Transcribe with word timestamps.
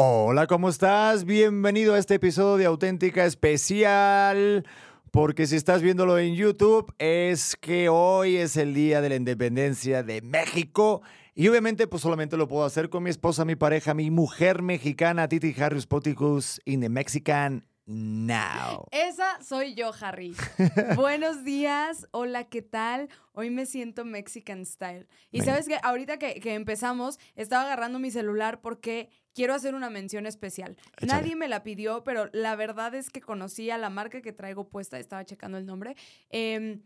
Hola, 0.00 0.46
¿cómo 0.46 0.68
estás? 0.68 1.24
Bienvenido 1.24 1.94
a 1.94 1.98
este 1.98 2.14
episodio 2.14 2.56
de 2.56 2.66
Auténtica 2.66 3.24
Especial. 3.24 4.64
Porque 5.10 5.48
si 5.48 5.56
estás 5.56 5.82
viéndolo 5.82 6.20
en 6.20 6.36
YouTube, 6.36 6.94
es 6.98 7.56
que 7.56 7.88
hoy 7.88 8.36
es 8.36 8.56
el 8.56 8.74
día 8.74 9.00
de 9.00 9.08
la 9.08 9.16
independencia 9.16 10.04
de 10.04 10.22
México. 10.22 11.02
Y 11.34 11.48
obviamente, 11.48 11.88
pues 11.88 12.02
solamente 12.02 12.36
lo 12.36 12.46
puedo 12.46 12.64
hacer 12.64 12.90
con 12.90 13.02
mi 13.02 13.10
esposa, 13.10 13.44
mi 13.44 13.56
pareja, 13.56 13.92
mi 13.92 14.12
mujer 14.12 14.62
mexicana, 14.62 15.26
Titi 15.26 15.52
Harris 15.60 15.88
Poticus, 15.88 16.60
in 16.64 16.80
the 16.80 16.88
Mexican 16.88 17.66
now. 17.88 18.86
Esa 18.92 19.42
soy 19.42 19.74
yo, 19.74 19.90
Harry. 20.00 20.36
Buenos 20.94 21.42
días, 21.42 22.06
hola, 22.12 22.44
¿qué 22.44 22.62
tal? 22.62 23.08
Hoy 23.32 23.50
me 23.50 23.66
siento 23.66 24.04
Mexican 24.04 24.64
style. 24.64 25.08
Y 25.32 25.40
sabes 25.40 25.66
que 25.66 25.78
ahorita 25.82 26.18
que, 26.18 26.38
que 26.38 26.54
empezamos, 26.54 27.18
estaba 27.34 27.62
agarrando 27.62 27.98
mi 27.98 28.10
celular 28.10 28.60
porque 28.60 29.08
quiero 29.38 29.54
hacer 29.54 29.76
una 29.76 29.88
mención 29.88 30.26
especial. 30.26 30.76
Échale. 30.96 31.12
Nadie 31.12 31.36
me 31.36 31.46
la 31.46 31.62
pidió, 31.62 32.02
pero 32.02 32.28
la 32.32 32.56
verdad 32.56 32.92
es 32.96 33.08
que 33.08 33.20
conocí 33.20 33.70
a 33.70 33.78
la 33.78 33.88
marca 33.88 34.20
que 34.20 34.32
traigo 34.32 34.68
puesta, 34.68 34.98
estaba 34.98 35.24
checando 35.24 35.58
el 35.58 35.64
nombre. 35.64 35.94
Em, 36.28 36.82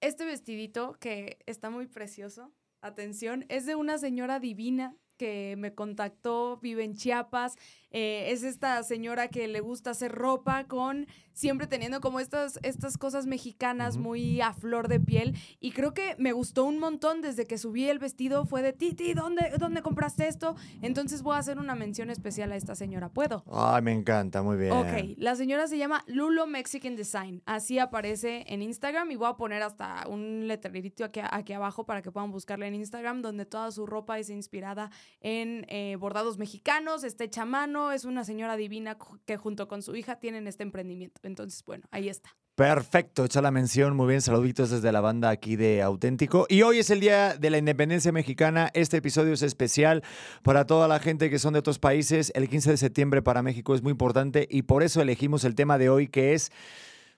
este 0.00 0.24
vestidito 0.24 0.94
que 0.98 1.40
está 1.44 1.68
muy 1.68 1.86
precioso, 1.86 2.50
atención, 2.80 3.44
es 3.50 3.66
de 3.66 3.74
una 3.74 3.98
señora 3.98 4.40
divina 4.40 4.96
que 5.22 5.54
me 5.56 5.72
contactó, 5.72 6.58
vive 6.60 6.82
en 6.82 6.96
Chiapas, 6.96 7.54
eh, 7.92 8.32
es 8.32 8.42
esta 8.42 8.82
señora 8.82 9.28
que 9.28 9.46
le 9.46 9.60
gusta 9.60 9.90
hacer 9.90 10.10
ropa 10.10 10.64
con, 10.64 11.06
siempre 11.32 11.66
teniendo 11.66 12.00
como 12.00 12.18
estas, 12.20 12.58
estas 12.62 12.98
cosas 12.98 13.26
mexicanas 13.26 13.98
muy 13.98 14.40
a 14.40 14.52
flor 14.52 14.88
de 14.88 14.98
piel 14.98 15.36
y 15.60 15.72
creo 15.72 15.94
que 15.94 16.16
me 16.18 16.32
gustó 16.32 16.64
un 16.64 16.78
montón 16.78 17.20
desde 17.20 17.46
que 17.46 17.56
subí 17.56 17.88
el 17.88 17.98
vestido, 17.98 18.46
fue 18.46 18.62
de 18.62 18.72
Titi, 18.72 19.14
¿dónde, 19.14 19.52
¿dónde 19.58 19.82
compraste 19.82 20.26
esto? 20.26 20.56
Entonces 20.80 21.22
voy 21.22 21.36
a 21.36 21.38
hacer 21.38 21.58
una 21.58 21.76
mención 21.76 22.10
especial 22.10 22.50
a 22.50 22.56
esta 22.56 22.74
señora, 22.74 23.10
¿puedo? 23.10 23.44
Ay, 23.52 23.82
me 23.82 23.92
encanta, 23.92 24.42
muy 24.42 24.56
bien. 24.56 24.72
Ok, 24.72 25.18
la 25.18 25.36
señora 25.36 25.68
se 25.68 25.78
llama 25.78 26.02
Lulo 26.06 26.48
Mexican 26.48 26.96
Design. 26.96 27.42
Así 27.46 27.78
aparece 27.78 28.44
en 28.48 28.62
Instagram 28.62 29.10
y 29.12 29.16
voy 29.16 29.28
a 29.28 29.34
poner 29.34 29.62
hasta 29.62 30.08
un 30.08 30.48
letrerito 30.48 31.04
aquí, 31.04 31.20
aquí 31.22 31.52
abajo 31.52 31.84
para 31.84 32.02
que 32.02 32.10
puedan 32.10 32.32
buscarla 32.32 32.66
en 32.66 32.74
Instagram, 32.74 33.22
donde 33.22 33.44
toda 33.44 33.70
su 33.70 33.86
ropa 33.86 34.18
es 34.18 34.30
inspirada 34.30 34.90
en 35.20 35.66
eh, 35.68 35.96
bordados 35.96 36.38
mexicanos, 36.38 37.04
está 37.04 37.24
hecha 37.24 37.42
a 37.42 37.46
mano, 37.46 37.92
es 37.92 38.04
una 38.04 38.24
señora 38.24 38.56
divina 38.56 38.96
que 39.24 39.36
junto 39.36 39.68
con 39.68 39.82
su 39.82 39.94
hija 39.94 40.16
tienen 40.16 40.46
este 40.46 40.62
emprendimiento. 40.62 41.20
Entonces, 41.22 41.64
bueno, 41.64 41.84
ahí 41.90 42.08
está. 42.08 42.30
Perfecto, 42.54 43.24
hecha 43.24 43.40
la 43.40 43.50
mención, 43.50 43.96
muy 43.96 44.08
bien, 44.08 44.20
saluditos 44.20 44.68
desde 44.68 44.92
la 44.92 45.00
banda 45.00 45.30
aquí 45.30 45.56
de 45.56 45.80
Auténtico. 45.80 46.44
Y 46.50 46.60
hoy 46.60 46.80
es 46.80 46.90
el 46.90 47.00
Día 47.00 47.34
de 47.34 47.48
la 47.48 47.56
Independencia 47.56 48.12
Mexicana, 48.12 48.70
este 48.74 48.98
episodio 48.98 49.32
es 49.32 49.40
especial 49.40 50.02
para 50.42 50.66
toda 50.66 50.86
la 50.86 50.98
gente 50.98 51.30
que 51.30 51.38
son 51.38 51.54
de 51.54 51.60
otros 51.60 51.78
países, 51.78 52.30
el 52.34 52.50
15 52.50 52.72
de 52.72 52.76
septiembre 52.76 53.22
para 53.22 53.42
México 53.42 53.74
es 53.74 53.82
muy 53.82 53.92
importante 53.92 54.46
y 54.50 54.62
por 54.62 54.82
eso 54.82 55.00
elegimos 55.00 55.44
el 55.44 55.54
tema 55.54 55.78
de 55.78 55.88
hoy 55.88 56.08
que 56.08 56.34
es, 56.34 56.52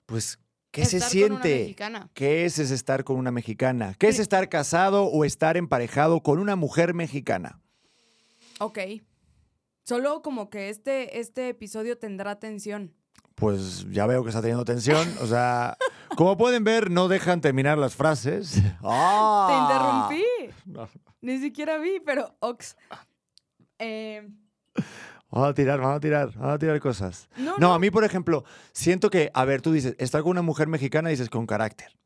pues, 0.05 0.39
¿qué 0.71 0.85
se 0.85 0.97
Estar 0.97 1.11
siente? 1.11 1.75
¿Qué 2.13 2.45
es, 2.45 2.57
es 2.57 2.71
estar 2.71 3.03
con 3.03 3.17
una 3.17 3.31
mexicana? 3.31 3.93
¿Qué 3.99 4.07
es 4.07 4.19
estar 4.19 4.47
casado 4.47 5.03
o 5.03 5.25
estar 5.25 5.57
emparejado 5.57 6.21
con 6.21 6.39
una 6.39 6.55
mujer 6.55 6.93
mexicana? 6.93 7.59
Ok. 8.59 8.79
Solo 9.83 10.21
como 10.21 10.49
que 10.49 10.69
este, 10.69 11.19
este 11.19 11.49
episodio 11.49 11.97
tendrá 11.97 12.31
atención. 12.31 12.93
Pues 13.35 13.85
ya 13.91 14.07
veo 14.07 14.23
que 14.23 14.29
está 14.29 14.41
teniendo 14.41 14.65
tensión. 14.65 15.07
O 15.21 15.27
sea, 15.27 15.77
como 16.15 16.37
pueden 16.37 16.63
ver, 16.63 16.89
no 16.89 17.07
dejan 17.07 17.41
terminar 17.41 17.77
las 17.77 17.95
frases. 17.95 18.61
¡Ah! 18.81 20.07
Te 20.09 20.15
interrumpí. 20.15 20.53
No. 20.65 20.89
Ni 21.21 21.37
siquiera 21.39 21.77
vi, 21.77 21.99
pero 22.03 22.35
ox. 22.39 22.75
Eh, 23.79 24.27
Vamos 25.31 25.49
a 25.49 25.53
tirar, 25.53 25.81
vamos 25.81 25.97
a 25.97 25.99
tirar, 25.99 26.31
vamos 26.35 26.55
a 26.55 26.59
tirar 26.59 26.79
cosas. 26.79 27.27
no, 27.35 27.57
No, 27.57 27.73
a 27.73 27.79
mí, 27.79 27.91
por 27.91 28.05
ejemplo, 28.05 28.45
siento 28.71 29.09
que, 29.09 29.31
a 29.33 29.43
ver, 29.43 29.61
tú 29.61 29.73
dices, 29.73 29.95
estar 29.99 30.21
con 30.21 30.31
una 30.31 30.41
mujer 30.41 30.67
mexicana, 30.69 31.09
dices 31.09 31.29
con 31.29 31.45
carácter. 31.45 31.97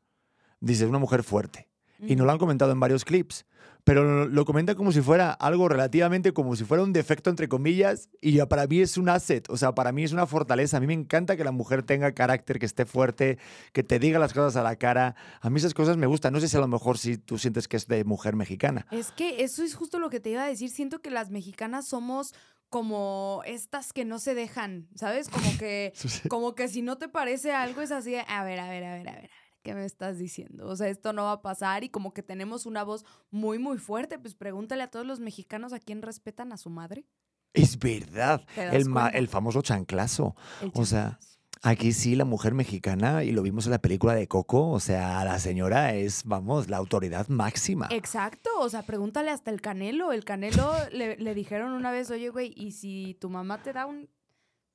Dices, 0.58 0.88
una 0.88 0.98
mujer 0.98 1.22
fuerte. 1.22 1.68
Y 2.00 2.16
nos 2.16 2.26
lo 2.26 2.32
han 2.32 2.38
comentado 2.38 2.72
en 2.72 2.80
varios 2.80 3.04
clips. 3.04 3.46
Pero 3.84 4.04
lo, 4.04 4.26
lo 4.26 4.44
comentan 4.44 4.76
como 4.76 4.92
si 4.92 5.00
fuera 5.00 5.32
algo 5.32 5.68
relativamente, 5.68 6.32
como 6.32 6.56
si 6.56 6.64
fuera 6.64 6.82
un 6.82 6.92
defecto, 6.92 7.30
entre 7.30 7.48
comillas. 7.48 8.08
Y 8.20 8.32
ya 8.32 8.48
para 8.48 8.66
mí 8.66 8.80
es 8.80 8.96
un 8.96 9.08
asset, 9.08 9.48
o 9.50 9.56
sea, 9.56 9.74
para 9.74 9.92
mí 9.92 10.04
es 10.04 10.12
una 10.12 10.26
fortaleza. 10.26 10.76
A 10.76 10.80
mí 10.80 10.86
me 10.86 10.94
encanta 10.94 11.36
que 11.36 11.44
la 11.44 11.52
mujer 11.52 11.82
tenga 11.82 12.12
carácter, 12.12 12.58
que 12.58 12.66
esté 12.66 12.86
fuerte, 12.86 13.38
que 13.72 13.82
te 13.82 13.98
diga 13.98 14.18
las 14.18 14.32
cosas 14.32 14.56
a 14.56 14.62
la 14.62 14.76
cara. 14.76 15.14
A 15.40 15.50
mí 15.50 15.58
esas 15.58 15.74
cosas 15.74 15.96
me 15.96 16.06
gustan. 16.06 16.32
No 16.32 16.40
sé 16.40 16.48
si 16.48 16.56
a 16.56 16.60
lo 16.60 16.68
mejor 16.68 16.98
si 16.98 17.18
tú 17.18 17.38
sientes 17.38 17.68
que 17.68 17.76
es 17.76 17.86
de 17.86 18.04
mujer 18.04 18.36
mexicana. 18.36 18.86
Es 18.90 19.12
que 19.12 19.42
eso 19.42 19.62
es 19.62 19.74
justo 19.74 19.98
lo 19.98 20.10
que 20.10 20.20
te 20.20 20.30
iba 20.30 20.44
a 20.44 20.48
decir. 20.48 20.70
Siento 20.70 21.00
que 21.00 21.10
las 21.10 21.30
mexicanas 21.30 21.86
somos 21.86 22.34
como 22.70 23.42
estas 23.46 23.92
que 23.92 24.04
no 24.04 24.18
se 24.20 24.34
dejan, 24.34 24.88
¿sabes? 24.94 25.28
Como 25.28 25.58
que, 25.58 25.92
como 26.30 26.54
que 26.54 26.68
si 26.68 26.82
no 26.82 26.98
te 26.98 27.08
parece 27.08 27.52
algo 27.52 27.82
es 27.82 27.90
así, 27.90 28.12
de, 28.12 28.24
a 28.26 28.44
ver, 28.44 28.60
a 28.60 28.68
ver, 28.68 28.84
a 28.84 28.94
ver, 28.94 29.08
a 29.08 29.12
ver, 29.12 29.18
a 29.18 29.20
ver, 29.20 29.30
¿qué 29.62 29.74
me 29.74 29.84
estás 29.84 30.18
diciendo? 30.18 30.66
O 30.68 30.76
sea, 30.76 30.88
esto 30.88 31.12
no 31.12 31.24
va 31.24 31.32
a 31.32 31.42
pasar 31.42 31.84
y 31.84 31.88
como 31.88 32.12
que 32.12 32.22
tenemos 32.22 32.66
una 32.66 32.82
voz 32.82 33.04
muy, 33.30 33.58
muy 33.58 33.78
fuerte. 33.78 34.18
Pues 34.18 34.34
pregúntale 34.34 34.82
a 34.82 34.90
todos 34.90 35.06
los 35.06 35.20
mexicanos 35.20 35.72
a 35.72 35.78
quién 35.78 36.02
respetan 36.02 36.52
a 36.52 36.56
su 36.56 36.70
madre. 36.70 37.06
Es 37.52 37.78
verdad. 37.78 38.44
¿Te 38.54 38.64
das 38.64 38.74
El, 38.74 38.86
el 39.12 39.28
famoso 39.28 39.62
chanclazo. 39.62 40.34
El 40.60 40.72
O 40.74 40.84
sea. 40.84 41.18
Aquí 41.62 41.92
sí, 41.92 42.16
la 42.16 42.24
mujer 42.24 42.54
mexicana, 42.54 43.22
y 43.22 43.32
lo 43.32 43.42
vimos 43.42 43.66
en 43.66 43.72
la 43.72 43.82
película 43.82 44.14
de 44.14 44.26
Coco, 44.26 44.70
o 44.70 44.80
sea, 44.80 45.22
la 45.26 45.38
señora 45.38 45.94
es, 45.94 46.24
vamos, 46.24 46.70
la 46.70 46.78
autoridad 46.78 47.28
máxima. 47.28 47.86
Exacto, 47.90 48.48
o 48.60 48.68
sea, 48.70 48.82
pregúntale 48.82 49.30
hasta 49.30 49.50
el 49.50 49.60
Canelo. 49.60 50.12
El 50.12 50.24
Canelo 50.24 50.72
le, 50.92 51.18
le 51.18 51.34
dijeron 51.34 51.72
una 51.72 51.90
vez, 51.90 52.10
oye, 52.10 52.30
güey, 52.30 52.54
¿y 52.56 52.72
si 52.72 53.14
tu 53.20 53.28
mamá 53.28 53.62
te 53.62 53.74
da 53.74 53.84
un... 53.84 54.08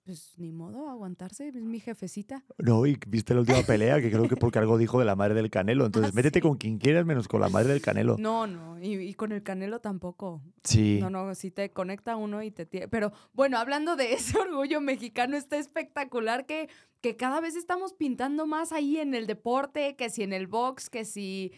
Pues 0.05 0.35
ni 0.37 0.51
modo, 0.51 0.87
aguantarse, 0.87 1.47
es 1.47 1.55
mi 1.55 1.79
jefecita. 1.79 2.43
No, 2.59 2.85
y 2.85 2.95
viste 3.07 3.33
la 3.33 3.39
última 3.39 3.63
pelea, 3.63 3.99
que 3.99 4.11
creo 4.11 4.27
que 4.27 4.35
porque 4.37 4.59
algo 4.59 4.77
dijo 4.77 4.99
de 4.99 5.05
la 5.05 5.15
madre 5.15 5.33
del 5.33 5.49
Canelo. 5.49 5.83
Entonces, 5.87 6.11
Ah, 6.11 6.15
métete 6.15 6.37
sí. 6.37 6.41
con 6.43 6.57
quien 6.57 6.77
quieras, 6.77 7.07
menos 7.07 7.27
con 7.27 7.41
la 7.41 7.49
madre 7.49 7.69
del 7.73 7.81
Canelo. 7.81 8.15
No, 8.19 8.45
no, 8.45 8.79
y, 8.79 8.93
y 8.99 9.13
con 9.15 9.31
el 9.31 9.41
Canelo 9.41 9.79
tampoco. 9.81 10.43
Sí. 10.63 10.99
No, 11.01 11.09
no, 11.09 11.33
si 11.33 11.49
te 11.49 11.71
conecta 11.71 12.17
uno 12.17 12.43
y 12.43 12.51
te 12.51 12.67
tiene. 12.67 12.87
Pero 12.87 13.13
bueno, 13.33 13.57
hablando 13.57 13.95
de 13.95 14.13
ese 14.13 14.37
orgullo 14.39 14.79
mexicano, 14.79 15.35
está 15.37 15.57
espectacular 15.57 16.45
que, 16.45 16.69
que 17.01 17.15
cada 17.15 17.41
vez 17.41 17.55
estamos 17.55 17.93
pintando 17.93 18.45
más 18.45 18.71
ahí 18.73 18.97
en 18.97 19.15
el 19.15 19.25
deporte, 19.25 19.95
que 19.95 20.11
si 20.11 20.21
en 20.21 20.33
el 20.33 20.45
box, 20.45 20.91
que 20.91 21.03
si, 21.05 21.51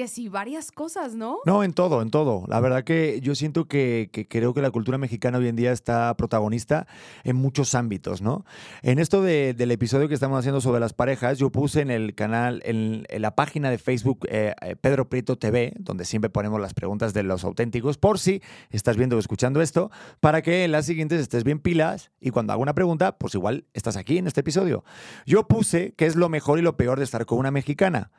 que 0.00 0.08
si 0.08 0.30
varias 0.30 0.72
cosas, 0.72 1.14
¿no? 1.14 1.40
No, 1.44 1.62
en 1.62 1.74
todo, 1.74 2.00
en 2.00 2.10
todo. 2.10 2.44
La 2.48 2.58
verdad 2.60 2.84
que 2.84 3.20
yo 3.20 3.34
siento 3.34 3.66
que, 3.66 4.08
que 4.10 4.26
creo 4.26 4.54
que 4.54 4.62
la 4.62 4.70
cultura 4.70 4.96
mexicana 4.96 5.36
hoy 5.36 5.46
en 5.48 5.56
día 5.56 5.72
está 5.72 6.16
protagonista 6.16 6.86
en 7.22 7.36
muchos 7.36 7.74
ámbitos, 7.74 8.22
¿no? 8.22 8.46
En 8.80 8.98
esto 8.98 9.20
de- 9.20 9.52
del 9.52 9.70
episodio 9.72 10.08
que 10.08 10.14
estamos 10.14 10.38
haciendo 10.38 10.62
sobre 10.62 10.80
las 10.80 10.94
parejas, 10.94 11.36
yo 11.38 11.50
puse 11.50 11.82
en 11.82 11.90
el 11.90 12.14
canal, 12.14 12.62
en, 12.64 13.04
en 13.10 13.20
la 13.20 13.34
página 13.34 13.68
de 13.68 13.76
Facebook 13.76 14.20
eh, 14.30 14.54
eh, 14.62 14.74
Pedro 14.74 15.10
Prieto 15.10 15.36
TV, 15.36 15.74
donde 15.78 16.06
siempre 16.06 16.30
ponemos 16.30 16.58
las 16.62 16.72
preguntas 16.72 17.12
de 17.12 17.22
los 17.22 17.44
auténticos, 17.44 17.98
por 17.98 18.18
si 18.18 18.40
estás 18.70 18.96
viendo 18.96 19.16
o 19.16 19.18
escuchando 19.18 19.60
esto, 19.60 19.90
para 20.20 20.40
que 20.40 20.64
en 20.64 20.72
las 20.72 20.86
siguientes 20.86 21.20
estés 21.20 21.44
bien 21.44 21.58
pilas 21.60 22.10
y 22.22 22.30
cuando 22.30 22.54
haga 22.54 22.62
una 22.62 22.74
pregunta, 22.74 23.18
pues 23.18 23.34
igual 23.34 23.66
estás 23.74 23.98
aquí 23.98 24.16
en 24.16 24.26
este 24.28 24.40
episodio. 24.40 24.82
Yo 25.26 25.46
puse 25.46 25.92
qué 25.98 26.06
es 26.06 26.16
lo 26.16 26.30
mejor 26.30 26.58
y 26.58 26.62
lo 26.62 26.78
peor 26.78 26.96
de 26.96 27.04
estar 27.04 27.26
con 27.26 27.38
una 27.38 27.50
mexicana. 27.50 28.10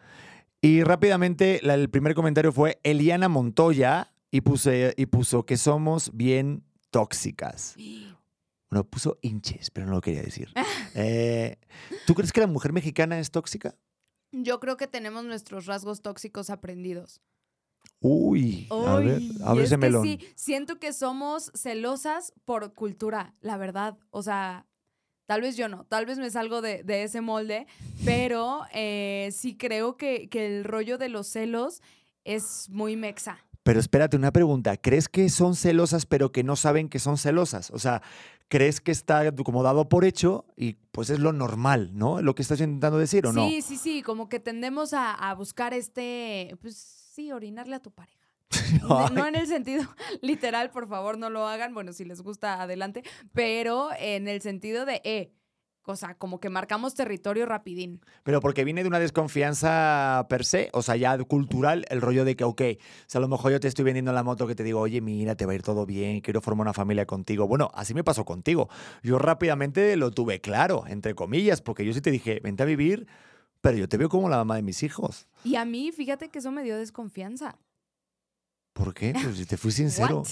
Y 0.61 0.83
rápidamente 0.83 1.59
la- 1.63 1.73
el 1.73 1.89
primer 1.89 2.13
comentario 2.13 2.51
fue 2.51 2.79
Eliana 2.83 3.29
Montoya 3.29 4.13
y, 4.29 4.41
puse, 4.41 4.93
y 4.95 5.05
puso 5.07 5.45
que 5.45 5.57
somos 5.57 6.11
bien 6.13 6.63
tóxicas. 6.91 7.75
Bueno, 8.69 8.83
puso 8.85 9.17
hinches, 9.21 9.71
pero 9.71 9.87
no 9.87 9.93
lo 9.93 10.01
quería 10.01 10.21
decir. 10.21 10.49
Eh, 10.93 11.57
¿Tú 12.05 12.13
crees 12.15 12.33
que 12.33 12.41
la 12.41 12.47
mujer 12.47 12.73
mexicana 12.73 13.17
es 13.17 13.31
tóxica? 13.31 13.77
Yo 14.33 14.59
creo 14.59 14.75
que 14.75 14.87
tenemos 14.87 15.23
nuestros 15.23 15.65
rasgos 15.65 16.01
tóxicos 16.01 16.49
aprendidos. 16.49 17.21
Uy, 18.01 18.67
a 18.69 18.95
ver, 18.97 19.17
Uy, 19.19 19.37
a 19.41 19.53
ver 19.53 19.61
y 19.61 19.65
ese 19.65 19.77
melón. 19.77 20.03
Sí, 20.03 20.19
siento 20.35 20.79
que 20.79 20.91
somos 20.91 21.49
celosas 21.55 22.33
por 22.43 22.73
cultura, 22.73 23.35
la 23.39 23.55
verdad. 23.55 23.97
O 24.09 24.21
sea, 24.21 24.67
tal 25.31 25.39
vez 25.39 25.55
yo 25.55 25.69
no, 25.69 25.85
tal 25.85 26.05
vez 26.05 26.17
me 26.17 26.29
salgo 26.29 26.61
de, 26.61 26.83
de 26.83 27.03
ese 27.03 27.21
molde, 27.21 27.65
pero 28.03 28.63
eh, 28.73 29.29
sí 29.31 29.55
creo 29.55 29.95
que, 29.95 30.27
que 30.27 30.45
el 30.45 30.65
rollo 30.65 30.97
de 30.97 31.07
los 31.07 31.25
celos 31.25 31.81
es 32.25 32.67
muy 32.69 32.97
mexa. 32.97 33.39
Pero 33.63 33.79
espérate, 33.79 34.17
una 34.17 34.33
pregunta. 34.33 34.75
¿Crees 34.75 35.07
que 35.07 35.29
son 35.29 35.55
celosas 35.55 36.05
pero 36.05 36.33
que 36.33 36.43
no 36.43 36.57
saben 36.57 36.89
que 36.89 36.99
son 36.99 37.17
celosas? 37.17 37.71
O 37.71 37.79
sea, 37.79 38.01
¿crees 38.49 38.81
que 38.81 38.91
está 38.91 39.33
como 39.33 39.63
dado 39.63 39.87
por 39.87 40.03
hecho 40.03 40.43
y 40.57 40.73
pues 40.91 41.09
es 41.09 41.19
lo 41.19 41.31
normal, 41.31 41.91
¿no? 41.93 42.21
Lo 42.21 42.35
que 42.35 42.41
estás 42.41 42.59
intentando 42.59 42.97
decir 42.97 43.25
o 43.25 43.31
no? 43.31 43.47
Sí, 43.47 43.61
sí, 43.61 43.77
sí, 43.77 44.01
como 44.01 44.27
que 44.27 44.41
tendemos 44.41 44.91
a, 44.91 45.13
a 45.13 45.33
buscar 45.33 45.73
este, 45.73 46.57
pues 46.61 46.75
sí, 46.75 47.31
orinarle 47.31 47.77
a 47.77 47.79
tu 47.79 47.91
pareja. 47.91 48.20
No, 48.81 49.09
no 49.09 49.27
en 49.27 49.35
el 49.35 49.47
sentido 49.47 49.83
literal, 50.21 50.69
por 50.71 50.87
favor, 50.87 51.17
no 51.17 51.29
lo 51.29 51.47
hagan. 51.47 51.73
Bueno, 51.73 51.93
si 51.93 52.05
les 52.05 52.21
gusta, 52.21 52.61
adelante. 52.61 53.03
Pero 53.33 53.89
en 53.97 54.27
el 54.27 54.41
sentido 54.41 54.85
de, 54.85 55.01
eh, 55.03 55.31
o 55.85 55.95
sea, 55.95 56.15
como 56.15 56.39
que 56.39 56.49
marcamos 56.49 56.95
territorio 56.95 57.45
rapidín. 57.45 58.01
Pero 58.23 58.39
porque 58.39 58.63
viene 58.63 58.83
de 58.83 58.87
una 58.87 58.99
desconfianza 58.99 60.25
per 60.29 60.45
se, 60.45 60.69
o 60.73 60.81
sea, 60.81 60.95
ya 60.95 61.17
cultural, 61.23 61.85
el 61.89 62.01
rollo 62.01 62.23
de 62.25 62.35
que, 62.35 62.43
ok, 62.43 62.61
o 62.61 62.75
sea, 63.07 63.19
a 63.19 63.21
lo 63.21 63.27
mejor 63.27 63.51
yo 63.51 63.59
te 63.59 63.67
estoy 63.67 63.85
vendiendo 63.85 64.13
la 64.13 64.23
moto 64.23 64.47
que 64.47 64.55
te 64.55 64.63
digo, 64.63 64.79
oye, 64.79 65.01
mira, 65.01 65.35
te 65.35 65.45
va 65.45 65.53
a 65.53 65.55
ir 65.55 65.63
todo 65.63 65.85
bien, 65.85 66.21
quiero 66.21 66.41
formar 66.41 66.65
una 66.65 66.73
familia 66.73 67.05
contigo. 67.05 67.47
Bueno, 67.47 67.71
así 67.73 67.93
me 67.93 68.03
pasó 68.03 68.25
contigo. 68.25 68.69
Yo 69.03 69.17
rápidamente 69.17 69.95
lo 69.97 70.11
tuve 70.11 70.39
claro, 70.39 70.83
entre 70.87 71.15
comillas, 71.15 71.61
porque 71.61 71.85
yo 71.85 71.93
sí 71.93 72.01
te 72.01 72.11
dije, 72.11 72.39
vente 72.43 72.63
a 72.63 72.65
vivir, 72.65 73.07
pero 73.61 73.77
yo 73.77 73.89
te 73.89 73.97
veo 73.97 74.09
como 74.09 74.29
la 74.29 74.37
mamá 74.37 74.55
de 74.55 74.63
mis 74.63 74.83
hijos. 74.83 75.27
Y 75.43 75.55
a 75.55 75.65
mí, 75.65 75.91
fíjate 75.91 76.29
que 76.29 76.39
eso 76.39 76.51
me 76.51 76.63
dio 76.63 76.77
desconfianza. 76.77 77.57
¿Por 78.73 78.93
qué? 78.93 79.13
Pues 79.13 79.37
si 79.37 79.45
te 79.45 79.57
fui 79.57 79.71
sincero. 79.71 80.23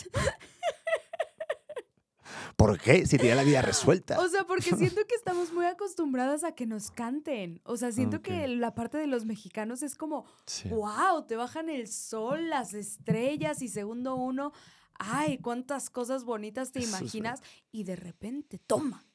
¿Por 2.55 2.77
qué? 2.77 3.05
Si 3.05 3.17
tenía 3.17 3.35
la 3.35 3.43
vida 3.43 3.61
resuelta. 3.61 4.19
O 4.19 4.27
sea, 4.27 4.43
porque 4.43 4.61
siento 4.75 5.01
que 5.07 5.15
estamos 5.15 5.53
muy 5.53 5.65
acostumbradas 5.65 6.43
a 6.43 6.53
que 6.53 6.65
nos 6.65 6.91
canten. 6.91 7.61
O 7.63 7.77
sea, 7.77 7.91
siento 7.91 8.21
que 8.21 8.47
la 8.49 8.75
parte 8.75 8.97
de 8.97 9.07
los 9.07 9.25
mexicanos 9.25 9.81
es 9.81 9.95
como, 9.95 10.25
Sí. 10.45 10.67
wow, 10.69 11.25
te 11.25 11.37
bajan 11.37 11.69
el 11.69 11.87
sol, 11.87 12.49
las 12.49 12.73
estrellas 12.73 13.61
y 13.61 13.69
segundo 13.69 14.15
uno, 14.15 14.51
ay, 14.95 15.37
cuántas 15.37 15.89
cosas 15.89 16.25
bonitas 16.25 16.73
te 16.73 16.79
Eso 16.79 16.89
imaginas 16.97 17.41
y 17.71 17.83
de 17.85 17.95
repente, 17.95 18.59
toma. 18.59 19.05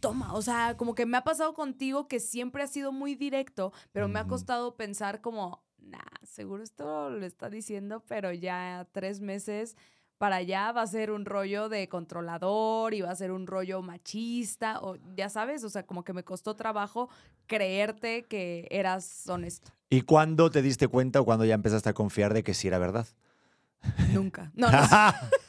Toma, 0.00 0.32
o 0.34 0.40
sea, 0.42 0.76
como 0.78 0.94
que 0.94 1.04
me 1.06 1.18
ha 1.18 1.24
pasado 1.24 1.52
contigo 1.52 2.08
que 2.08 2.20
siempre 2.20 2.62
has 2.62 2.70
sido 2.70 2.90
muy 2.90 3.14
directo, 3.14 3.70
pero 3.92 4.08
me 4.08 4.18
ha 4.18 4.26
costado 4.26 4.74
pensar 4.76 5.20
como, 5.20 5.62
nah, 5.82 5.98
seguro 6.22 6.62
esto 6.62 7.10
lo 7.10 7.24
está 7.24 7.50
diciendo, 7.50 8.02
pero 8.08 8.32
ya 8.32 8.86
tres 8.92 9.20
meses 9.20 9.76
para 10.20 10.36
allá 10.36 10.70
va 10.72 10.82
a 10.82 10.86
ser 10.86 11.10
un 11.10 11.24
rollo 11.24 11.70
de 11.70 11.88
controlador 11.88 12.92
y 12.92 13.00
va 13.00 13.10
a 13.10 13.16
ser 13.16 13.32
un 13.32 13.46
rollo 13.46 13.80
machista, 13.80 14.78
o 14.82 14.98
ya 15.16 15.30
sabes, 15.30 15.64
o 15.64 15.70
sea, 15.70 15.86
como 15.86 16.04
que 16.04 16.12
me 16.12 16.24
costó 16.24 16.56
trabajo 16.56 17.08
creerte 17.46 18.24
que 18.24 18.68
eras 18.70 19.26
honesto. 19.28 19.72
¿Y 19.88 20.02
cuándo 20.02 20.50
te 20.50 20.60
diste 20.60 20.88
cuenta 20.88 21.22
o 21.22 21.24
cuándo 21.24 21.46
ya 21.46 21.54
empezaste 21.54 21.88
a 21.88 21.94
confiar 21.94 22.34
de 22.34 22.42
que 22.42 22.52
sí 22.52 22.68
era 22.68 22.78
verdad? 22.78 23.06
Nunca. 24.12 24.52
No, 24.54 24.70
no, 24.70 24.78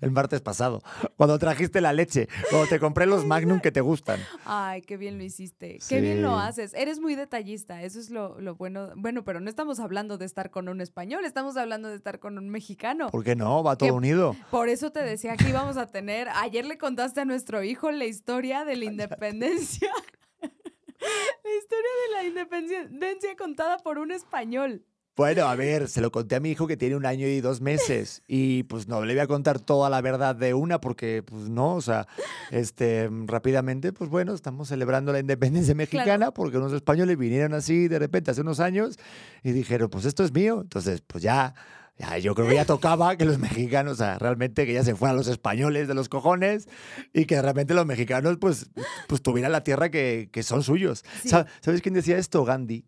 El 0.00 0.12
martes 0.12 0.40
pasado, 0.40 0.80
cuando 1.16 1.38
trajiste 1.40 1.80
la 1.80 1.92
leche, 1.92 2.28
cuando 2.50 2.68
te 2.68 2.78
compré 2.78 3.04
los 3.06 3.26
Magnum 3.26 3.58
que 3.60 3.72
te 3.72 3.80
gustan. 3.80 4.20
Ay, 4.44 4.80
qué 4.82 4.96
bien 4.96 5.18
lo 5.18 5.24
hiciste. 5.24 5.78
Qué 5.88 6.00
bien 6.00 6.22
lo 6.22 6.38
haces. 6.38 6.72
Eres 6.74 7.00
muy 7.00 7.16
detallista. 7.16 7.82
Eso 7.82 7.98
es 7.98 8.10
lo, 8.10 8.40
lo 8.40 8.54
bueno. 8.54 8.90
Bueno, 8.94 9.24
pero 9.24 9.40
no 9.40 9.50
estamos 9.50 9.80
hablando 9.80 10.16
de 10.16 10.24
estar 10.24 10.50
con 10.50 10.68
un 10.68 10.80
español, 10.80 11.24
estamos 11.24 11.56
hablando 11.56 11.88
de 11.88 11.96
estar 11.96 12.20
con 12.20 12.38
un 12.38 12.48
mexicano. 12.48 13.10
¿Por 13.10 13.24
qué 13.24 13.34
no? 13.34 13.64
Va 13.64 13.74
todo 13.76 13.88
¿Qué- 13.88 13.92
unido. 13.92 14.36
Por 14.52 14.68
eso 14.68 14.92
te 14.92 15.02
decía 15.02 15.36
que 15.36 15.48
íbamos 15.48 15.76
a 15.76 15.86
tener. 15.86 16.28
Ayer 16.28 16.64
le 16.64 16.78
contaste 16.78 17.22
a 17.22 17.24
nuestro 17.24 17.64
hijo 17.64 17.90
la 17.90 18.04
historia 18.04 18.64
de 18.64 18.76
la 18.76 18.84
independencia. 18.84 19.90
la 20.40 21.54
historia 21.58 21.90
de 22.06 22.14
la 22.14 22.24
independencia 22.24 23.36
contada 23.36 23.78
por 23.78 23.98
un 23.98 24.12
español. 24.12 24.84
Bueno, 25.18 25.48
a 25.48 25.56
ver, 25.56 25.88
se 25.88 26.00
lo 26.00 26.12
conté 26.12 26.36
a 26.36 26.40
mi 26.40 26.52
hijo 26.52 26.68
que 26.68 26.76
tiene 26.76 26.94
un 26.94 27.04
año 27.04 27.26
y 27.26 27.40
dos 27.40 27.60
meses 27.60 28.22
y 28.28 28.62
pues 28.62 28.86
no 28.86 29.04
le 29.04 29.14
voy 29.14 29.20
a 29.20 29.26
contar 29.26 29.58
toda 29.58 29.90
la 29.90 30.00
verdad 30.00 30.36
de 30.36 30.54
una 30.54 30.80
porque 30.80 31.24
pues 31.24 31.48
no, 31.48 31.74
o 31.74 31.80
sea, 31.80 32.06
este, 32.52 33.10
rápidamente, 33.26 33.92
pues 33.92 34.10
bueno, 34.10 34.32
estamos 34.32 34.68
celebrando 34.68 35.12
la 35.12 35.18
independencia 35.18 35.74
mexicana 35.74 36.30
porque 36.30 36.58
unos 36.58 36.72
españoles 36.72 37.18
vinieron 37.18 37.52
así 37.52 37.88
de 37.88 37.98
repente 37.98 38.30
hace 38.30 38.42
unos 38.42 38.60
años 38.60 38.96
y 39.42 39.50
dijeron, 39.50 39.90
pues 39.90 40.04
esto 40.04 40.22
es 40.22 40.32
mío, 40.32 40.60
entonces 40.62 41.02
pues 41.04 41.20
ya, 41.20 41.52
ya 41.98 42.16
yo 42.18 42.36
creo 42.36 42.46
que 42.46 42.54
ya 42.54 42.64
tocaba 42.64 43.16
que 43.16 43.24
los 43.24 43.40
mexicanos, 43.40 43.94
o 43.94 43.96
sea, 43.96 44.20
realmente 44.20 44.66
que 44.66 44.72
ya 44.72 44.84
se 44.84 44.94
fueran 44.94 45.16
los 45.16 45.26
españoles 45.26 45.88
de 45.88 45.94
los 45.94 46.08
cojones 46.08 46.68
y 47.12 47.24
que 47.24 47.42
realmente 47.42 47.74
los 47.74 47.86
mexicanos 47.86 48.36
pues, 48.40 48.70
pues 49.08 49.20
tuvieran 49.20 49.50
la 49.50 49.64
tierra 49.64 49.90
que, 49.90 50.28
que 50.30 50.44
son 50.44 50.62
suyos. 50.62 51.04
Sí. 51.24 51.30
¿Sabes 51.30 51.82
quién 51.82 51.94
decía 51.94 52.18
esto? 52.18 52.44
Gandhi. 52.44 52.84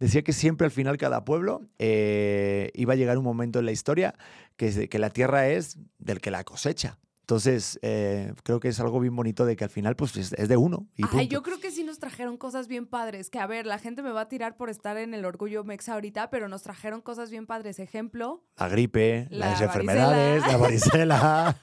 Decía 0.00 0.22
que 0.22 0.32
siempre 0.32 0.64
al 0.66 0.70
final 0.70 0.98
cada 0.98 1.24
pueblo 1.24 1.62
eh, 1.78 2.70
iba 2.74 2.92
a 2.94 2.96
llegar 2.96 3.16
un 3.18 3.24
momento 3.24 3.58
en 3.58 3.66
la 3.66 3.72
historia 3.72 4.14
que, 4.56 4.88
que 4.88 4.98
la 4.98 5.10
tierra 5.10 5.48
es 5.48 5.78
del 5.98 6.20
que 6.20 6.30
la 6.30 6.44
cosecha. 6.44 6.98
Entonces, 7.24 7.78
eh, 7.80 8.34
creo 8.42 8.60
que 8.60 8.68
es 8.68 8.78
algo 8.80 9.00
bien 9.00 9.16
bonito 9.16 9.46
de 9.46 9.56
que 9.56 9.64
al 9.64 9.70
final 9.70 9.96
pues 9.96 10.14
es, 10.14 10.30
de 10.30 10.56
uno. 10.58 10.88
Y 10.94 11.04
Ay, 11.12 11.26
yo 11.26 11.42
creo 11.42 11.58
que 11.58 11.70
sí 11.70 11.82
nos 11.82 11.98
trajeron 11.98 12.36
cosas 12.36 12.68
bien 12.68 12.86
padres. 12.86 13.30
Que 13.30 13.38
a 13.38 13.46
ver, 13.46 13.64
la 13.64 13.78
gente 13.78 14.02
me 14.02 14.10
va 14.10 14.20
a 14.20 14.28
tirar 14.28 14.58
por 14.58 14.68
estar 14.68 14.98
en 14.98 15.14
el 15.14 15.24
orgullo 15.24 15.64
mexa 15.64 15.94
ahorita, 15.94 16.28
pero 16.28 16.48
nos 16.48 16.62
trajeron 16.62 17.00
cosas 17.00 17.30
bien 17.30 17.46
padres. 17.46 17.78
Ejemplo, 17.78 18.44
La 18.58 18.68
gripe, 18.68 19.26
La 19.30 19.46
las 19.46 19.60
varicela. 19.60 19.64
enfermedades, 19.72 20.46
la 20.46 20.56
varicela, 20.58 21.56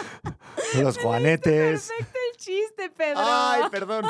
los 0.80 0.96
juanetes. 0.96 1.88
perfecto 1.88 2.18
el 2.32 2.36
chiste, 2.38 2.90
Pedro. 2.96 3.20
Ay, 3.22 3.64
perdón. 3.70 4.06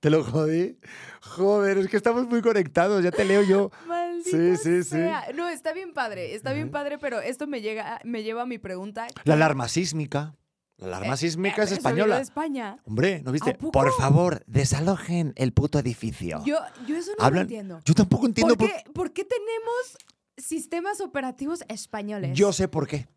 Te 0.00 0.10
lo 0.10 0.22
jodí. 0.24 0.78
Joder, 1.22 1.78
es 1.78 1.88
que 1.88 1.96
estamos 1.96 2.26
muy 2.26 2.40
conectados, 2.40 3.02
ya 3.02 3.10
te 3.10 3.24
leo 3.24 3.42
yo. 3.42 3.70
Maldita 3.86 4.30
Sí, 4.30 4.56
sí, 4.56 4.84
sí. 4.84 4.96
No, 5.34 5.48
está 5.48 5.72
bien 5.72 5.92
padre, 5.92 6.34
está 6.34 6.52
bien 6.52 6.70
padre, 6.70 6.98
pero 6.98 7.20
esto 7.20 7.46
me 7.46 7.60
llega, 7.60 8.00
me 8.04 8.22
lleva 8.22 8.42
a 8.42 8.46
mi 8.46 8.58
pregunta. 8.58 9.06
La 9.24 9.34
alarma 9.34 9.68
sísmica. 9.68 10.34
La 10.76 10.98
alarma 10.98 11.16
sísmica 11.16 11.64
es 11.64 11.72
Eh, 11.72 11.74
española. 11.74 12.16
de 12.16 12.22
España. 12.22 12.78
Hombre, 12.84 13.20
¿no 13.24 13.32
viste? 13.32 13.54
Por 13.54 13.92
favor, 13.94 14.44
desalojen 14.46 15.32
el 15.34 15.52
puto 15.52 15.80
edificio. 15.80 16.40
Yo, 16.44 16.58
yo 16.86 16.96
eso 16.96 17.10
no 17.18 17.24
Hablan- 17.24 17.34
lo 17.34 17.40
entiendo. 17.40 17.80
Yo 17.84 17.94
tampoco 17.94 18.26
entiendo 18.26 18.54
¿Por 18.56 18.68
por 18.70 18.76
qué, 18.84 18.90
por 18.92 19.12
qué 19.12 19.24
tenemos 19.24 19.98
sistemas 20.36 21.00
operativos 21.00 21.64
españoles? 21.68 22.30
Yo 22.38 22.52
sé 22.52 22.68
por 22.68 22.86
qué. 22.86 23.08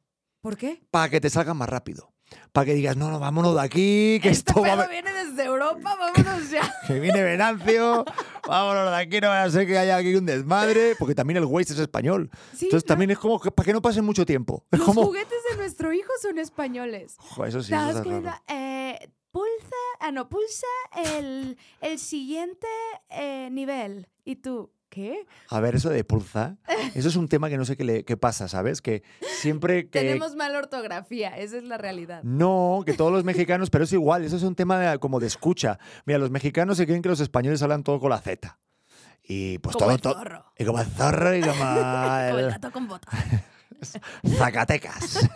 ¿Por 0.41 0.57
qué? 0.57 0.81
Para 0.89 1.09
que 1.09 1.21
te 1.21 1.29
salga 1.29 1.53
más 1.53 1.69
rápido. 1.69 2.11
Para 2.51 2.65
que 2.65 2.73
digas, 2.73 2.97
no, 2.97 3.09
no, 3.09 3.19
vámonos 3.19 3.55
de 3.55 3.61
aquí, 3.61 4.19
que 4.21 4.29
Este 4.29 4.51
esto 4.51 4.61
va 4.61 4.87
viene 4.87 5.11
desde 5.13 5.43
Europa, 5.45 5.95
vámonos 5.97 6.49
ya. 6.49 6.61
que 6.87 6.99
viene 6.99 7.23
Venancio, 7.23 8.05
vámonos 8.47 8.91
de 8.91 8.97
aquí, 8.97 9.21
no 9.21 9.29
vaya 9.29 9.43
a 9.43 9.49
ser 9.49 9.67
que 9.67 9.77
haya 9.77 9.97
aquí 9.97 10.15
un 10.15 10.25
desmadre, 10.25 10.95
porque 10.99 11.15
también 11.15 11.37
el 11.37 11.45
Waze 11.45 11.73
es 11.73 11.79
español. 11.79 12.29
Sí, 12.53 12.65
Entonces 12.65 12.83
claro. 12.83 12.93
también 12.93 13.11
es 13.11 13.19
como 13.19 13.39
que 13.39 13.51
para 13.51 13.65
que 13.65 13.73
no 13.73 13.81
pase 13.81 14.01
mucho 14.01 14.25
tiempo. 14.25 14.65
Es 14.71 14.79
Los 14.79 14.87
como, 14.87 15.03
juguetes 15.03 15.39
de 15.51 15.57
nuestro 15.57 15.93
hijo 15.93 16.11
son 16.21 16.39
españoles. 16.39 17.15
Jo, 17.17 17.45
eso 17.45 17.61
sí, 17.61 17.71
¿Te 17.71 17.89
eso 17.89 18.03
cuenta? 18.03 18.43
Eh, 18.47 19.09
pulsa, 19.31 19.75
ah, 19.99 20.11
no, 20.11 20.27
pulsa 20.29 20.67
el, 21.17 21.57
el 21.79 21.99
siguiente 21.99 22.67
eh, 23.09 23.49
nivel. 23.51 24.07
¿Y 24.25 24.35
tú 24.37 24.71
qué? 24.91 25.25
A 25.49 25.59
ver, 25.59 25.73
eso 25.75 25.89
de 25.89 26.03
pulsa, 26.03 26.57
eso 26.93 27.07
es 27.07 27.15
un 27.15 27.27
tema 27.27 27.49
que 27.49 27.57
no 27.57 27.65
sé 27.65 27.75
qué, 27.77 27.83
le, 27.83 28.03
qué 28.05 28.17
pasa, 28.17 28.47
¿sabes? 28.47 28.81
Que 28.81 29.01
siempre 29.39 29.89
que... 29.89 30.01
Tenemos 30.01 30.35
mala 30.35 30.59
ortografía, 30.59 31.29
esa 31.37 31.57
es 31.57 31.63
la 31.63 31.77
realidad. 31.79 32.21
No, 32.23 32.83
que 32.85 32.93
todos 32.93 33.11
los 33.11 33.23
mexicanos, 33.23 33.69
pero 33.71 33.85
es 33.85 33.93
igual, 33.93 34.23
eso 34.23 34.35
es 34.35 34.43
un 34.43 34.53
tema 34.53 34.77
de- 34.77 34.99
como 34.99 35.19
de 35.19 35.27
escucha. 35.27 35.79
Mira, 36.05 36.19
los 36.19 36.29
mexicanos 36.29 36.77
se 36.77 36.85
creen 36.85 37.01
que 37.01 37.09
los 37.09 37.21
españoles 37.21 37.63
hablan 37.63 37.83
todo 37.83 37.99
con 37.99 38.09
la 38.11 38.19
Z. 38.19 38.59
Y 39.23 39.59
pues 39.59 39.75
Como 39.77 39.97
todo, 39.97 40.11
el 40.11 40.17
zorro. 40.19 40.45
Y 40.57 40.65
como 40.65 40.79
el 40.81 40.87
zorro 40.87 41.35
y 41.35 41.41
como 41.41 41.53
Como 41.55 42.17
el 42.19 42.39
el 42.45 42.51
gato 42.51 42.71
con 42.71 42.87
botas. 42.87 43.13
Zacatecas. 44.37 45.29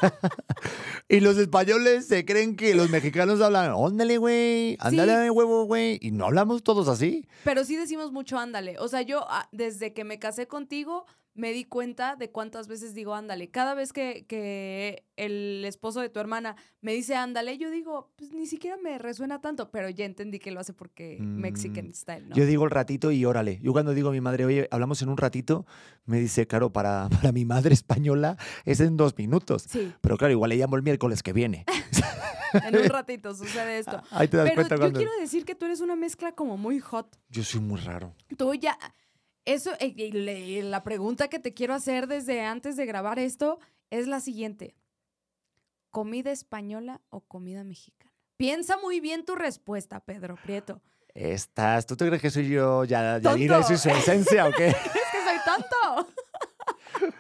y 1.09 1.19
los 1.19 1.38
españoles 1.38 2.07
se 2.07 2.25
creen 2.25 2.56
que 2.56 2.75
los 2.75 2.89
mexicanos 2.89 3.41
hablan, 3.41 3.72
óndale, 3.74 4.17
güey, 4.17 4.77
ándale, 4.79 5.29
huevo, 5.29 5.65
güey. 5.65 6.00
Y 6.01 6.12
no 6.12 6.25
hablamos 6.25 6.63
todos 6.63 6.88
así. 6.88 7.27
Pero 7.43 7.63
sí 7.63 7.75
decimos 7.75 8.12
mucho 8.12 8.38
ándale. 8.38 8.77
O 8.79 8.88
sea, 8.88 9.01
yo 9.01 9.25
ah, 9.29 9.48
desde 9.51 9.93
que 9.93 10.03
me 10.03 10.19
casé 10.19 10.48
contigo 10.48 11.05
me 11.36 11.51
di 11.51 11.65
cuenta 11.65 12.15
de 12.15 12.32
cuántas 12.32 12.68
veces 12.68 12.94
digo 12.94 13.13
ándale. 13.13 13.50
Cada 13.51 13.74
vez 13.75 13.94
que, 13.94 14.25
que 14.27 15.06
el 15.18 15.63
esposo 15.65 16.00
de 16.01 16.10
tu 16.10 16.20
hermana 16.20 16.56
me 16.82 16.94
dice 16.94 17.15
ándale, 17.15 17.58
yo 17.58 17.70
digo, 17.70 18.12
pues 18.15 18.32
ni 18.34 18.48
siquiera 18.48 18.77
me 18.77 18.98
resuena 18.98 19.42
tanto, 19.42 19.70
pero 19.70 19.89
ya 19.89 20.06
entendí 20.06 20.39
que 20.39 20.51
lo 20.51 20.60
hace 20.62 20.74
porque 20.74 21.18
Mm, 21.20 21.39
Mexican 21.42 21.94
style, 21.94 22.30
¿no? 22.30 22.36
Yo 22.36 22.46
digo 22.46 22.63
el 22.65 22.72
ratito 22.72 23.12
y 23.12 23.25
órale. 23.25 23.60
Yo 23.62 23.72
cuando 23.74 23.94
digo 23.94 24.10
a 24.10 24.12
mi 24.12 24.22
madre, 24.22 24.46
oye, 24.46 24.68
hablamos 24.72 25.01
en 25.01 25.10
un 25.10 25.18
ratito, 25.18 25.65
me 26.06 26.20
dice, 26.20 26.48
claro, 26.48 26.72
para, 26.72 27.10
para 27.10 27.32
mi 27.32 27.46
madre 27.46 27.74
española 27.74 28.38
es 28.63 28.80
en 28.80 28.98
dos 28.98 29.18
minutos. 29.18 29.65
Sí, 29.70 29.94
Pero 30.01 30.18
claro, 30.18 30.32
igual 30.32 30.50
le 30.50 30.58
llamo 30.58 30.75
el 30.75 30.84
miércoles 30.84 31.22
que 31.24 31.34
viene. 31.34 31.65
en 32.54 32.77
un 32.77 32.84
ratito 32.89 33.34
sucede 33.36 33.80
esto. 33.80 34.01
Ahí 34.12 34.27
te 34.27 34.38
das 34.38 34.46
Pero 34.46 34.56
cuenta 34.56 34.75
yo 34.75 34.80
cuando... 34.82 35.00
quiero 35.00 35.12
decir 35.20 35.46
que 35.46 35.56
tú 35.56 35.65
eres 35.65 35.82
una 35.82 35.96
mezcla 35.96 36.32
como 36.34 36.58
muy 36.58 36.80
hot. 36.80 37.18
Yo 37.30 37.44
soy 37.44 37.60
muy 37.62 37.80
raro. 37.80 38.13
Tú 38.38 38.54
ya. 38.54 38.77
Eso, 39.45 39.71
eh, 39.79 39.93
le- 40.11 40.63
la 40.63 40.83
pregunta 40.83 41.27
que 41.27 41.39
te 41.39 41.53
quiero 41.53 41.73
hacer 41.73 42.07
desde 42.07 42.41
antes 42.41 42.75
de 42.77 42.85
grabar 42.85 43.19
esto 43.19 43.59
es 43.91 44.07
la 44.07 44.19
siguiente: 44.19 44.75
¿comida 45.91 46.31
española 46.31 47.01
o 47.09 47.21
comida 47.21 47.63
mexicana? 47.63 48.11
Piensa 48.37 48.77
muy 48.77 48.99
bien 48.99 49.23
tu 49.23 49.35
respuesta, 49.35 49.99
Pedro 50.01 50.35
Prieto. 50.35 50.81
Estás, 51.13 51.85
¿tú 51.85 51.95
te 51.95 52.05
crees 52.07 52.21
que 52.21 52.29
soy 52.31 52.49
yo 52.49 52.83
ya. 52.83 53.19
Yadira 53.19 53.59
y 53.59 53.63
soy 53.63 53.77
su 53.77 53.89
esencia 53.89 54.47
o 54.47 54.51
qué? 54.51 54.75
¿Crees 54.83 55.05
que 55.11 55.23
soy 55.23 55.37
tonto? 55.45 56.11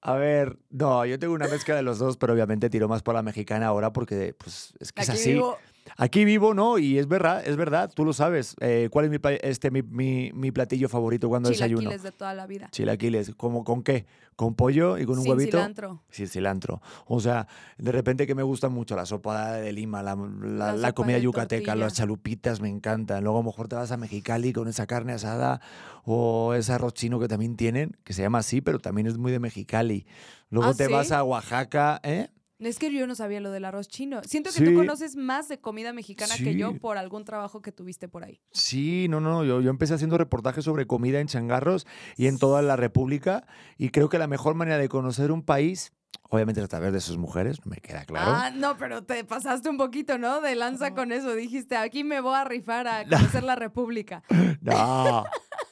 A 0.00 0.14
ver, 0.16 0.58
no, 0.70 1.04
yo 1.06 1.18
tengo 1.18 1.32
una 1.34 1.48
mezcla 1.48 1.74
de 1.74 1.82
los 1.82 1.98
dos, 1.98 2.18
pero 2.18 2.34
obviamente 2.34 2.68
tiro 2.68 2.88
más 2.88 3.02
por 3.02 3.14
la 3.14 3.22
mexicana 3.22 3.66
ahora 3.68 3.90
porque 3.92 4.34
pues 4.34 4.74
es 4.78 4.92
que 4.92 5.02
es 5.02 5.08
así. 5.10 5.32
vivo. 5.32 5.58
Aquí 5.96 6.24
vivo, 6.24 6.54
¿no? 6.54 6.78
Y 6.78 6.98
es 6.98 7.06
verdad, 7.08 7.46
es 7.46 7.56
verdad, 7.56 7.92
tú 7.94 8.04
lo 8.04 8.12
sabes. 8.12 8.56
Eh, 8.60 8.88
¿Cuál 8.90 9.04
es 9.06 9.10
mi, 9.10 9.18
este, 9.42 9.70
mi, 9.70 9.82
mi- 9.82 10.32
mi 10.32 10.50
platillo 10.50 10.88
favorito 10.88 11.28
cuando 11.28 11.50
desayuno? 11.50 11.82
Chilaquiles 11.82 12.02
de 12.02 12.12
toda 12.12 12.34
la 12.34 12.46
vida. 12.46 12.68
Chilaquiles. 12.72 13.34
¿Cómo, 13.36 13.64
¿Con 13.64 13.82
qué? 13.82 14.06
¿Con 14.34 14.54
pollo 14.54 14.98
y 14.98 15.04
con 15.04 15.18
un 15.18 15.22
Sin 15.24 15.32
huevito? 15.32 15.58
cilantro. 15.58 16.02
Sí, 16.10 16.26
cilantro. 16.26 16.80
O 17.06 17.20
sea, 17.20 17.46
de 17.78 17.92
repente 17.92 18.26
que 18.26 18.34
me 18.34 18.42
gusta 18.42 18.68
mucho 18.68 18.96
la 18.96 19.06
sopa 19.06 19.52
de 19.52 19.72
Lima, 19.72 20.02
la, 20.02 20.16
la- 20.16 20.26
La 20.50 20.72
la 20.72 20.76
sopa 20.88 20.92
comida 20.94 21.18
yucateca, 21.18 21.72
tortilla. 21.72 21.84
las 21.84 21.94
chalupitas 21.94 22.60
me 22.60 22.68
encantan. 22.70 23.22
Luego 23.22 23.38
a 23.38 23.42
lo 23.42 23.46
mejor 23.50 23.68
te 23.68 23.76
vas 23.76 23.92
a 23.92 23.96
Mexicali 23.96 24.52
con 24.52 24.66
esa 24.68 24.86
carne 24.86 25.12
asada 25.12 25.60
o 26.04 26.54
ese 26.54 26.72
arroz 26.72 26.94
chino 26.94 27.20
que 27.20 27.28
también 27.28 27.56
tienen, 27.56 27.96
que 28.04 28.12
se 28.12 28.22
llama 28.22 28.38
así, 28.38 28.60
pero 28.60 28.78
también 28.78 29.06
es 29.06 29.18
muy 29.18 29.30
de 29.30 29.38
Mexicali. 29.38 30.06
Luego 30.50 30.70
¿Ah, 30.70 30.74
te 30.74 30.86
sí? 30.86 30.92
vas 30.92 31.12
a 31.12 31.22
Oaxaca, 31.22 32.00
¿eh? 32.02 32.28
Es 32.60 32.78
que 32.78 32.92
yo 32.92 33.06
no 33.06 33.14
sabía 33.14 33.40
lo 33.40 33.50
del 33.50 33.64
arroz 33.64 33.88
chino. 33.88 34.20
Siento 34.24 34.50
que 34.50 34.58
Sí. 34.58 34.64
tú 34.64 34.74
conoces 34.74 35.16
más 35.16 35.48
de 35.48 35.58
comida 35.58 35.92
mexicana 35.92 36.34
que 36.36 36.54
yo 36.54 36.78
por 36.78 36.96
algún 36.98 37.24
trabajo 37.24 37.60
que 37.62 37.72
tuviste 37.72 38.08
por 38.08 38.24
ahí. 38.24 38.40
Sí, 38.52 39.06
no, 39.10 39.20
no, 39.20 39.44
yo, 39.44 39.60
yo 39.60 39.70
empecé 39.70 39.94
haciendo 39.94 40.16
reportajes 40.18 40.64
sobre 40.64 40.86
comida 40.86 41.20
en 41.20 41.26
changarros 41.26 41.86
y 42.16 42.26
en 42.28 42.38
toda 42.38 42.62
la 42.62 42.76
República 42.76 43.46
y 43.76 43.90
creo 43.90 44.08
que 44.08 44.18
la 44.18 44.28
mejor 44.28 44.54
manera 44.54 44.78
de 44.78 44.88
conocer 44.88 45.32
un 45.32 45.42
país, 45.42 45.92
obviamente 46.30 46.60
a 46.60 46.68
través 46.68 46.92
de 46.92 47.00
sus 47.00 47.16
mujeres, 47.18 47.66
me 47.66 47.76
queda 47.78 48.04
claro. 48.04 48.30
Ah, 48.32 48.50
no, 48.54 48.76
pero 48.78 49.02
te 49.02 49.24
pasaste 49.24 49.68
un 49.68 49.76
poquito, 49.76 50.16
¿no? 50.18 50.40
De 50.40 50.54
lanza 50.54 50.94
con 50.94 51.10
eso. 51.10 51.34
Dijiste, 51.34 51.76
aquí 51.76 52.04
me 52.04 52.20
voy 52.20 52.36
a 52.36 52.44
rifar 52.44 52.86
a 52.86 53.04
conocer 53.38 53.42
la 53.42 53.56
República. 53.56 54.22
No, 54.60 55.24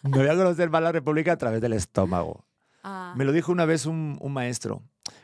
me 0.02 0.18
voy 0.18 0.26
a 0.28 0.34
conocer 0.36 0.68
más 0.68 0.82
la 0.82 0.90
República 0.92 1.32
a 1.32 1.36
través 1.38 1.60
del 1.60 1.74
estómago. 1.74 2.44
Ah, 2.82 3.14
Me 3.16 3.24
lo 3.24 3.32
dijo 3.32 3.52
una 3.52 3.64
vez 3.64 3.86
un, 3.86 4.18
un 4.20 4.32
maestro 4.32 4.82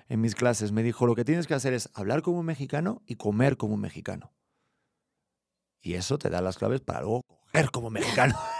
en 0.08 0.20
mis 0.20 0.34
clases. 0.34 0.72
Me 0.72 0.82
dijo, 0.82 1.06
lo 1.06 1.14
que 1.14 1.24
tienes 1.24 1.46
que 1.46 1.54
hacer 1.54 1.72
es 1.74 1.90
hablar 1.94 2.22
como 2.22 2.38
un 2.40 2.46
mexicano 2.46 3.02
y 3.06 3.16
comer 3.16 3.56
como 3.56 3.74
un 3.74 3.80
mexicano. 3.80 4.32
Y 5.80 5.94
eso 5.94 6.18
te 6.18 6.30
da 6.30 6.40
las 6.40 6.58
claves 6.58 6.80
para 6.80 7.00
luego 7.02 7.22
coger 7.26 7.70
como 7.70 7.90
mexicano. 7.90 8.36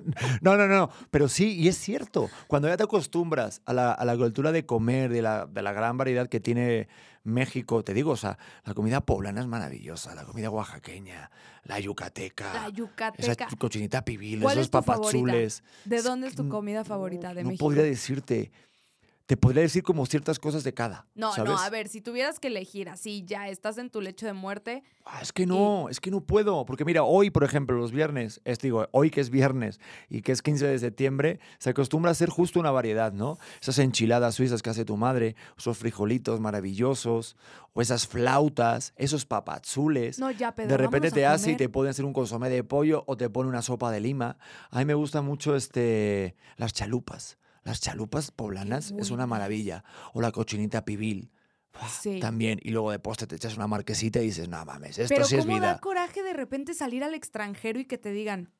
No, 0.42 0.56
no, 0.56 0.66
no, 0.66 0.90
pero 1.10 1.28
sí, 1.28 1.54
y 1.58 1.68
es 1.68 1.76
cierto, 1.78 2.28
cuando 2.46 2.68
ya 2.68 2.76
te 2.76 2.82
acostumbras 2.84 3.62
a 3.66 3.72
la, 3.72 3.92
a 3.92 4.04
la 4.04 4.16
cultura 4.16 4.52
de 4.52 4.66
comer, 4.66 5.10
de 5.12 5.22
la, 5.22 5.46
de 5.46 5.62
la 5.62 5.72
gran 5.72 5.96
variedad 5.96 6.28
que 6.28 6.40
tiene 6.40 6.88
México, 7.22 7.82
te 7.82 7.94
digo, 7.94 8.10
o 8.12 8.16
sea, 8.16 8.38
la 8.64 8.74
comida 8.74 9.00
poblana 9.00 9.40
es 9.40 9.46
maravillosa, 9.46 10.14
la 10.14 10.24
comida 10.24 10.50
oaxaqueña, 10.50 11.30
la 11.64 11.80
yucateca, 11.80 12.52
la 12.52 12.60
esa 12.60 12.68
yucateca. 12.70 13.48
cochinita 13.58 14.04
pibil, 14.04 14.40
¿Cuál 14.42 14.54
esos 14.58 14.66
es 14.66 14.70
papazules. 14.70 15.62
¿De 15.84 16.02
dónde 16.02 16.26
es 16.28 16.34
tu 16.34 16.44
no- 16.44 16.50
comida 16.50 16.84
favorita 16.84 17.32
de 17.34 17.42
no 17.42 17.48
México? 17.48 17.64
podría 17.64 17.84
decirte. 17.84 18.50
Te 19.26 19.38
podría 19.38 19.62
decir 19.62 19.82
como 19.82 20.04
ciertas 20.04 20.38
cosas 20.38 20.64
de 20.64 20.74
cada. 20.74 21.06
No, 21.14 21.32
¿sabes? 21.32 21.50
no, 21.50 21.58
a 21.58 21.70
ver, 21.70 21.88
si 21.88 22.02
tuvieras 22.02 22.38
que 22.38 22.48
elegir 22.48 22.90
así, 22.90 23.24
ya 23.24 23.48
estás 23.48 23.78
en 23.78 23.88
tu 23.88 24.02
lecho 24.02 24.26
de 24.26 24.34
muerte. 24.34 24.82
Ah, 25.06 25.20
es 25.22 25.32
que 25.32 25.46
no, 25.46 25.88
es 25.88 25.98
que 25.98 26.10
no 26.10 26.20
puedo. 26.20 26.66
Porque 26.66 26.84
mira, 26.84 27.04
hoy, 27.04 27.30
por 27.30 27.42
ejemplo, 27.42 27.74
los 27.74 27.90
viernes, 27.90 28.42
es, 28.44 28.58
digo, 28.58 28.86
hoy 28.90 29.10
que 29.10 29.22
es 29.22 29.30
viernes 29.30 29.80
y 30.10 30.20
que 30.20 30.32
es 30.32 30.42
15 30.42 30.66
de 30.66 30.78
septiembre, 30.78 31.40
se 31.58 31.70
acostumbra 31.70 32.10
a 32.10 32.12
hacer 32.12 32.28
justo 32.28 32.60
una 32.60 32.70
variedad, 32.70 33.14
¿no? 33.14 33.38
Esas 33.62 33.78
enchiladas 33.78 34.34
suizas 34.34 34.60
que 34.60 34.68
hace 34.68 34.84
tu 34.84 34.98
madre, 34.98 35.36
esos 35.56 35.78
frijolitos 35.78 36.40
maravillosos, 36.40 37.36
o 37.72 37.80
esas 37.80 38.06
flautas, 38.06 38.92
esos 38.96 39.24
papazules. 39.24 40.18
No, 40.18 40.30
ya, 40.30 40.54
Pedro. 40.54 40.68
de 40.68 40.76
repente 40.76 41.10
te 41.10 41.24
a 41.24 41.32
hace 41.32 41.52
y 41.52 41.56
te 41.56 41.70
puede 41.70 41.88
hacer 41.88 42.04
un 42.04 42.12
consomé 42.12 42.50
de 42.50 42.62
pollo 42.62 43.04
o 43.06 43.16
te 43.16 43.30
pone 43.30 43.48
una 43.48 43.62
sopa 43.62 43.90
de 43.90 44.00
lima. 44.00 44.36
A 44.70 44.80
mí 44.80 44.84
me 44.84 44.94
gustan 44.94 45.24
mucho 45.24 45.56
este, 45.56 46.36
las 46.56 46.74
chalupas. 46.74 47.38
Las 47.64 47.80
chalupas 47.80 48.30
poblanas 48.30 48.94
es 48.98 49.10
una 49.10 49.26
maravilla. 49.26 49.84
O 50.12 50.20
la 50.20 50.30
cochinita 50.32 50.84
pibil. 50.84 51.30
Sí. 52.00 52.20
También. 52.20 52.60
Y 52.62 52.70
luego 52.70 52.90
de 52.92 52.98
postre 53.00 53.26
te 53.26 53.34
echas 53.36 53.56
una 53.56 53.66
marquesita 53.66 54.20
y 54.20 54.26
dices, 54.26 54.48
no 54.48 54.64
mames, 54.64 54.98
esto 54.98 55.12
Pero 55.14 55.24
sí 55.26 55.34
es 55.36 55.44
cómo 55.44 55.56
vida. 55.56 55.72
da 55.72 55.78
coraje 55.80 56.22
de 56.22 56.32
repente 56.32 56.72
salir 56.74 57.02
al 57.02 57.14
extranjero 57.14 57.80
y 57.80 57.84
que 57.84 57.98
te 57.98 58.12
digan, 58.12 58.52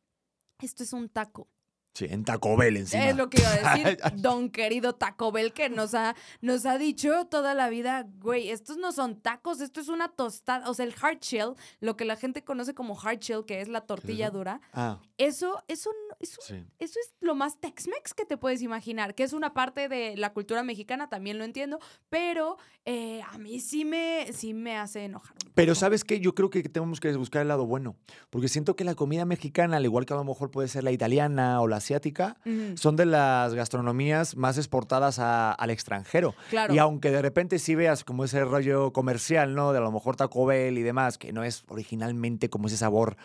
esto 0.61 0.83
es 0.83 0.93
un 0.93 1.09
taco. 1.09 1.49
Sí, 1.97 2.07
en 2.11 2.25
Taco 2.25 2.57
Bell 2.57 2.77
encima. 2.77 3.09
Es 3.09 3.15
lo 3.17 3.31
que 3.31 3.41
iba 3.41 3.51
a 3.53 3.77
decir, 3.77 4.01
don 4.17 4.51
querido 4.51 4.97
Taco 4.97 5.31
Bell, 5.31 5.53
que 5.53 5.71
nos 5.71 5.95
ha, 5.95 6.17
nos 6.41 6.67
ha 6.67 6.77
dicho 6.77 7.27
toda 7.27 7.55
la 7.55 7.69
vida, 7.69 8.09
güey, 8.19 8.51
estos 8.51 8.79
no 8.79 8.91
son 8.91 9.21
tacos, 9.21 9.61
esto 9.61 9.81
es 9.81 9.87
una 9.87 10.09
tostada, 10.09 10.69
o 10.69 10.75
sea, 10.75 10.87
el 10.87 10.95
hard 11.01 11.21
shell, 11.21 11.55
lo 11.79 11.97
que 11.97 12.05
la 12.05 12.17
gente 12.17 12.43
conoce 12.43 12.75
como 12.75 13.01
hard 13.01 13.21
shell, 13.21 13.45
que 13.47 13.61
es 13.61 13.69
la 13.69 13.83
tortilla 13.83 14.31
dura, 14.31 14.61
Ah, 14.73 14.99
eso, 15.19 15.63
eso, 15.69 15.89
eso, 16.25 16.41
sí. 16.43 16.57
eso 16.79 16.99
es 17.01 17.15
lo 17.21 17.35
más 17.35 17.61
Tex-Mex 17.61 18.13
que 18.15 18.25
te 18.27 18.37
puedes 18.37 18.61
imaginar, 18.61 19.15
que 19.15 19.23
es 19.23 19.33
una 19.33 19.55
parte 19.55 19.89
de 19.89 20.17
la 20.17 20.33
cultura 20.33 20.63
mexicana, 20.63 21.09
también 21.09 21.39
lo 21.39 21.45
entiendo, 21.45 21.79
pero 22.11 22.57
eh, 22.85 23.23
a 23.31 23.39
mí 23.39 23.61
sí 23.61 23.85
me, 23.85 24.27
sí 24.33 24.53
me 24.53 24.77
hace 24.77 25.05
enojar. 25.05 25.35
Pero. 25.55 25.75
¿sabes 25.75 26.05
qué? 26.05 26.19
Yo 26.21 26.35
creo 26.35 26.51
que 26.51 26.63
tenemos 26.63 26.99
que 27.01 27.13
buscar 27.17 27.43
el 27.43 27.49
lado 27.49 27.67
bueno. 27.67 27.97
Porque 28.31 28.49
siento 28.49 28.75
que 28.77 28.85
la 28.85 28.95
comida 28.95 29.25
mexicana, 29.25 29.77
al 29.79 29.85
igual 29.85 30.07
que 30.07 30.13
a 30.15 30.17
lo 30.17 30.25
mejor 30.25 30.51
puede 30.51 30.69
ser 30.69 30.83
la 30.85 30.93
italiana 30.93 31.61
o 31.61 31.69
la 31.69 31.77
asiática, 31.77 32.37
Ujú, 32.47 32.77
son 32.77 32.97
de 32.97 33.07
las 33.07 33.55
gastronomías 33.55 34.37
más 34.37 34.57
exportadas 34.59 35.19
a- 35.19 35.53
al 35.53 35.71
extranjero. 35.71 36.35
claro. 36.51 36.75
Y 36.75 36.79
aunque 36.79 37.11
de 37.11 37.23
repente 37.23 37.59
sí 37.59 37.75
veas 37.75 38.03
como 38.05 38.25
ese 38.25 38.45
rollo 38.45 38.93
comercial, 38.93 39.55
¿no? 39.55 39.73
De 39.73 39.79
a 39.79 39.83
lo 39.83 39.93
mejor 39.93 40.17
Taco 40.17 40.47
Bell 40.47 40.79
y 40.79 40.83
demás, 40.83 41.19
que 41.19 41.33
no 41.33 41.45
es 41.45 41.65
originalmente 41.69 42.49
como 42.51 42.67
ese 42.69 42.77
sabor 42.77 43.17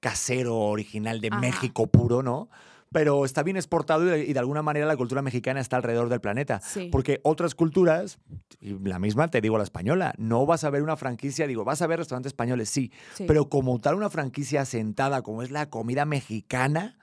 casero 0.00 0.56
original 0.56 1.20
de 1.20 1.28
Ajá. 1.28 1.40
México 1.40 1.86
puro, 1.86 2.22
¿no? 2.22 2.48
Pero 2.92 3.24
está 3.24 3.42
bien 3.42 3.56
exportado 3.56 4.06
y 4.06 4.10
de, 4.10 4.24
y 4.26 4.32
de 4.32 4.38
alguna 4.38 4.62
manera 4.62 4.86
la 4.86 4.96
cultura 4.96 5.20
mexicana 5.20 5.60
está 5.60 5.76
alrededor 5.76 6.08
del 6.08 6.20
planeta. 6.20 6.60
Sí. 6.60 6.88
Porque 6.92 7.20
otras 7.24 7.54
culturas, 7.56 8.18
y 8.60 8.78
la 8.88 8.98
misma 9.00 9.28
te 9.28 9.40
digo 9.40 9.58
la 9.58 9.64
española, 9.64 10.14
no 10.18 10.46
vas 10.46 10.62
a 10.64 10.70
ver 10.70 10.82
una 10.82 10.96
franquicia, 10.96 11.46
digo, 11.48 11.64
vas 11.64 11.82
a 11.82 11.86
ver 11.88 11.98
restaurantes 11.98 12.30
españoles, 12.30 12.70
sí, 12.70 12.92
Sí. 13.14 13.24
pero 13.26 13.48
como 13.48 13.80
tal 13.80 13.96
una 13.96 14.08
franquicia 14.08 14.60
asentada 14.62 15.22
como 15.22 15.42
es 15.42 15.50
la 15.50 15.68
comida 15.68 16.04
mexicana, 16.04 16.96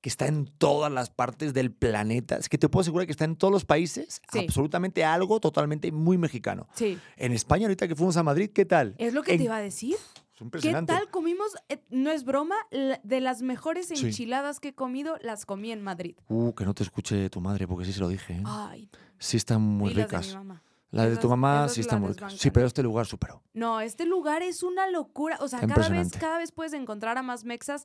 que 0.00 0.08
está 0.08 0.26
en 0.26 0.46
todas 0.58 0.92
las 0.92 1.10
partes 1.10 1.54
del 1.54 1.72
planeta, 1.72 2.36
es 2.36 2.48
que 2.48 2.58
te 2.58 2.68
puedo 2.68 2.82
asegurar 2.82 3.06
que 3.06 3.12
está 3.12 3.24
en 3.24 3.36
todos 3.36 3.52
los 3.52 3.64
países, 3.64 4.20
Sí. 4.32 4.40
absolutamente 4.40 5.04
algo 5.04 5.40
totalmente 5.40 5.90
muy 5.92 6.18
mexicano. 6.18 6.68
Sí. 6.74 6.98
En 7.16 7.32
España, 7.32 7.66
ahorita 7.66 7.88
que 7.88 7.94
fuimos 7.96 8.16
a 8.16 8.22
Madrid, 8.22 8.50
¿qué 8.52 8.64
tal? 8.64 8.94
Es 8.98 9.14
lo 9.14 9.22
que 9.22 9.32
En- 9.32 9.38
te 9.38 9.44
iba 9.44 9.56
a 9.56 9.60
decir. 9.62 9.96
Es 10.40 10.62
¿Qué 10.62 10.72
tal 10.86 11.10
comimos? 11.10 11.48
eh, 11.68 11.82
no 11.90 12.10
es 12.10 12.24
broma, 12.24 12.54
de 13.02 13.20
las 13.20 13.42
mejores 13.42 13.88
Sí. 13.88 14.06
enchiladas 14.06 14.60
que 14.60 14.68
he 14.68 14.74
comido, 14.74 15.16
las 15.22 15.46
comí 15.46 15.72
en 15.72 15.82
Madrid. 15.82 16.16
Uh, 16.28 16.52
que 16.54 16.64
no 16.64 16.74
te 16.74 16.82
escuche 16.84 17.28
tu 17.30 17.40
madre, 17.40 17.66
porque 17.66 17.84
sí 17.84 17.92
se 17.92 18.00
lo 18.00 18.08
dije. 18.08 18.34
¿eh? 18.34 18.42
Ay, 18.46 18.90
Sí 19.18 19.36
están 19.36 19.60
muy 19.62 19.90
y 19.90 19.94
las 19.94 19.96
de 20.10 20.16
ricas. 20.18 20.28
mi 20.28 20.34
mamá. 20.34 20.62
La 20.90 21.06
de 21.06 21.16
tu 21.16 21.28
mamá 21.28 21.68
sí 21.68 21.80
la 21.80 21.82
están 21.82 22.00
muy 22.00 22.10
ricas. 22.10 22.32
Sí, 22.34 22.50
pero 22.50 22.66
este 22.66 22.82
lugar 22.82 23.04
superó. 23.06 23.42
No, 23.52 23.80
este 23.80 24.06
lugar 24.06 24.42
es 24.42 24.62
una 24.62 24.88
locura. 24.88 25.36
O 25.40 25.48
sea, 25.48 25.60
cada 25.66 25.88
vez, 25.88 26.12
cada 26.12 26.38
vez 26.38 26.52
puedes 26.52 26.72
encontrar 26.72 27.18
a 27.18 27.22
más 27.22 27.44
mexas 27.44 27.84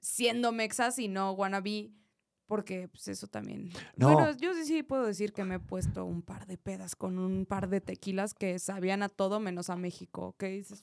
siendo 0.00 0.52
mexas 0.52 0.98
y 0.98 1.08
no 1.08 1.32
wannabe. 1.32 1.90
Porque, 2.48 2.88
pues, 2.88 3.06
eso 3.08 3.26
también. 3.26 3.68
No. 3.96 4.14
Bueno, 4.14 4.36
yo 4.40 4.54
sí, 4.54 4.64
sí 4.64 4.82
puedo 4.82 5.04
decir 5.04 5.32
que 5.34 5.44
me 5.44 5.56
he 5.56 5.58
puesto 5.60 6.06
un 6.06 6.22
par 6.22 6.46
de 6.46 6.56
pedas 6.56 6.96
con 6.96 7.18
un 7.18 7.44
par 7.44 7.68
de 7.68 7.82
tequilas 7.82 8.32
que 8.32 8.58
sabían 8.58 9.02
a 9.02 9.10
todo 9.10 9.38
menos 9.38 9.68
a 9.68 9.76
México. 9.76 10.34
¿Qué 10.38 10.48
dices? 10.48 10.82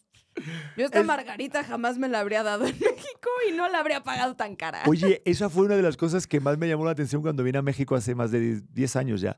Yo 0.78 0.86
esta 0.86 1.00
Es- 1.00 1.06
margarita 1.08 1.64
jamás 1.64 1.98
me 1.98 2.08
la 2.08 2.20
habría 2.20 2.44
dado 2.44 2.66
en 2.68 2.74
México 2.80 3.30
y 3.50 3.54
no 3.54 3.68
la 3.68 3.80
habría 3.80 4.04
pagado 4.04 4.36
tan 4.36 4.56
cara. 4.56 4.84
Oye, 4.86 5.24
esa 5.26 5.50
fue 5.50 5.66
una 5.66 5.76
de 5.76 5.82
las 5.82 5.98
cosas 5.98 6.28
que 6.28 6.40
más 6.40 6.58
me 6.60 6.68
llamó 6.68 6.86
la 6.86 6.92
atención 6.92 7.24
cuando 7.24 7.44
vine 7.44 7.58
a 7.58 7.62
México 7.64 7.96
hace 7.96 8.14
más 8.14 8.30
de 8.32 8.62
10 8.72 8.96
años 8.96 9.22
ya. 9.22 9.38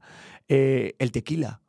Eh, 0.50 0.96
el 1.00 1.14
tequila. 1.14 1.62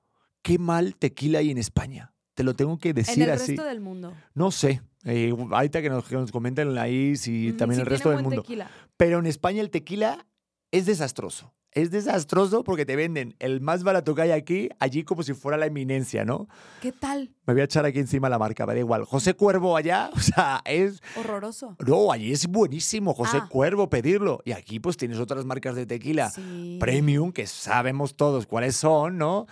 Qué 0.43 0.59
mal 0.59 0.97
tequila 0.97 1.39
hay 1.39 1.51
en 1.53 1.59
España. 1.59 2.15
Te 2.35 2.43
lo 2.43 2.55
tengo 2.55 2.79
que 2.79 2.89
en 2.91 2.95
decir 2.97 3.23
el 3.23 3.31
así. 3.31 3.53
resto 3.53 3.65
del 3.65 3.81
mundo. 3.81 4.13
No 4.35 4.51
sé. 4.51 4.83
Eh, 5.05 5.33
ahorita 5.53 5.83
que 5.83 5.89
nos, 5.91 6.05
que 6.09 6.17
nos 6.17 6.33
comenten 6.33 6.77
ahí 6.79 7.15
si 7.17 7.51
Ujú, 7.51 7.57
también 7.59 7.81
el 7.81 7.87
resto 7.87 8.11
del 8.11 8.23
mundo. 8.25 8.43
tequila. 8.43 8.69
Pero 8.97 9.21
en 9.21 9.27
España 9.27 9.61
el 9.61 9.71
tequila 9.71 10.27
es 10.73 10.87
desastroso. 10.87 11.53
Es 11.73 11.91
desastroso 11.91 12.65
porque 12.65 12.87
te 12.87 12.97
venden 12.97 13.37
el 13.39 13.61
más 13.61 13.85
barato 13.85 14.15
que 14.15 14.23
hay 14.23 14.31
aquí, 14.31 14.71
allí 14.81 15.05
como 15.05 15.23
si 15.23 15.35
fuera 15.35 15.59
la 15.59 15.67
eminencia, 15.67 16.25
¿no? 16.25 16.49
¿Qué 16.81 16.93
tal? 16.93 17.31
Me 17.47 17.53
voy 17.53 17.61
a 17.61 17.65
echar 17.65 17.85
aquí 17.85 17.99
encima 17.99 18.29
la 18.31 18.39
marca, 18.39 18.67
me 18.67 18.73
da 18.73 18.81
igual. 18.81 19.05
José 19.05 19.35
Cuervo 19.35 19.77
allá, 19.77 20.11
o 20.15 20.19
sea, 20.19 20.63
es... 20.65 21.03
Horroroso. 21.17 21.77
No, 21.87 22.11
allí 22.11 22.33
es 22.33 22.47
buenísimo, 22.47 23.13
José 23.13 23.39
Ah. 23.43 23.49
Cuervo, 23.51 23.89
pedirlo. 23.91 24.41
Y 24.47 24.53
aquí 24.53 24.81
pues 24.81 24.97
tienes 24.97 25.19
otras 25.19 25.45
marcas 25.45 25.77
de 25.77 25.85
tequila 25.87 26.31
Sí. 26.31 26.79
premium 26.81 27.33
que 27.33 27.47
sabemos 27.47 28.17
todos 28.17 28.47
cuáles 28.47 28.75
son, 28.75 29.19
¿no? 29.19 29.47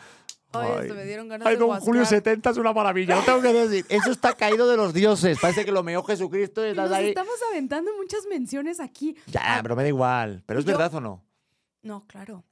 Ay, 0.53 0.71
Ay. 0.83 0.93
me 0.93 1.05
dieron 1.05 1.29
ganas 1.29 1.47
Ay, 1.47 1.55
de 1.55 1.59
don 1.59 1.69
guascar. 1.69 1.87
Julio 1.87 2.05
70 2.07 2.51
es 2.51 2.57
una 2.57 2.73
maravilla, 2.73 3.17
lo 3.17 3.23
tengo 3.23 3.43
que 3.43 3.53
decir. 3.53 3.87
Eso 3.89 4.11
está 4.11 4.33
caído 4.35 4.69
de 4.69 4.77
los 4.77 4.95
dioses. 4.95 5.39
Parece 5.41 5.65
que 5.65 5.73
lo 5.73 5.83
meó 5.83 6.03
Jesucristo 6.03 6.67
y 6.67 6.75
Nos 6.75 6.91
ahí. 6.93 7.09
estamos 7.09 7.35
aventando 7.51 7.91
muchas 7.97 8.21
menciones 8.31 8.81
aquí. 8.81 9.17
Ya, 9.27 9.41
Ah, 9.43 9.59
pero 9.63 9.77
me 9.77 9.83
da 9.83 9.89
igual. 9.89 10.43
¿Pero 10.47 10.61
es 10.61 10.65
yo- 10.65 10.73
verdad 10.73 10.95
o 10.95 11.01
no? 11.01 11.25
No, 11.83 12.07
claro. 12.07 12.45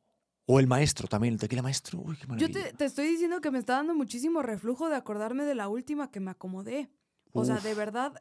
O 0.47 0.61
el 0.61 0.67
maestro 0.67 1.09
también, 1.09 1.35
el 1.35 1.41
tequila 1.41 1.63
maestro. 1.63 2.01
Uy, 2.01 2.17
qué 2.17 2.23
Yo 2.23 2.29
maravilla. 2.29 2.63
te, 2.65 2.73
te 2.75 2.85
estoy 2.85 3.07
diciendo 3.07 3.41
que 3.41 3.51
me 3.51 3.59
está 3.59 3.75
dando 3.75 3.95
muchísimo 3.95 4.43
reflujo 4.43 4.89
de 4.91 4.97
acordarme 4.97 5.45
de 5.45 5.55
la 5.55 5.69
última 5.69 6.11
que 6.11 6.21
me 6.21 6.31
acomodé. 6.33 6.91
O 7.37 7.45
sea, 7.45 7.57
Uf. 7.57 7.63
de 7.65 7.75
verdad, 7.75 8.13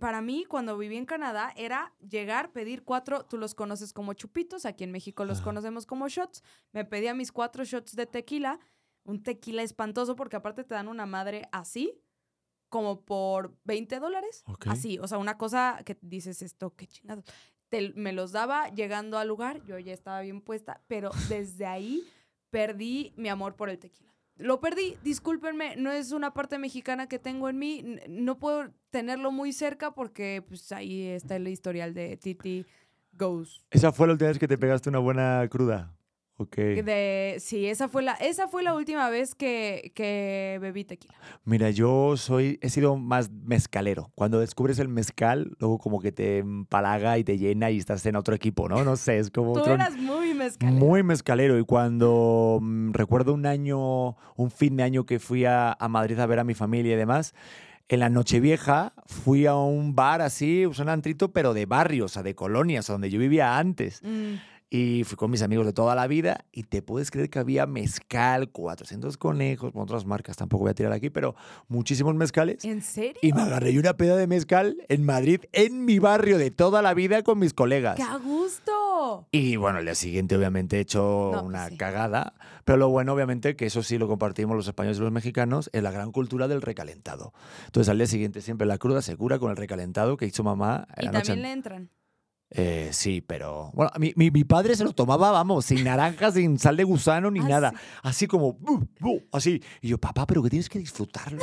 para 0.00 0.22
mí, 0.22 0.46
cuando 0.48 0.78
viví 0.78 0.96
en 0.96 1.04
Canadá, 1.04 1.52
era 1.56 1.92
llegar, 2.08 2.52
pedir 2.52 2.84
cuatro, 2.84 3.24
tú 3.26 3.36
los 3.36 3.54
conoces 3.54 3.92
como 3.92 4.14
chupitos, 4.14 4.64
aquí 4.64 4.84
en 4.84 4.92
México 4.92 5.26
los 5.26 5.38
Ajá. 5.38 5.44
conocemos 5.44 5.84
como 5.84 6.08
shots. 6.08 6.42
Me 6.72 6.86
pedía 6.86 7.12
mis 7.12 7.32
cuatro 7.32 7.64
shots 7.64 7.94
de 7.96 8.06
tequila, 8.06 8.60
un 9.04 9.22
tequila 9.22 9.62
espantoso, 9.62 10.16
porque 10.16 10.36
aparte 10.36 10.64
te 10.64 10.74
dan 10.74 10.88
una 10.88 11.06
madre 11.06 11.48
así, 11.52 11.98
como 12.68 13.02
por 13.04 13.56
20 13.64 13.98
dólares. 14.00 14.44
Ok. 14.46 14.66
Así, 14.68 14.98
o 14.98 15.06
sea, 15.08 15.18
una 15.18 15.36
cosa 15.38 15.80
que 15.84 15.98
dices 16.00 16.40
esto, 16.42 16.74
qué 16.74 16.86
chingados. 16.86 17.24
Te- 17.68 17.92
me 17.94 18.12
los 18.12 18.32
daba 18.32 18.68
llegando 18.68 19.18
al 19.18 19.28
lugar, 19.28 19.62
yo 19.64 19.78
ya 19.78 19.92
estaba 19.92 20.20
bien 20.20 20.40
puesta, 20.40 20.82
pero 20.88 21.10
desde 21.28 21.66
ahí 21.66 22.02
perdí 22.50 23.12
mi 23.16 23.28
amor 23.28 23.56
por 23.56 23.68
el 23.70 23.78
tequila. 23.78 24.10
Lo 24.36 24.60
perdí, 24.60 24.96
discúlpenme, 25.02 25.76
no 25.76 25.92
es 25.92 26.12
una 26.12 26.32
parte 26.32 26.58
mexicana 26.58 27.06
que 27.06 27.18
tengo 27.18 27.48
en 27.50 27.58
mí, 27.58 27.84
no 28.08 28.38
puedo 28.38 28.72
tenerlo 28.90 29.30
muy 29.30 29.52
cerca 29.52 29.92
porque 29.94 30.42
pues 30.46 30.72
ahí 30.72 31.06
está 31.08 31.36
el 31.36 31.46
historial 31.48 31.92
de 31.92 32.16
Titi 32.16 32.64
Goes. 33.12 33.62
¿Esa 33.70 33.92
fue 33.92 34.06
la 34.06 34.14
última 34.14 34.28
vez 34.28 34.38
que 34.38 34.48
te 34.48 34.56
pegaste 34.56 34.88
una 34.88 34.98
buena 35.00 35.46
cruda? 35.50 35.94
Ok. 36.42 36.56
De, 36.56 37.36
sí, 37.38 37.66
esa 37.66 37.88
fue 37.88 38.02
la, 38.02 38.12
esa 38.14 38.48
fue 38.48 38.62
la 38.62 38.74
última 38.74 39.08
vez 39.10 39.34
que, 39.34 39.92
que 39.94 40.58
bebí 40.60 40.84
tequila. 40.84 41.14
Mira, 41.44 41.70
yo 41.70 42.16
soy, 42.16 42.58
he 42.62 42.68
sido 42.68 42.96
más 42.96 43.30
mezcalero. 43.30 44.10
Cuando 44.14 44.40
descubres 44.40 44.78
el 44.78 44.88
mezcal, 44.88 45.52
luego 45.58 45.78
como 45.78 46.00
que 46.00 46.10
te 46.10 46.38
empalaga 46.38 47.18
y 47.18 47.24
te 47.24 47.38
llena 47.38 47.70
y 47.70 47.78
estás 47.78 48.04
en 48.06 48.16
otro 48.16 48.34
equipo, 48.34 48.68
¿no? 48.68 48.84
No 48.84 48.96
sé, 48.96 49.18
es 49.18 49.30
como 49.30 49.52
Tú 49.52 49.60
otro... 49.60 49.74
eras 49.74 49.96
muy 49.96 50.34
mezcalero. 50.34 50.78
Muy 50.78 51.02
mezcalero. 51.02 51.58
Y 51.58 51.64
cuando 51.64 52.58
mm, 52.60 52.92
recuerdo 52.92 53.34
un 53.34 53.46
año, 53.46 54.16
un 54.36 54.50
fin 54.50 54.76
de 54.76 54.82
año 54.82 55.06
que 55.06 55.18
fui 55.18 55.44
a, 55.44 55.72
a 55.72 55.88
Madrid 55.88 56.18
a 56.18 56.26
ver 56.26 56.40
a 56.40 56.44
mi 56.44 56.54
familia 56.54 56.94
y 56.94 56.96
demás, 56.96 57.34
en 57.88 58.00
la 58.00 58.08
Nochevieja 58.08 58.94
fui 59.06 59.46
a 59.46 59.54
un 59.54 59.94
bar 59.94 60.22
así, 60.22 60.64
un 60.64 60.88
antrito, 60.88 61.32
pero 61.32 61.52
de 61.52 61.66
barrios, 61.66 62.12
o 62.12 62.14
sea, 62.14 62.22
de 62.22 62.34
colonias, 62.34 62.86
donde 62.86 63.10
yo 63.10 63.18
vivía 63.18 63.58
antes. 63.58 64.00
Mm. 64.02 64.34
Y 64.74 65.04
fui 65.04 65.16
con 65.16 65.30
mis 65.30 65.42
amigos 65.42 65.66
de 65.66 65.74
toda 65.74 65.94
la 65.94 66.06
vida 66.06 66.46
y 66.50 66.62
te 66.62 66.80
puedes 66.80 67.10
creer 67.10 67.28
que 67.28 67.38
había 67.38 67.66
mezcal, 67.66 68.48
400 68.48 69.18
conejos, 69.18 69.70
con 69.70 69.82
otras 69.82 70.06
marcas, 70.06 70.38
tampoco 70.38 70.62
voy 70.64 70.70
a 70.70 70.74
tirar 70.74 70.92
aquí, 70.92 71.10
pero 71.10 71.34
muchísimos 71.68 72.14
mezcales. 72.14 72.64
¿En 72.64 72.80
serio? 72.80 73.18
Y 73.20 73.34
me 73.34 73.42
agarré 73.42 73.78
una 73.78 73.98
peda 73.98 74.16
de 74.16 74.26
mezcal 74.26 74.78
en 74.88 75.04
Madrid, 75.04 75.40
en 75.52 75.84
mi 75.84 75.98
barrio 75.98 76.38
de 76.38 76.50
toda 76.50 76.80
la 76.80 76.94
vida 76.94 77.22
con 77.22 77.38
mis 77.38 77.52
colegas. 77.52 77.96
¡Qué 77.96 78.02
a 78.02 78.16
gusto! 78.16 79.28
Y 79.30 79.56
bueno, 79.56 79.78
el 79.80 79.84
día 79.84 79.94
siguiente 79.94 80.36
obviamente 80.38 80.78
he 80.78 80.80
hecho 80.80 81.32
No, 81.34 81.42
una 81.42 81.68
sí. 81.68 81.76
cagada, 81.76 82.32
pero 82.64 82.78
lo 82.78 82.88
bueno 82.88 83.12
obviamente 83.12 83.56
que 83.56 83.66
eso 83.66 83.82
sí 83.82 83.98
lo 83.98 84.08
compartimos 84.08 84.56
los 84.56 84.66
españoles 84.68 84.96
y 84.96 85.02
los 85.02 85.12
mexicanos, 85.12 85.68
es 85.74 85.82
la 85.82 85.90
gran 85.90 86.12
cultura 86.12 86.48
del 86.48 86.62
recalentado. 86.62 87.34
Entonces 87.66 87.90
al 87.90 87.98
día 87.98 88.06
siguiente 88.06 88.40
siempre 88.40 88.66
la 88.66 88.78
cruda 88.78 89.02
se 89.02 89.16
cura 89.18 89.38
con 89.38 89.50
el 89.50 89.58
recalentado 89.58 90.16
que 90.16 90.24
hizo 90.24 90.42
mamá 90.44 90.88
en 90.96 91.02
Y 91.02 91.06
la 91.08 91.12
noche. 91.12 91.26
también 91.26 91.42
le 91.42 91.52
entran. 91.52 91.90
Eh, 92.54 92.90
sí, 92.92 93.20
pero 93.20 93.70
bueno, 93.74 93.90
mi, 93.98 94.12
mi- 94.16 94.30
mi 94.30 94.44
padre 94.44 94.76
se 94.76 94.84
lo 94.84 94.92
tomaba, 94.92 95.30
vamos, 95.30 95.64
sin 95.64 95.84
naranja, 95.84 96.30
sin 96.32 96.58
sal 96.58 96.76
de 96.76 96.84
gusano 96.84 97.30
ni 97.30 97.40
Ah, 97.40 97.48
nada, 97.48 97.70
sí. 97.70 97.76
así 98.02 98.26
como, 98.26 98.52
"Bu, 98.52 98.86
bu", 99.00 99.22
así. 99.32 99.62
Y 99.80 99.88
yo, 99.88 99.98
papá, 99.98 100.26
pero 100.26 100.42
que 100.42 100.50
tienes 100.50 100.68
que 100.68 100.78
disfrutarlo. 100.78 101.40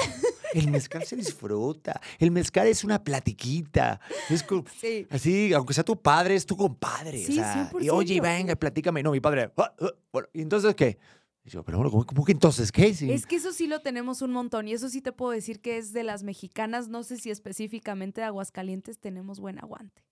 El 0.53 0.71
mezcal 0.71 1.03
se 1.03 1.15
disfruta. 1.15 1.99
El 2.17 2.31
mezcal 2.31 2.67
es 2.67 2.83
una 2.83 3.03
platiquita. 3.03 3.99
Es 4.29 4.43
co- 4.43 4.63
Sí. 4.79 5.05
Así, 5.09 5.53
aunque 5.53 5.73
sea 5.73 5.83
tu 5.83 6.01
padre, 6.01 6.35
es 6.35 6.45
tu 6.45 6.57
compadre. 6.57 7.23
Sí, 7.23 7.33
o 7.33 7.35
sea, 7.35 7.69
y 7.71 7.75
100%. 7.75 7.91
oye, 7.93 8.19
venga, 8.21 8.55
platícame. 8.55 9.03
No, 9.03 9.11
mi 9.11 9.19
padre. 9.19 9.51
"Ah, 9.57 9.73
ah", 9.79 9.91
bueno, 10.11 10.27
¿y 10.33 10.41
entonces 10.41 10.73
qué? 10.75 10.97
Y 11.45 11.49
yo, 11.51 11.63
pero 11.63 11.77
bueno, 11.77 11.89
¿cómo, 11.91 12.05
cómo 12.05 12.25
que 12.25 12.31
entonces 12.33 12.71
qué? 12.71 12.93
Sí. 12.93 13.11
Es 13.11 13.25
que 13.25 13.35
eso 13.37 13.53
sí 13.53 13.67
lo 13.67 13.79
tenemos 13.81 14.21
un 14.21 14.31
montón 14.31 14.67
y 14.67 14.73
eso 14.73 14.89
sí 14.89 15.01
te 15.01 15.11
puedo 15.11 15.31
decir 15.31 15.61
que 15.61 15.77
es 15.77 15.93
de 15.93 16.03
las 16.03 16.23
mexicanas, 16.23 16.87
no 16.89 17.03
sé 17.03 17.17
si 17.17 17.29
específicamente 17.31 18.21
de 18.21 18.27
Aguascalientes 18.27 18.99
tenemos 18.99 19.39
buen 19.39 19.57
aguante. 19.59 20.03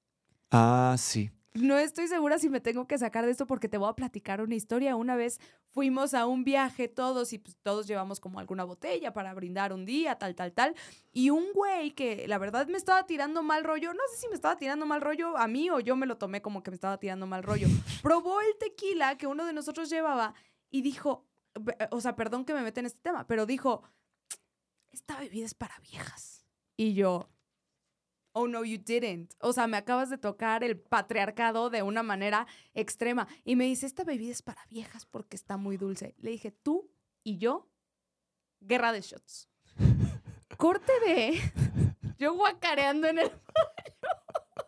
Ah, 0.51 0.95
sí. 0.97 1.31
No 1.53 1.75
estoy 1.79 2.07
segura 2.07 2.37
si 2.37 2.49
me 2.49 2.61
tengo 2.61 2.85
que 2.87 2.99
sacar 2.99 3.25
de 3.25 3.31
esto 3.31 3.47
porque 3.47 3.67
te 3.67 3.79
voy 3.79 3.89
a 3.89 3.93
platicar 3.95 4.41
una 4.41 4.53
historia. 4.53 4.95
Una 4.95 5.15
vez 5.15 5.39
fuimos 5.71 6.13
a 6.13 6.27
un 6.27 6.43
viaje 6.43 6.87
todos 6.87 7.33
y 7.33 7.39
pues, 7.39 7.57
todos 7.63 7.87
llevamos 7.87 8.19
como 8.19 8.39
alguna 8.39 8.63
botella 8.63 9.11
para 9.11 9.33
brindar 9.33 9.73
un 9.73 9.83
día, 9.83 10.19
tal, 10.19 10.35
tal, 10.35 10.53
tal. 10.53 10.75
Y 11.11 11.31
un 11.31 11.51
güey 11.53 11.91
que 11.91 12.27
la 12.27 12.37
verdad 12.37 12.67
me 12.67 12.77
estaba 12.77 13.07
tirando 13.07 13.41
mal 13.41 13.63
rollo, 13.63 13.91
no 13.93 14.01
sé 14.11 14.17
si 14.17 14.27
me 14.27 14.35
estaba 14.35 14.55
tirando 14.57 14.85
mal 14.85 15.01
rollo 15.01 15.35
a 15.35 15.47
mí 15.47 15.71
o 15.71 15.79
yo 15.79 15.95
me 15.95 16.05
lo 16.05 16.17
tomé 16.19 16.43
como 16.43 16.61
que 16.61 16.69
me 16.69 16.75
estaba 16.75 16.99
tirando 16.99 17.25
mal 17.25 17.41
rollo. 17.41 17.67
Probó 18.03 18.39
el 18.41 18.55
tequila 18.59 19.17
que 19.17 19.25
uno 19.25 19.43
de 19.43 19.53
nosotros 19.53 19.89
llevaba 19.89 20.35
y 20.69 20.83
dijo, 20.83 21.25
be- 21.59 21.75
o 21.89 21.99
sea, 22.01 22.15
perdón 22.15 22.45
que 22.45 22.53
me 22.53 22.61
meta 22.61 22.81
en 22.81 22.85
este 22.85 22.99
tema, 23.01 23.25
pero 23.25 23.47
dijo, 23.47 23.81
esta 24.91 25.19
bebida 25.19 25.45
es 25.47 25.55
para 25.55 25.79
viejas. 25.79 26.45
Y 26.75 26.93
yo, 26.93 27.29
oh 28.37 28.47
no, 28.47 28.63
you 28.63 28.77
didn't. 28.77 29.33
O 29.39 29.51
sea, 29.51 29.65
me 29.65 29.77
acabas 29.77 30.11
de 30.11 30.17
tocar 30.19 30.63
el 30.63 30.77
patriarcado 30.77 31.71
de 31.71 31.81
una 31.81 32.03
manera 32.03 32.45
extrema. 32.75 33.27
Y 33.43 33.55
me 33.55 33.65
dice, 33.65 33.87
esta 33.87 34.03
bebida 34.03 34.31
es 34.31 34.43
para 34.43 34.63
viejas 34.69 35.07
porque 35.07 35.35
está 35.35 35.57
muy 35.57 35.77
dulce. 35.77 36.13
Le 36.19 36.29
dije, 36.31 36.51
tú 36.51 36.91
y 37.23 37.39
yo, 37.39 37.67
guerra 38.59 38.91
de 38.91 39.01
shots. 39.01 39.49
Corte 40.57 40.91
de 41.05 41.41
yo 42.19 42.35
guacareando 42.35 43.07
en 43.07 43.19
el 43.19 43.29
baño. 43.29 43.41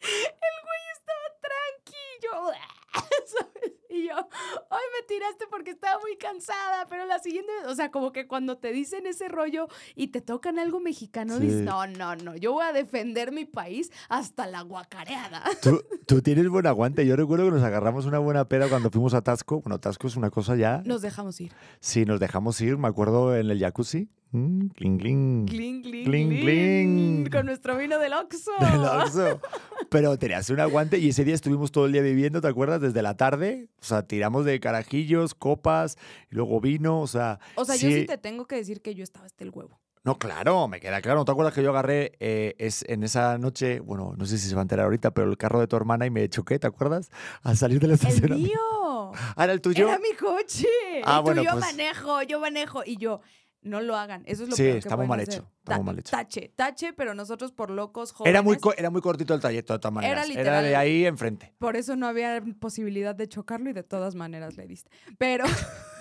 El 0.00 0.56
güey 0.64 0.82
estaba 0.92 1.26
tranqui. 1.40 1.96
Yo, 2.22 2.52
¿sabes? 3.26 3.77
Y 3.90 4.06
yo, 4.08 4.14
ay, 4.16 4.86
me 5.00 5.06
tiraste 5.06 5.46
porque 5.50 5.70
estaba 5.70 5.98
muy 6.00 6.16
cansada, 6.18 6.86
pero 6.88 7.06
la 7.06 7.18
siguiente, 7.20 7.50
o 7.66 7.74
sea, 7.74 7.90
como 7.90 8.12
que 8.12 8.26
cuando 8.26 8.58
te 8.58 8.70
dicen 8.72 9.06
ese 9.06 9.28
rollo 9.28 9.68
y 9.94 10.08
te 10.08 10.20
tocan 10.20 10.58
algo 10.58 10.78
mexicano, 10.80 11.36
Sí. 11.38 11.44
dices, 11.44 11.62
no, 11.62 11.86
no, 11.86 12.14
no, 12.16 12.36
yo 12.36 12.52
voy 12.52 12.64
a 12.64 12.72
defender 12.72 13.32
mi 13.32 13.44
país 13.46 13.90
hasta 14.08 14.46
la 14.46 14.62
guacareada. 14.62 15.42
Tú, 15.62 15.82
tú 16.06 16.20
tienes 16.22 16.48
buen 16.48 16.66
aguante. 16.66 17.06
Yo 17.06 17.16
recuerdo 17.16 17.46
que 17.46 17.52
nos 17.52 17.62
agarramos 17.62 18.04
una 18.06 18.18
buena 18.18 18.46
peda 18.46 18.68
cuando 18.68 18.90
fuimos 18.90 19.14
a 19.14 19.22
Tasco. 19.22 19.60
Bueno, 19.60 19.78
Tasco 19.80 20.06
es 20.06 20.16
una 20.16 20.30
cosa 20.30 20.54
ya. 20.56 20.82
Nos 20.84 21.02
dejamos 21.02 21.40
ir. 21.40 21.52
Sí, 21.80 22.04
nos 22.04 22.20
dejamos 22.20 22.60
ir, 22.60 22.76
me 22.76 22.88
acuerdo, 22.88 23.34
en 23.36 23.50
el 23.50 23.58
jacuzzi. 23.58 24.08
Mm, 24.30 24.68
cling, 24.68 24.98
cling. 24.98 25.46
Cling, 25.46 25.82
cling, 25.82 26.04
Cling, 26.04 26.40
cling. 26.40 27.30
Con 27.30 27.46
nuestro 27.46 27.76
vino 27.78 27.98
del 27.98 28.12
Oxxo. 28.12 28.50
Del 28.60 28.84
Oxxo. 28.84 29.40
Pero 29.88 30.18
tenías 30.18 30.50
un 30.50 30.60
aguante 30.60 30.98
y 30.98 31.08
ese 31.08 31.24
día 31.24 31.34
estuvimos 31.34 31.72
todo 31.72 31.86
el 31.86 31.92
día 31.92 32.02
viviendo, 32.02 32.40
¿te 32.42 32.48
acuerdas? 32.48 32.80
Desde 32.80 33.00
la 33.00 33.16
tarde. 33.16 33.68
O 33.80 33.84
sea, 33.84 34.02
tiramos 34.02 34.44
de 34.44 34.60
carajillos, 34.60 35.34
copas, 35.34 35.96
y 36.30 36.34
luego 36.34 36.60
vino, 36.60 37.00
o 37.00 37.06
sea. 37.06 37.40
O 37.54 37.64
sea, 37.64 37.76
yo 37.76 37.88
sí 37.88 38.04
te 38.04 38.18
tengo 38.18 38.46
que 38.46 38.56
decir 38.56 38.82
que 38.82 38.94
yo 38.94 39.02
estaba 39.02 39.24
hasta 39.26 39.44
el 39.44 39.50
huevo. 39.50 39.80
No, 40.04 40.18
claro, 40.18 40.68
me 40.68 40.80
queda 40.80 41.00
claro. 41.00 41.18
¿No 41.20 41.24
te 41.24 41.32
acuerdas 41.32 41.52
que 41.54 41.62
yo 41.62 41.70
agarré 41.70 42.12
eh, 42.20 42.54
es, 42.58 42.84
en 42.88 43.02
esa 43.04 43.36
noche, 43.38 43.80
bueno, 43.80 44.14
no 44.16 44.26
sé 44.26 44.38
si 44.38 44.48
se 44.48 44.54
va 44.54 44.60
a 44.60 44.62
enterar 44.62 44.84
ahorita, 44.84 45.10
pero 45.12 45.28
el 45.30 45.36
carro 45.36 45.58
de 45.60 45.66
tu 45.66 45.76
hermana 45.76 46.06
y 46.06 46.10
me 46.10 46.28
choqué, 46.28 46.58
¿te 46.58 46.66
acuerdas? 46.66 47.10
Al 47.42 47.56
salir 47.56 47.80
del 47.80 47.90
¡El 47.90 47.94
estacionamiento. 47.96 48.48
mío! 48.48 49.12
Ah, 49.36 49.44
¿era 49.44 49.52
el 49.52 49.60
tuyo? 49.60 49.88
Era 49.88 49.98
mi 49.98 50.12
coche. 50.14 50.66
Ah, 51.04 51.18
tú, 51.18 51.24
bueno, 51.24 51.42
yo 51.42 51.50
pues- 51.52 51.60
manejo, 51.64 52.22
yo 52.22 52.40
manejo. 52.40 52.82
Y 52.86 52.96
yo, 52.96 53.20
no 53.68 53.80
lo 53.80 53.96
hagan. 53.96 54.22
Eso 54.26 54.42
es 54.44 54.48
lo 54.50 54.56
Sí, 54.56 54.62
peor 54.64 54.72
que 54.74 54.78
está 54.78 54.96
muy 54.96 55.06
mal 55.06 55.20
hacer. 55.20 55.34
hecho, 55.34 55.50
está 55.58 55.72
muy 55.76 55.78
Ta- 55.78 55.84
mal 55.84 55.98
hecho. 55.98 56.10
Tache, 56.10 56.52
tache, 56.56 56.92
pero 56.92 57.14
nosotros 57.14 57.52
por 57.52 57.70
locos 57.70 58.12
jóvenes. 58.12 58.30
Era 58.34 58.42
muy, 58.42 58.58
era 58.76 58.90
muy 58.90 59.00
cortito 59.00 59.34
el 59.34 59.40
trayecto, 59.40 59.72
de 59.74 59.78
todas 59.78 59.92
maneras. 59.94 60.26
Era, 60.26 60.26
literal. 60.26 60.64
de 60.64 60.76
ahí 60.76 61.06
enfrente. 61.06 61.54
Por 61.58 61.76
eso 61.76 61.94
no 61.96 62.06
había 62.06 62.42
posibilidad 62.60 63.14
de 63.14 63.28
chocarlo 63.28 63.70
y 63.70 63.72
de 63.74 63.82
todas 63.84 64.14
maneras 64.14 64.56
le 64.56 64.66
diste. 64.66 64.90
Pero, 65.18 65.44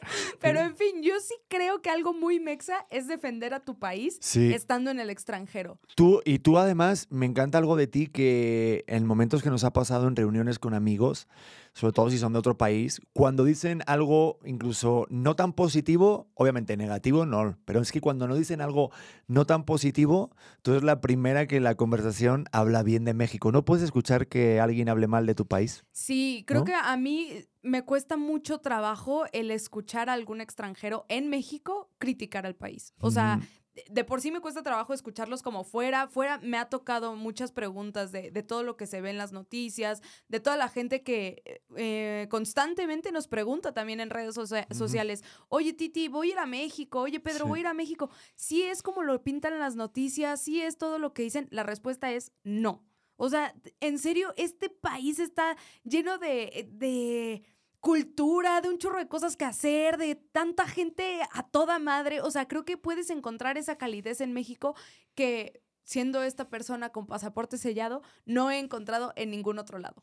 pero 0.40 0.60
en 0.60 0.76
fin, 0.76 1.02
yo 1.02 1.14
sí 1.20 1.34
creo 1.48 1.82
que 1.82 1.90
algo 1.90 2.12
muy 2.12 2.40
mexa 2.40 2.86
es 2.90 3.06
defender 3.08 3.54
a 3.54 3.60
tu 3.60 3.78
país 3.78 4.18
Sí. 4.20 4.52
estando 4.52 4.90
en 4.90 5.00
el 5.00 5.10
extranjero. 5.10 5.78
Tú, 5.94 6.20
y 6.24 6.38
tú 6.38 6.58
además, 6.58 7.06
me 7.10 7.26
encanta 7.26 7.58
algo 7.58 7.76
de 7.76 7.86
ti 7.86 8.06
que 8.08 8.84
en 8.86 9.06
momentos 9.06 9.42
que 9.42 9.50
nos 9.50 9.64
ha 9.64 9.72
pasado 9.72 10.08
en 10.08 10.16
reuniones 10.16 10.58
con 10.58 10.74
amigos, 10.74 11.26
sobre 11.72 11.92
todo 11.92 12.10
si 12.10 12.18
son 12.18 12.32
de 12.32 12.38
otro 12.38 12.56
país, 12.56 13.00
cuando 13.12 13.44
dicen 13.44 13.82
algo 13.86 14.38
incluso 14.44 15.06
no 15.10 15.34
tan 15.34 15.52
positivo, 15.52 16.28
obviamente 16.34 16.76
negativo 16.76 17.26
no, 17.26 17.58
pero 17.64 17.80
es 17.80 17.90
que 17.90 18.00
cuando 18.00 18.28
no 18.28 18.36
dicen 18.36 18.60
algo 18.60 18.90
no 19.26 19.44
tan 19.44 19.64
positivo, 19.64 20.30
tú 20.62 20.70
eres 20.72 20.84
la 20.84 21.00
primera 21.00 21.46
que 21.46 21.60
la 21.60 21.74
conversación 21.74 22.46
habla 22.52 22.82
bien 22.82 23.04
de 23.04 23.14
México. 23.14 23.50
¿No 23.50 23.64
puedes 23.64 23.82
escuchar 23.84 24.28
que 24.28 24.60
alguien 24.60 24.88
hable 24.88 25.08
mal 25.08 25.26
de 25.26 25.34
tu 25.34 25.46
país? 25.46 25.84
Sí, 25.92 26.44
creo 26.46 26.60
¿No? 26.60 26.64
que 26.66 26.74
a 26.74 26.96
mí 26.96 27.44
me 27.64 27.82
cuesta 27.84 28.16
mucho 28.16 28.58
trabajo 28.58 29.24
el 29.32 29.50
escuchar 29.50 30.08
a 30.08 30.12
algún 30.12 30.40
extranjero 30.40 31.04
en 31.08 31.28
México 31.28 31.90
criticar 31.98 32.46
al 32.46 32.54
país. 32.54 32.92
O 33.00 33.10
sea, 33.10 33.40
de- 33.88 34.04
por 34.04 34.20
sí 34.20 34.30
me 34.30 34.38
cuesta 34.40 34.62
trabajo 34.62 34.94
escucharlos 34.94 35.42
como 35.42 35.64
fuera. 35.64 36.06
Fuera 36.06 36.38
me 36.38 36.58
ha 36.58 36.68
tocado 36.68 37.16
muchas 37.16 37.50
preguntas 37.50 38.12
de, 38.12 38.30
de 38.30 38.42
todo 38.44 38.62
lo 38.62 38.76
que 38.76 38.86
se 38.86 39.00
ve 39.00 39.10
en 39.10 39.18
las 39.18 39.32
noticias, 39.32 40.00
de 40.28 40.38
toda 40.38 40.56
la 40.56 40.68
gente 40.68 41.02
que 41.02 41.60
eh, 41.76 42.28
constantemente 42.30 43.10
nos 43.10 43.26
pregunta 43.26 43.72
también 43.74 43.98
en 43.98 44.10
redes 44.10 44.36
socia- 44.36 44.68
sociales, 44.72 45.24
oye 45.48 45.72
Titi, 45.72 46.06
voy 46.06 46.28
a 46.28 46.32
ir 46.34 46.38
a 46.38 46.46
México, 46.46 47.00
oye 47.00 47.18
Pedro, 47.18 47.46
Sí. 47.46 47.48
voy 47.48 47.58
a 47.58 47.62
ir 47.62 47.66
a 47.66 47.74
México. 47.74 48.10
Si 48.36 48.62
es 48.62 48.80
como 48.82 49.02
lo 49.02 49.22
pintan 49.24 49.54
en 49.54 49.58
las 49.58 49.74
noticias, 49.74 50.40
si 50.40 50.60
es 50.60 50.78
todo 50.78 50.98
lo 51.00 51.12
que 51.12 51.22
dicen, 51.24 51.48
la 51.50 51.64
respuesta 51.64 52.12
es 52.12 52.30
no. 52.44 52.84
O 53.16 53.28
sea, 53.28 53.54
en 53.80 53.98
serio, 54.00 54.34
este 54.36 54.68
país 54.70 55.20
está 55.20 55.56
lleno 55.84 56.18
de, 56.18 56.68
de 56.72 57.44
cultura, 57.84 58.62
de 58.62 58.70
un 58.70 58.78
chorro 58.78 58.98
de 58.98 59.08
cosas 59.08 59.36
que 59.36 59.44
hacer, 59.44 59.98
de 59.98 60.14
tanta 60.16 60.66
gente 60.66 61.20
a 61.32 61.42
toda 61.42 61.78
madre. 61.78 62.22
O 62.22 62.30
sea, 62.30 62.48
creo 62.48 62.64
que 62.64 62.78
puedes 62.78 63.10
encontrar 63.10 63.58
esa 63.58 63.76
calidez 63.76 64.22
en 64.22 64.32
México 64.32 64.74
que, 65.14 65.62
siendo 65.82 66.22
esta 66.22 66.48
persona 66.48 66.88
con 66.88 67.06
pasaporte 67.06 67.58
sellado, 67.58 68.00
no 68.24 68.50
he 68.50 68.58
encontrado 68.58 69.12
en 69.16 69.30
ningún 69.30 69.58
otro 69.58 69.78
lado. 69.78 70.02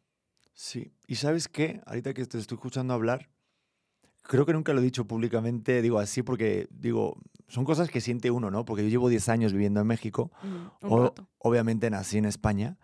Sí. 0.54 0.94
¿Y 1.08 1.15
sabes 1.15 1.48
qué? 1.48 1.82
Ahorita 1.88 2.13
que 2.13 2.24
te 2.28 2.38
estoy 2.38 2.56
escuchando 2.56 2.94
hablar, 2.94 3.32
creo 4.22 4.46
que 4.46 4.54
nunca 4.54 4.74
lo 4.74 4.82
he 4.82 4.84
dicho 4.84 5.08
públicamente, 5.08 5.82
digo 5.82 5.98
así 5.98 6.22
porque, 6.22 6.67
digo, 6.70 7.17
son 7.48 7.65
cosas 7.65 7.89
que 7.89 8.00
siente 8.00 8.30
uno, 8.30 8.52
¿no? 8.52 8.63
Porque 8.63 8.84
yo 8.84 8.89
llevo 8.89 9.10
10 9.10 9.28
años 9.28 9.54
viviendo 9.54 9.82
en 9.82 9.88
México, 9.88 10.30
un 10.44 10.72
o- 10.84 11.13
obviamente 11.39 11.89
nací 11.89 12.20
en 12.20 12.26
España, 12.26 12.78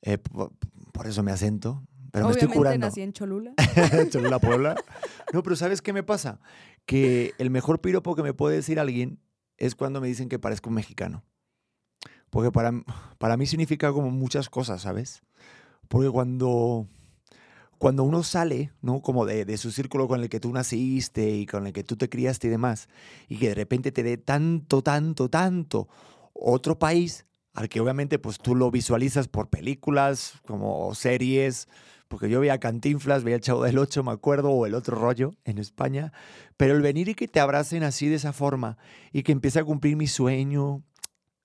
eh, 0.00 0.16
por, 0.16 0.52
por 0.94 1.06
eso 1.06 1.22
me 1.22 1.32
acento, 1.32 1.84
pero 2.12 2.26
me 2.26 2.32
estoy 2.32 2.46
Obviamente 2.46 2.58
curando. 2.58 2.86
nací 2.86 3.00
en 3.00 3.12
Cholula. 3.12 3.54
Cholula, 4.10 4.38
Puebla. 4.38 4.76
No, 5.32 5.42
pero 5.42 5.56
¿sabes 5.56 5.82
qué 5.82 5.92
me 5.92 6.02
pasa? 6.02 6.40
Que 6.86 7.32
el 7.38 7.50
mejor 7.50 7.80
piropo 7.80 8.14
que 8.14 8.22
me 8.22 8.34
puede 8.34 8.56
decir 8.56 8.78
alguien 8.78 9.18
es 9.56 9.74
cuando 9.74 10.00
me 10.00 10.08
dicen 10.08 10.28
que 10.28 10.38
parezco 10.38 10.68
un 10.68 10.76
mexicano. 10.76 11.24
Porque 12.30 12.52
para, 12.52 12.72
para 13.18 13.36
mí 13.36 13.46
significa 13.46 13.92
como 13.92 14.10
muchas 14.10 14.48
cosas, 14.48 14.82
¿sabes? 14.82 15.22
Porque 15.88 16.10
cuando, 16.10 16.86
cuando 17.78 18.04
uno 18.04 18.22
sale, 18.22 18.72
¿no? 18.82 19.00
Como 19.00 19.24
de, 19.26 19.44
de 19.44 19.56
su 19.56 19.70
círculo 19.70 20.06
con 20.06 20.20
el 20.20 20.28
que 20.28 20.40
tú 20.40 20.52
naciste 20.52 21.30
y 21.30 21.46
con 21.46 21.66
el 21.66 21.72
que 21.72 21.82
tú 21.84 21.96
te 21.96 22.08
criaste 22.08 22.46
y 22.46 22.50
demás, 22.50 22.88
y 23.28 23.38
que 23.38 23.48
de 23.48 23.54
repente 23.54 23.90
te 23.90 24.02
dé 24.02 24.18
tanto, 24.18 24.82
tanto, 24.82 25.28
tanto 25.30 25.88
otro 26.34 26.78
país 26.78 27.26
al 27.54 27.68
que 27.68 27.80
obviamente 27.80 28.18
pues 28.18 28.38
tú 28.38 28.54
lo 28.54 28.70
visualizas 28.70 29.28
por 29.28 29.48
películas, 29.48 30.34
como 30.46 30.94
series, 30.94 31.68
porque 32.12 32.28
yo 32.28 32.40
veía 32.40 32.60
Cantinflas, 32.60 33.24
veía 33.24 33.36
el 33.36 33.40
Chavo 33.40 33.62
del 33.62 33.78
Ocho, 33.78 34.04
me 34.04 34.12
acuerdo, 34.12 34.50
o 34.50 34.66
el 34.66 34.74
otro 34.74 34.98
rollo 34.98 35.32
en 35.46 35.56
España, 35.56 36.12
pero 36.58 36.76
el 36.76 36.82
venir 36.82 37.08
y 37.08 37.14
que 37.14 37.26
te 37.26 37.40
abracen 37.40 37.84
así 37.84 38.06
de 38.06 38.16
esa 38.16 38.34
forma 38.34 38.76
y 39.12 39.22
que 39.22 39.32
empiece 39.32 39.58
a 39.58 39.64
cumplir 39.64 39.96
mi 39.96 40.06
sueño, 40.06 40.82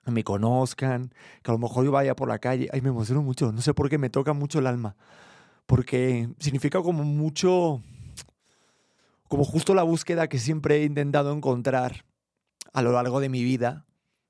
me 0.04 0.24
conozcan, 0.24 1.14
que 1.42 1.50
a 1.50 1.54
lo 1.54 1.58
mejor 1.58 1.86
yo 1.86 1.90
vaya 1.90 2.14
por 2.14 2.28
la 2.28 2.38
calle, 2.38 2.68
ay, 2.70 2.82
me 2.82 2.90
emociono 2.90 3.22
mucho, 3.22 3.50
no 3.50 3.62
sé 3.62 3.72
por 3.72 3.88
qué 3.88 3.96
me 3.96 4.10
toca 4.10 4.34
mucho 4.34 4.58
el 4.58 4.66
alma, 4.66 4.94
porque 5.64 6.28
significa 6.38 6.82
como 6.82 7.02
mucho, 7.02 7.82
como 9.26 9.44
justo 9.44 9.72
la 9.72 9.84
búsqueda 9.84 10.28
que 10.28 10.38
siempre 10.38 10.82
he 10.82 10.84
intentado 10.84 11.32
encontrar 11.32 12.04
a 12.74 12.82
lo 12.82 12.92
largo 12.92 13.20
de 13.20 13.30
mi 13.30 13.42
vida, 13.42 13.86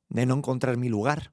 de 0.08 0.24
no 0.24 0.36
encontrar 0.36 0.76
mi 0.76 0.88
lugar. 0.88 1.32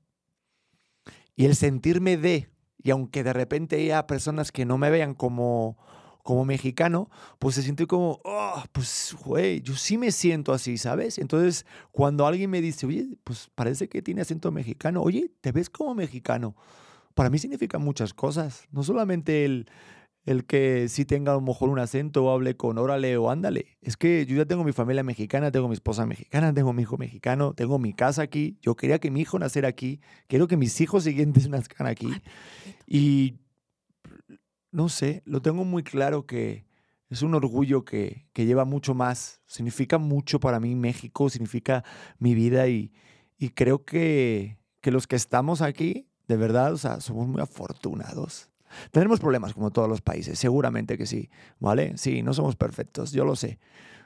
Y 1.35 1.45
el 1.45 1.55
sentirme 1.55 2.17
de, 2.17 2.49
y 2.85 2.91
aunque 2.91 3.23
de 3.23 3.33
repente 3.33 3.77
haya 3.77 4.05
personas 4.05 4.51
que 4.51 4.63
no 4.63 4.77
me 4.77 4.91
vean 4.91 5.15
como, 5.15 5.75
como 6.21 6.45
mexicano, 6.45 7.09
pues 7.39 7.55
se 7.55 7.63
siente 7.63 7.87
como, 7.87 8.19
"Oh, 8.23 8.63
pues, 8.71 9.15
güey, 9.25 9.59
yo 9.61 9.73
sí 9.75 9.97
me 9.97 10.11
siento 10.11 10.53
así, 10.53 10.77
¿sabes? 10.77 11.17
Entonces, 11.17 11.65
cuando 11.91 12.27
alguien 12.27 12.51
me 12.51 12.61
dice, 12.61 12.85
oye, 12.85 13.07
pues 13.23 13.49
parece 13.55 13.89
que 13.89 14.03
tiene 14.03 14.21
acento 14.21 14.51
mexicano, 14.51 15.01
oye, 15.01 15.31
¿te 15.41 15.51
ves 15.51 15.67
como 15.71 15.95
mexicano? 15.95 16.55
Para 17.15 17.31
mí 17.31 17.39
significa 17.39 17.79
muchas 17.79 18.13
cosas, 18.13 18.67
no 18.71 18.83
solamente 18.83 19.45
el, 19.45 19.67
el 20.25 20.45
que 20.45 20.89
sí 20.89 21.05
tenga 21.05 21.31
a 21.31 21.35
lo 21.35 21.41
mejor 21.41 21.69
un 21.69 21.77
acento 21.77 22.25
o 22.25 22.31
hable 22.31 22.57
con 22.57 22.77
órale 22.77 23.15
o 23.17 23.29
ándale. 23.29 23.77
Es 23.81 23.95
que 23.95 24.25
yo 24.25 24.35
ya 24.35 24.45
tengo 24.45 24.63
mi 24.63 24.71
familia 24.71 25.03
mexicana, 25.03 25.51
tengo 25.51 25.67
mi 25.67 25.75
esposa 25.75 26.05
mexicana, 26.05 26.53
tengo 26.53 26.73
mi 26.73 26.81
hijo 26.81 26.97
mexicano, 26.97 27.53
tengo 27.53 27.77
mi 27.77 27.93
casa 27.93 28.23
aquí. 28.23 28.57
Yo 28.61 28.75
quería 28.75 28.99
que 28.99 29.11
mi 29.11 29.21
hijo 29.21 29.37
naciera 29.37 29.67
aquí, 29.67 30.01
quiero 30.27 30.47
que 30.47 30.57
mis 30.57 30.81
hijos 30.81 31.03
siguientes 31.03 31.47
nazcan 31.49 31.85
aquí. 31.85 32.09
Y 32.87 33.35
no 34.71 34.89
sé, 34.89 35.21
lo 35.25 35.41
tengo 35.41 35.63
muy 35.63 35.83
claro 35.83 36.25
que 36.25 36.65
es 37.09 37.21
un 37.21 37.35
orgullo 37.35 37.85
que, 37.85 38.27
que 38.33 38.47
lleva 38.47 38.65
mucho 38.65 38.95
más. 38.95 39.41
Significa 39.45 39.99
mucho 39.99 40.39
para 40.39 40.59
mí 40.59 40.73
México, 40.73 41.29
significa 41.29 41.83
mi 42.17 42.33
vida 42.33 42.67
y, 42.67 42.91
y 43.37 43.49
creo 43.49 43.85
que, 43.85 44.57
que 44.81 44.89
los 44.89 45.05
que 45.05 45.15
estamos 45.15 45.61
aquí, 45.61 46.09
de 46.27 46.37
verdad, 46.37 46.73
o 46.73 46.77
sea, 46.77 46.99
somos 46.99 47.27
muy 47.27 47.41
afortunados. 47.41 48.49
Tenemos 48.91 49.19
problemas 49.19 49.53
como 49.53 49.71
todos 49.71 49.89
los 49.89 50.01
países, 50.01 50.39
seguramente 50.39 50.97
que 50.97 51.05
sí, 51.05 51.29
¿vale? 51.59 51.97
Sí, 51.97 52.23
no 52.23 52.33
somos 52.33 52.55
perfectos, 52.55 53.11
yo 53.11 53.25
lo 53.25 53.35
sé. 53.35 53.59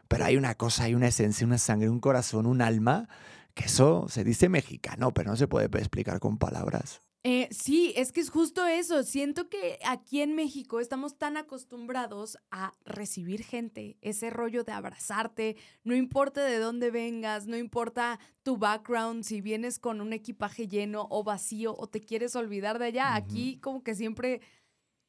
Pero 0.07 0.25
hay 0.25 0.37
una 0.37 0.55
cosa, 0.55 0.85
hay 0.85 0.95
una 0.95 1.07
esencia, 1.07 1.45
una 1.45 1.57
sangre, 1.57 1.89
un 1.89 1.99
corazón, 1.99 2.45
un 2.45 2.61
alma, 2.61 3.07
que 3.53 3.65
eso 3.65 4.07
se 4.09 4.23
dice 4.23 4.49
mexicano, 4.49 5.13
pero 5.13 5.31
no 5.31 5.35
se 5.35 5.47
puede 5.47 5.65
explicar 5.65 6.19
con 6.19 6.37
palabras. 6.37 7.01
Eh, 7.23 7.49
sí, 7.51 7.91
es 7.97 8.13
que 8.13 8.21
es 8.21 8.29
justo 8.29 8.65
eso. 8.65 9.03
Siento 9.03 9.49
que 9.49 9.77
aquí 9.85 10.21
en 10.21 10.35
México 10.35 10.79
estamos 10.79 11.17
tan 11.17 11.35
acostumbrados 11.35 12.37
a 12.49 12.73
recibir 12.85 13.43
gente, 13.43 13.97
ese 14.01 14.29
rollo 14.29 14.63
de 14.63 14.71
abrazarte, 14.71 15.57
no 15.83 15.95
importa 15.95 16.45
de 16.45 16.59
dónde 16.59 16.91
vengas, 16.91 17.45
no 17.45 17.57
importa 17.57 18.19
tu 18.43 18.55
background, 18.57 19.25
si 19.25 19.41
vienes 19.41 19.79
con 19.79 19.99
un 19.99 20.13
equipaje 20.13 20.69
lleno 20.69 21.07
o 21.09 21.25
vacío 21.25 21.75
o 21.77 21.87
te 21.87 21.99
quieres 21.99 22.37
olvidar 22.37 22.79
de 22.79 22.85
allá. 22.85 23.15
Aquí 23.15 23.57
como 23.57 23.83
que 23.83 23.95
siempre, 23.95 24.39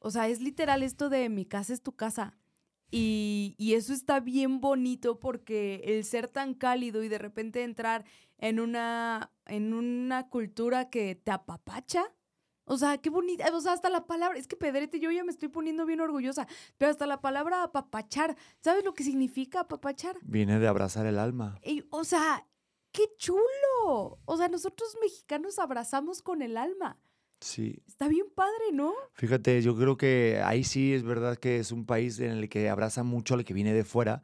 o 0.01 0.11
sea, 0.11 0.27
es 0.27 0.41
literal 0.41 0.83
esto 0.83 1.09
de 1.09 1.29
mi 1.29 1.45
casa 1.45 1.73
es 1.73 1.81
tu 1.81 1.95
casa. 1.95 2.35
Y, 2.89 3.55
y 3.57 3.75
eso 3.75 3.93
está 3.93 4.19
bien 4.19 4.59
bonito 4.59 5.19
porque 5.19 5.81
el 5.85 6.03
ser 6.03 6.27
tan 6.27 6.53
cálido 6.53 7.03
y 7.03 7.07
de 7.07 7.19
repente 7.19 7.63
entrar 7.63 8.03
en 8.37 8.59
una, 8.59 9.31
en 9.45 9.73
una 9.73 10.27
cultura 10.27 10.89
que 10.89 11.15
te 11.15 11.31
apapacha. 11.31 12.03
O 12.65 12.77
sea, 12.77 12.97
qué 12.97 13.09
bonita. 13.09 13.45
O 13.55 13.61
sea, 13.61 13.73
hasta 13.73 13.89
la 13.89 14.07
palabra. 14.07 14.37
Es 14.37 14.47
que 14.47 14.57
Pedrete, 14.57 14.99
yo 14.99 15.11
ya 15.11 15.23
me 15.23 15.31
estoy 15.31 15.49
poniendo 15.49 15.85
bien 15.85 16.01
orgullosa. 16.01 16.47
Pero 16.77 16.91
hasta 16.91 17.05
la 17.05 17.21
palabra 17.21 17.63
apapachar. 17.63 18.35
¿Sabes 18.59 18.83
lo 18.83 18.93
que 18.93 19.03
significa 19.03 19.61
apapachar? 19.61 20.17
Viene 20.23 20.59
de 20.59 20.67
abrazar 20.67 21.05
el 21.05 21.19
alma. 21.19 21.59
Y, 21.63 21.85
o 21.91 22.03
sea, 22.03 22.47
qué 22.91 23.03
chulo. 23.17 24.19
O 24.25 24.37
sea, 24.37 24.47
nosotros 24.47 24.97
mexicanos 25.01 25.59
abrazamos 25.59 26.21
con 26.21 26.41
el 26.41 26.57
alma. 26.57 26.99
Sí. 27.41 27.81
Está 27.87 28.07
bien 28.07 28.27
padre, 28.33 28.71
¿no? 28.71 28.93
Fíjate, 29.13 29.61
yo 29.61 29.75
creo 29.75 29.97
que 29.97 30.41
ahí 30.45 30.63
sí 30.63 30.93
es 30.93 31.03
verdad 31.03 31.37
que 31.37 31.57
es 31.57 31.71
un 31.71 31.85
país 31.85 32.19
en 32.19 32.31
el 32.31 32.49
que 32.49 32.69
abraza 32.69 33.03
mucho 33.03 33.33
al 33.33 33.43
que 33.43 33.53
viene 33.53 33.73
de 33.73 33.83
fuera. 33.83 34.21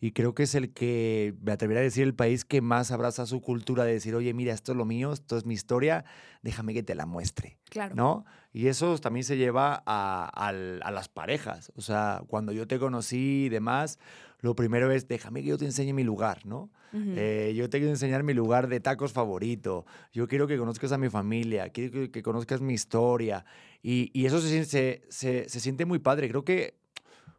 Y 0.00 0.12
creo 0.12 0.34
que 0.34 0.44
es 0.44 0.54
el 0.54 0.72
que, 0.72 1.34
me 1.42 1.52
atrevería 1.52 1.80
a 1.80 1.84
decir, 1.84 2.04
el 2.04 2.14
país 2.14 2.46
que 2.46 2.62
más 2.62 2.90
abraza 2.90 3.26
su 3.26 3.42
cultura 3.42 3.84
de 3.84 3.92
decir, 3.92 4.14
oye, 4.14 4.32
mira, 4.32 4.54
esto 4.54 4.72
es 4.72 4.78
lo 4.78 4.86
mío, 4.86 5.12
esto 5.12 5.36
es 5.36 5.44
mi 5.44 5.52
historia, 5.52 6.06
déjame 6.42 6.72
que 6.72 6.82
te 6.82 6.94
la 6.94 7.04
muestre. 7.04 7.58
Claro. 7.68 7.94
¿no? 7.94 8.24
Y 8.52 8.66
eso 8.66 8.98
también 8.98 9.24
se 9.24 9.36
lleva 9.36 9.82
a, 9.86 10.24
al- 10.34 10.80
a 10.82 10.90
las 10.90 11.08
parejas. 11.08 11.70
O 11.76 11.80
sea, 11.82 12.22
cuando 12.26 12.50
yo 12.52 12.66
te 12.66 12.78
conocí 12.78 13.44
y 13.44 13.48
demás, 13.48 13.98
lo 14.40 14.56
primero 14.56 14.90
es, 14.90 15.06
déjame 15.06 15.42
que 15.42 15.48
yo 15.48 15.58
te 15.58 15.66
enseñe 15.66 15.92
mi 15.92 16.02
lugar, 16.02 16.44
¿no? 16.46 16.70
Ujú. 16.92 17.12
Eh, 17.14 17.52
yo 17.54 17.70
te 17.70 17.78
quiero 17.78 17.92
enseñar 17.92 18.24
mi 18.24 18.34
lugar 18.34 18.66
de 18.66 18.80
tacos 18.80 19.12
favorito. 19.12 19.86
Yo 20.12 20.26
quiero 20.26 20.48
que 20.48 20.58
conozcas 20.58 20.90
a 20.90 20.98
mi 20.98 21.08
familia, 21.08 21.68
quiero 21.68 21.92
que, 21.92 22.10
que 22.10 22.22
conozcas 22.22 22.60
mi 22.60 22.74
historia. 22.74 23.44
Y, 23.82 24.10
y 24.12 24.26
eso 24.26 24.40
se, 24.40 24.64
se, 24.64 25.02
se- 25.08 25.48
se 25.48 25.60
siente 25.60 25.84
muy 25.84 26.00
padre. 26.00 26.28
Creo 26.28 26.44
que, 26.44 26.74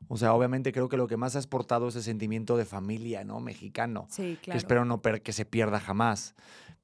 o 0.07 0.15
sea, 0.15 0.33
obviamente 0.33 0.71
creo 0.71 0.87
que 0.87 0.95
lo 0.95 1.07
que 1.07 1.17
más 1.17 1.35
ha 1.35 1.39
exportado 1.39 1.89
es 1.89 1.95
el 1.97 2.03
sentimiento 2.03 2.55
de 2.55 2.63
familia, 2.63 3.25
¿no? 3.25 3.41
Mexicano 3.41 4.07
sí, 4.09 4.35
que 4.37 4.45
claro. 4.45 4.57
espero 4.57 4.85
no 4.85 5.01
per- 5.01 5.21
que 5.21 5.33
se 5.33 5.43
pierda 5.43 5.81
jamás. 5.81 6.35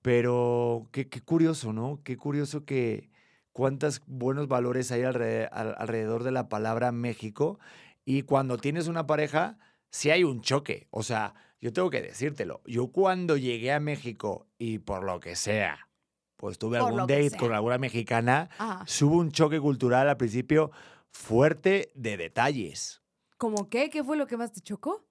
Pero 0.01 0.87
qué, 0.91 1.07
qué 1.07 1.21
curioso, 1.21 1.73
¿no? 1.73 2.01
Qué 2.03 2.17
curioso 2.17 2.65
que 2.65 3.09
cuántos 3.57 4.03
buenos 4.05 4.47
valores 4.47 4.91
hay 4.91 5.01
alre- 5.01 5.49
al- 5.51 5.73
alrededor 5.79 6.23
de 6.23 6.29
la 6.29 6.47
palabra 6.47 6.91
México. 6.91 7.59
Y 8.05 8.21
cuando 8.21 8.57
tienes 8.57 8.87
una 8.87 9.07
pareja, 9.07 9.57
sí 9.89 10.11
hay 10.11 10.23
un 10.23 10.41
choque. 10.41 10.87
O 10.91 11.01
sea, 11.01 11.33
yo 11.59 11.73
tengo 11.73 11.89
que 11.89 12.03
decírtelo. 12.03 12.61
Yo 12.67 12.89
cuando 12.91 13.35
llegué 13.35 13.71
a 13.73 13.79
México 13.79 14.45
y 14.59 14.77
por 14.77 15.03
lo 15.03 15.19
que 15.19 15.35
sea, 15.35 15.89
pues 16.35 16.59
tuve 16.59 16.77
Por 16.77 16.89
algún 16.89 17.01
date 17.07 17.31
sea. 17.31 17.39
con 17.39 17.51
alguna 17.51 17.79
mexicana, 17.79 18.49
Ajá. 18.59 18.85
hubo 19.03 19.17
un 19.17 19.31
choque 19.31 19.59
cultural 19.59 20.07
al 20.07 20.17
principio 20.17 20.69
fuerte 21.11 21.91
de 21.95 22.15
detalles. 22.15 23.01
¿Cómo 23.39 23.69
qué? 23.69 23.89
¿Qué 23.89 24.03
fue 24.03 24.17
lo 24.17 24.27
que 24.27 24.37
más 24.37 24.51
te 24.51 24.61
chocó? 24.61 25.03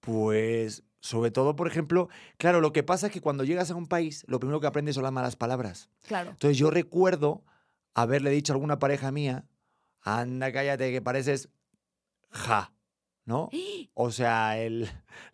Pues, 0.00 0.82
sobre 1.00 1.30
todo, 1.30 1.56
por 1.56 1.66
ejemplo, 1.68 2.08
claro, 2.38 2.62
lo 2.62 2.72
que 2.72 2.82
pasa 2.82 3.08
es 3.08 3.12
que 3.12 3.20
cuando 3.20 3.44
llegas 3.44 3.70
a 3.70 3.74
un 3.74 3.86
país, 3.86 4.24
lo 4.28 4.40
primero 4.40 4.60
que 4.60 4.66
aprendes 4.66 4.94
son 4.94 5.04
las 5.04 5.12
malas 5.12 5.36
palabras. 5.36 5.90
Claro. 6.06 6.30
Entonces, 6.30 6.56
yo 6.56 6.70
recuerdo 6.70 7.44
haberle 7.94 8.30
dicho 8.30 8.52
a 8.52 8.54
alguna 8.54 8.78
pareja 8.78 9.12
mía, 9.12 9.46
anda, 10.00 10.52
cállate, 10.52 10.90
que 10.90 11.02
pareces 11.02 11.48
ja, 12.30 12.72
¿no? 13.24 13.48
O 13.94 14.10
sea, 14.10 14.58
el, 14.58 14.82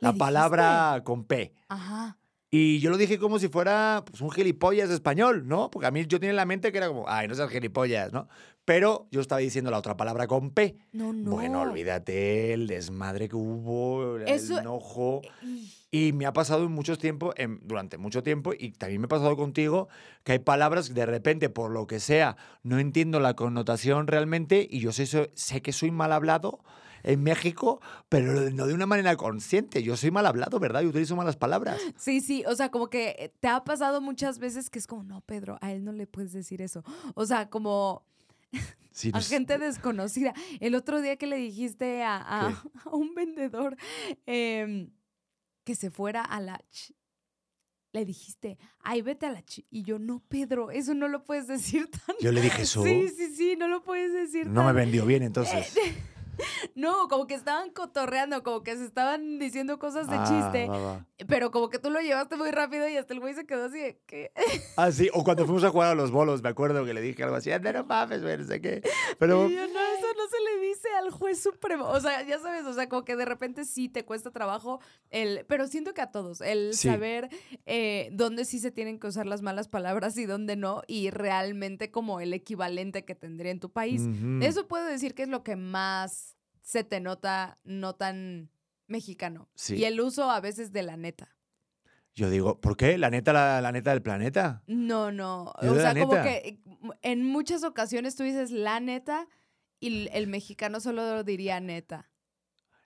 la 0.00 0.08
dijiste? 0.10 0.18
palabra 0.18 1.02
con 1.04 1.24
P. 1.24 1.54
Ajá. 1.68 2.18
Y 2.50 2.78
yo 2.80 2.90
lo 2.90 2.96
dije 2.96 3.18
como 3.18 3.38
si 3.38 3.48
fuera 3.48 4.02
pues, 4.08 4.22
un 4.22 4.30
gilipollas 4.30 4.88
español, 4.90 5.46
¿no? 5.46 5.70
Porque 5.70 5.86
a 5.86 5.90
mí 5.90 6.00
yo 6.06 6.18
tenía 6.18 6.30
en 6.30 6.36
la 6.36 6.46
mente 6.46 6.72
que 6.72 6.78
era 6.78 6.88
como, 6.88 7.04
ay, 7.06 7.28
no 7.28 7.34
seas 7.34 7.50
gilipollas, 7.50 8.12
¿no? 8.12 8.26
Pero 8.64 9.06
yo 9.10 9.20
estaba 9.20 9.40
diciendo 9.40 9.70
la 9.70 9.78
otra 9.78 9.96
palabra 9.96 10.26
con 10.26 10.50
P. 10.50 10.76
No, 10.92 11.12
no. 11.12 11.30
Bueno, 11.32 11.60
olvídate 11.62 12.52
el 12.54 12.66
desmadre 12.66 13.28
que 13.28 13.36
hubo, 13.36 14.16
el 14.16 14.28
Eso- 14.28 14.58
enojo. 14.58 15.20
Y- 15.90 16.12
me 16.12 16.26
ha 16.26 16.32
pasado 16.34 16.64
en 16.64 16.72
muchos 16.72 16.98
tiempos, 16.98 17.34
en- 17.38 17.60
durante 17.66 17.96
mucho 17.96 18.22
tiempo, 18.22 18.52
y 18.58 18.72
también 18.72 19.00
me 19.00 19.06
ha 19.06 19.08
pasado 19.08 19.36
contigo, 19.36 19.88
que 20.22 20.32
hay 20.32 20.38
palabras 20.38 20.88
que 20.88 20.94
de 20.94 21.06
repente, 21.06 21.48
por 21.48 21.70
lo 21.70 21.86
que 21.86 21.98
sea, 22.00 22.36
no 22.62 22.78
entiendo 22.78 23.20
la 23.20 23.34
connotación 23.34 24.06
realmente, 24.06 24.66
y 24.70 24.80
yo 24.80 24.92
sé, 24.92 25.06
sé 25.06 25.62
que 25.62 25.72
soy 25.72 25.90
mal 25.90 26.12
hablado 26.12 26.60
en 27.08 27.22
México, 27.22 27.80
pero 28.08 28.50
no 28.50 28.66
de 28.66 28.74
una 28.74 28.84
manera 28.86 29.16
consciente. 29.16 29.82
Yo 29.82 29.96
soy 29.96 30.10
mal 30.10 30.26
hablado, 30.26 30.58
¿verdad? 30.60 30.82
Yo 30.82 30.90
utilizo 30.90 31.16
malas 31.16 31.36
palabras. 31.36 31.80
Sí, 31.96 32.20
sí, 32.20 32.44
o 32.46 32.54
sea, 32.54 32.70
como 32.70 32.88
que 32.90 33.16
eh, 33.18 33.32
te 33.40 33.48
ha 33.48 33.64
pasado 33.64 34.00
muchas 34.00 34.38
veces 34.38 34.68
que 34.68 34.78
es 34.78 34.86
como, 34.86 35.02
no, 35.04 35.22
Pedro, 35.22 35.56
a 35.62 35.72
él 35.72 35.84
no 35.84 35.92
le 35.92 36.06
puedes 36.06 36.32
decir 36.32 36.60
eso. 36.60 36.84
O 37.14 37.24
sea, 37.24 37.48
como 37.48 38.04
Sí, 38.92 39.08
a 39.14 39.18
nos- 39.18 39.28
gente 39.28 39.56
desconocida. 39.58 40.34
El 40.60 40.74
otro 40.74 41.00
día 41.00 41.16
que 41.16 41.26
le 41.26 41.36
dijiste 41.36 42.02
a, 42.02 42.16
a- 42.52 42.62
un 42.92 43.14
vendedor 43.14 43.76
em, 44.26 44.90
que 45.64 45.74
se 45.74 45.90
fuera 45.90 46.22
a 46.22 46.40
la... 46.40 46.58
ch- 46.70 46.92
Le 47.92 48.04
dijiste, 48.04 48.58
ay, 48.80 49.00
vete 49.02 49.24
a 49.26 49.30
la... 49.30 49.40
ch-". 49.42 49.64
Y 49.70 49.82
yo, 49.82 49.98
no, 49.98 50.20
Pedro, 50.28 50.70
eso 50.70 50.92
no 50.94 51.08
lo 51.08 51.24
puedes 51.24 51.46
decir 51.46 51.88
tan... 52.06 52.16
Yo 52.20 52.32
le 52.32 52.40
dije 52.42 52.62
eso. 52.68 52.82
Sí, 52.84 53.08
sí, 53.16 53.34
sí, 53.34 53.56
no 53.56 53.66
lo 53.68 53.82
puedes 53.82 54.12
decir 54.12 54.46
No 54.46 54.60
me 54.62 54.68
tan- 54.68 54.76
vendió 54.76 55.06
bien 55.06 55.22
entonces. 55.22 55.74
No, 56.74 57.08
como 57.08 57.26
que 57.26 57.34
estaban 57.34 57.70
cotorreando, 57.70 58.42
como 58.42 58.62
que 58.62 58.76
se 58.76 58.84
estaban 58.84 59.38
diciendo 59.38 59.78
cosas 59.78 60.08
de 60.08 60.16
Ah, 60.16 60.24
chiste, 60.26 60.68
va, 60.68 60.78
va. 60.78 61.06
pero 61.26 61.50
como 61.50 61.68
que 61.70 61.78
tú 61.78 61.90
lo 61.90 62.00
llevaste 62.00 62.36
muy 62.36 62.50
rápido 62.50 62.88
y 62.88 62.96
hasta 62.96 63.12
el 63.14 63.20
güey 63.20 63.34
se 63.34 63.46
quedó 63.46 63.64
así 63.66 63.78
de 63.78 63.98
que... 64.06 64.30
Ah, 64.76 64.92
sí, 64.92 65.10
o 65.12 65.24
cuando 65.24 65.44
fuimos 65.44 65.64
a 65.64 65.70
jugar 65.70 65.90
a 65.90 65.94
los 65.94 66.10
bolos, 66.10 66.42
me 66.42 66.48
acuerdo 66.50 66.84
que 66.84 66.94
le 66.94 67.00
dije 67.00 67.22
algo 67.24 67.36
así, 67.36 67.50
anda, 67.50 67.72
no 67.72 67.84
mames, 67.84 68.22
güey, 68.22 68.38
no 68.38 68.44
sé 68.44 68.60
qué. 68.60 68.82
Pero 69.18 69.48
Y 69.48 69.54
yo, 69.54 69.62
no, 69.66 69.80
eso 69.80 70.06
no 70.16 70.28
se 70.30 70.37
le 70.56 70.66
dice 70.68 70.88
al 70.98 71.10
juez 71.10 71.40
supremo. 71.42 71.84
O 71.86 72.00
sea, 72.00 72.22
ya 72.26 72.38
sabes, 72.38 72.64
o 72.64 72.72
sea, 72.72 72.88
como 72.88 73.04
que 73.04 73.16
de 73.16 73.24
repente 73.24 73.64
sí 73.64 73.88
te 73.88 74.04
cuesta 74.04 74.30
trabajo 74.30 74.80
el. 75.10 75.44
Pero 75.46 75.66
siento 75.66 75.94
que 75.94 76.00
a 76.00 76.10
todos, 76.10 76.40
el 76.40 76.74
Sí. 76.74 76.88
saber 76.88 77.28
eh, 77.66 78.08
dónde 78.12 78.44
sí 78.44 78.58
se 78.58 78.70
tienen 78.70 78.98
que 78.98 79.06
usar 79.06 79.26
las 79.26 79.42
malas 79.42 79.68
palabras 79.68 80.16
y 80.18 80.26
dónde 80.26 80.56
no, 80.56 80.82
y 80.86 81.10
realmente 81.10 81.90
como 81.90 82.20
el 82.20 82.32
equivalente 82.34 83.04
que 83.04 83.14
tendría 83.14 83.50
en 83.52 83.60
tu 83.60 83.70
país. 83.72 84.02
Eso 84.42 84.68
puedo 84.68 84.84
decir 84.86 85.14
que 85.14 85.22
es 85.24 85.28
lo 85.28 85.42
que 85.42 85.56
más 85.56 86.36
se 86.62 86.84
te 86.84 87.00
nota 87.00 87.58
no 87.64 87.94
tan 87.94 88.50
mexicano. 88.86 89.48
Sí. 89.54 89.76
Y 89.76 89.84
el 89.84 90.00
uso 90.00 90.30
a 90.30 90.40
veces 90.40 90.72
de 90.72 90.82
la 90.82 90.96
neta. 90.96 91.34
Yo 92.14 92.30
digo, 92.30 92.60
¿por 92.60 92.76
qué? 92.76 92.98
¿La 92.98 93.10
neta, 93.10 93.32
la, 93.32 93.60
la 93.60 93.70
neta 93.70 93.90
del 93.92 94.02
planeta? 94.02 94.62
No, 94.66 95.12
no. 95.12 95.52
O 95.62 95.74
sea, 95.76 95.94
como 95.94 96.14
neta. 96.14 96.22
que 96.24 96.48
eh, 96.48 96.60
en 97.02 97.24
muchas 97.24 97.62
ocasiones 97.62 98.16
tú 98.16 98.24
dices 98.24 98.50
la 98.50 98.80
neta 98.80 99.28
y 99.80 100.08
el- 100.12 100.26
mexicano 100.28 100.80
solo 100.80 101.22
diría 101.24 101.60
neta. 101.60 102.10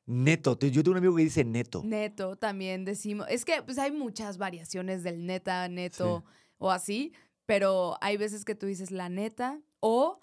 Neto. 0.04 0.58
Yo 0.58 0.82
tengo 0.82 0.92
un 0.92 0.96
amigo 0.98 1.14
que 1.16 1.22
dice 1.22 1.44
neto. 1.44 1.82
Neto 1.84 2.36
también 2.36 2.84
decimos. 2.84 3.26
Es 3.30 3.44
que 3.44 3.62
pues 3.62 3.78
hay 3.78 3.92
muchas 3.92 4.36
variaciones 4.36 5.02
del 5.04 5.26
neta, 5.26 5.66
neto 5.68 6.24
o 6.58 6.70
así, 6.70 7.12
pero 7.46 7.96
hay 8.00 8.16
veces 8.16 8.44
que 8.44 8.54
tú 8.54 8.66
dices 8.66 8.90
la 8.90 9.08
neta 9.08 9.60
o 9.80 10.20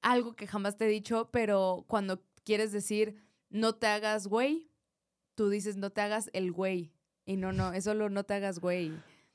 algo 0.00 0.34
que 0.34 0.46
jamás 0.46 0.76
te 0.76 0.86
he 0.86 0.88
dicho, 0.88 1.28
pero 1.30 1.84
cuando 1.88 2.22
quieres 2.44 2.72
decir 2.72 3.16
no 3.50 3.74
te 3.74 3.86
hagas 3.86 4.26
güey, 4.26 4.70
tú 5.34 5.50
dices 5.50 5.76
no 5.76 5.90
te 5.90 6.00
hagas 6.00 6.30
el 6.32 6.50
güey. 6.52 6.92
Y 7.26 7.36
no, 7.36 7.52
no, 7.52 7.72
es 7.74 7.84
solo 7.84 8.08
no 8.08 8.24
te 8.24 8.34
hagas 8.34 8.58
güey. 8.58 8.92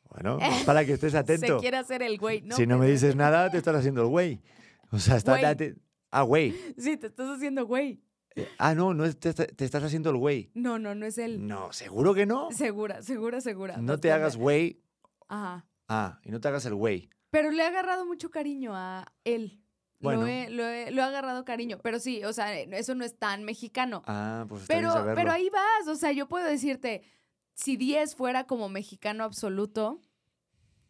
Bueno, 0.09 0.39
para 0.65 0.85
que 0.85 0.93
estés 0.93 1.11
Se 1.11 1.17
atento. 1.19 1.59
quiere 1.59 1.77
hacer 1.77 2.01
el 2.01 2.17
güey. 2.17 2.43
si 2.55 2.65
no 2.65 2.77
me 2.79 2.87
dices 2.87 3.15
nada, 3.15 3.49
te 3.51 3.57
estás 3.59 3.75
haciendo 3.75 4.01
el 4.01 4.07
güey. 4.07 4.41
O 4.91 4.97
sea, 4.99 5.17
está... 5.17 5.37
Date- 5.39 5.75
Ah, 6.11 6.21
güey. 6.23 6.55
Sí, 6.77 6.97
te 6.97 7.07
estás 7.07 7.29
haciendo 7.29 7.65
güey. 7.65 8.01
Ah, 8.59 8.75
no, 8.75 8.93
no 8.93 9.03
es- 9.05 9.19
te, 9.19 9.33
te 9.33 9.65
estás 9.65 9.83
haciendo 9.83 10.09
el 10.11 10.17
güey. 10.17 10.51
No, 10.53 10.77
no, 10.79 10.93
no 10.95 11.05
es 11.05 11.17
él. 11.17 11.47
No, 11.47 11.73
¿seguro 11.73 12.13
que 12.13 12.25
no? 12.25 12.51
Segura, 12.51 13.01
segura, 13.01 13.41
segura. 13.41 13.77
No 13.77 13.99
te 13.99 14.11
hagas 14.11 14.37
güey. 14.37 14.81
Ajá. 15.27 15.65
Ah, 15.87 16.19
y 16.23 16.29
no 16.31 16.39
te 16.39 16.47
hagas 16.47 16.65
el 16.65 16.75
güey. 16.75 17.09
Pero 17.31 17.51
le 17.51 17.63
ha 17.63 17.67
agarrado 17.67 18.05
mucho 18.05 18.29
cariño 18.29 18.71
a 18.75 19.11
él. 19.23 19.61
Bueno. 19.99 20.21
Lo, 20.21 20.27
he, 20.27 20.49
lo, 20.51 20.63
he- 20.65 20.91
lo 20.91 21.01
he 21.01 21.05
agarrado 21.05 21.43
cariño. 21.45 21.79
Pero 21.81 21.99
sí, 21.99 22.23
o 22.23 22.31
sea, 22.31 22.57
eso 22.59 22.93
no 22.93 23.03
es 23.03 23.17
tan 23.17 23.43
mexicano. 23.43 24.03
Ah, 24.05 24.45
pues 24.47 24.61
está 24.61 24.75
bien 24.75 24.83
pero, 24.83 24.93
saberlo. 24.93 25.15
pero 25.15 25.31
ahí 25.31 25.49
vas. 25.49 25.87
O 25.87 25.95
sea, 25.95 26.11
yo 26.11 26.27
puedo 26.27 26.45
decirte, 26.45 27.01
si 27.55 27.75
10 27.75 28.15
fuera 28.15 28.45
como 28.45 28.69
mexicano 28.69 29.23
absoluto, 29.23 29.99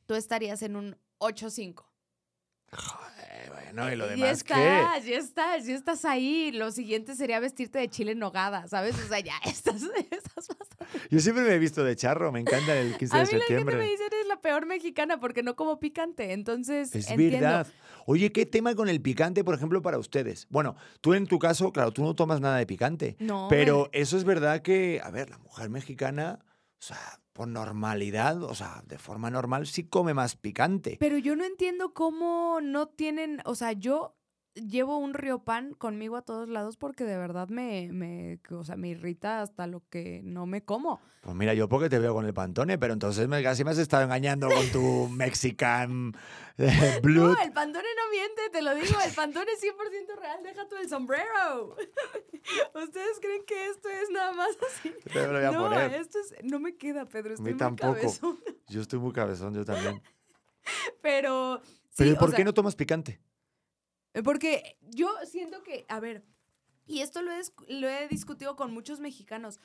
tú 0.06 0.16
estarías 0.16 0.62
en 0.62 0.76
un 0.76 0.98
8-5. 1.20 1.86
Joder, 2.74 3.17
bueno, 3.50 3.92
y 3.92 3.96
lo 3.96 4.06
ya 4.08 4.12
demás, 4.16 4.44
¿qué? 4.44 4.54
estás, 4.54 5.06
ya 5.06 5.18
estás, 5.18 5.66
ya 5.66 5.76
estás 5.76 6.06
ahí. 6.06 6.52
Lo 6.52 6.72
siguiente 6.72 7.16
sería 7.16 7.40
vestirte 7.40 7.80
de 7.80 7.90
chile 7.90 8.12
en 8.14 8.20
nogada, 8.20 8.68
¿sabes? 8.68 8.96
O 9.04 9.08
sea, 9.08 9.20
ya 9.20 9.38
estás, 9.46 9.82
estás 10.12 10.48
bastante 10.48 11.00
Yo 11.10 11.20
siempre 11.20 11.44
me 11.44 11.54
he 11.54 11.60
visto 11.60 11.84
de 11.84 11.96
charro, 11.96 12.32
me 12.32 12.40
encanta 12.40 12.76
el 12.78 12.98
15 12.98 13.16
A 13.16 13.20
de 13.20 13.26
mí 13.26 13.26
la 13.26 13.32
gente 13.32 13.48
septiembre. 13.48 13.78
me 13.78 13.84
dice, 13.90 14.06
eres 14.06 14.28
la 14.28 14.40
peor 14.42 14.66
mexicana 14.66 15.20
porque 15.20 15.44
no 15.44 15.56
como 15.56 15.80
picante. 15.80 16.34
Entonces, 16.34 16.94
Es 16.96 17.10
entiendo. 17.10 17.38
verdad. 17.40 17.68
Oye, 18.06 18.32
¿qué 18.32 18.46
tema 18.46 18.74
con 18.74 18.88
el 18.88 19.02
picante, 19.02 19.44
por 19.44 19.54
ejemplo, 19.56 19.82
para 19.82 19.98
ustedes? 19.98 20.48
Bueno, 20.50 20.76
tú 21.02 21.14
en 21.14 21.28
tu 21.28 21.40
caso, 21.40 21.72
claro, 21.74 21.92
tú 21.92 22.04
no 22.04 22.16
tomas 22.16 22.40
nada 22.40 22.58
de 22.58 22.66
picante. 22.66 23.18
No, 23.20 23.48
Pero 23.50 23.90
eso 23.92 24.16
es 24.18 24.24
verdad 24.24 24.62
que, 24.62 25.02
a 25.04 25.12
ver, 25.12 25.30
la 25.30 25.38
mujer 25.40 25.70
mexicana, 25.70 26.40
o 26.80 26.82
sea, 26.82 26.98
por 27.38 27.48
normalidad, 27.48 28.42
o 28.42 28.56
sea, 28.56 28.82
de 28.88 28.98
forma 28.98 29.30
normal, 29.30 29.68
sí 29.68 29.84
come 29.84 30.16
más 30.16 30.36
picante. 30.36 30.98
Pero 31.00 31.20
yo 31.20 31.36
no 31.36 31.46
entiendo 31.46 31.94
cómo 31.94 32.62
no 32.64 32.88
tienen, 32.88 33.42
o 33.46 33.54
sea, 33.54 33.74
yo 33.74 34.17
llevo 34.58 34.98
un 34.98 35.14
riopan 35.14 35.74
conmigo 35.74 36.16
a 36.18 36.22
todos 36.22 36.50
lados 36.50 36.78
porque 36.78 37.04
de 37.04 37.18
verdad 37.18 37.48
me, 37.50 37.90
me, 37.92 38.40
o 38.52 38.64
sea, 38.64 38.76
me 38.76 38.90
irrita 38.90 39.42
hasta 39.42 39.68
lo 39.68 39.84
que 39.90 40.22
no 40.24 40.46
me 40.46 40.64
como. 40.64 41.00
Pues 41.22 41.36
mira, 41.36 41.54
yo 41.54 41.68
porque 41.68 41.90
te 41.90 42.00
veo 42.00 42.14
con 42.14 42.26
el 42.26 42.34
pantone, 42.34 42.78
pero 42.78 42.94
entonces 42.94 43.28
me, 43.28 43.44
casi 43.44 43.64
me 43.64 43.72
has 43.72 43.78
estado 43.78 44.04
engañando 44.04 44.48
con 44.50 44.72
tu 44.72 45.08
Mexican 45.12 46.14
eh, 46.58 47.00
blood. 47.04 47.36
No, 47.36 47.42
el 47.44 47.52
pantone 47.52 47.88
no 47.96 48.12
miente, 48.12 48.42
te 48.52 48.62
lo 48.62 48.74
digo, 48.76 48.96
el 49.06 49.14
pantone 49.14 49.52
es 49.52 49.62
100% 49.62 50.20
real, 50.20 50.40
deja 50.44 50.68
tú 50.68 50.76
el 50.78 50.88
sombrero. 50.90 51.76
¿Ustedes 52.76 53.20
creen 53.20 53.42
que 53.46 53.68
esto 53.70 53.90
es 53.90 54.10
nada 54.12 54.32
más 54.34 54.50
así? 54.70 54.94
Te 55.12 55.28
lo 55.28 55.34
voy 55.34 55.44
a 55.44 55.52
no, 55.52 55.64
poner. 55.64 55.94
esto 55.96 56.18
es, 56.20 56.34
no 56.44 56.60
me 56.60 56.76
queda, 56.78 57.06
Pedro, 57.06 57.32
A 57.32 57.34
estoy 57.34 57.46
mí 57.46 57.52
muy 57.52 57.60
tampoco. 57.60 57.94
cabezón. 57.94 58.40
Yo 58.70 58.82
estoy 58.82 59.00
muy 59.00 59.12
cabezón, 59.12 59.54
yo 59.54 59.66
también. 59.66 60.02
Pero, 61.02 61.62
sí, 61.64 61.96
Pero 61.98 62.10
¿y 62.10 62.14
o 62.14 62.18
¿por 62.18 62.30
sea, 62.30 62.38
qué 62.38 62.44
no 62.46 62.54
tomas 62.54 62.76
picante? 62.76 63.20
Porque 64.24 64.78
yo 64.82 65.10
siento 65.26 65.64
que, 65.64 65.86
a 65.90 66.00
ver, 66.00 66.24
y 66.86 67.02
esto 67.02 67.22
lo 67.22 67.32
he, 67.32 67.40
dis- 67.40 67.54
lo 67.68 67.88
he 67.90 68.08
discutido 68.08 68.56
con 68.56 68.72
muchos 68.74 69.00
mexicanos. 69.00 69.60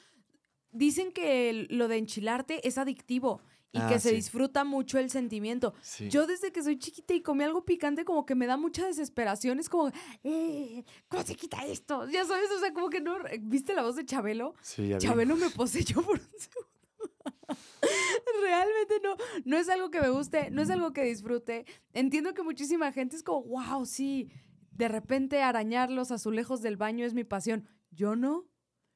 Dicen 0.70 1.12
que 1.12 1.66
lo 1.70 1.86
de 1.88 1.98
enchilarte 1.98 2.66
es 2.66 2.78
adictivo 2.78 3.42
y 3.74 3.78
Ah, 3.78 3.88
que 3.88 3.98
se 4.00 4.10
sí. 4.10 4.14
disfruta 4.16 4.64
mucho 4.64 4.98
el 4.98 5.08
sentimiento. 5.10 5.72
Sí. 5.82 6.08
Yo 6.10 6.26
desde 6.26 6.50
que 6.52 6.62
soy 6.62 6.78
chiquita 6.78 7.14
y 7.14 7.22
comí 7.22 7.44
algo 7.44 7.64
picante 7.64 8.04
como 8.04 8.26
que 8.26 8.34
me 8.34 8.46
da 8.46 8.56
mucha 8.56 8.86
desesperación. 8.86 9.58
Es 9.60 9.68
como, 9.68 9.90
eh, 10.24 10.84
¿cómo 11.08 11.22
se 11.22 11.34
quita 11.36 11.64
esto? 11.66 12.06
Ya 12.10 12.24
sabes, 12.26 12.50
o 12.50 12.58
sea, 12.60 12.72
como 12.74 12.90
que 12.90 13.00
no... 13.00 13.16
¿Viste 13.40 13.74
la 13.74 13.82
voz 13.82 13.96
de 13.96 14.04
Chabelo? 14.04 14.54
sí, 14.62 14.88
ya 14.88 14.98
vi. 14.98 15.02
Chabelo 15.06 15.36
me 15.36 15.48
poseyó 15.50 16.02
por 16.02 16.18
un 16.18 16.38
segundo. 16.38 16.61
Realmente 18.42 18.94
no, 19.02 19.16
no 19.44 19.56
es 19.56 19.68
algo 19.68 19.90
que 19.90 20.00
me 20.00 20.10
guste, 20.10 20.50
no 20.50 20.62
es 20.62 20.70
algo 20.70 20.92
que 20.92 21.04
disfrute. 21.04 21.64
Entiendo 21.92 22.34
que 22.34 22.42
muchísima 22.42 22.92
gente 22.92 23.16
es 23.16 23.22
como, 23.22 23.44
wow, 23.44 23.86
sí, 23.86 24.30
de 24.72 24.88
repente 24.88 25.42
arañar 25.42 25.90
los 25.90 26.10
azulejos 26.10 26.62
del 26.62 26.76
baño 26.76 27.04
es 27.04 27.14
mi 27.14 27.24
pasión. 27.24 27.68
Yo 27.90 28.16
no. 28.16 28.46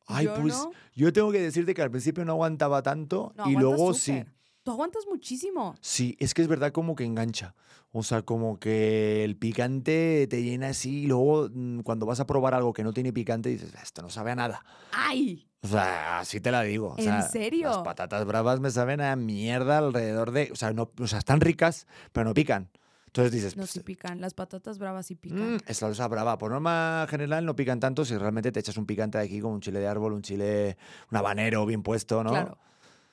Ay, 0.06 0.26
yo 0.26 0.34
pues 0.34 0.54
no. 0.54 0.70
yo 0.94 1.12
tengo 1.12 1.32
que 1.32 1.40
decirte 1.40 1.74
que 1.74 1.82
al 1.82 1.90
principio 1.90 2.24
no 2.24 2.32
aguantaba 2.32 2.80
tanto 2.82 3.32
No, 3.36 3.50
y 3.50 3.56
luego 3.56 3.92
súper. 3.92 4.26
sí. 4.26 4.32
Tú 4.66 4.72
aguantas 4.72 5.04
muchísimo. 5.08 5.76
Sí, 5.80 6.16
es 6.18 6.34
que 6.34 6.42
es 6.42 6.48
verdad 6.48 6.72
como 6.72 6.96
que 6.96 7.04
engancha. 7.04 7.54
O 7.92 8.02
sea, 8.02 8.22
como 8.22 8.58
que 8.58 9.22
el 9.22 9.36
picante 9.36 10.26
te 10.28 10.42
llena 10.42 10.70
así 10.70 11.04
y 11.04 11.06
luego 11.06 11.48
mm, 11.54 11.82
cuando 11.82 12.04
vas 12.04 12.18
a 12.18 12.26
probar 12.26 12.52
algo 12.52 12.72
que 12.72 12.82
no 12.82 12.92
tiene 12.92 13.12
picante 13.12 13.48
dices, 13.48 13.72
esto 13.80 14.02
no 14.02 14.10
sabe 14.10 14.32
a 14.32 14.34
nada. 14.34 14.64
¡Ay! 14.90 15.46
O 15.62 15.68
sea, 15.68 16.18
así 16.18 16.40
te 16.40 16.50
la 16.50 16.62
digo. 16.62 16.94
O 16.94 16.98
¿En 16.98 17.04
sea, 17.04 17.22
serio? 17.22 17.68
Las 17.68 17.78
patatas 17.78 18.24
bravas 18.24 18.58
me 18.58 18.72
saben 18.72 19.00
a 19.00 19.14
mierda 19.14 19.78
alrededor 19.78 20.32
de... 20.32 20.50
O 20.50 20.56
sea, 20.56 20.72
no, 20.72 20.90
o 20.98 21.06
sea, 21.06 21.20
están 21.20 21.40
ricas, 21.40 21.86
pero 22.10 22.24
no 22.24 22.34
pican. 22.34 22.68
Entonces 23.06 23.30
dices, 23.30 23.56
No, 23.56 23.60
pues, 23.62 23.70
sí 23.70 23.78
pican. 23.80 24.20
Las 24.20 24.34
patatas 24.34 24.80
bravas 24.80 25.06
sí 25.06 25.14
pican. 25.14 25.54
mm, 25.54 25.58
es 25.64 25.76
salsa 25.76 26.08
brava. 26.08 26.38
Por 26.38 26.50
norma 26.50 27.06
general 27.08 27.46
no 27.46 27.54
pican 27.54 27.78
tanto 27.78 28.04
si 28.04 28.16
realmente 28.16 28.50
te 28.50 28.58
echas 28.58 28.76
un 28.78 28.86
picante 28.86 29.16
de 29.18 29.24
aquí 29.26 29.38
como 29.40 29.54
un 29.54 29.60
chile 29.60 29.78
de 29.78 29.86
árbol, 29.86 30.12
un 30.12 30.22
chile, 30.22 30.76
un 31.12 31.18
habanero 31.18 31.64
bien 31.66 31.84
puesto, 31.84 32.24
¿no? 32.24 32.30
Claro. 32.30 32.58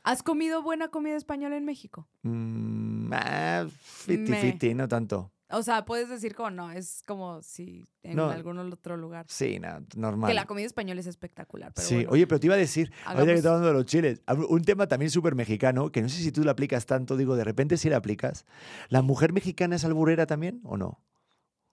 ¿Has 0.03 0.21
comido 0.23 0.61
buena 0.61 0.89
comida 0.89 1.15
española 1.15 1.55
en 1.57 1.65
México? 1.65 2.07
Mm, 2.23 3.11
ah, 3.13 3.65
fiti 3.81 4.31
Me. 4.31 4.37
fiti, 4.41 4.73
no 4.73 4.87
tanto. 4.87 5.31
O 5.49 5.61
sea, 5.61 5.85
puedes 5.85 6.09
decir 6.09 6.33
como 6.33 6.49
no, 6.49 6.71
es 6.71 7.03
como 7.05 7.41
si 7.43 7.85
en 8.01 8.15
No. 8.15 8.29
algún 8.29 8.57
otro 8.57 8.97
lugar. 8.97 9.25
Sí, 9.29 9.59
no, 9.59 9.85
normal. 9.95 10.27
Que 10.29 10.33
la 10.33 10.45
comida 10.45 10.65
española 10.65 10.99
es 10.99 11.05
espectacular. 11.07 11.71
Pero 11.75 11.87
sí, 11.87 11.95
bueno. 11.95 12.09
oye, 12.11 12.25
pero 12.27 12.39
te 12.39 12.47
iba 12.47 12.55
a 12.55 12.57
decir, 12.57 12.91
ahorita 13.05 13.25
que 13.25 13.33
estamos 13.35 13.57
hablando 13.57 13.67
de 13.67 13.73
los 13.75 13.85
chiles, 13.85 14.21
un 14.49 14.63
tema 14.63 14.87
también 14.87 15.11
súper 15.11 15.35
mexicano, 15.35 15.91
que 15.91 16.01
no 16.01 16.09
sé 16.09 16.17
si 16.23 16.31
tú 16.31 16.43
lo 16.43 16.49
aplicas 16.51 16.85
tanto, 16.87 17.15
digo, 17.17 17.35
de 17.35 17.43
repente 17.43 17.77
sí 17.77 17.87
lo 17.89 17.95
aplicas. 17.97 18.45
¿La 18.89 19.03
mujer 19.03 19.31
mexicana 19.31 19.75
es 19.75 19.85
alburera 19.85 20.25
también 20.25 20.59
o 20.63 20.75
no? 20.75 20.99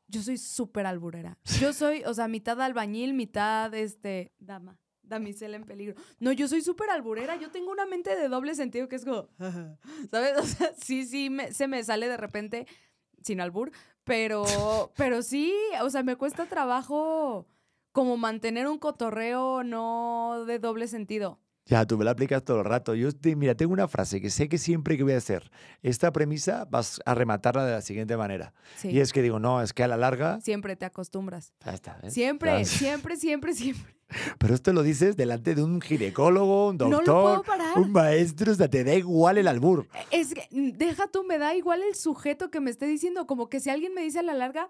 Yo 0.08 0.22
soy 0.22 0.36
súper 0.36 0.86
alburera. 0.86 1.38
Yo 1.60 1.72
soy, 1.72 2.02
o 2.04 2.12
sea, 2.12 2.28
mitad 2.28 2.60
albañil, 2.60 3.14
mitad, 3.14 3.72
este, 3.74 4.32
dama, 4.38 4.78
damisela 5.10 5.56
en 5.56 5.64
peligro. 5.64 5.94
No, 6.20 6.32
yo 6.32 6.48
soy 6.48 6.62
súper 6.62 6.88
alburera. 6.88 7.36
Yo 7.36 7.50
tengo 7.50 7.70
una 7.70 7.84
mente 7.84 8.16
de 8.16 8.28
doble 8.28 8.54
sentido 8.54 8.88
que 8.88 8.96
es 8.96 9.04
como, 9.04 9.28
¿sabes? 10.10 10.38
O 10.38 10.42
sea, 10.44 10.72
sí, 10.80 11.04
sí, 11.04 11.28
me- 11.28 11.52
se 11.52 11.68
me 11.68 11.84
sale 11.84 12.08
de 12.08 12.16
repente, 12.16 12.66
sin 13.22 13.42
albur, 13.42 13.70
pero, 14.04 14.44
pero 14.96 15.20
sí, 15.22 15.52
o 15.82 15.90
sea, 15.90 16.02
me 16.02 16.16
cuesta 16.16 16.46
trabajo 16.46 17.46
como 17.92 18.16
mantener 18.16 18.66
un 18.68 18.78
cotorreo 18.78 19.62
no 19.64 20.44
de 20.46 20.58
doble 20.58 20.86
sentido. 20.88 21.38
Ya, 21.70 21.87
tú 21.87 21.96
me 21.96 22.04
la 22.04 22.11
aplicas 22.11 22.44
todo 22.44 22.59
el 22.59 22.64
rato. 22.64 22.94
Yo, 22.94 23.12
te- 23.12 23.37
mira, 23.37 23.54
tengo 23.54 23.72
una 23.72 23.87
frase 23.88 24.20
que 24.20 24.28
sé 24.28 24.48
que 24.48 24.59
siempre 24.59 24.96
que 24.96 25.04
voy 25.04 25.12
a 25.12 25.18
hacer 25.18 25.50
esta 25.83 26.12
premisa 26.12 26.66
vas 26.68 27.00
a 27.06 27.14
rematarla 27.14 27.64
de 27.64 27.72
la 27.72 27.80
siguiente 27.80 28.16
manera. 28.16 28.52
Sí. 28.76 28.88
Y 28.88 28.98
es 29.00 29.12
que 29.12 29.22
digo, 29.22 29.38
no, 29.38 29.62
es 29.62 29.72
que 29.72 29.85
a 29.85 29.88
la 29.88 29.96
larga... 29.96 30.40
Siempre 30.40 30.74
te 30.76 30.85
acostumbras. 30.85 31.52
Ya 31.64 31.72
está. 31.72 31.98
Siempre, 32.11 32.50
Ya. 32.59 32.64
siempre, 32.64 33.16
siempre, 33.16 33.54
siempre. 33.54 33.94
Pero 34.38 34.54
esto 34.54 34.72
lo 34.72 34.83
dices 34.83 35.16
delante 35.16 35.54
de 35.54 35.62
un 35.62 35.80
ginecólogo, 35.80 36.70
un 36.70 36.76
No 36.76 36.88
lo 36.90 36.96
doctor, 36.96 37.22
puedo 37.22 37.42
parar. 37.44 37.78
un 37.78 37.92
maestro, 37.92 38.50
o 38.50 38.54
sea, 38.56 38.68
te 38.68 38.83
da 38.83 38.94
igual 38.94 39.38
el 39.38 39.46
albur. 39.46 39.87
Es 40.11 40.35
que, 40.35 40.48
mm, 40.50 40.72
deja 40.76 41.06
tú, 41.06 41.22
me 41.22 41.38
da 41.38 41.54
igual 41.54 41.83
el 41.88 41.94
sujeto 41.94 42.50
que 42.50 42.59
me 42.61 42.70
esté 42.72 42.87
diciendo, 42.87 43.28
como 43.28 43.48
que 43.48 43.61
si 43.61 43.70
alguien 43.70 43.94
me 43.94 44.02
dice 44.02 44.18
a 44.18 44.22
la 44.24 44.35
larga, 44.35 44.68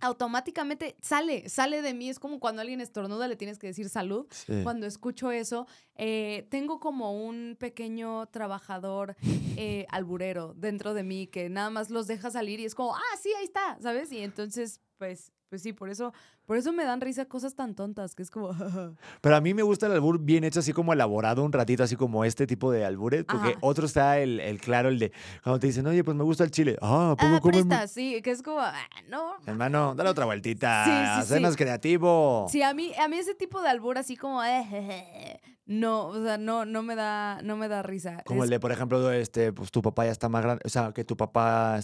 automáticamente 0.00 0.96
sale, 1.00 1.48
sale 1.48 1.82
de 1.82 1.94
mí. 1.94 2.08
Es 2.08 2.18
como 2.18 2.40
cuando 2.40 2.62
alguien 2.62 2.80
estornuda, 2.80 3.28
le 3.28 3.36
tienes 3.36 3.58
que 3.58 3.68
decir 3.68 3.88
salud. 3.88 4.26
Sí. 4.30 4.60
Cuando 4.62 4.86
escucho 4.86 5.30
eso, 5.30 5.66
eh, 5.96 6.46
tengo 6.50 6.80
como 6.80 7.12
un 7.12 7.56
pequeño 7.58 8.26
trabajador 8.26 9.16
eh, 9.56 9.86
alburero 9.90 10.54
dentro 10.54 10.94
de 10.94 11.02
mí 11.02 11.26
que 11.26 11.48
nada 11.48 11.70
más 11.70 11.90
los 11.90 12.06
deja 12.06 12.30
salir 12.30 12.60
y 12.60 12.64
es 12.64 12.74
como, 12.74 12.94
ah, 12.94 13.16
sí, 13.20 13.30
ahí 13.38 13.44
está, 13.44 13.78
¿sabes? 13.80 14.12
Y 14.12 14.18
entonces, 14.18 14.80
pues, 14.98 15.32
pues 15.48 15.62
sí, 15.62 15.72
por 15.72 15.88
eso, 15.90 16.12
por 16.46 16.56
eso 16.56 16.72
me 16.72 16.84
dan 16.84 17.00
risa 17.00 17.24
cosas 17.24 17.54
tan 17.54 17.74
tontas, 17.74 18.14
que 18.14 18.22
es 18.22 18.30
como, 18.30 18.50
Pero 19.20 19.36
a 19.36 19.40
mí 19.40 19.54
me 19.54 19.62
gusta 19.62 19.86
el 19.86 19.92
albur 19.92 20.18
bien 20.20 20.44
hecho, 20.44 20.60
así 20.60 20.72
como 20.72 20.92
elaborado 20.92 21.42
un 21.44 21.52
ratito, 21.52 21.82
así 21.82 21.96
como 21.96 22.24
este 22.24 22.46
tipo 22.46 22.70
de 22.70 22.84
albures, 22.84 23.24
porque 23.24 23.50
Ajá. 23.50 23.58
otro 23.62 23.86
está 23.86 24.18
el, 24.18 24.40
el 24.40 24.60
claro, 24.60 24.88
el 24.88 24.98
de 24.98 25.12
cuando 25.42 25.58
te 25.58 25.66
dicen, 25.68 25.86
oye, 25.86 26.04
pues 26.04 26.16
me 26.16 26.24
gusta 26.24 26.44
el 26.44 26.50
chile. 26.50 26.76
Ah, 26.80 27.12
¿a 27.12 27.16
poco 27.16 27.36
ah, 27.36 27.40
comes 27.40 27.64
mu-?" 27.64 27.68
presta, 27.68 27.88
sí, 27.88 28.20
que 28.22 28.30
es 28.30 28.42
como, 28.42 28.60
ah, 28.60 28.74
no. 29.08 29.36
Hermano, 29.46 29.94
dale 29.94 30.10
otra 30.10 30.24
vueltita, 30.26 30.84
Sí, 30.84 31.22
sí, 31.22 31.28
sé 31.28 31.36
sí. 31.36 31.42
más 31.42 31.56
creativo. 31.56 32.46
Sí, 32.50 32.62
a 32.62 32.74
mí, 32.74 32.92
a 32.98 33.08
mí 33.08 33.16
ese 33.16 33.34
tipo 33.34 33.62
de 33.62 33.68
albur 33.68 33.98
así 33.98 34.16
como, 34.16 34.42
eh, 34.44 35.40
no, 35.66 36.08
o 36.08 36.22
sea, 36.22 36.38
no, 36.38 36.64
no 36.64 36.82
me 36.82 36.94
da, 36.94 37.40
no 37.42 37.56
me 37.56 37.68
da 37.68 37.82
risa. 37.82 38.22
Como 38.24 38.42
Es 38.42 38.46
el 38.46 38.50
de, 38.50 38.60
por 38.60 38.72
ejemplo, 38.72 39.10
este, 39.12 39.52
pues 39.52 39.70
tu 39.70 39.82
papá 39.82 40.04
ya 40.06 40.12
está 40.12 40.28
más 40.28 40.42
grande, 40.42 40.62
o 40.64 40.68
sea, 40.68 40.92
que 40.92 41.04
tu 41.04 41.16
papá... 41.16 41.80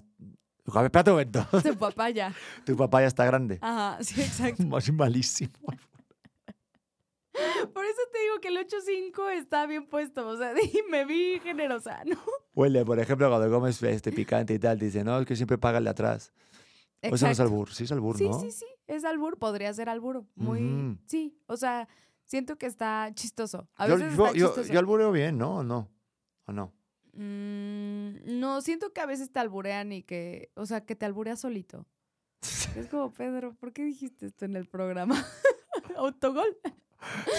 Espérate 0.66 1.10
un 1.10 1.14
momento. 1.16 1.46
tu 1.62 1.76
papá 1.76 2.10
ya. 2.10 2.32
tu 2.64 2.76
papá 2.76 3.00
ya 3.02 3.06
está 3.08 3.24
grande. 3.24 3.58
Ajá, 3.60 4.02
sí, 4.02 4.20
exacto. 4.22 4.62
Más 4.64 4.90
malísimo. 4.92 5.52
Por 7.72 7.84
eso 7.84 8.00
te 8.12 8.20
digo 8.20 8.40
que 8.40 8.48
el 8.48 8.56
8.5 8.58 9.30
está 9.32 9.66
bien 9.66 9.86
puesto. 9.86 10.26
O 10.28 10.36
sea, 10.36 10.52
me 10.90 11.04
vi 11.04 11.40
generosa, 11.40 12.02
¿no? 12.04 12.16
Huele, 12.54 12.84
por 12.84 12.98
ejemplo, 12.98 13.28
cuando 13.28 13.50
comes 13.50 13.82
este 13.82 14.12
picante 14.12 14.54
y 14.54 14.58
tal, 14.58 14.78
te 14.78 14.84
dicen, 14.86 15.04
no, 15.04 15.18
es 15.18 15.26
que 15.26 15.34
siempre 15.36 15.58
paga 15.58 15.78
el 15.78 15.84
de 15.84 15.90
atrás. 15.90 16.32
O 17.02 17.06
eso 17.08 17.10
no 17.10 17.14
es 17.16 17.22
Exacto. 17.38 17.42
albur, 17.42 17.70
sí 17.72 17.84
es 17.84 17.92
albur, 17.92 18.16
Sí, 18.16 18.28
¿no? 18.28 18.40
sí, 18.40 18.50
sí. 18.50 18.66
Es 18.86 19.04
albur, 19.04 19.38
podría 19.38 19.72
ser 19.74 19.88
albur. 19.88 20.24
Muy. 20.36 20.98
Sí, 21.06 21.36
o 21.46 21.56
sea, 21.56 21.88
siento 22.24 22.56
que 22.56 22.66
está 22.66 23.10
chistoso. 23.14 23.68
A 23.76 23.86
veces 23.86 24.16
yo, 24.16 24.26
está 24.26 24.38
yo, 24.38 24.62
yo 24.62 24.78
albureo 24.78 25.10
bien, 25.12 25.36
¿no? 25.36 25.56
¿O 25.56 25.64
no? 25.64 25.90
¿O 26.46 26.52
no? 26.52 26.72
Mm, 27.16 28.40
no, 28.40 28.60
siento 28.60 28.92
que 28.92 29.00
a 29.00 29.06
veces 29.06 29.30
te 29.30 29.38
alburean 29.38 29.92
y 29.92 30.02
que. 30.02 30.50
O 30.54 30.66
sea, 30.66 30.84
que 30.84 30.96
te 30.96 31.06
albureas 31.06 31.40
solito. 31.40 31.86
Es 32.76 32.88
como, 32.88 33.12
Pedro, 33.12 33.54
¿por 33.54 33.72
qué 33.72 33.84
dijiste 33.84 34.26
esto 34.26 34.44
en 34.44 34.56
el 34.56 34.66
programa? 34.66 35.14
Autogol. 35.96 36.58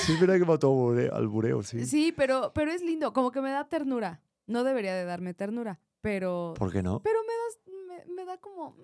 Sí, 0.06 0.16
verdad 0.20 0.38
que 0.38 0.46
mató 0.46 0.70
albureo, 0.70 1.14
albureo, 1.16 1.64
sí. 1.64 1.86
Sí, 1.86 2.14
pero, 2.16 2.52
pero 2.54 2.72
es 2.72 2.82
lindo, 2.82 3.14
como 3.14 3.32
que 3.32 3.42
me 3.42 3.52
da 3.52 3.68
ternura. 3.68 4.22
No 4.48 4.64
debería 4.64 4.94
de 4.96 5.06
darme 5.06 5.34
ternura, 5.34 5.80
pero. 6.02 6.54
¿Por 6.58 6.72
qué 6.72 6.84
no? 6.84 7.02
Pero 7.02 7.20
me, 7.24 7.34
das, 7.34 8.06
me, 8.08 8.14
me 8.14 8.26
da 8.26 8.38
como. 8.38 8.78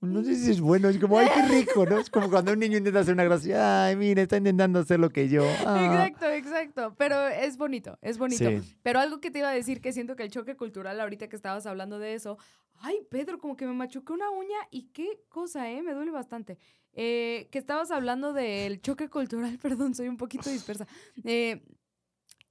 No 0.00 0.22
sé 0.22 0.36
si 0.36 0.52
es 0.52 0.60
bueno, 0.60 0.88
es 0.88 0.98
como, 0.98 1.18
ay, 1.18 1.26
qué 1.34 1.42
rico, 1.42 1.84
¿no? 1.84 1.98
Es 1.98 2.08
como 2.08 2.30
cuando 2.30 2.52
un 2.52 2.60
niño 2.60 2.78
intenta 2.78 3.00
hacer 3.00 3.14
una 3.14 3.24
gracia, 3.24 3.86
ay, 3.86 3.96
mira, 3.96 4.22
está 4.22 4.36
intentando 4.36 4.78
hacer 4.78 5.00
lo 5.00 5.10
que 5.10 5.28
yo. 5.28 5.42
ah". 5.66 5.86
Exacto, 5.86 6.30
exacto. 6.30 6.94
Pero 6.96 7.26
es 7.26 7.56
bonito, 7.56 7.98
es 8.00 8.16
bonito. 8.16 8.48
Sí. 8.48 8.78
Pero 8.82 9.00
algo 9.00 9.20
que 9.20 9.32
te 9.32 9.40
iba 9.40 9.48
a 9.48 9.54
decir 9.54 9.80
que 9.80 9.92
siento 9.92 10.14
que 10.14 10.22
el 10.22 10.30
choque 10.30 10.56
cultural, 10.56 11.00
ahorita 11.00 11.28
que 11.28 11.34
estabas 11.34 11.66
hablando 11.66 11.98
de 11.98 12.14
eso, 12.14 12.38
ay, 12.74 13.00
Pedro, 13.10 13.38
como 13.38 13.56
que 13.56 13.66
me 13.66 13.72
machuqué 13.72 14.12
una 14.12 14.30
uña 14.30 14.58
y 14.70 14.90
qué 14.92 15.24
cosa, 15.28 15.68
¿eh? 15.68 15.82
Me 15.82 15.94
duele 15.94 16.12
bastante. 16.12 16.58
Eh, 16.92 17.48
que 17.50 17.58
estabas 17.58 17.90
hablando 17.90 18.32
del 18.32 18.80
choque 18.80 19.08
cultural, 19.08 19.58
perdón, 19.62 19.96
soy 19.96 20.06
un 20.06 20.16
poquito 20.16 20.48
dispersa. 20.48 20.86
Eh, 21.24 21.64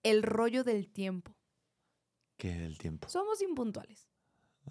el 0.04 0.22
rollo 0.24 0.66
del 0.66 0.90
tiempo. 0.90 1.34
¿Qué 2.38 2.54
del 2.54 2.78
tiempo? 2.78 3.08
Somos 3.10 3.42
impuntuales. 3.42 4.10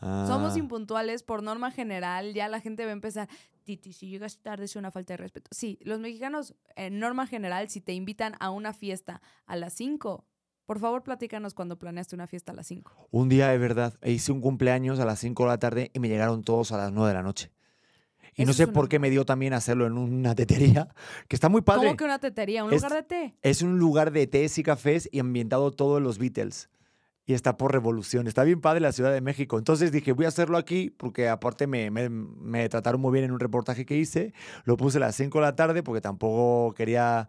Ah, 0.00 0.24
Somos 0.28 0.56
impuntuales 0.56 1.22
por 1.22 1.42
norma 1.42 1.70
general. 1.70 2.34
Ya 2.34 2.48
la 2.48 2.60
gente 2.60 2.84
va 2.84 2.90
a 2.90 2.92
empezar, 2.92 3.28
Titi, 3.64 3.92
si 3.92 4.08
llegas 4.08 4.38
tarde 4.38 4.64
es 4.66 4.76
una 4.76 4.90
falta 4.90 5.14
de 5.14 5.18
respeto. 5.18 5.48
Sí, 5.52 5.78
los 5.82 5.98
mexicanos, 6.00 6.54
en 6.76 6.98
norma 6.98 7.26
general, 7.26 7.68
si 7.70 7.80
te 7.80 7.92
invitan 7.92 8.34
a 8.40 8.50
una 8.50 8.72
fiesta 8.72 9.22
a 9.46 9.56
las 9.56 9.72
5, 9.74 10.24
por 10.66 10.78
favor 10.80 11.02
platícanos 11.02 11.54
cuando 11.54 11.78
planeaste 11.78 12.14
una 12.14 12.26
fiesta 12.26 12.52
a 12.52 12.54
las 12.54 12.66
5. 12.66 13.08
Un 13.10 13.28
día, 13.28 13.48
de 13.48 13.58
verdad, 13.58 13.94
hice 14.04 14.32
un 14.32 14.40
cumpleaños 14.40 14.98
a 15.00 15.04
las 15.04 15.18
5 15.20 15.44
de 15.44 15.48
la 15.48 15.58
tarde 15.58 15.90
y 15.94 15.98
me 16.00 16.08
llegaron 16.08 16.42
todos 16.44 16.72
a 16.72 16.76
las 16.76 16.92
9 16.92 17.08
de 17.08 17.14
la 17.14 17.22
noche. 17.22 17.52
Y 18.38 18.44
no 18.44 18.52
sé 18.52 18.66
por 18.66 18.84
una- 18.84 18.88
qué 18.90 18.98
me 18.98 19.08
dio 19.08 19.24
también 19.24 19.54
hacerlo 19.54 19.86
en 19.86 19.96
una 19.96 20.34
tetería, 20.34 20.88
que 21.26 21.36
está 21.36 21.48
muy 21.48 21.62
padre. 21.62 21.86
¿Cómo 21.86 21.96
que 21.96 22.04
una 22.04 22.18
tetería? 22.18 22.64
¿Un 22.64 22.72
Es- 22.74 22.82
lugar 22.82 23.02
de 23.02 23.02
té? 23.02 23.34
Es 23.40 23.62
un 23.62 23.78
lugar 23.78 24.10
de 24.10 24.26
tés 24.26 24.58
y 24.58 24.62
cafés 24.62 25.08
y 25.10 25.20
ambientado 25.20 25.70
todo 25.70 25.96
en 25.98 26.04
los 26.04 26.18
Beatles. 26.18 26.68
Y 27.28 27.34
está 27.34 27.56
por 27.56 27.72
revolución. 27.72 28.28
Está 28.28 28.44
bien 28.44 28.60
padre 28.60 28.80
la 28.80 28.92
Ciudad 28.92 29.12
de 29.12 29.20
México. 29.20 29.58
Entonces 29.58 29.90
dije, 29.90 30.12
voy 30.12 30.26
a 30.26 30.28
hacerlo 30.28 30.56
aquí 30.58 30.90
porque 30.90 31.28
aparte 31.28 31.66
me, 31.66 31.90
me- 31.90 32.08
me 32.08 32.68
trataron 32.68 33.00
muy 33.00 33.12
bien 33.12 33.24
en 33.24 33.32
un 33.32 33.40
reportaje 33.40 33.84
que 33.84 33.96
hice. 33.96 34.32
Lo 34.64 34.76
puse 34.76 34.98
a 34.98 35.00
las 35.00 35.16
5 35.16 35.38
de 35.38 35.42
la 35.44 35.56
tarde 35.56 35.82
porque 35.82 36.00
tampoco 36.00 36.72
quería 36.74 37.28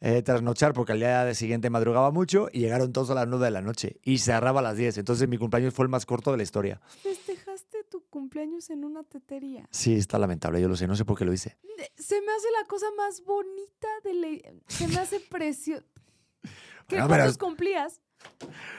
eh, 0.00 0.20
trasnochar 0.22 0.72
porque 0.72 0.92
al 0.92 0.98
día 0.98 1.32
siguiente 1.34 1.70
madrugaba 1.70 2.10
mucho 2.10 2.48
y 2.52 2.58
llegaron 2.58 2.92
todos 2.92 3.08
a 3.10 3.14
las 3.14 3.28
9 3.28 3.44
de 3.44 3.50
la 3.52 3.62
noche 3.62 4.00
y 4.02 4.18
cerraba 4.18 4.58
a 4.58 4.62
las 4.64 4.76
10. 4.76 4.98
Entonces 4.98 5.28
mi 5.28 5.38
cumpleaños 5.38 5.72
fue 5.72 5.84
el 5.84 5.90
más 5.90 6.06
corto 6.06 6.32
de 6.32 6.38
la 6.38 6.42
historia. 6.42 6.80
Festejaste 7.02 7.84
tu 7.88 8.02
cumpleaños 8.10 8.68
en 8.70 8.84
una 8.84 9.04
tetería. 9.04 9.68
Sí, 9.70 9.94
está 9.94 10.18
lamentable, 10.18 10.60
yo 10.60 10.66
lo 10.68 10.74
sé. 10.74 10.88
No 10.88 10.96
sé 10.96 11.04
por 11.04 11.16
qué 11.16 11.24
lo 11.24 11.32
hice. 11.32 11.56
Se 11.94 12.20
me 12.20 12.32
hace 12.32 12.48
la 12.60 12.66
cosa 12.66 12.86
más 12.96 13.22
bonita 13.24 13.86
de 14.02 14.12
la... 14.14 14.28
Se 14.66 14.88
me 14.88 14.96
hace 14.96 15.20
precioso. 15.30 15.84
¿Qué 16.88 16.96
Bueno, 16.96 17.06
pero- 17.08 17.08
cuántos 17.22 17.38
cumplías? 17.38 18.00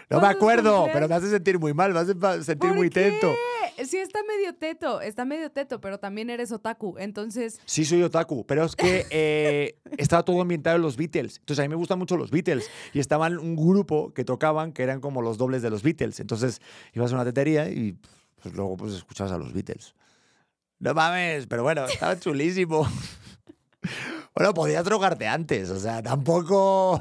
No 0.10 0.18
me 0.18 0.22
¿Cuántos 0.22 0.36
acuerdo, 0.38 0.64
cumpleaños? 0.72 0.94
pero 0.94 1.08
me 1.10 1.16
hace 1.16 1.30
sentir 1.30 1.60
muy 1.60 1.74
mal, 1.74 1.94
me 1.94 2.00
hace 2.00 2.14
sentir 2.44 2.70
¿Por 2.70 2.76
muy 2.76 2.90
qué? 2.90 3.02
tento. 3.12 3.34
Sí, 3.86 3.98
está 3.98 4.20
medio 4.24 4.56
teto, 4.56 5.02
está 5.02 5.24
medio 5.26 5.52
teto, 5.52 5.80
pero 5.80 6.00
también 6.00 6.30
eres 6.32 6.52
otaku. 6.52 6.96
Entonces, 6.98 7.60
Sí, 7.66 7.86
soy 7.86 8.02
otaku, 8.02 8.46
pero 8.46 8.64
es 8.64 8.76
que 8.76 9.06
eh, 9.12 9.78
estaba 9.98 10.24
todo 10.24 10.42
ambientado 10.42 10.78
en 10.78 10.82
los 10.82 10.98
Beatles. 10.98 11.38
Entonces, 11.38 11.60
a 11.60 11.68
mí 11.68 11.70
me 11.70 11.76
gustan 11.76 12.00
mucho 12.00 12.18
los 12.18 12.32
Beatles. 12.32 12.70
Y 12.94 13.00
estaban 13.00 13.38
un 13.38 13.56
grupo 13.56 14.14
que 14.14 14.24
tocaban 14.24 14.72
que 14.72 14.82
eran 14.82 15.00
como 15.00 15.22
los 15.22 15.38
dobles 15.38 15.62
de 15.62 15.70
los 15.70 15.84
Beatles. 15.84 16.20
Entonces, 16.20 16.60
ibas 16.94 17.12
a 17.12 17.16
una 17.16 17.26
tetería 17.26 17.70
y 17.70 17.96
pues, 18.42 18.56
luego 18.56 18.78
pues, 18.78 18.94
escuchabas 18.94 19.34
a 19.34 19.38
los 19.38 19.54
Beatles. 19.54 19.94
No 20.80 20.94
mames, 20.96 21.46
pero 21.48 21.62
bueno, 21.64 21.86
estaba 21.86 22.18
chulísimo. 22.20 22.88
bueno, 24.36 24.54
podías 24.54 24.86
drogarte 24.86 25.28
antes, 25.28 25.70
o 25.70 25.80
sea, 25.80 26.02
tampoco. 26.02 27.00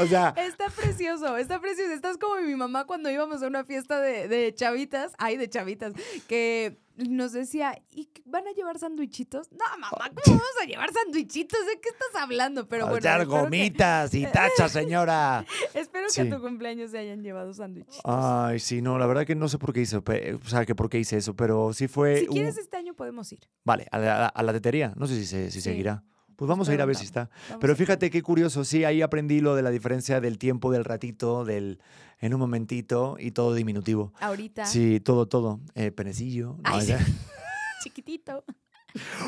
O 0.00 0.06
sea, 0.06 0.34
está 0.36 0.68
precioso, 0.70 1.36
está 1.36 1.60
precioso. 1.60 1.92
Estás 1.92 2.16
como 2.18 2.36
mi 2.40 2.54
mamá 2.54 2.84
cuando 2.86 3.10
íbamos 3.10 3.42
a 3.42 3.46
una 3.46 3.64
fiesta 3.64 4.00
de, 4.00 4.28
de 4.28 4.54
chavitas, 4.54 5.12
ay, 5.18 5.36
de 5.36 5.48
chavitas, 5.48 5.92
que 6.28 6.78
nos 6.96 7.32
decía, 7.32 7.80
¿y 7.90 8.08
van 8.24 8.46
a 8.48 8.50
llevar 8.52 8.76
sándwichitos? 8.78 9.52
No, 9.52 9.58
mamá, 9.78 9.90
¿cómo 10.24 10.36
vamos 10.38 10.42
a 10.62 10.66
llevar 10.66 10.90
sándwichitos? 10.92 11.60
¿De 11.66 11.80
qué 11.80 11.90
estás 11.90 12.20
hablando? 12.20 12.68
Pero 12.68 12.86
bueno, 12.86 12.98
echar 12.98 13.20
que, 13.20 13.26
gomitas 13.26 14.12
y 14.14 14.26
tachas, 14.32 14.72
señora. 14.72 15.44
espero 15.74 16.08
que 16.12 16.20
a 16.22 16.28
tu 16.30 16.40
cumpleaños 16.42 16.90
se 16.90 16.98
hayan 16.98 17.22
llevado 17.22 17.54
sándwichitos. 17.54 18.00
Ay, 18.04 18.58
sí, 18.58 18.82
no, 18.82 18.98
la 18.98 19.06
verdad 19.06 19.24
que 19.26 19.36
no 19.36 19.48
sé 19.48 19.58
por 19.58 19.72
qué 19.72 19.82
hice, 19.82 19.96
o 19.98 20.02
sea, 20.48 20.66
que 20.66 20.74
por 20.74 20.88
qué 20.90 20.98
hice 20.98 21.16
eso, 21.18 21.36
pero 21.36 21.72
sí 21.72 21.86
fue. 21.86 22.18
si 22.20 22.26
un- 22.28 22.32
quieres 22.34 22.58
este 22.58 22.76
año 22.76 22.94
podemos 22.94 23.30
ir. 23.32 23.40
Vale, 23.64 23.86
a 23.92 23.98
la, 23.98 24.26
a 24.26 24.42
la 24.42 24.52
tetería. 24.52 24.92
No 24.96 25.06
sé 25.06 25.14
si, 25.16 25.24
se- 25.26 25.50
si 25.52 25.60
Sí. 25.60 25.70
seguirá. 25.70 26.02
Pues 26.38 26.48
vamos 26.48 26.68
a 26.68 26.74
ir 26.74 26.80
a 26.80 26.84
ver 26.84 26.94
si 26.94 27.04
está. 27.04 27.30
Vamos 27.48 27.60
Pero 27.60 27.74
fíjate 27.74 28.10
qué 28.10 28.22
curioso, 28.22 28.64
sí, 28.64 28.84
ahí 28.84 29.02
aprendí 29.02 29.40
lo 29.40 29.56
de 29.56 29.62
la 29.62 29.70
diferencia 29.70 30.20
del 30.20 30.38
tiempo, 30.38 30.70
del 30.70 30.84
ratito, 30.84 31.44
del 31.44 31.80
en 32.20 32.32
un 32.32 32.38
momentito 32.38 33.16
y 33.18 33.32
todo 33.32 33.54
diminutivo. 33.54 34.12
Ahorita, 34.20 34.64
Sí, 34.64 35.00
todo, 35.00 35.26
todo. 35.26 35.58
Eh, 35.74 35.90
penecillo. 35.90 36.50
no, 36.58 36.60
Ay, 36.62 36.86
ya. 36.86 37.00
chiquitito. 37.82 38.44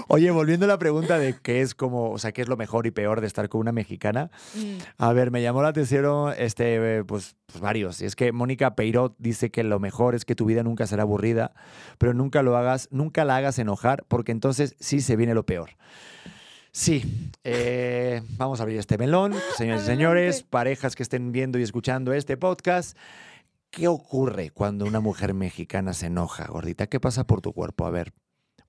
Oye, 0.07 0.31
volviendo 0.31 0.66
a 0.66 0.68
la 0.68 0.79
pregunta 0.79 1.18
de 1.18 1.37
qué 1.42 1.62
es 1.62 1.75
como, 1.75 2.11
o 2.12 2.18
sea, 2.18 2.31
qué 2.31 2.42
es 2.42 2.49
lo 2.49 2.57
mejor 2.57 2.87
y 2.87 2.92
peor 2.92 3.20
de 3.20 3.27
estar 3.27 3.49
con 3.49 3.61
una 3.61 3.73
mexicana. 3.73 4.31
Mm, 4.55 4.79
A 4.99 5.12
ver, 5.12 5.33
me 5.33 5.42
llamó 5.42 5.62
la 5.62 5.68
atención, 5.68 6.33
este, 6.38 7.03
pues, 7.03 7.35
pues 7.46 7.61
varios. 7.61 8.01
Y 8.03 8.05
es 8.05 8.14
que 8.14 8.31
Mónica 8.31 8.77
Peirot 8.77 9.16
dice 9.18 9.51
que 9.51 9.64
lo 9.64 9.81
mejor 9.81 10.14
es 10.14 10.25
que 10.25 10.37
tu 10.37 10.44
vida 10.44 10.62
nunca 10.62 10.87
será 10.87 11.03
aburrida, 11.03 11.53
pero 11.99 12.14
nunca 12.14 12.42
lo 12.42 12.57
hagas, 12.57 12.87
nunca 12.92 13.25
la 13.25 13.37
hagas 13.37 13.59
enojar, 13.59 14.05
porque 14.07 14.31
entonces 14.31 14.77
sí 14.79 15.01
se 15.01 15.16
viene 15.16 15.35
lo 15.35 15.44
peor. 15.44 15.70
Sí, 16.72 17.33
eh, 17.42 18.22
vamos 18.37 18.61
a 18.61 18.62
abrir 18.62 18.78
este 18.78 18.96
melón, 18.96 19.35
señores 19.56 19.83
y 19.83 19.87
señores, 19.87 20.42
parejas 20.44 20.94
que 20.94 21.02
estén 21.02 21.33
viendo 21.33 21.59
y 21.59 21.62
escuchando 21.62 22.12
este 22.12 22.37
podcast. 22.37 22.96
¿Qué 23.70 23.88
ocurre 23.88 24.50
cuando 24.50 24.85
una 24.85 25.00
mujer 25.00 25.35
mexicana 25.35 25.94
se 25.94 26.06
enoja, 26.06 26.46
gordita? 26.46 26.87
¿Qué 26.87 27.00
pasa 27.00 27.24
por 27.24 27.40
tu 27.40 27.52
cuerpo? 27.52 27.87
A 27.87 27.90
ver, 27.90 28.12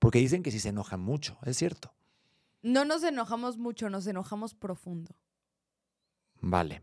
porque 0.00 0.18
dicen 0.18 0.42
que 0.42 0.50
sí 0.50 0.58
se 0.58 0.70
enojan 0.70 1.00
mucho, 1.00 1.38
es 1.44 1.56
cierto. 1.56 1.94
No 2.62 2.84
nos 2.84 3.04
enojamos 3.04 3.58
mucho, 3.58 3.88
nos 3.88 4.06
enojamos 4.06 4.54
profundo. 4.54 5.14
Vale. 6.40 6.82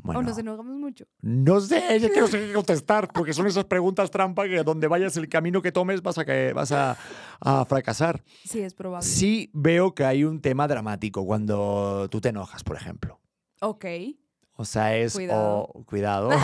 Bueno, 0.00 0.20
O 0.20 0.22
nos 0.22 0.38
enojamos 0.38 0.76
mucho. 0.76 1.04
no 1.20 1.60
sé, 1.60 1.98
yo 2.00 2.08
quiero 2.10 2.28
qué 2.28 2.52
contestar, 2.52 3.08
porque 3.12 3.32
son 3.32 3.46
esas 3.46 3.64
preguntas 3.64 4.10
trampa 4.10 4.44
que 4.46 4.62
donde 4.62 4.86
vayas 4.86 5.16
el 5.16 5.28
camino 5.28 5.60
que 5.60 5.72
tomes 5.72 6.02
vas 6.02 6.18
a, 6.18 6.24
que, 6.24 6.52
vas 6.52 6.72
a, 6.72 6.96
a 7.40 7.64
fracasar. 7.64 8.22
Sí, 8.44 8.60
es 8.60 8.74
probable. 8.74 9.06
Sí 9.06 9.50
veo 9.52 9.94
que 9.94 10.04
hay 10.04 10.24
un 10.24 10.40
tema 10.40 10.68
dramático 10.68 11.26
cuando 11.26 12.08
tú 12.10 12.20
te 12.20 12.28
enojas, 12.30 12.62
por 12.64 12.76
ejemplo. 12.76 13.20
Ok. 13.60 13.84
O 14.54 14.64
sea, 14.64 14.96
es... 14.96 15.14
Cuidado. 15.14 15.68
cuidado. 15.86 16.30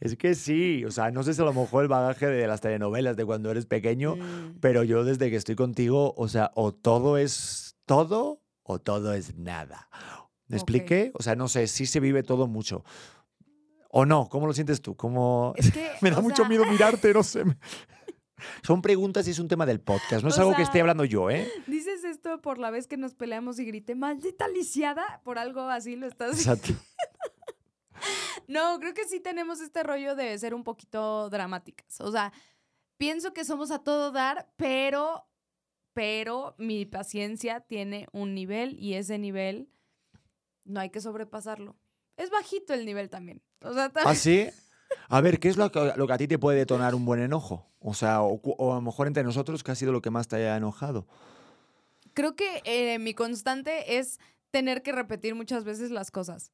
es 0.00 0.16
que 0.16 0.34
sí, 0.34 0.84
o 0.84 0.90
sea, 0.90 1.10
no 1.10 1.22
sé 1.22 1.34
si 1.34 1.42
a 1.42 1.44
lo 1.44 1.52
mejor 1.52 1.82
el 1.82 1.88
bagaje 1.88 2.26
de 2.26 2.46
las 2.46 2.60
telenovelas 2.60 3.16
de 3.16 3.24
cuando 3.24 3.50
eres 3.50 3.66
pequeño, 3.66 4.16
Mm, 4.16 4.58
pero 4.60 4.84
yo 4.84 5.04
desde 5.04 5.30
que 5.30 5.36
estoy 5.36 5.56
contigo, 5.56 6.14
o 6.16 6.28
sea, 6.28 6.52
o 6.54 6.72
todo 6.72 7.18
es 7.18 7.76
todo 7.86 8.42
o 8.62 8.78
todo 8.78 9.14
es 9.14 9.36
nada. 9.36 9.88
¿Me 10.48 10.56
expliqué? 10.56 11.10
O 11.14 11.22
sea, 11.22 11.36
no 11.36 11.48
sé, 11.48 11.66
sí 11.66 11.86
se 11.86 12.00
vive 12.00 12.22
todo 12.22 12.46
mucho. 12.46 12.84
¿O 13.90 14.04
no? 14.04 14.28
¿Cómo 14.28 14.46
lo 14.46 14.52
sientes 14.52 14.82
tú? 14.82 14.96
¿Cómo... 14.96 15.54
Es 15.56 15.70
que, 15.70 15.90
Me 16.00 16.10
da 16.10 16.20
mucho 16.20 16.42
sea, 16.42 16.48
miedo 16.48 16.64
mirarte, 16.66 17.12
no 17.12 17.22
sé. 17.22 17.44
Son 18.62 18.82
preguntas 18.82 19.26
y 19.26 19.32
es 19.32 19.38
un 19.38 19.48
tema 19.48 19.66
del 19.66 19.80
podcast, 19.80 20.22
no 20.22 20.28
es 20.28 20.38
O 20.38 20.42
algo 20.42 20.54
que 20.54 20.62
esté 20.62 20.80
hablando 20.80 21.04
yo, 21.04 21.30
¿eh? 21.30 21.50
Dices 21.66 22.04
esto 22.04 22.40
por 22.40 22.58
la 22.58 22.70
vez 22.70 22.86
que 22.86 22.96
nos 22.96 23.14
peleamos 23.14 23.58
y 23.58 23.64
grité, 23.64 23.94
maldita 23.94 24.46
lisiada, 24.48 25.20
por 25.24 25.38
algo 25.38 25.62
así 25.62 25.96
lo 25.96 26.06
estás 26.06 26.38
Exacto. 26.38 26.72
No, 28.46 28.78
creo 28.78 28.94
que 28.94 29.04
sí 29.04 29.20
tenemos 29.20 29.60
este 29.60 29.82
rollo 29.82 30.14
de 30.14 30.38
ser 30.38 30.54
un 30.54 30.62
poquito 30.62 31.28
dramáticas. 31.28 32.00
O 32.00 32.10
sea, 32.10 32.32
pienso 32.96 33.34
que 33.34 33.44
somos 33.44 33.70
a 33.72 33.80
todo 33.80 34.12
dar, 34.12 34.48
pero, 34.56 35.26
pero 35.92 36.54
mi 36.56 36.86
paciencia 36.86 37.60
tiene 37.60 38.06
un 38.12 38.34
nivel 38.34 38.78
y 38.78 38.94
ese 38.94 39.18
nivel 39.18 39.68
no 40.68 40.80
hay 40.80 40.90
que 40.90 41.00
sobrepasarlo. 41.00 41.76
Es 42.16 42.30
bajito 42.30 42.74
el 42.74 42.84
nivel 42.84 43.10
también. 43.10 43.42
O 43.62 43.72
sea, 43.72 43.92
¿Ah, 44.04 44.14
sí? 44.14 44.48
A 45.08 45.20
ver, 45.20 45.38
¿qué 45.38 45.48
es 45.48 45.56
lo 45.56 45.70
que, 45.70 45.92
lo 45.96 46.06
que 46.06 46.12
a 46.12 46.18
ti 46.18 46.28
te 46.28 46.38
puede 46.38 46.58
detonar 46.58 46.94
un 46.94 47.04
buen 47.04 47.20
enojo? 47.20 47.70
O 47.80 47.94
sea, 47.94 48.22
o 48.22 48.72
a 48.72 48.74
lo 48.76 48.80
mejor 48.80 49.06
entre 49.06 49.22
nosotros, 49.22 49.62
¿qué 49.62 49.72
ha 49.72 49.74
sido 49.74 49.92
lo 49.92 50.02
que 50.02 50.10
más 50.10 50.28
te 50.28 50.36
haya 50.36 50.56
enojado? 50.56 51.06
creo 52.18 52.34
que 52.34 52.62
eh, 52.64 52.98
mi 52.98 53.14
constante 53.14 53.98
es 53.98 54.18
tener 54.50 54.82
que 54.82 54.90
repetir 54.90 55.36
muchas 55.36 55.62
veces 55.62 55.92
las 55.92 56.10
cosas. 56.10 56.50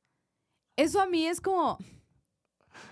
Eso 0.76 1.00
a 1.00 1.06
mí 1.06 1.26
es 1.26 1.40
como, 1.40 1.78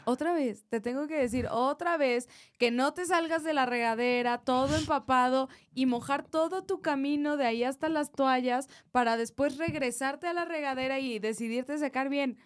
otra 0.05 0.33
vez, 0.33 0.65
te 0.69 0.81
tengo 0.81 1.07
que 1.07 1.17
decir 1.17 1.49
otra 1.51 1.97
vez 1.97 2.29
que 2.59 2.71
no 2.71 2.95
te 2.95 3.07
salgas 3.07 3.45
de 3.45 3.55
la 3.55 3.67
regadera 3.67 4.39
todo 4.39 4.77
empapado 4.77 5.49
y 5.75 5.87
mojar 5.87 6.25
todo 6.25 6.65
tu 6.65 6.81
camino 6.81 7.37
de 7.37 7.47
ahí 7.47 7.65
hasta 7.65 7.89
las 7.89 8.13
toallas 8.13 8.69
para 8.91 9.17
después 9.17 9.59
regresarte 9.59 10.27
a 10.27 10.33
la 10.33 10.45
regadera 10.45 10.99
y 10.99 11.19
decidirte 11.19 11.79
secar 11.79 12.09
bien. 12.09 12.39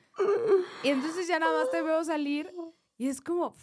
Y 0.83 0.89
entonces 0.89 1.29
ya 1.29 1.39
nada 1.39 1.63
más 1.63 1.71
te 1.71 1.83
veo 1.83 2.05
salir 2.05 2.53
y 2.99 3.09
es 3.09 3.21
como, 3.21 3.55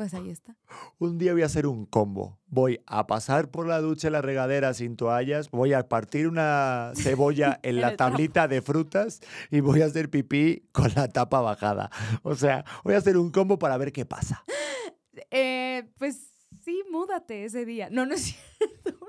pues 0.00 0.14
ahí 0.14 0.30
está. 0.30 0.56
Un 0.98 1.18
día 1.18 1.34
voy 1.34 1.42
a 1.42 1.44
hacer 1.44 1.66
un 1.66 1.84
combo. 1.84 2.38
Voy 2.46 2.80
a 2.86 3.06
pasar 3.06 3.50
por 3.50 3.66
la 3.66 3.82
ducha 3.82 4.08
la 4.08 4.22
regadera 4.22 4.72
sin 4.72 4.96
toallas, 4.96 5.50
voy 5.50 5.74
a 5.74 5.90
partir 5.90 6.26
una 6.26 6.92
cebolla 6.94 7.60
en 7.62 7.82
la 7.82 7.96
tablita 7.96 8.48
de 8.48 8.62
frutas 8.62 9.20
y 9.50 9.60
voy 9.60 9.82
a 9.82 9.84
hacer 9.84 10.08
pipí 10.08 10.62
con 10.72 10.90
la 10.96 11.08
tapa 11.08 11.42
bajada. 11.42 11.90
O 12.22 12.34
sea, 12.34 12.64
voy 12.82 12.94
a 12.94 12.96
hacer 12.96 13.18
un 13.18 13.30
combo 13.30 13.58
para 13.58 13.76
ver 13.76 13.92
qué 13.92 14.06
pasa. 14.06 14.42
Eh, 15.30 15.86
pues 15.98 16.32
sí, 16.64 16.82
múdate 16.90 17.44
ese 17.44 17.66
día. 17.66 17.90
No, 17.90 18.06
no 18.06 18.14
es 18.14 18.22
cierto. 18.56 18.99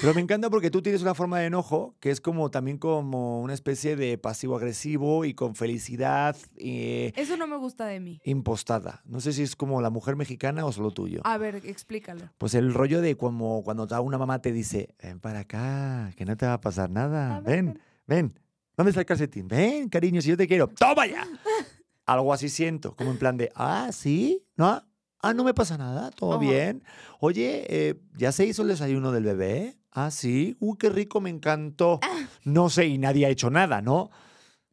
Pero 0.00 0.14
me 0.14 0.20
encanta 0.20 0.50
porque 0.50 0.70
tú 0.70 0.82
tienes 0.82 1.02
una 1.02 1.14
forma 1.14 1.38
de 1.40 1.46
enojo 1.46 1.96
que 2.00 2.10
es 2.10 2.20
como 2.20 2.50
también 2.50 2.78
como 2.78 3.40
una 3.42 3.54
especie 3.54 3.96
de 3.96 4.18
pasivo-agresivo 4.18 5.24
y 5.24 5.34
con 5.34 5.54
felicidad 5.54 6.36
eh, 6.56 7.12
Eso 7.16 7.36
no 7.36 7.46
me 7.46 7.56
gusta 7.56 7.86
de 7.86 8.00
mí. 8.00 8.20
impostada. 8.24 9.02
No 9.04 9.20
sé 9.20 9.32
si 9.32 9.42
es 9.42 9.56
como 9.56 9.80
la 9.80 9.90
mujer 9.90 10.16
mexicana 10.16 10.64
o 10.66 10.72
solo 10.72 10.90
tuyo. 10.92 11.20
A 11.24 11.38
ver, 11.38 11.56
explícalo. 11.64 12.30
Pues 12.38 12.54
el 12.54 12.72
rollo 12.74 13.00
de 13.00 13.16
como 13.16 13.62
cuando 13.62 13.86
una 14.00 14.18
mamá 14.18 14.40
te 14.40 14.52
dice, 14.52 14.94
ven 15.02 15.20
para 15.20 15.40
acá, 15.40 16.12
que 16.16 16.24
no 16.24 16.36
te 16.36 16.46
va 16.46 16.54
a 16.54 16.60
pasar 16.60 16.90
nada. 16.90 17.36
A 17.36 17.40
ver, 17.40 17.64
ven, 17.64 17.80
ven. 18.06 18.40
¿Dónde 18.76 18.90
está 18.90 19.00
el 19.00 19.06
calcetín? 19.06 19.48
Ven, 19.48 19.88
cariño, 19.88 20.20
si 20.20 20.28
yo 20.28 20.36
te 20.36 20.46
quiero. 20.46 20.68
¡Toma 20.68 21.06
ya! 21.06 21.26
Algo 22.06 22.32
así 22.32 22.48
siento, 22.48 22.94
como 22.94 23.10
en 23.10 23.18
plan 23.18 23.36
de, 23.36 23.50
ah, 23.54 23.90
sí, 23.92 24.46
no, 24.56 24.82
ah, 25.20 25.34
no 25.34 25.44
me 25.44 25.52
pasa 25.52 25.76
nada, 25.76 26.10
todo 26.10 26.32
Ajá. 26.34 26.40
bien. 26.40 26.82
Oye, 27.20 27.66
eh, 27.68 28.00
¿ya 28.16 28.32
se 28.32 28.46
hizo 28.46 28.62
el 28.62 28.68
desayuno 28.68 29.12
del 29.12 29.24
bebé? 29.24 29.77
Ah, 29.90 30.10
sí, 30.10 30.56
uy, 30.60 30.76
qué 30.78 30.90
rico, 30.90 31.20
me 31.20 31.30
encantó. 31.30 32.00
No 32.44 32.70
sé, 32.70 32.86
y 32.86 32.98
nadie 32.98 33.26
ha 33.26 33.30
hecho 33.30 33.50
nada, 33.50 33.80
¿no? 33.82 34.10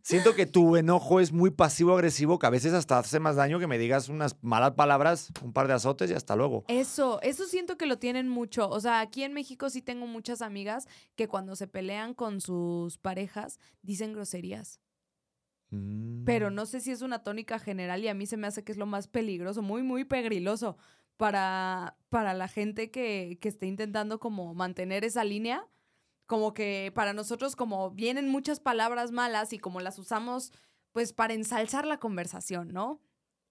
Siento 0.01 0.36
que 0.36 0.45
tu 0.45 0.76
enojo 0.76 1.20
es 1.20 1.32
muy 1.32 1.49
pasivo-agresivo, 1.49 2.38
que 2.38 2.45
a 2.45 2.51
veces 2.51 2.74
hasta 2.74 2.99
hace 2.99 3.20
más 3.20 3.38
daño 3.38 3.57
que 3.57 3.66
me 3.66 3.80
digas 3.80 4.07
unas 4.07 4.36
malas 4.43 4.74
palabras, 4.74 5.32
un 5.41 5.51
par 5.51 5.68
de 5.68 5.74
azotes 5.74 6.11
y 6.11 6.13
hasta 6.13 6.36
luego. 6.36 6.63
Eso, 6.68 7.20
eso 7.24 7.45
siento 7.45 7.76
que 7.76 7.88
lo 7.88 7.97
tienen 7.97 8.30
mucho. 8.30 8.70
O 8.70 8.80
sea, 8.80 8.99
aquí 8.99 9.24
en 9.24 9.34
México 9.34 9.68
sí 9.72 9.82
tengo 9.82 10.05
muchas 10.05 10.43
amigas 10.43 10.88
que 11.16 11.28
cuando 11.28 11.55
se 11.55 11.66
pelean 11.68 12.13
con 12.13 12.39
sus 12.39 12.99
parejas 12.99 13.59
dicen 13.82 14.13
groserías. 14.13 14.80
Pero 16.26 16.51
Mm. 16.51 16.53
no 16.53 16.66
sé 16.68 16.82
si 16.82 16.91
es 16.91 17.01
una 17.01 17.24
tónica 17.24 17.57
general 17.57 18.03
y 18.03 18.07
a 18.07 18.13
mí 18.13 18.28
se 18.28 18.38
me 18.38 18.45
hace 18.45 18.63
que 18.63 18.72
es 18.72 18.78
lo 18.78 18.86
más 18.86 19.07
peligroso, 19.07 19.63
muy, 19.63 19.82
muy 19.82 20.05
pegriloso 20.05 20.78
para, 21.18 21.97
para 22.09 22.34
la 22.34 22.47
gente 22.47 22.91
que, 22.91 23.38
que 23.41 23.49
esté 23.49 23.68
intentando 23.68 24.20
como 24.20 24.53
mantener 24.53 25.03
esa 25.03 25.24
línea. 25.24 25.68
Como 26.28 26.53
que 26.53 26.91
para 26.95 27.13
nosotros 27.13 27.55
como 27.55 27.91
vienen 27.91 28.30
muchas 28.30 28.59
palabras 28.59 29.11
malas 29.11 29.53
y 29.53 29.59
como 29.59 29.80
las 29.80 29.99
usamos 29.99 30.51
pues 30.91 31.13
para 31.13 31.34
ensalzar 31.34 31.86
la 31.86 31.99
conversación, 31.99 32.70
¿no? 32.70 33.01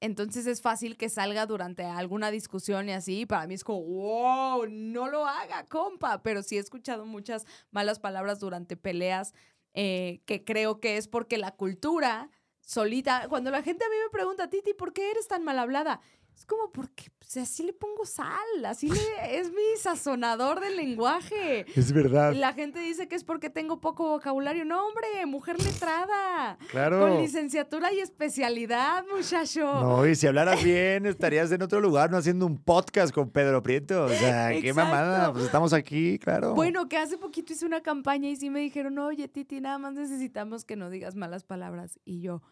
Entonces 0.00 0.46
es 0.46 0.60
fácil 0.60 0.96
que 0.96 1.08
salga 1.08 1.46
durante 1.46 1.84
alguna 1.84 2.30
discusión 2.30 2.88
y 2.88 2.92
así. 2.92 3.26
Para 3.26 3.46
mí 3.46 3.54
es 3.54 3.64
como, 3.64 3.82
wow, 3.82 4.66
no 4.68 5.08
lo 5.08 5.26
haga, 5.26 5.64
compa. 5.66 6.22
Pero 6.22 6.42
sí 6.42 6.56
he 6.56 6.60
escuchado 6.60 7.06
muchas 7.06 7.46
malas 7.70 8.00
palabras 8.00 8.40
durante 8.40 8.76
peleas 8.76 9.34
eh, 9.74 10.20
que 10.26 10.44
creo 10.44 10.78
que 10.80 10.96
es 10.96 11.08
porque 11.08 11.38
la 11.38 11.52
cultura 11.52 12.30
solita, 12.60 13.28
cuando 13.28 13.50
la 13.50 13.62
gente 13.62 13.84
a 13.84 13.88
mí 13.88 13.96
me 14.04 14.10
pregunta, 14.10 14.48
Titi, 14.48 14.74
¿por 14.74 14.92
qué 14.92 15.10
eres 15.10 15.28
tan 15.28 15.42
mal 15.42 15.58
hablada? 15.58 16.00
Es 16.36 16.44
como 16.46 16.70
porque 16.72 17.04
pues, 17.18 17.36
así 17.36 17.62
le 17.62 17.72
pongo 17.72 18.04
sal, 18.04 18.64
así 18.66 18.88
le- 18.90 19.38
es 19.38 19.50
mi 19.50 19.62
sazonador 19.78 20.60
del 20.60 20.76
lenguaje. 20.76 21.64
Es 21.78 21.92
verdad. 21.92 22.34
La 22.34 22.52
gente 22.52 22.80
dice 22.80 23.06
que 23.08 23.14
es 23.14 23.22
porque 23.24 23.50
tengo 23.50 23.80
poco 23.80 24.08
vocabulario. 24.08 24.64
No, 24.64 24.84
hombre, 24.86 25.24
mujer 25.26 25.62
letrada. 25.62 26.58
Claro. 26.70 27.00
Con 27.00 27.18
licenciatura 27.22 27.92
y 27.92 28.00
especialidad, 28.00 29.04
muchacho. 29.14 29.62
No, 29.80 30.06
y 30.06 30.14
si 30.16 30.26
hablaras 30.26 30.62
bien, 30.62 31.06
estarías 31.06 31.50
en 31.52 31.62
otro 31.62 31.80
lugar, 31.80 32.10
no 32.10 32.16
haciendo 32.18 32.46
un 32.46 32.58
podcast 32.58 33.14
con 33.14 33.30
Pedro 33.30 33.62
Prieto. 33.62 34.04
O 34.06 34.08
sea, 34.08 34.50
qué 34.60 34.72
mamada. 34.74 35.32
Pues 35.32 35.44
estamos 35.44 35.72
aquí, 35.72 36.18
claro. 36.18 36.54
Bueno, 36.54 36.88
que 36.88 36.96
hace 36.98 37.16
poquito 37.16 37.52
hice 37.52 37.64
una 37.64 37.80
campaña 37.80 38.28
y 38.28 38.36
sí 38.36 38.50
me 38.50 38.60
dijeron, 38.60 38.98
oye, 38.98 39.28
Titi, 39.28 39.60
nada 39.60 39.78
más 39.78 39.94
necesitamos 39.94 40.64
que 40.64 40.76
no 40.76 40.90
digas 40.90 41.14
malas 41.14 41.44
palabras. 41.44 41.98
Y 42.04 42.20
yo, 42.20 42.42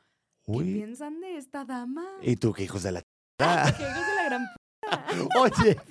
¿qué 0.46 0.52
Uy. 0.52 0.72
piensan 0.74 1.20
de 1.20 1.36
esta 1.36 1.64
dama? 1.64 2.06
¿Y 2.22 2.36
tú 2.36 2.52
qué 2.52 2.62
hijos 2.64 2.82
de 2.84 2.92
la 2.92 3.02
ch- 3.42 3.76
Que 3.76 3.82
hijos 3.82 4.06
de 4.06 4.14
la 4.16 4.24
gran... 4.24 4.46
p- 4.46 5.28
Oye, 5.38 5.76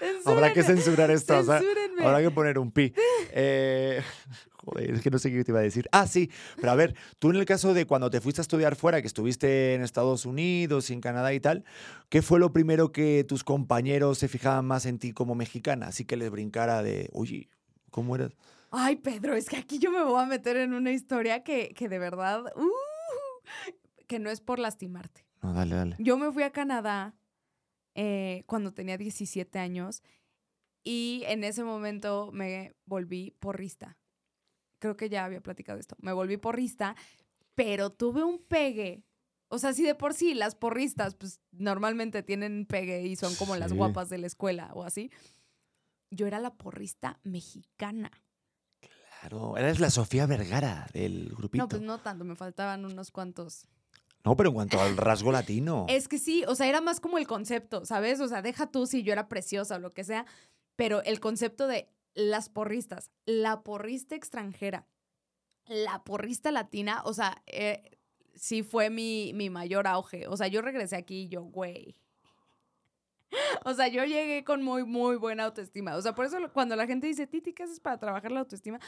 Perdón. 0.00 0.22
habrá 0.26 0.52
que 0.52 0.62
censurar 0.62 1.10
esto. 1.10 1.38
o 1.38 1.42
sea, 1.44 1.60
habrá 2.00 2.20
que 2.20 2.30
poner 2.30 2.58
un 2.58 2.72
pi. 2.72 2.92
Eh, 3.32 4.02
joder, 4.64 4.90
es 4.94 5.00
que 5.02 5.10
no 5.10 5.18
sé 5.18 5.30
qué 5.30 5.44
te 5.44 5.52
iba 5.52 5.60
a 5.60 5.62
decir. 5.62 5.88
Ah, 5.92 6.06
sí. 6.06 6.30
Pero 6.56 6.72
a 6.72 6.74
ver, 6.74 6.94
tú 7.18 7.30
en 7.30 7.36
el 7.36 7.44
caso 7.44 7.72
de 7.72 7.86
cuando 7.86 8.10
te 8.10 8.20
fuiste 8.20 8.40
a 8.40 8.42
estudiar 8.42 8.74
fuera, 8.76 9.00
que 9.00 9.06
estuviste 9.06 9.74
en 9.74 9.82
Estados 9.82 10.26
Unidos 10.26 10.90
y 10.90 10.94
en 10.94 11.00
Canadá 11.00 11.32
y 11.34 11.40
tal, 11.40 11.64
¿qué 12.08 12.20
fue 12.22 12.40
lo 12.40 12.52
primero 12.52 12.90
que 12.92 13.24
tus 13.28 13.44
compañeros 13.44 14.18
se 14.18 14.28
fijaban 14.28 14.64
más 14.66 14.86
en 14.86 14.98
ti 14.98 15.12
como 15.12 15.34
mexicana? 15.34 15.88
Así 15.88 16.04
que 16.04 16.16
les 16.16 16.30
brincara 16.30 16.82
de, 16.82 17.08
oye, 17.12 17.48
¿cómo 17.90 18.16
eras? 18.16 18.32
Ay, 18.72 18.96
Pedro, 18.96 19.34
es 19.36 19.48
que 19.48 19.56
aquí 19.56 19.78
yo 19.78 19.90
me 19.92 20.02
voy 20.02 20.20
a 20.20 20.26
meter 20.26 20.56
en 20.56 20.74
una 20.74 20.90
historia 20.92 21.42
que, 21.44 21.74
que 21.76 21.88
de 21.88 21.98
verdad, 21.98 22.44
uh, 22.56 22.70
que 24.10 24.18
no 24.18 24.28
es 24.28 24.40
por 24.40 24.58
lastimarte. 24.58 25.24
No, 25.40 25.52
dale, 25.52 25.76
dale. 25.76 25.96
Yo 26.00 26.18
me 26.18 26.32
fui 26.32 26.42
a 26.42 26.50
Canadá 26.50 27.14
eh, 27.94 28.42
cuando 28.46 28.74
tenía 28.74 28.98
17 28.98 29.56
años 29.60 30.02
y 30.82 31.22
en 31.28 31.44
ese 31.44 31.62
momento 31.62 32.32
me 32.32 32.74
volví 32.86 33.36
porrista. 33.38 33.98
Creo 34.80 34.96
que 34.96 35.08
ya 35.08 35.24
había 35.24 35.40
platicado 35.40 35.78
esto. 35.78 35.94
Me 36.00 36.12
volví 36.12 36.38
porrista, 36.38 36.96
pero 37.54 37.90
tuve 37.90 38.24
un 38.24 38.42
pegue. 38.42 39.04
O 39.46 39.60
sea, 39.60 39.74
si 39.74 39.84
de 39.84 39.94
por 39.94 40.12
sí 40.12 40.34
las 40.34 40.56
porristas, 40.56 41.14
pues 41.14 41.38
normalmente 41.52 42.24
tienen 42.24 42.66
pegue 42.66 43.02
y 43.02 43.14
son 43.14 43.36
como 43.36 43.54
las 43.54 43.72
guapas 43.72 44.08
de 44.08 44.18
la 44.18 44.26
escuela 44.26 44.72
o 44.74 44.82
así. 44.82 45.12
Yo 46.10 46.26
era 46.26 46.40
la 46.40 46.54
porrista 46.54 47.20
mexicana. 47.22 48.10
Claro, 48.80 49.56
eres 49.56 49.78
la 49.78 49.90
Sofía 49.90 50.26
Vergara 50.26 50.88
del 50.92 51.32
grupito. 51.32 51.62
No, 51.62 51.68
pues 51.68 51.82
no 51.82 51.98
tanto, 51.98 52.24
me 52.24 52.34
faltaban 52.34 52.84
unos 52.84 53.12
cuantos. 53.12 53.68
No, 54.24 54.36
pero 54.36 54.50
en 54.50 54.54
cuanto 54.54 54.80
al 54.80 54.96
rasgo 54.96 55.32
latino. 55.32 55.86
Es 55.88 56.08
que 56.08 56.18
sí, 56.18 56.44
o 56.46 56.54
sea, 56.54 56.66
era 56.66 56.80
más 56.80 57.00
como 57.00 57.18
el 57.18 57.26
concepto, 57.26 57.84
¿sabes? 57.86 58.20
O 58.20 58.28
sea, 58.28 58.42
deja 58.42 58.70
tú 58.70 58.86
si 58.86 59.02
yo 59.02 59.12
era 59.12 59.28
preciosa 59.28 59.76
o 59.76 59.78
lo 59.78 59.90
que 59.90 60.04
sea, 60.04 60.26
pero 60.76 61.02
el 61.04 61.20
concepto 61.20 61.66
de 61.66 61.88
las 62.14 62.48
porristas, 62.48 63.10
la 63.24 63.62
porrista 63.62 64.14
extranjera, 64.14 64.86
la 65.66 66.02
porrista 66.04 66.50
latina, 66.50 67.02
o 67.04 67.14
sea, 67.14 67.42
eh, 67.46 67.98
sí 68.34 68.62
fue 68.62 68.90
mi, 68.90 69.32
mi 69.34 69.50
mayor 69.50 69.86
auge. 69.86 70.26
O 70.28 70.36
sea, 70.36 70.48
yo 70.48 70.62
regresé 70.62 70.96
aquí 70.96 71.22
y 71.22 71.28
yo, 71.28 71.42
güey. 71.42 71.96
O 73.64 73.74
sea, 73.74 73.86
yo 73.86 74.04
llegué 74.04 74.42
con 74.42 74.62
muy, 74.62 74.84
muy 74.84 75.16
buena 75.16 75.44
autoestima. 75.44 75.94
O 75.94 76.02
sea, 76.02 76.14
por 76.14 76.24
eso 76.24 76.36
cuando 76.52 76.74
la 76.74 76.86
gente 76.86 77.06
dice, 77.06 77.26
Titi, 77.26 77.52
¿qué 77.52 77.62
haces 77.62 77.78
para 77.78 77.98
trabajar 77.98 78.32
la 78.32 78.40
autoestima? 78.40 78.80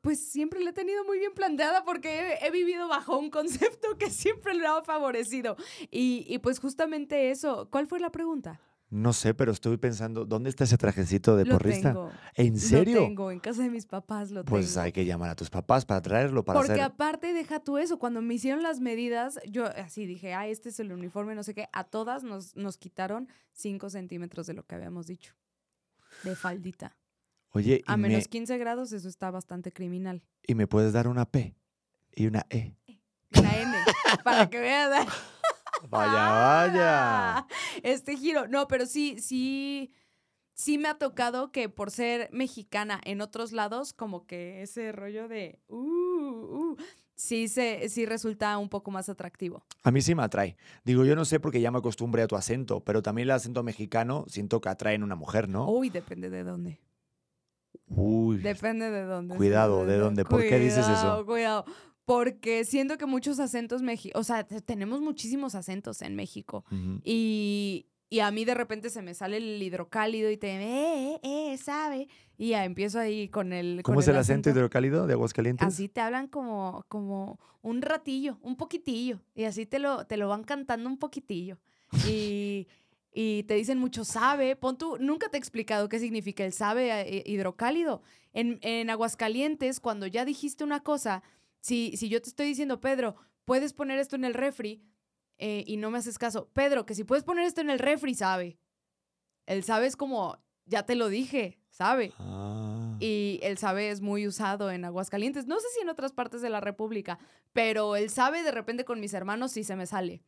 Pues 0.00 0.18
siempre 0.30 0.60
la 0.60 0.70
he 0.70 0.72
tenido 0.72 1.04
muy 1.04 1.18
bien 1.18 1.32
planteada 1.34 1.84
porque 1.84 2.08
he, 2.40 2.46
he 2.46 2.50
vivido 2.50 2.88
bajo 2.88 3.18
un 3.18 3.30
concepto 3.30 3.96
que 3.98 4.10
siempre 4.10 4.54
lo 4.54 4.68
ha 4.68 4.82
favorecido. 4.84 5.56
Y, 5.90 6.24
y 6.28 6.38
pues 6.38 6.58
justamente 6.58 7.30
eso. 7.30 7.68
¿Cuál 7.70 7.86
fue 7.86 8.00
la 8.00 8.10
pregunta? 8.10 8.60
No 8.92 9.12
sé, 9.12 9.34
pero 9.34 9.52
estoy 9.52 9.76
pensando, 9.76 10.24
¿dónde 10.24 10.50
está 10.50 10.64
ese 10.64 10.76
trajecito 10.76 11.36
de 11.36 11.44
Lo 11.44 11.52
porrista? 11.58 11.90
tengo. 11.90 12.10
¿En 12.34 12.58
serio? 12.58 12.96
Lo 12.96 13.06
tengo, 13.06 13.30
en 13.30 13.38
casa 13.38 13.62
de 13.62 13.70
mis 13.70 13.86
papás 13.86 14.32
lo 14.32 14.44
Pues 14.44 14.70
tengo. 14.70 14.80
hay 14.80 14.90
que 14.90 15.04
llamar 15.04 15.30
a 15.30 15.36
tus 15.36 15.48
papás 15.48 15.84
para 15.86 16.02
traerlo, 16.02 16.44
para 16.44 16.58
Porque 16.58 16.72
hacer... 16.72 16.84
aparte, 16.84 17.32
deja 17.32 17.60
tú 17.60 17.78
eso, 17.78 18.00
cuando 18.00 18.20
me 18.20 18.34
hicieron 18.34 18.64
las 18.64 18.80
medidas, 18.80 19.38
yo 19.48 19.66
así 19.66 20.06
dije, 20.06 20.34
ah, 20.34 20.48
este 20.48 20.70
es 20.70 20.80
el 20.80 20.92
uniforme, 20.92 21.36
no 21.36 21.44
sé 21.44 21.54
qué, 21.54 21.68
a 21.72 21.84
todas 21.84 22.24
nos, 22.24 22.56
nos 22.56 22.78
quitaron 22.78 23.28
5 23.52 23.90
centímetros 23.90 24.48
de 24.48 24.54
lo 24.54 24.64
que 24.66 24.74
habíamos 24.74 25.06
dicho, 25.06 25.34
de 26.24 26.34
faldita. 26.34 26.96
Oye, 27.52 27.82
A 27.86 27.94
y 27.94 27.96
me, 27.96 28.08
menos 28.08 28.28
15 28.28 28.58
grados 28.58 28.92
eso 28.92 29.08
está 29.08 29.30
bastante 29.30 29.72
criminal. 29.72 30.22
y 30.46 30.54
me 30.54 30.66
puedes 30.66 30.92
dar 30.92 31.08
una 31.08 31.24
P 31.24 31.54
y 32.14 32.26
una 32.26 32.46
E. 32.50 32.74
La 33.30 33.60
N, 33.60 33.72
para 34.24 34.48
que 34.50 34.58
veas. 34.60 35.06
Vaya, 35.88 36.28
vaya. 36.30 37.46
Este 37.82 38.14
giro. 38.16 38.46
No, 38.48 38.68
pero 38.68 38.84
sí, 38.84 39.16
sí, 39.18 39.92
sí 40.52 40.76
me 40.76 40.88
ha 40.88 40.98
tocado 40.98 41.52
que 41.52 41.70
por 41.70 41.90
ser 41.90 42.28
mexicana 42.32 43.00
en 43.04 43.22
otros 43.22 43.52
lados, 43.52 43.94
como 43.94 44.26
que 44.26 44.60
ese 44.62 44.92
rollo 44.92 45.26
de, 45.26 45.58
uh, 45.68 45.78
uh, 45.78 46.76
sí, 47.14 47.48
se, 47.48 47.88
sí 47.88 48.04
resulta 48.04 48.58
un 48.58 48.68
poco 48.68 48.90
más 48.90 49.08
atractivo. 49.08 49.64
A 49.82 49.90
mí 49.90 50.02
sí 50.02 50.14
me 50.14 50.22
atrae. 50.22 50.58
Digo, 50.84 51.04
yo 51.06 51.16
no 51.16 51.24
sé 51.24 51.40
porque 51.40 51.62
ya 51.62 51.70
me 51.70 51.78
acostumbré 51.78 52.22
a 52.22 52.26
tu 52.26 52.36
acento, 52.36 52.84
pero 52.84 53.00
también 53.00 53.28
el 53.28 53.32
acento 53.32 53.62
mexicano 53.62 54.26
siento 54.28 54.60
que 54.60 54.68
atrae 54.68 54.96
en 54.96 55.02
una 55.02 55.14
mujer, 55.16 55.48
¿no? 55.48 55.66
Uy, 55.70 55.88
depende 55.88 56.28
de 56.28 56.44
dónde. 56.44 56.78
Uy, 57.88 58.38
Depende 58.38 58.90
de 58.90 59.02
dónde. 59.02 59.36
Cuidado, 59.36 59.84
¿de 59.86 59.96
dónde? 59.98 60.24
¿Por 60.24 60.40
qué 60.42 60.58
dices 60.58 60.78
eso? 60.86 61.24
Cuidado, 61.24 61.26
Cuidado. 61.26 61.64
Porque 62.04 62.64
siento 62.64 62.98
que 62.98 63.06
muchos 63.06 63.38
acentos 63.38 63.82
mexicanos, 63.82 64.20
o 64.20 64.24
sea, 64.24 64.44
te- 64.44 64.60
tenemos 64.60 65.00
muchísimos 65.00 65.54
acentos 65.54 66.02
en 66.02 66.16
México. 66.16 66.64
ujú. 66.70 67.00
Y, 67.04 67.86
y 68.08 68.18
a 68.20 68.30
mí 68.32 68.44
de 68.44 68.54
repente 68.54 68.90
se 68.90 69.02
me 69.02 69.14
sale 69.14 69.36
el 69.36 69.62
hidrocálido 69.62 70.28
y 70.30 70.36
te, 70.36 70.48
eh, 70.56 71.14
eh, 71.22 71.52
eh, 71.52 71.58
sabe. 71.58 72.08
Y 72.36 72.48
ya 72.50 72.64
empiezo 72.64 72.98
ahí 72.98 73.28
con 73.28 73.52
el. 73.52 73.82
¿Cómo 73.84 73.96
con 73.96 74.02
es 74.02 74.08
el 74.08 74.16
acento 74.16 74.50
hidrocálido 74.50 75.06
de 75.06 75.12
Aguascalientes? 75.12 75.64
Así 75.68 75.88
te 75.88 76.00
hablan 76.00 76.26
como, 76.26 76.84
como 76.88 77.38
un 77.62 77.80
ratillo, 77.82 78.38
un 78.42 78.56
poquitillo. 78.56 79.20
Y 79.36 79.44
así 79.44 79.66
te 79.66 79.78
lo, 79.78 80.04
te 80.06 80.16
lo 80.16 80.28
van 80.28 80.42
cantando 80.42 80.88
un 80.88 80.98
poquitillo. 80.98 81.58
Y, 82.08 82.66
y 83.12 83.42
te 83.44 83.54
dicen 83.54 83.78
mucho 83.78 84.04
sabe. 84.04 84.56
Pon 84.56 84.78
tú, 84.78 84.96
nunca 84.98 85.28
te 85.28 85.36
he 85.36 85.40
explicado 85.40 85.88
qué 85.88 85.98
significa 85.98 86.44
el 86.44 86.52
sabe 86.52 86.90
eh, 87.00 87.22
hidrocálido. 87.26 88.02
En, 88.32 88.58
en 88.62 88.90
Aguascalientes, 88.90 89.80
cuando 89.80 90.06
ya 90.06 90.24
dijiste 90.24 90.64
una 90.64 90.80
cosa, 90.80 91.22
si, 91.60 91.96
si 91.96 92.08
yo 92.08 92.22
te 92.22 92.28
estoy 92.28 92.46
diciendo, 92.46 92.80
Pedro, 92.80 93.16
puedes 93.44 93.72
poner 93.72 93.98
esto 93.98 94.16
en 94.16 94.24
el 94.24 94.34
refri 94.34 94.82
eh, 95.38 95.64
y 95.66 95.76
no 95.78 95.90
me 95.90 95.98
haces 95.98 96.18
caso, 96.18 96.48
Pedro, 96.52 96.86
que 96.86 96.94
si 96.94 97.04
puedes 97.04 97.24
poner 97.24 97.44
esto 97.44 97.60
en 97.60 97.70
el 97.70 97.78
refri, 97.78 98.14
sabe. 98.14 98.58
El 99.46 99.64
sabe 99.64 99.86
es 99.86 99.96
como, 99.96 100.38
ya 100.66 100.84
te 100.84 100.94
lo 100.94 101.08
dije, 101.08 101.58
sabe. 101.70 102.12
Ah. 102.18 102.96
Y 103.00 103.40
el 103.42 103.56
sabe 103.56 103.90
es 103.90 104.02
muy 104.02 104.26
usado 104.26 104.70
en 104.70 104.84
Aguascalientes. 104.84 105.46
No 105.46 105.58
sé 105.58 105.66
si 105.74 105.80
en 105.80 105.88
otras 105.88 106.12
partes 106.12 106.42
de 106.42 106.50
la 106.50 106.60
República, 106.60 107.18
pero 107.52 107.96
el 107.96 108.10
sabe 108.10 108.42
de 108.42 108.52
repente 108.52 108.84
con 108.84 109.00
mis 109.00 109.14
hermanos 109.14 109.52
sí 109.52 109.64
se 109.64 109.76
me 109.76 109.86
sale. 109.86 110.22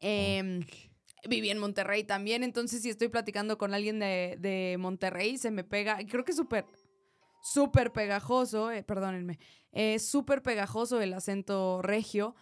Em, 0.00 0.64
Viví 1.28 1.50
en 1.50 1.58
Monterrey 1.58 2.04
también, 2.04 2.42
entonces 2.42 2.82
si 2.82 2.90
estoy 2.90 3.08
platicando 3.08 3.56
con 3.58 3.74
alguien 3.74 3.98
de, 3.98 4.36
de 4.38 4.76
Monterrey, 4.78 5.38
se 5.38 5.50
me 5.50 5.64
pega, 5.64 5.98
creo 6.08 6.24
que 6.24 6.32
es 6.32 6.36
súper, 6.36 6.66
súper 7.42 7.92
pegajoso, 7.92 8.70
eh, 8.70 8.82
perdónenme, 8.82 9.38
es 9.72 10.06
súper 10.06 10.42
pegajoso 10.42 11.00
el 11.00 11.14
acento 11.14 11.80
regio, 11.82 12.34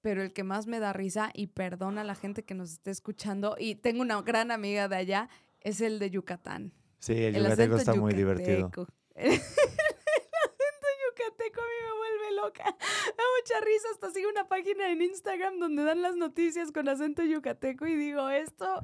pero 0.00 0.22
el 0.22 0.32
que 0.32 0.44
más 0.44 0.66
me 0.66 0.78
da 0.78 0.92
risa, 0.92 1.30
y 1.34 1.48
perdona 1.48 2.00
a 2.02 2.04
la 2.04 2.14
gente 2.14 2.44
que 2.44 2.54
nos 2.54 2.72
esté 2.72 2.90
escuchando, 2.90 3.56
y 3.58 3.74
tengo 3.74 4.00
una 4.00 4.20
gran 4.22 4.50
amiga 4.50 4.88
de 4.88 4.96
allá, 4.96 5.28
es 5.60 5.80
el 5.80 5.98
de 5.98 6.10
Yucatán. 6.10 6.72
Sí, 7.00 7.12
el, 7.12 7.36
El 7.36 7.42
yucateco 7.44 7.76
está 7.76 7.94
muy 7.94 8.12
divertido. 8.14 8.58
yucateco. 8.58 8.86
El 9.14 9.30
acento 9.32 10.86
yucateco 11.10 11.60
a 11.60 11.64
mí 11.64 11.78
me 11.84 11.92
vuelve 11.98 12.36
loca. 12.36 12.64
Mucha 13.48 13.64
risa. 13.64 13.88
Hasta 13.92 14.10
sigo 14.10 14.28
una 14.28 14.46
página 14.48 14.90
en 14.90 15.00
Instagram 15.02 15.58
donde 15.58 15.84
dan 15.84 16.02
las 16.02 16.16
noticias 16.16 16.70
con 16.70 16.88
acento 16.88 17.22
yucateco 17.22 17.86
y 17.86 17.96
digo, 17.96 18.28
esto, 18.28 18.82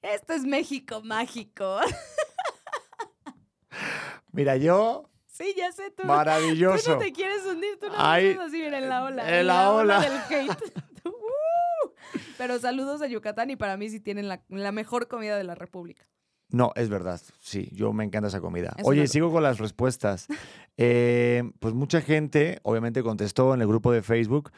esto 0.00 0.32
es 0.32 0.44
México 0.44 1.02
mágico. 1.02 1.80
Mira, 4.32 4.56
yo, 4.56 5.10
Sí, 5.26 5.52
ya 5.54 5.70
sé, 5.70 5.90
tú, 5.90 6.02
tú 6.02 6.08
maravilloso. 6.08 6.92
no 6.92 6.98
te 6.98 7.12
quieres 7.12 7.44
hundir, 7.44 7.78
tú 7.78 7.88
no 7.88 7.94
Ay, 7.98 8.38
así, 8.40 8.56
mira, 8.56 8.78
en 8.78 8.88
la 8.88 9.04
ola. 9.04 9.38
en 9.38 9.46
la 9.46 9.70
ola. 9.70 10.00
del 10.00 10.12
hate. 10.48 10.72
Tú, 11.02 11.10
¡uh! 11.14 11.90
Pero 12.38 12.58
saludos 12.58 13.02
a 13.02 13.06
Yucatán 13.06 13.50
y 13.50 13.56
para 13.56 13.76
mí 13.76 13.90
sí 13.90 14.00
tienen 14.00 14.28
la, 14.28 14.42
la 14.48 14.72
mejor 14.72 15.08
comida 15.08 15.36
de 15.36 15.44
la 15.44 15.54
República. 15.54 16.06
No, 16.48 16.72
es 16.76 16.88
verdad. 16.88 17.20
Sí, 17.40 17.68
yo 17.72 17.92
me 17.92 18.04
encanta 18.04 18.28
esa 18.28 18.40
comida. 18.40 18.74
Es 18.78 18.86
Oye, 18.86 19.06
sigo 19.08 19.32
con 19.32 19.42
las 19.42 19.58
respuestas. 19.58 20.26
Eh, 20.78 21.42
pues 21.58 21.72
mucha 21.72 22.02
gente, 22.02 22.60
obviamente, 22.62 23.02
contestó 23.02 23.54
en 23.54 23.62
el 23.62 23.66
grupo 23.66 23.92
de 23.92 24.02
Facebook 24.02 24.52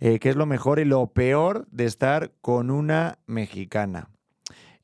eh, 0.00 0.18
qué 0.18 0.30
es 0.30 0.34
lo 0.34 0.44
mejor 0.44 0.80
y 0.80 0.84
lo 0.84 1.06
peor 1.12 1.68
de 1.70 1.84
estar 1.84 2.32
con 2.40 2.72
una 2.72 3.20
mexicana. 3.28 4.10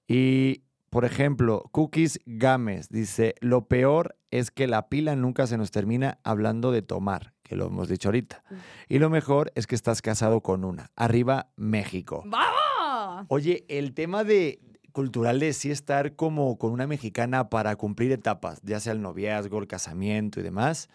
Y, 0.06 0.62
por 0.88 1.04
ejemplo, 1.04 1.64
Cookies 1.72 2.20
Gámez 2.24 2.88
dice, 2.88 3.34
lo 3.40 3.66
peor 3.66 4.16
es 4.30 4.52
que 4.52 4.68
la 4.68 4.88
pila 4.88 5.16
nunca 5.16 5.48
se 5.48 5.58
nos 5.58 5.72
termina 5.72 6.20
hablando 6.22 6.70
de 6.70 6.82
tomar, 6.82 7.32
que 7.42 7.56
lo 7.56 7.66
hemos 7.66 7.88
dicho 7.88 8.10
ahorita. 8.10 8.44
Y 8.88 9.00
lo 9.00 9.10
mejor 9.10 9.50
es 9.56 9.66
que 9.66 9.74
estás 9.74 10.02
casado 10.02 10.40
con 10.40 10.64
una. 10.64 10.92
Arriba, 10.94 11.50
México. 11.56 12.22
¡Vamos! 12.26 13.26
Oye, 13.28 13.64
el 13.68 13.92
tema 13.94 14.22
de 14.22 14.60
cultural 14.96 15.38
de 15.40 15.52
sí 15.52 15.70
estar 15.70 16.16
como 16.16 16.56
con 16.56 16.72
una 16.72 16.86
mexicana 16.86 17.50
para 17.50 17.76
cumplir 17.76 18.12
etapas, 18.12 18.62
ya 18.62 18.80
sea 18.80 18.94
el 18.94 19.02
noviazgo, 19.02 19.58
el 19.58 19.66
casamiento 19.66 20.40
y 20.40 20.42
demás, 20.42 20.88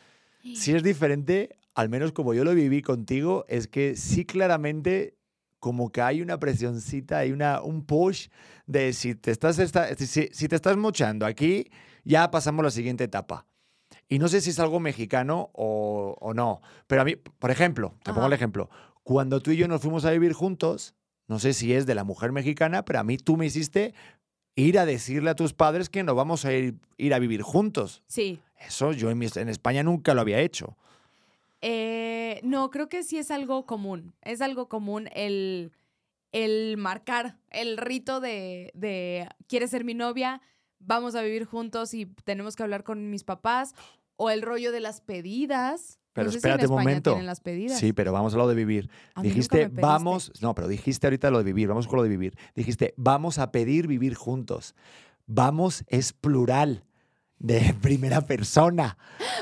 si 0.53 0.73
es 0.73 0.81
diferente, 0.81 1.59
al 1.75 1.87
menos 1.87 2.11
como 2.11 2.33
yo 2.33 2.43
lo 2.43 2.55
viví 2.55 2.81
contigo, 2.81 3.45
es 3.47 3.67
que 3.67 3.95
sí 3.95 4.25
claramente 4.25 5.13
como 5.59 5.91
que 5.91 6.01
hay 6.01 6.19
una 6.23 6.39
presioncita, 6.39 7.19
hay 7.19 7.31
una, 7.31 7.61
un 7.61 7.85
push 7.85 8.29
de 8.65 8.91
si 8.93 9.13
te 9.13 9.29
estás, 9.29 9.59
esta- 9.59 9.93
si, 9.95 10.29
si 10.31 10.47
te 10.47 10.55
estás 10.55 10.77
mochando 10.77 11.27
aquí, 11.27 11.69
ya 12.03 12.31
pasamos 12.31 12.61
a 12.61 12.63
la 12.63 12.71
siguiente 12.71 13.03
etapa. 13.03 13.45
Y 14.09 14.17
no 14.17 14.29
sé 14.29 14.41
si 14.41 14.49
es 14.49 14.57
algo 14.59 14.79
mexicano 14.79 15.51
o, 15.53 16.17
o 16.19 16.33
no, 16.33 16.61
pero 16.87 17.03
a 17.03 17.05
mí, 17.05 17.17
por 17.17 17.51
ejemplo, 17.51 17.93
te 18.03 18.13
pongo 18.13 18.25
el 18.25 18.33
Ajá. 18.33 18.37
ejemplo, 18.37 18.67
cuando 19.03 19.41
tú 19.41 19.51
y 19.51 19.57
yo 19.57 19.67
nos 19.67 19.79
fuimos 19.81 20.05
a 20.05 20.09
vivir 20.11 20.33
juntos, 20.33 20.95
no 21.31 21.39
sé 21.39 21.53
si 21.53 21.73
es 21.73 21.85
de 21.87 21.95
la 21.95 22.03
mujer 22.03 22.31
mexicana, 22.31 22.83
pero 22.85 22.99
a 22.99 23.03
mí 23.03 23.17
tú 23.17 23.37
me 23.37 23.45
hiciste 23.47 23.93
ir 24.55 24.77
a 24.77 24.85
decirle 24.85 25.29
a 25.29 25.35
tus 25.35 25.53
padres 25.53 25.89
que 25.89 26.03
no 26.03 26.13
vamos 26.13 26.43
a 26.45 26.53
ir, 26.53 26.75
ir 26.97 27.13
a 27.13 27.19
vivir 27.19 27.41
juntos. 27.41 28.03
Sí. 28.07 28.39
Eso 28.59 28.91
yo 28.91 29.09
en, 29.09 29.17
mi- 29.17 29.27
en 29.33 29.47
España 29.49 29.81
nunca 29.81 30.13
lo 30.13 30.21
había 30.21 30.39
hecho. 30.41 30.75
Eh, 31.61 32.41
no, 32.43 32.69
creo 32.69 32.89
que 32.89 33.03
sí 33.03 33.17
es 33.17 33.31
algo 33.31 33.65
común. 33.65 34.13
Es 34.23 34.41
algo 34.41 34.67
común 34.67 35.07
el, 35.13 35.71
el 36.33 36.75
marcar 36.77 37.37
el 37.49 37.77
rito 37.77 38.19
de, 38.19 38.71
de 38.73 39.29
¿quieres 39.47 39.69
ser 39.71 39.83
mi 39.85 39.93
novia? 39.93 40.41
Vamos 40.79 41.15
a 41.15 41.21
vivir 41.21 41.45
juntos 41.45 41.93
y 41.93 42.07
tenemos 42.25 42.55
que 42.55 42.63
hablar 42.63 42.83
con 42.83 43.09
mis 43.09 43.23
papás. 43.23 43.73
O 44.17 44.29
el 44.29 44.41
rollo 44.41 44.71
de 44.71 44.81
las 44.81 44.99
pedidas. 45.01 45.97
Pero 46.13 46.25
no 46.25 46.31
sé 46.31 46.37
espérate 46.39 46.61
si 46.61 46.65
en 46.65 46.71
un 46.71 46.77
momento. 46.79 47.11
tienen 47.11 47.25
las 47.25 47.39
pedidas. 47.39 47.79
Sí, 47.79 47.93
pero 47.93 48.11
vamos 48.11 48.33
a 48.33 48.37
lo 48.37 48.47
de 48.47 48.55
vivir. 48.55 48.89
A 49.15 49.21
dijiste, 49.21 49.67
vamos, 49.71 50.31
no, 50.41 50.53
pero 50.55 50.67
dijiste 50.67 51.07
ahorita 51.07 51.31
lo 51.31 51.37
de 51.37 51.43
vivir, 51.45 51.67
vamos 51.67 51.87
con 51.87 51.97
lo 51.97 52.03
de 52.03 52.09
vivir. 52.09 52.35
Dijiste, 52.55 52.93
vamos 52.97 53.37
a 53.39 53.51
pedir 53.51 53.87
vivir 53.87 54.15
juntos. 54.15 54.75
Vamos 55.27 55.83
es 55.87 56.11
plural, 56.13 56.83
de 57.39 57.73
primera 57.81 58.21
persona. 58.21 58.97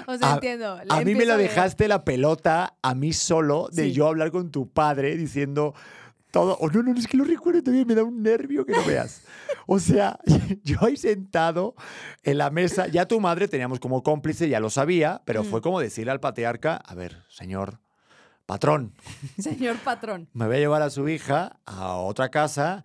O 0.08 0.16
sea, 0.18 0.32
a- 0.32 0.36
entiendo. 0.36 0.78
A 0.90 1.00
mí 1.00 1.06
me 1.06 1.12
empiezo 1.12 1.28
lo 1.30 1.34
a 1.34 1.38
leer. 1.38 1.50
dejaste 1.50 1.88
la 1.88 2.06
pelota 2.06 2.76
a 2.82 2.94
mí 2.96 3.14
solo 3.14 3.70
de 3.72 3.86
Sí. 3.86 3.92
yo 3.94 4.08
hablar 4.08 4.32
con 4.32 4.52
tu 4.52 4.70
padre 4.70 5.16
diciendo 5.18 5.74
todo. 6.32 6.58
Oh, 6.60 6.70
no, 6.70 6.84
no, 6.84 6.94
es 6.94 7.08
que 7.08 7.18
lo 7.18 7.24
recuerdo 7.24 7.62
todavía, 7.64 7.86
me 7.86 7.96
da 7.96 8.04
un 8.04 8.22
nervio 8.22 8.66
que 8.66 8.74
no 8.74 8.84
veas. 8.86 9.22
O 9.68 9.80
sea, 9.80 10.20
yo 10.64 10.78
ahí 10.82 10.98
sentado 10.98 11.76
en 12.24 12.38
la 12.38 12.50
mesa, 12.50 12.88
ya 12.88 13.08
tu 13.08 13.20
madre 13.20 13.48
teníamos 13.48 13.80
como 13.80 14.04
cómplice, 14.04 14.50
ya 14.50 14.60
lo 14.60 14.70
sabía, 14.70 15.22
pero 15.26 15.44
Mm. 15.44 15.48
fue 15.48 15.62
como 15.62 15.80
decirle 15.80 16.12
al 16.12 16.20
patriarca, 16.20 16.76
a 16.76 16.96
ver, 16.96 17.24
señor 17.30 17.80
patrón, 18.46 18.94
Señor 19.38 19.78
patrón. 19.78 20.28
me 20.34 20.48
voy 20.48 20.56
a 20.56 20.60
llevar 20.60 20.82
a 20.82 20.90
su 20.90 21.08
hija 21.08 21.60
a 21.66 21.96
otra 21.98 22.30
casa 22.30 22.84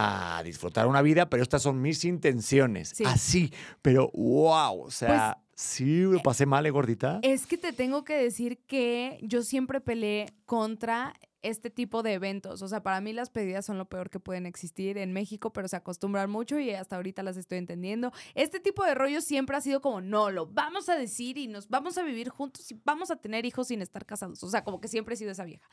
a 0.00 0.42
disfrutar 0.44 0.86
una 0.86 1.02
vida, 1.02 1.28
pero 1.28 1.42
estas 1.42 1.62
son 1.62 1.80
mis 1.80 2.04
intenciones. 2.04 2.92
Sí. 2.94 3.04
Así, 3.06 3.52
pero 3.82 4.10
wow, 4.14 4.82
o 4.82 4.90
sea, 4.92 5.38
sí, 5.56 6.02
lo 6.02 6.20
pasé 6.22 6.46
mal, 6.46 6.66
¿eh, 6.66 6.70
gordita? 6.70 7.18
Es 7.22 7.46
que 7.46 7.58
te 7.58 7.72
tengo 7.72 8.04
que 8.04 8.14
decir 8.14 8.58
que 8.66 9.18
yo 9.22 9.42
siempre 9.42 9.80
peleé 9.80 10.32
contra 10.46 11.14
este 11.42 11.70
tipo 11.70 12.02
de 12.02 12.14
eventos. 12.14 12.62
O 12.62 12.68
sea, 12.68 12.82
para 12.82 13.00
mí 13.00 13.12
las 13.12 13.30
pedidas 13.30 13.66
son 13.66 13.78
lo 13.78 13.88
peor 13.88 14.10
que 14.10 14.20
pueden 14.20 14.46
existir 14.46 14.98
en 14.98 15.12
México, 15.12 15.52
pero 15.52 15.68
se 15.68 15.76
acostumbran 15.76 16.30
mucho 16.30 16.58
y 16.58 16.70
hasta 16.70 16.96
ahorita 16.96 17.22
las 17.22 17.36
estoy 17.36 17.58
entendiendo. 17.58 18.12
Este 18.34 18.60
tipo 18.60 18.84
de 18.84 18.94
rollo 18.94 19.20
siempre 19.20 19.56
ha 19.56 19.60
sido 19.60 19.80
como, 19.80 20.00
no, 20.00 20.30
lo 20.30 20.46
vamos 20.46 20.88
a 20.88 20.96
decir 20.96 21.38
y 21.38 21.46
nos 21.46 21.68
vamos 21.68 21.98
a 21.98 22.02
vivir 22.02 22.28
juntos 22.28 22.70
y 22.70 22.80
vamos 22.84 23.10
a 23.10 23.16
tener 23.16 23.44
hijos 23.46 23.68
sin 23.68 23.82
estar 23.82 24.04
casados. 24.06 24.42
O 24.42 24.50
sea, 24.50 24.64
como 24.64 24.80
que 24.80 24.88
siempre 24.88 25.14
he 25.14 25.16
sido 25.16 25.30
esa 25.30 25.44
vieja. 25.44 25.68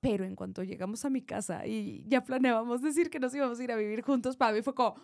Pero 0.00 0.24
en 0.24 0.34
cuanto 0.34 0.64
llegamos 0.64 1.04
a 1.04 1.10
mi 1.10 1.22
casa 1.22 1.66
y 1.66 2.04
ya 2.08 2.24
planeábamos 2.24 2.82
decir 2.82 3.08
que 3.08 3.20
nos 3.20 3.34
íbamos 3.34 3.60
a 3.60 3.64
ir 3.64 3.72
a 3.72 3.76
vivir 3.76 4.02
juntos, 4.02 4.36
para 4.36 4.52
mí 4.52 4.62
fue 4.62 4.74
como, 4.74 4.96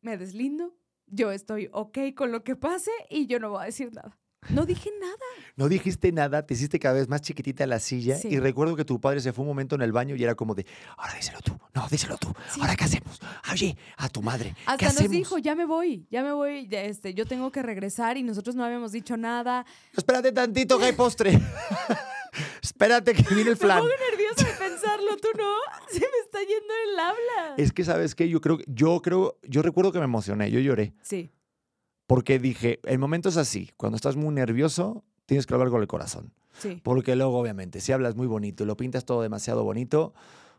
me 0.00 0.16
deslindo, 0.16 0.74
yo 1.06 1.30
estoy 1.30 1.68
ok 1.72 1.98
con 2.16 2.32
lo 2.32 2.42
que 2.44 2.56
pase 2.56 2.90
y 3.08 3.26
yo 3.26 3.38
no 3.38 3.50
voy 3.50 3.62
a 3.62 3.66
decir 3.66 3.92
nada. 3.94 4.18
No 4.50 4.64
dije 4.64 4.90
nada. 5.00 5.14
No 5.56 5.68
dijiste 5.68 6.12
nada, 6.12 6.46
te 6.46 6.54
hiciste 6.54 6.78
cada 6.78 6.94
vez 6.94 7.08
más 7.08 7.20
chiquitita 7.20 7.66
la 7.66 7.80
silla 7.80 8.16
Sí. 8.16 8.28
y 8.28 8.38
recuerdo 8.38 8.76
que 8.76 8.84
tu 8.84 9.00
padre 9.00 9.20
se 9.20 9.32
fue 9.32 9.42
un 9.42 9.48
momento 9.48 9.74
en 9.74 9.82
el 9.82 9.92
baño 9.92 10.14
y 10.16 10.22
era 10.22 10.34
como 10.36 10.54
de, 10.54 10.64
ahora 10.96 11.14
díselo 11.14 11.40
tú, 11.40 11.58
no, 11.74 11.86
díselo 11.90 12.16
tú, 12.18 12.32
Sí. 12.54 12.60
ahora 12.60 12.76
qué 12.76 12.84
hacemos, 12.84 13.20
oye, 13.52 13.76
a 13.96 14.08
tu 14.08 14.22
madre, 14.22 14.54
¿qué 14.54 14.62
Hasta 14.66 14.86
nos 14.86 14.94
hacemos? 14.94 15.10
dijo, 15.10 15.38
ya 15.38 15.54
me 15.56 15.66
voy, 15.66 16.06
ya 16.10 16.22
me 16.22 16.32
voy, 16.32 16.68
este, 16.70 17.12
yo 17.14 17.26
tengo 17.26 17.50
que 17.50 17.62
regresar 17.62 18.16
y 18.16 18.22
nosotros 18.22 18.54
no 18.54 18.64
habíamos 18.64 18.92
dicho 18.92 19.16
nada. 19.16 19.66
Espérate 19.96 20.30
tantito 20.32 20.78
que 20.78 20.84
hay 20.86 20.92
postre. 20.92 21.32
Espérate 22.62 23.14
que 23.14 23.22
viene 23.34 23.50
el 23.50 23.56
Me 23.56 23.56
flan. 23.56 23.78
pongo 23.80 23.90
nerviosa 24.10 24.44
de 24.46 24.68
pensarlo, 24.68 25.16
tú 25.16 25.28
no. 25.36 25.52
Se 25.90 25.98
me 26.00 26.06
está 26.24 26.38
yendo 26.40 26.74
el 26.92 26.98
habla. 27.00 27.54
Es 27.56 27.72
que 27.72 27.84
sabes 27.84 28.14
qué, 28.14 28.28
yo 28.28 28.40
creo, 28.40 28.58
yo 28.66 29.00
creo, 29.02 29.38
yo 29.42 29.62
recuerdo 29.62 29.90
que 29.92 29.98
me 29.98 30.04
emocioné, 30.04 30.50
yo 30.50 30.60
lloré, 30.60 30.94
Sí, 31.02 31.30
porque 32.08 32.40
dije, 32.40 32.80
el 32.84 32.98
momento 32.98 33.28
es 33.28 33.36
así, 33.36 33.70
cuando 33.76 33.94
estás 33.94 34.16
muy 34.16 34.34
nervioso, 34.34 35.04
tienes 35.26 35.46
que 35.46 35.54
hablar 35.54 35.68
con 35.68 35.80
el 35.82 35.86
corazón, 35.86 36.32
sí. 36.58 36.80
porque 36.82 37.14
luego 37.14 37.38
obviamente 37.38 37.80
si 37.80 37.92
hablas 37.92 38.16
muy 38.16 38.26
bonito 38.26 38.64
y 38.64 38.66
lo 38.66 38.76
pintas 38.76 39.04
todo 39.04 39.22
demasiado 39.22 39.62
bonito, 39.62 40.14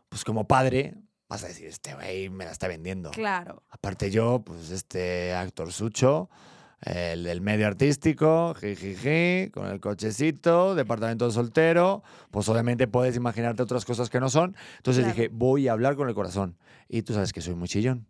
pues 0.08 0.24
como 0.24 0.46
padre 0.46 0.94
vas 1.28 1.44
a 1.44 1.48
decir, 1.48 1.66
este 1.66 1.94
güey 1.94 2.30
me 2.30 2.44
la 2.44 2.52
está 2.52 2.68
vendiendo. 2.68 3.10
Claro. 3.10 3.62
Aparte 3.68 4.10
yo, 4.10 4.42
pues 4.44 4.70
este 4.70 5.32
actor 5.34 5.72
sucho, 5.72 6.28
el 6.82 7.24
del 7.24 7.40
medio 7.40 7.66
artístico, 7.66 8.54
jijiji, 8.54 9.50
con 9.50 9.66
el 9.66 9.80
cochecito, 9.80 10.74
departamento 10.74 11.26
de 11.26 11.32
soltero, 11.32 12.02
pues 12.30 12.48
obviamente 12.48 12.86
puedes 12.88 13.16
imaginarte 13.16 13.62
otras 13.62 13.84
cosas 13.84 14.08
que 14.08 14.18
no 14.20 14.30
son. 14.30 14.56
Entonces 14.78 15.04
Claro. 15.04 15.16
dije, 15.16 15.30
voy 15.32 15.68
a 15.68 15.72
hablar 15.72 15.94
con 15.96 16.08
el 16.08 16.14
corazón. 16.14 16.56
Y 16.88 17.02
tú 17.02 17.12
sabes 17.12 17.32
que 17.32 17.40
soy 17.40 17.54
muy 17.54 17.68
chillón. 17.68 18.06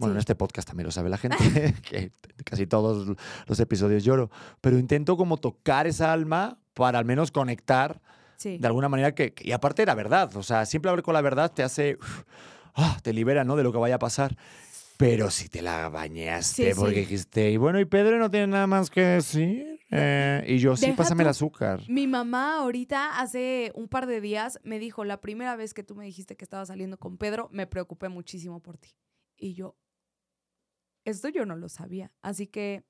Bueno, 0.00 0.14
Sí. 0.14 0.16
en 0.16 0.18
este 0.18 0.34
podcast 0.34 0.66
también 0.66 0.86
lo 0.86 0.90
sabe 0.90 1.08
la 1.10 1.18
gente, 1.18 1.36
que 1.82 2.12
casi 2.44 2.66
todos 2.66 3.16
los 3.46 3.60
episodios 3.60 4.02
lloro, 4.02 4.30
pero 4.60 4.78
intento 4.78 5.16
como 5.16 5.36
tocar 5.36 5.86
esa 5.86 6.12
alma 6.12 6.58
para 6.74 6.98
al 6.98 7.04
menos 7.04 7.30
conectar 7.30 8.00
Sí. 8.36 8.56
de 8.58 8.66
alguna 8.66 8.88
manera 8.88 9.14
que, 9.14 9.34
y 9.42 9.52
aparte 9.52 9.82
era 9.82 9.94
verdad, 9.94 10.34
o 10.36 10.42
sea, 10.42 10.64
siempre 10.64 10.88
hablar 10.90 11.02
con 11.04 11.12
la 11.14 11.20
verdad 11.20 11.52
te 11.52 11.62
hace, 11.62 11.98
ah, 12.74 12.98
te 13.02 13.12
libera, 13.12 13.44
¿no? 13.44 13.54
De 13.56 13.62
lo 13.62 13.70
que 13.72 13.78
vaya 13.78 13.96
a 13.96 13.98
pasar. 13.98 14.36
Pero 14.96 15.30
si 15.30 15.48
te 15.48 15.62
la 15.62 15.88
bañaste 15.88 16.72
Sí, 16.74 16.78
porque 16.78 17.00
dijiste, 17.00 17.50
y 17.50 17.56
bueno, 17.56 17.80
y 17.80 17.84
Pedro 17.86 18.18
no 18.18 18.30
tiene 18.30 18.46
nada 18.48 18.66
más 18.66 18.90
que 18.90 19.00
decir. 19.02 19.78
eh, 19.90 20.44
y 20.46 20.58
yo, 20.58 20.76
sí, 20.76 20.86
Deja 20.86 20.96
pásame 20.96 21.22
el 21.22 21.26
tú- 21.26 21.30
azúcar. 21.30 21.80
Mi 21.88 22.06
mamá 22.06 22.58
ahorita, 22.58 23.18
hace 23.20 23.72
un 23.74 23.88
par 23.88 24.06
de 24.06 24.20
días, 24.20 24.58
me 24.62 24.78
dijo, 24.78 25.04
la 25.04 25.20
primera 25.20 25.56
vez 25.56 25.74
que 25.74 25.82
tú 25.82 25.94
me 25.96 26.04
dijiste 26.04 26.36
que 26.36 26.44
estaba 26.44 26.64
saliendo 26.64 26.96
con 26.98 27.16
Pedro, 27.18 27.48
me 27.50 27.66
preocupé 27.66 28.08
muchísimo 28.08 28.60
por 28.60 28.76
ti. 28.78 28.90
Y 29.36 29.54
yo, 29.54 29.74
esto 31.04 31.28
yo 31.28 31.44
no 31.46 31.56
lo 31.56 31.68
sabía. 31.68 32.10
Así 32.22 32.46
que, 32.46 32.84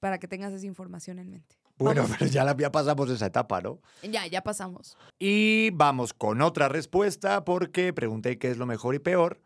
para 0.00 0.18
que 0.18 0.28
tengas 0.28 0.52
esa 0.52 0.66
información 0.66 1.18
en 1.18 1.30
mente. 1.30 1.56
Bueno, 1.76 2.02
Vamos. 2.02 2.16
pero 2.18 2.30
ya, 2.30 2.44
la, 2.44 2.56
ya 2.56 2.70
pasamos 2.70 3.08
esa 3.10 3.26
etapa, 3.26 3.60
¿no? 3.62 3.80
Ya, 4.02 4.26
ya 4.26 4.42
pasamos. 4.42 4.96
Y 5.18 5.70
vamos 5.70 6.12
con 6.12 6.42
otra 6.42 6.68
respuesta 6.68 7.44
porque 7.44 7.92
pregunté 7.92 8.38
qué 8.38 8.50
es 8.50 8.58
lo 8.58 8.66
mejor 8.66 8.94
y 8.94 8.98
peor. 8.98 9.40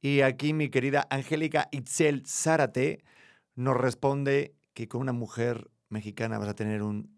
Y 0.00 0.20
aquí 0.22 0.52
mi 0.52 0.70
querida 0.70 1.06
Angélica 1.10 1.68
Itzel 1.72 2.24
Zárate 2.26 3.04
nos 3.54 3.76
responde 3.76 4.54
que 4.74 4.88
con 4.88 5.00
una 5.00 5.12
mujer 5.12 5.70
mexicana 5.88 6.38
vas 6.38 6.48
a 6.48 6.54
tener 6.54 6.82
un 6.82 7.16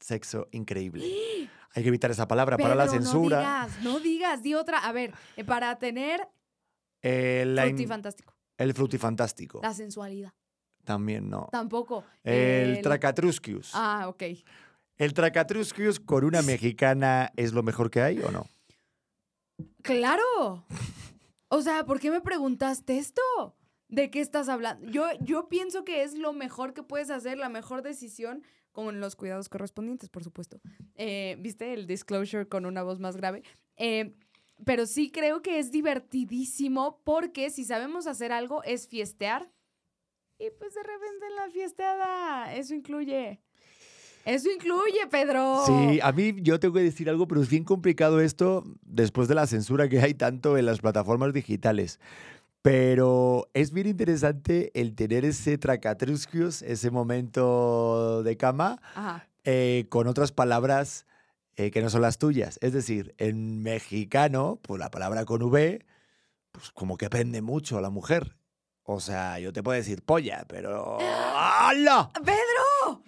sexo 0.00 0.48
increíble. 0.52 1.04
Hay 1.74 1.82
que 1.82 1.88
evitar 1.88 2.10
esa 2.10 2.28
palabra 2.28 2.58
para 2.58 2.74
la 2.74 2.86
censura. 2.88 3.36
No 3.36 3.42
digas, 3.68 3.82
no 3.82 4.00
digas, 4.00 4.42
di 4.42 4.54
otra. 4.54 4.78
A 4.80 4.92
ver, 4.92 5.14
eh, 5.36 5.44
para 5.44 5.78
tener 5.78 6.20
Eh, 7.00 7.44
la 7.46 7.66
in- 7.66 7.76
frutifantástico. 7.76 8.31
El 8.58 8.74
frutifantástico. 8.74 9.60
La 9.62 9.74
sensualidad. 9.74 10.32
También 10.84 11.28
no. 11.30 11.48
Tampoco. 11.52 12.04
El, 12.24 12.76
El- 12.76 12.82
tracatrusquius. 12.82 13.70
Ah, 13.74 14.06
ok. 14.08 14.22
¿El 14.96 15.14
tracatrusquius 15.14 16.00
con 16.00 16.24
una 16.24 16.42
mexicana 16.42 17.32
es 17.36 17.52
lo 17.52 17.62
mejor 17.62 17.90
que 17.90 18.02
hay 18.02 18.18
o 18.20 18.30
no? 18.30 18.46
Claro. 19.82 20.64
O 21.48 21.62
sea, 21.62 21.84
¿por 21.84 22.00
qué 22.00 22.10
me 22.10 22.20
preguntaste 22.20 22.98
esto? 22.98 23.22
¿De 23.88 24.10
qué 24.10 24.20
estás 24.20 24.48
hablando? 24.48 24.88
Yo, 24.90 25.06
yo 25.20 25.48
pienso 25.48 25.84
que 25.84 26.02
es 26.02 26.14
lo 26.16 26.32
mejor 26.32 26.72
que 26.72 26.82
puedes 26.82 27.10
hacer, 27.10 27.36
la 27.38 27.48
mejor 27.48 27.82
decisión, 27.82 28.42
con 28.72 29.00
los 29.00 29.16
cuidados 29.16 29.48
correspondientes, 29.50 30.08
por 30.08 30.24
supuesto. 30.24 30.60
Eh, 30.94 31.36
¿Viste 31.40 31.74
el 31.74 31.86
disclosure 31.86 32.48
con 32.48 32.64
una 32.64 32.82
voz 32.82 33.00
más 33.00 33.16
grave? 33.16 33.42
Eh, 33.76 34.14
pero 34.64 34.86
sí 34.86 35.10
creo 35.10 35.42
que 35.42 35.58
es 35.58 35.70
divertidísimo 35.70 37.00
porque 37.04 37.50
si 37.50 37.64
sabemos 37.64 38.06
hacer 38.06 38.32
algo 38.32 38.62
es 38.64 38.88
fiestear. 38.88 39.50
Y 40.38 40.50
pues 40.58 40.74
de 40.74 40.82
repente 40.82 41.26
en 41.28 41.36
la 41.36 41.50
fiesteada, 41.50 42.54
eso 42.54 42.74
incluye. 42.74 43.40
Eso 44.24 44.50
incluye, 44.50 45.06
Pedro. 45.10 45.64
Sí, 45.66 46.00
a 46.00 46.12
mí 46.12 46.34
yo 46.42 46.60
tengo 46.60 46.74
que 46.74 46.82
decir 46.82 47.08
algo, 47.10 47.26
pero 47.26 47.42
es 47.42 47.48
bien 47.48 47.64
complicado 47.64 48.20
esto 48.20 48.64
después 48.82 49.28
de 49.28 49.34
la 49.34 49.46
censura 49.46 49.88
que 49.88 50.00
hay 50.00 50.14
tanto 50.14 50.56
en 50.56 50.66
las 50.66 50.80
plataformas 50.80 51.32
digitales. 51.32 51.98
Pero 52.62 53.48
es 53.54 53.72
bien 53.72 53.88
interesante 53.88 54.70
el 54.80 54.94
tener 54.94 55.24
ese 55.24 55.58
tracatrusquius, 55.58 56.62
ese 56.62 56.92
momento 56.92 58.22
de 58.22 58.36
cama, 58.36 58.80
eh, 59.44 59.86
con 59.88 60.06
otras 60.06 60.30
palabras 60.30 61.06
eh, 61.56 61.70
que 61.70 61.82
no 61.82 61.90
son 61.90 62.02
las 62.02 62.18
tuyas. 62.18 62.58
Es 62.62 62.72
decir, 62.72 63.14
en 63.18 63.62
mexicano, 63.62 64.58
pues 64.62 64.78
la 64.78 64.90
palabra 64.90 65.24
con 65.24 65.42
V, 65.42 65.84
pues 66.50 66.70
como 66.70 66.96
que 66.96 67.10
prende 67.10 67.42
mucho 67.42 67.78
a 67.78 67.80
la 67.80 67.90
mujer. 67.90 68.36
O 68.84 69.00
sea, 69.00 69.38
yo 69.38 69.52
te 69.52 69.62
puedo 69.62 69.76
decir 69.76 70.02
polla, 70.02 70.44
pero... 70.48 70.98
¡Hala! 71.34 72.10
¡Pedro! 72.14 73.02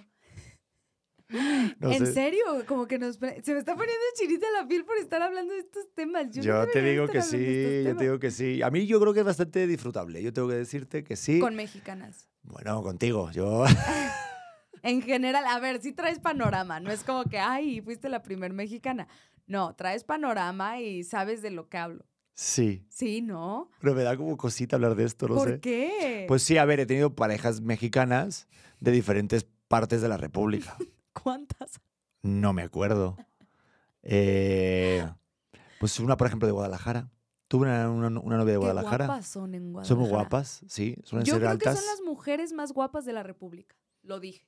No 1.80 1.90
¿En 1.90 2.06
sé. 2.06 2.12
serio? 2.12 2.44
Como 2.66 2.86
que 2.86 2.98
nos... 2.98 3.16
Se 3.16 3.52
me 3.54 3.58
está 3.58 3.74
poniendo 3.74 4.04
chinita 4.16 4.46
la 4.52 4.68
piel 4.68 4.84
por 4.84 4.96
estar 4.98 5.20
hablando 5.20 5.52
de 5.54 5.60
estos 5.60 5.92
temas. 5.94 6.30
Yo, 6.30 6.42
no 6.42 6.42
Yo 6.42 6.66
te 6.70 6.78
debería 6.78 6.92
digo 6.92 7.08
que 7.08 7.22
sí, 7.22 7.82
yo 7.84 7.96
te 7.96 8.04
digo 8.04 8.18
que 8.20 8.30
sí. 8.30 8.62
A 8.62 8.70
mí 8.70 8.86
yo 8.86 9.00
creo 9.00 9.12
que 9.12 9.20
es 9.20 9.26
bastante 9.26 9.66
disfrutable. 9.66 10.22
Yo 10.22 10.32
tengo 10.32 10.48
que 10.48 10.54
decirte 10.54 11.02
que 11.02 11.16
sí. 11.16 11.40
Con 11.40 11.56
mexicanas. 11.56 12.28
Bueno, 12.42 12.82
contigo. 12.82 13.30
Yo 13.32 13.64
En 14.84 15.02
general, 15.02 15.44
a 15.46 15.58
ver, 15.58 15.80
sí 15.82 15.92
traes 15.92 16.18
panorama. 16.20 16.78
No 16.78 16.92
es 16.92 17.02
como 17.04 17.24
que, 17.24 17.38
ay, 17.38 17.80
fuiste 17.80 18.08
la 18.08 18.22
primer 18.22 18.52
mexicana. 18.52 19.08
No, 19.46 19.74
traes 19.74 20.04
panorama 20.04 20.80
y 20.80 21.02
sabes 21.04 21.42
de 21.42 21.50
lo 21.50 21.68
que 21.68 21.78
hablo. 21.78 22.04
sí. 22.34 22.84
Sí, 22.88 23.20
¿no? 23.22 23.70
Pero 23.80 23.94
me 23.94 24.02
da 24.02 24.16
como 24.16 24.36
cosita 24.36 24.76
hablar 24.76 24.94
de 24.94 25.04
esto, 25.04 25.26
no 25.28 25.34
¿Por 25.34 25.48
sé. 25.48 25.60
qué? 25.60 26.24
Pues 26.28 26.42
sí, 26.42 26.56
a 26.58 26.64
ver, 26.64 26.80
he 26.80 26.86
tenido 26.86 27.14
parejas 27.14 27.60
mexicanas 27.60 28.46
de 28.80 28.90
diferentes 28.92 29.46
partes 29.68 30.00
de 30.02 30.08
la 30.08 30.16
República. 30.16 30.76
¿Cuántas? 31.22 31.80
No 32.22 32.52
me 32.52 32.62
acuerdo. 32.62 33.16
Eh, 34.02 35.06
pues 35.80 35.98
una, 36.00 36.16
por 36.16 36.26
ejemplo, 36.26 36.46
de 36.46 36.52
Guadalajara. 36.52 37.10
Tuve 37.48 37.66
una, 37.66 37.90
una- 37.90 38.20
una 38.20 38.36
novia 38.36 38.52
de 38.54 38.58
Qué 38.58 38.64
Guadalajara. 38.66 39.06
guapas 39.06 39.26
son 39.26 39.54
en 39.54 39.72
Guadalajara. 39.72 39.88
Son 39.88 39.98
muy 39.98 40.08
guapas, 40.08 40.62
sí. 40.68 40.96
Suelen 41.04 41.24
Yo 41.26 41.36
creo 41.36 41.50
altas. 41.50 41.74
que 41.74 41.80
son 41.80 41.86
las 41.90 42.00
mujeres 42.02 42.52
más 42.52 42.72
guapas 42.72 43.04
de 43.04 43.12
la 43.12 43.22
República. 43.22 43.76
Lo 44.02 44.20
dije. 44.20 44.46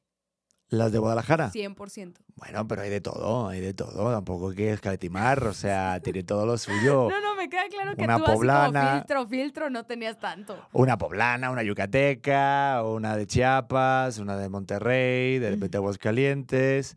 Las 0.69 0.91
de 0.91 0.99
Guadalajara. 0.99 1.51
100%. 1.53 2.14
Bueno, 2.35 2.67
pero 2.67 2.83
hay 2.83 2.91
de 2.91 3.01
todo, 3.01 3.49
hay 3.49 3.61
de 3.61 3.73
todo. 3.73 4.11
Tampoco 4.12 4.51
hay 4.51 4.57
que 4.57 4.73
escatimar. 4.73 5.45
O 5.45 5.53
sea, 5.55 6.01
tiene 6.05 6.25
todo 6.25 6.45
lo 6.45 6.59
suyo. 6.59 7.09
No, 7.09 7.21
no, 7.21 7.37
me 7.37 7.49
queda 7.49 7.69
claro 7.71 7.95
que 7.95 8.03
Una 8.03 8.17
tú 8.19 8.25
así 8.25 8.33
poblana. 8.33 8.81
como 8.81 8.97
filtro, 8.99 9.27
filtro 9.29 9.71
no 9.71 9.85
tenías 9.85 10.19
tanto. 10.19 10.59
Una 10.73 10.99
poblana, 10.99 11.51
una 11.51 11.62
yucateca, 11.62 12.83
una 12.85 13.17
de 13.17 13.27
Chiapas, 13.27 14.19
una 14.19 14.37
de 14.37 14.49
Monterrey, 14.49 15.39
de 15.39 15.51
repente 15.51 15.77
Aguascalientes, 15.77 16.97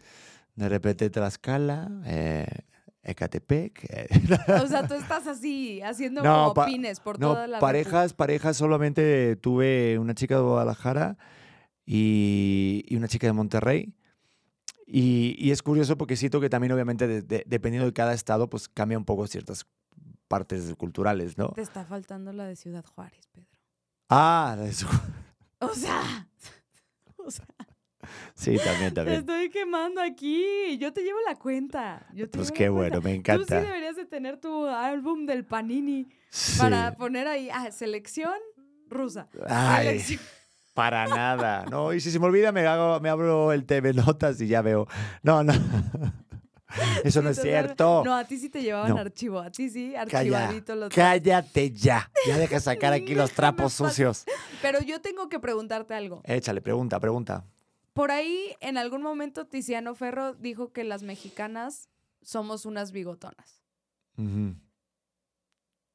de 0.56 0.68
repente 0.70 1.10
Tlaxcala, 1.12 1.90
eh, 2.06 2.48
Ecatepec. 3.04 3.84
eh. 3.90 4.08
O 4.64 4.68
sea, 4.68 4.88
tú 4.88 4.96
estás 4.96 5.28
así, 5.28 5.82
haciendo 5.82 6.22
No, 6.24 6.54
como 6.54 6.66
pines 6.66 7.00
por 7.00 7.20
No, 7.20 7.34
toda 7.34 7.48
la 7.48 7.60
parejas, 7.60 8.14
parejas, 8.14 8.58
solamente 8.58 9.36
tuve 9.36 9.98
una 10.00 10.16
chica 10.16 10.36
de 10.36 10.42
Guadalajara 10.42 11.18
y, 11.92 12.86
y 12.88 12.96
una 12.96 13.08
chica 13.08 13.26
de 13.26 13.34
Monterrey. 13.34 13.94
Y, 14.86 15.36
y 15.40 15.50
es 15.52 15.64
curioso 15.64 15.98
porque 15.98 16.16
siento 16.16 16.40
que 16.40 16.50
también, 16.50 16.72
obviamente, 16.72 17.08
de- 17.08 17.22
de- 17.24 17.44
dependiendo 17.48 17.88
de 17.88 17.94
cada 17.94 18.14
estado, 18.14 18.48
pues 18.50 18.70
cambia 18.70 18.98
un 18.98 19.06
poco 19.06 19.26
ciertas 19.28 19.66
partes 20.28 20.72
culturales, 20.76 21.36
¿no? 21.38 21.50
Te 21.50 21.62
está 21.62 21.86
faltando 21.86 22.32
la 22.32 22.46
de 22.46 22.56
Ciudad 22.56 22.86
Juárez, 22.86 23.28
Pedro. 23.32 23.48
Ah, 24.10 24.56
eso. 24.66 24.88
O 25.62 25.74
sea, 25.76 26.26
o 27.18 27.30
sea, 27.30 27.46
Sí, 28.34 28.56
también, 28.64 28.92
te 28.92 28.96
también. 28.96 29.20
estoy 29.20 29.50
quemando 29.50 30.00
aquí. 30.02 30.78
Yo 30.78 30.94
te 30.94 31.02
llevo 31.02 31.20
la 31.28 31.36
cuenta. 31.36 32.08
Yo 32.14 32.30
te 32.30 32.38
Pues 32.38 32.50
qué 32.50 32.66
la 32.66 32.70
bueno, 32.72 33.02
cuenta. 33.02 33.10
me 33.10 33.36
Tú 33.38 33.46
sí 33.46 33.54
encanta. 33.56 33.62
deberías 33.62 33.96
de 33.98 34.06
tener 34.06 34.38
tu 34.40 34.66
álbum 34.68 35.26
del 35.26 35.44
Panini 35.46 36.08
Sí. 36.30 36.58
para 36.60 36.96
poner 36.96 37.28
ahí, 37.28 37.50
ah, 37.52 37.70
selección 37.72 38.32
rusa. 38.88 39.28
Ay, 39.50 40.00
Selección- 40.00 40.20
para 40.80 41.08
nada. 41.08 41.66
No, 41.70 41.92
y 41.94 42.00
si 42.00 42.10
se 42.10 42.20
me 42.20 42.26
olvida, 42.28 42.54
me, 42.54 42.66
hago, 42.66 43.02
me 43.02 43.10
abro 43.10 43.52
el 43.52 43.66
TV 43.66 43.94
Notas 43.94 44.40
y 44.40 44.48
ya 44.48 44.62
veo. 44.62 44.88
No, 45.24 45.44
no. 45.44 45.52
Eso 47.04 47.22
no 47.22 47.32
es 47.32 47.42
cierto. 47.42 48.02
No, 48.06 48.16
a 48.16 48.24
ti 48.24 48.38
sí 48.38 48.50
te 48.50 48.62
llevaban 48.62 48.92
No. 48.92 48.98
archivo. 48.98 49.40
A 49.40 49.52
ti 49.52 49.70
sí, 49.70 49.92
Calla, 49.92 50.02
archivadito 50.20 50.76
lo 50.76 50.88
cállate 50.88 51.72
ya. 51.72 52.10
Ya 52.26 52.38
deja 52.38 52.56
de 52.56 52.62
sacar 52.72 52.94
aquí 52.94 53.14
los 53.14 53.32
trapos 53.32 53.74
sucios. 53.74 54.24
Pero 54.62 54.80
yo 54.80 55.02
tengo 55.02 55.28
que 55.28 55.40
preguntarte 55.42 55.96
algo. 55.96 56.22
Échale, 56.24 56.62
pregunta, 56.62 56.98
pregunta. 57.02 57.44
Por 57.92 58.12
ahí, 58.12 58.56
en 58.62 58.78
algún 58.78 59.02
momento, 59.02 59.48
Tiziano 59.48 59.96
Ferro 59.96 60.34
dijo 60.34 60.72
que 60.72 60.86
las 60.86 61.04
mexicanas 61.04 61.90
somos 62.22 62.66
unas 62.66 62.94
bigotonas. 62.94 63.66
Ujú. 64.18 64.56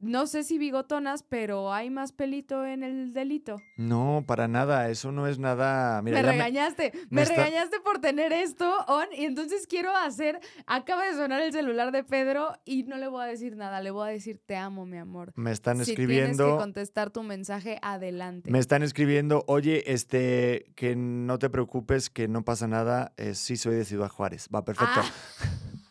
No 0.05 0.27
sé 0.27 0.45
si 0.45 0.59
bigotonas, 0.59 1.23
pero 1.23 1.73
hay 1.73 1.89
más 1.89 2.13
pelito 2.13 2.65
en 2.67 2.83
el 2.83 3.13
delito. 3.15 3.57
No, 3.77 4.23
para 4.27 4.49
nada. 4.49 4.91
Eso 4.91 5.13
no 5.13 5.27
es 5.27 5.39
nada. 5.39 6.03
Mira, 6.03 6.21
me 6.23 6.31
regañaste, 6.33 6.93
me, 7.09 7.17
me 7.17 7.23
está- 7.23 7.37
regañaste 7.37 7.81
por 7.81 8.01
tener 8.01 8.33
esto 8.33 8.71
on 8.87 9.07
y 9.17 9.25
entonces 9.25 9.67
quiero 9.67 9.97
hacer, 9.97 10.41
acaba 10.67 11.07
de 11.07 11.13
sonar 11.15 11.41
el 11.41 11.53
celular 11.53 11.91
de 11.91 12.05
Pedro 12.05 12.53
y 12.65 12.83
no 12.83 12.99
le 12.99 13.09
voy 13.09 13.23
a 13.23 13.27
decir 13.27 13.57
nada, 13.57 13.81
le 13.81 13.91
voy 13.91 14.09
a 14.09 14.13
decir 14.13 14.41
te 14.45 14.57
amo, 14.57 14.85
mi 14.85 14.99
amor. 14.99 15.33
me 15.37 15.51
están 15.53 15.79
si 15.79 15.95
tienes 15.95 15.97
que 15.97 16.03
escribiendo. 16.03 16.57
contestar 16.59 17.11
tu 17.11 17.23
mensaje, 17.23 17.79
adelante. 17.81 18.51
Me 18.51 18.59
están 18.59 18.83
escribiendo, 18.83 19.45
oye, 19.47 19.91
este, 19.93 20.67
que 20.77 20.97
no 20.97 21.39
te 21.39 21.49
preocupes, 21.49 22.11
que 22.11 22.29
no 22.29 22.45
pasa 22.45 22.69
nada. 22.69 23.13
eh, 23.17 23.35
sí, 23.35 23.57
soy 23.57 23.75
de 23.77 23.85
Ciudad 23.85 24.09
Juárez. 24.11 24.49
Va, 24.55 24.65
perfecto. 24.65 25.01
Ah. 25.01 25.11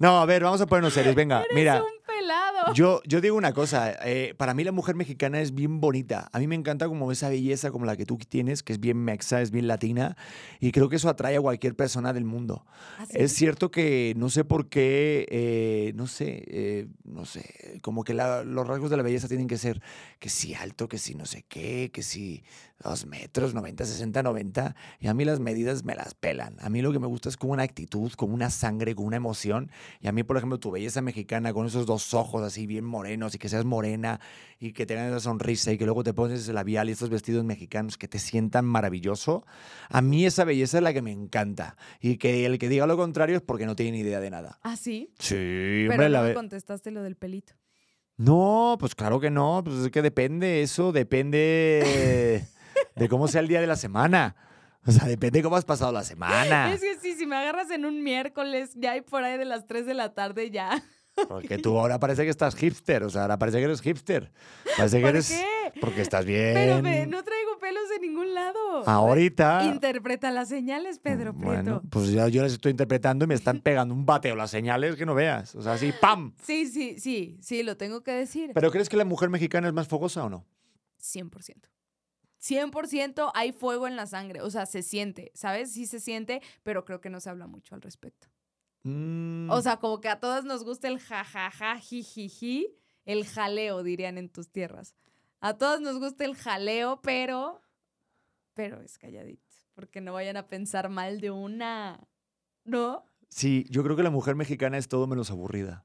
No, 0.00 0.20
a 0.20 0.26
ver, 0.26 0.44
vamos 0.44 0.60
a 0.60 0.66
ponernos 0.66 0.92
serios. 0.92 1.16
Venga, 1.16 1.38
Eres 1.50 1.54
mira. 1.56 1.82
un. 1.82 1.88
Yo, 2.74 3.00
yo 3.06 3.20
digo 3.20 3.36
una 3.36 3.52
cosa, 3.52 3.92
eh, 4.04 4.34
para 4.36 4.54
mí 4.54 4.64
la 4.64 4.72
mujer 4.72 4.94
mexicana 4.94 5.40
es 5.40 5.54
bien 5.54 5.80
bonita. 5.80 6.28
A 6.32 6.38
mí 6.38 6.46
me 6.46 6.54
encanta 6.54 6.86
como 6.88 7.10
esa 7.12 7.28
belleza 7.28 7.70
como 7.70 7.86
la 7.86 7.96
que 7.96 8.04
tú 8.06 8.18
tienes, 8.18 8.62
que 8.62 8.72
es 8.72 8.80
bien 8.80 8.98
mexa, 8.98 9.40
es 9.40 9.50
bien 9.50 9.66
latina, 9.66 10.16
y 10.60 10.72
creo 10.72 10.88
que 10.88 10.96
eso 10.96 11.08
atrae 11.08 11.36
a 11.36 11.40
cualquier 11.40 11.74
persona 11.74 12.12
del 12.12 12.24
mundo. 12.24 12.66
¿Así? 12.98 13.12
Es 13.16 13.32
cierto 13.32 13.70
que 13.70 14.14
no 14.16 14.28
sé 14.30 14.44
por 14.44 14.68
qué, 14.68 15.26
eh, 15.30 15.92
no 15.94 16.06
sé, 16.06 16.44
eh, 16.46 16.86
no 17.04 17.24
sé, 17.24 17.78
como 17.82 18.04
que 18.04 18.14
la- 18.14 18.44
los 18.44 18.66
rasgos 18.66 18.90
de 18.90 18.96
la 18.96 19.02
belleza 19.02 19.28
tienen 19.28 19.48
que 19.48 19.58
ser 19.58 19.80
que 20.18 20.28
si 20.28 20.54
alto, 20.54 20.88
que 20.88 20.98
si 20.98 21.14
no 21.14 21.24
sé 21.26 21.44
qué, 21.48 21.90
que 21.92 22.02
si 22.02 22.42
dos 22.82 23.06
metros, 23.06 23.54
90, 23.54 23.84
60, 23.84 24.22
90. 24.22 24.76
Y 25.00 25.08
a 25.08 25.14
mí 25.14 25.24
las 25.24 25.40
medidas 25.40 25.84
me 25.84 25.94
las 25.94 26.14
pelan. 26.14 26.56
A 26.60 26.68
mí 26.68 26.80
lo 26.82 26.92
que 26.92 26.98
me 26.98 27.06
gusta 27.06 27.28
es 27.28 27.36
como 27.36 27.52
una 27.52 27.64
actitud, 27.64 28.12
como 28.12 28.34
una 28.34 28.50
sangre, 28.50 28.94
como 28.94 29.08
una 29.08 29.16
emoción. 29.16 29.70
Y 30.00 30.08
a 30.08 30.12
mí, 30.12 30.22
por 30.22 30.36
ejemplo, 30.36 30.58
tu 30.58 30.70
belleza 30.70 31.02
mexicana 31.02 31.52
con 31.52 31.66
esos 31.66 31.86
dos 31.86 32.14
ojos 32.14 32.42
así 32.42 32.66
bien 32.66 32.84
morenos 32.84 33.34
y 33.34 33.38
que 33.38 33.48
seas 33.48 33.64
morena 33.64 34.20
y 34.58 34.72
que 34.72 34.86
tengas 34.86 35.08
esa 35.08 35.20
sonrisa 35.20 35.72
y 35.72 35.78
que 35.78 35.84
luego 35.84 36.04
te 36.04 36.14
pones 36.14 36.40
ese 36.40 36.52
labial 36.52 36.88
y 36.88 36.92
estos 36.92 37.10
vestidos 37.10 37.44
mexicanos 37.44 37.98
que 37.98 38.08
te 38.08 38.18
sientan 38.18 38.64
maravilloso. 38.64 39.44
A 39.88 40.00
mí 40.00 40.24
esa 40.26 40.44
belleza 40.44 40.78
es 40.78 40.82
la 40.82 40.92
que 40.92 41.02
me 41.02 41.12
encanta. 41.12 41.76
Y 42.00 42.16
que 42.16 42.46
el 42.46 42.58
que 42.58 42.68
diga 42.68 42.86
lo 42.86 42.96
contrario 42.96 43.36
es 43.36 43.42
porque 43.42 43.66
no 43.66 43.76
tiene 43.76 43.92
ni 43.92 44.00
idea 44.00 44.20
de 44.20 44.30
nada. 44.30 44.58
¿Ah, 44.62 44.76
sí? 44.76 45.12
Sí, 45.18 45.34
Pero 45.34 45.92
hombre, 45.92 46.08
no 46.08 46.12
la 46.12 46.22
me 46.22 46.34
contestaste 46.34 46.90
lo 46.90 47.02
del 47.02 47.16
pelito. 47.16 47.54
No, 48.16 48.76
pues 48.80 48.94
claro 48.96 49.20
que 49.20 49.30
no. 49.30 49.62
Pues 49.64 49.76
es 49.76 49.90
que 49.90 50.02
depende, 50.02 50.62
eso 50.62 50.90
depende 50.92 52.44
de 52.98 53.08
cómo 53.08 53.28
sea 53.28 53.40
el 53.40 53.48
día 53.48 53.60
de 53.60 53.66
la 53.66 53.76
semana. 53.76 54.36
O 54.86 54.90
sea, 54.92 55.06
depende 55.06 55.40
de 55.40 55.42
cómo 55.42 55.56
has 55.56 55.64
pasado 55.64 55.92
la 55.92 56.04
semana. 56.04 56.72
Es 56.72 56.80
que 56.80 56.96
sí, 56.98 57.14
si 57.14 57.26
me 57.26 57.36
agarras 57.36 57.70
en 57.70 57.84
un 57.84 58.02
miércoles, 58.02 58.70
ya 58.74 58.92
hay 58.92 59.00
por 59.02 59.22
ahí 59.24 59.36
de 59.36 59.44
las 59.44 59.66
3 59.66 59.84
de 59.86 59.94
la 59.94 60.14
tarde, 60.14 60.50
ya. 60.50 60.82
Porque 61.28 61.58
tú 61.58 61.76
ahora 61.76 61.98
parece 61.98 62.22
que 62.22 62.30
estás 62.30 62.54
hipster. 62.54 63.02
O 63.02 63.10
sea, 63.10 63.22
ahora 63.22 63.38
parece 63.38 63.58
que 63.58 63.64
eres 63.64 63.80
hipster. 63.82 64.30
Parece 64.76 64.98
que 64.98 65.02
¿Por 65.02 65.10
eres. 65.10 65.28
qué? 65.30 65.80
Porque 65.80 66.00
estás 66.00 66.24
bien. 66.24 66.54
Pero 66.54 66.80
ve, 66.80 67.06
no 67.08 67.24
traigo 67.24 67.58
pelos 67.58 67.88
de 67.90 67.98
ningún 67.98 68.32
lado. 68.34 68.88
Ahorita. 68.88 69.64
Interpreta 69.64 70.30
las 70.30 70.48
señales, 70.48 71.00
Pedro 71.00 71.32
Bueno, 71.32 71.80
Prieto. 71.80 71.82
pues 71.90 72.12
ya 72.12 72.28
yo 72.28 72.42
les 72.44 72.52
estoy 72.52 72.70
interpretando 72.70 73.24
y 73.24 73.28
me 73.28 73.34
están 73.34 73.60
pegando 73.60 73.94
un 73.94 74.06
bateo 74.06 74.36
las 74.36 74.52
señales 74.52 74.94
que 74.94 75.04
no 75.04 75.14
veas. 75.14 75.56
O 75.56 75.62
sea, 75.62 75.72
así, 75.72 75.92
¡pam! 76.00 76.34
Sí, 76.44 76.66
sí, 76.66 77.00
sí, 77.00 77.36
sí, 77.42 77.64
lo 77.64 77.76
tengo 77.76 78.02
que 78.02 78.12
decir. 78.12 78.52
¿Pero 78.54 78.70
crees 78.70 78.88
que 78.88 78.96
la 78.96 79.04
mujer 79.04 79.28
mexicana 79.28 79.66
es 79.66 79.74
más 79.74 79.88
fogosa 79.88 80.24
o 80.24 80.30
no? 80.30 80.46
100%. 81.02 81.56
100% 82.40 83.30
hay 83.34 83.52
fuego 83.52 83.86
en 83.86 83.96
la 83.96 84.06
sangre, 84.06 84.40
o 84.42 84.50
sea, 84.50 84.66
se 84.66 84.82
siente, 84.82 85.32
¿sabes? 85.34 85.72
Sí 85.72 85.86
se 85.86 86.00
siente, 86.00 86.40
pero 86.62 86.84
creo 86.84 87.00
que 87.00 87.10
no 87.10 87.20
se 87.20 87.30
habla 87.30 87.46
mucho 87.46 87.74
al 87.74 87.82
respecto. 87.82 88.28
Mm, 88.84 89.50
O 89.50 89.60
sea, 89.60 89.78
como 89.78 90.00
que 90.00 90.08
a 90.08 90.20
todas 90.20 90.44
nos 90.44 90.64
gusta 90.64 90.88
el 90.88 90.98
jajaja, 91.00 91.78
jijiji, 91.78 92.68
el 93.04 93.26
jaleo, 93.26 93.82
dirían 93.82 94.18
en 94.18 94.28
tus 94.28 94.50
tierras. 94.50 94.94
A 95.40 95.54
todas 95.56 95.80
nos 95.80 95.98
gusta 95.98 96.24
el 96.24 96.34
jaleo, 96.36 97.00
pero, 97.02 97.60
pero 98.54 98.80
es 98.82 98.98
calladito, 98.98 99.54
porque 99.74 100.00
no 100.00 100.12
vayan 100.12 100.36
a 100.36 100.48
pensar 100.48 100.88
mal 100.88 101.20
de 101.20 101.30
una, 101.30 102.08
¿no? 102.64 103.04
sí, 103.30 103.66
yo 103.68 103.82
creo 103.82 103.94
que 103.94 104.02
la 104.02 104.10
mujer 104.10 104.36
mexicana 104.36 104.78
es 104.78 104.88
todo 104.88 105.06
menos 105.06 105.30
aburrida. 105.30 105.84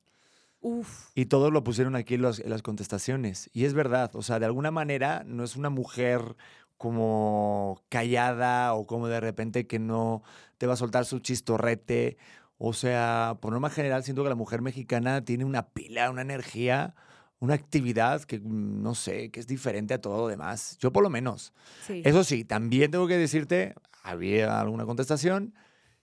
Uf, 0.65 1.09
Y 1.13 1.25
todos 1.25 1.51
lo 1.51 1.61
pusieron 1.65 1.95
aquí 1.97 2.15
en, 2.15 2.23
en 2.23 2.49
las 2.49 2.61
contestaciones. 2.61 3.49
Y 3.51 3.65
es 3.65 3.73
verdad, 3.73 4.15
o 4.15 4.21
sea, 4.21 4.39
de 4.39 4.45
alguna 4.45 4.71
manera 4.71 5.23
no 5.25 5.43
es 5.43 5.57
una 5.57 5.69
mujer 5.69 6.37
como 6.77 7.81
callada 7.89 8.73
o 8.73 8.87
como 8.87 9.07
de 9.09 9.19
repente 9.19 9.67
que 9.67 9.77
no 9.77 10.23
te 10.57 10.65
va 10.65 10.73
a 10.73 10.77
soltar 10.77 11.05
su 11.05 11.19
chistorrete. 11.19 12.17
O 12.57 12.71
sea, 12.71 13.37
por 13.41 13.51
norma 13.51 13.69
general 13.69 14.05
siento 14.05 14.23
que 14.23 14.29
la 14.29 14.35
mujer 14.35 14.61
mexicana 14.61 15.25
tiene 15.25 15.43
una 15.43 15.67
pila, 15.67 16.09
una 16.09 16.21
energía, 16.21 16.95
una 17.39 17.55
actividad 17.55 18.21
que 18.23 18.39
mm, 18.39 18.81
no 18.81 18.95
sé, 18.95 19.31
que 19.31 19.41
es 19.41 19.47
diferente 19.47 19.93
a 19.93 20.01
todo 20.01 20.17
lo 20.17 20.27
demás. 20.29 20.77
Yo 20.79 20.93
por 20.93 21.03
lo 21.03 21.09
menos. 21.09 21.53
sí. 21.85 22.01
Eso 22.05 22.23
sí, 22.23 22.45
también 22.45 22.89
tengo 22.89 23.07
que 23.07 23.17
decirte, 23.17 23.75
había 24.01 24.61
alguna 24.61 24.85
contestación 24.85 25.53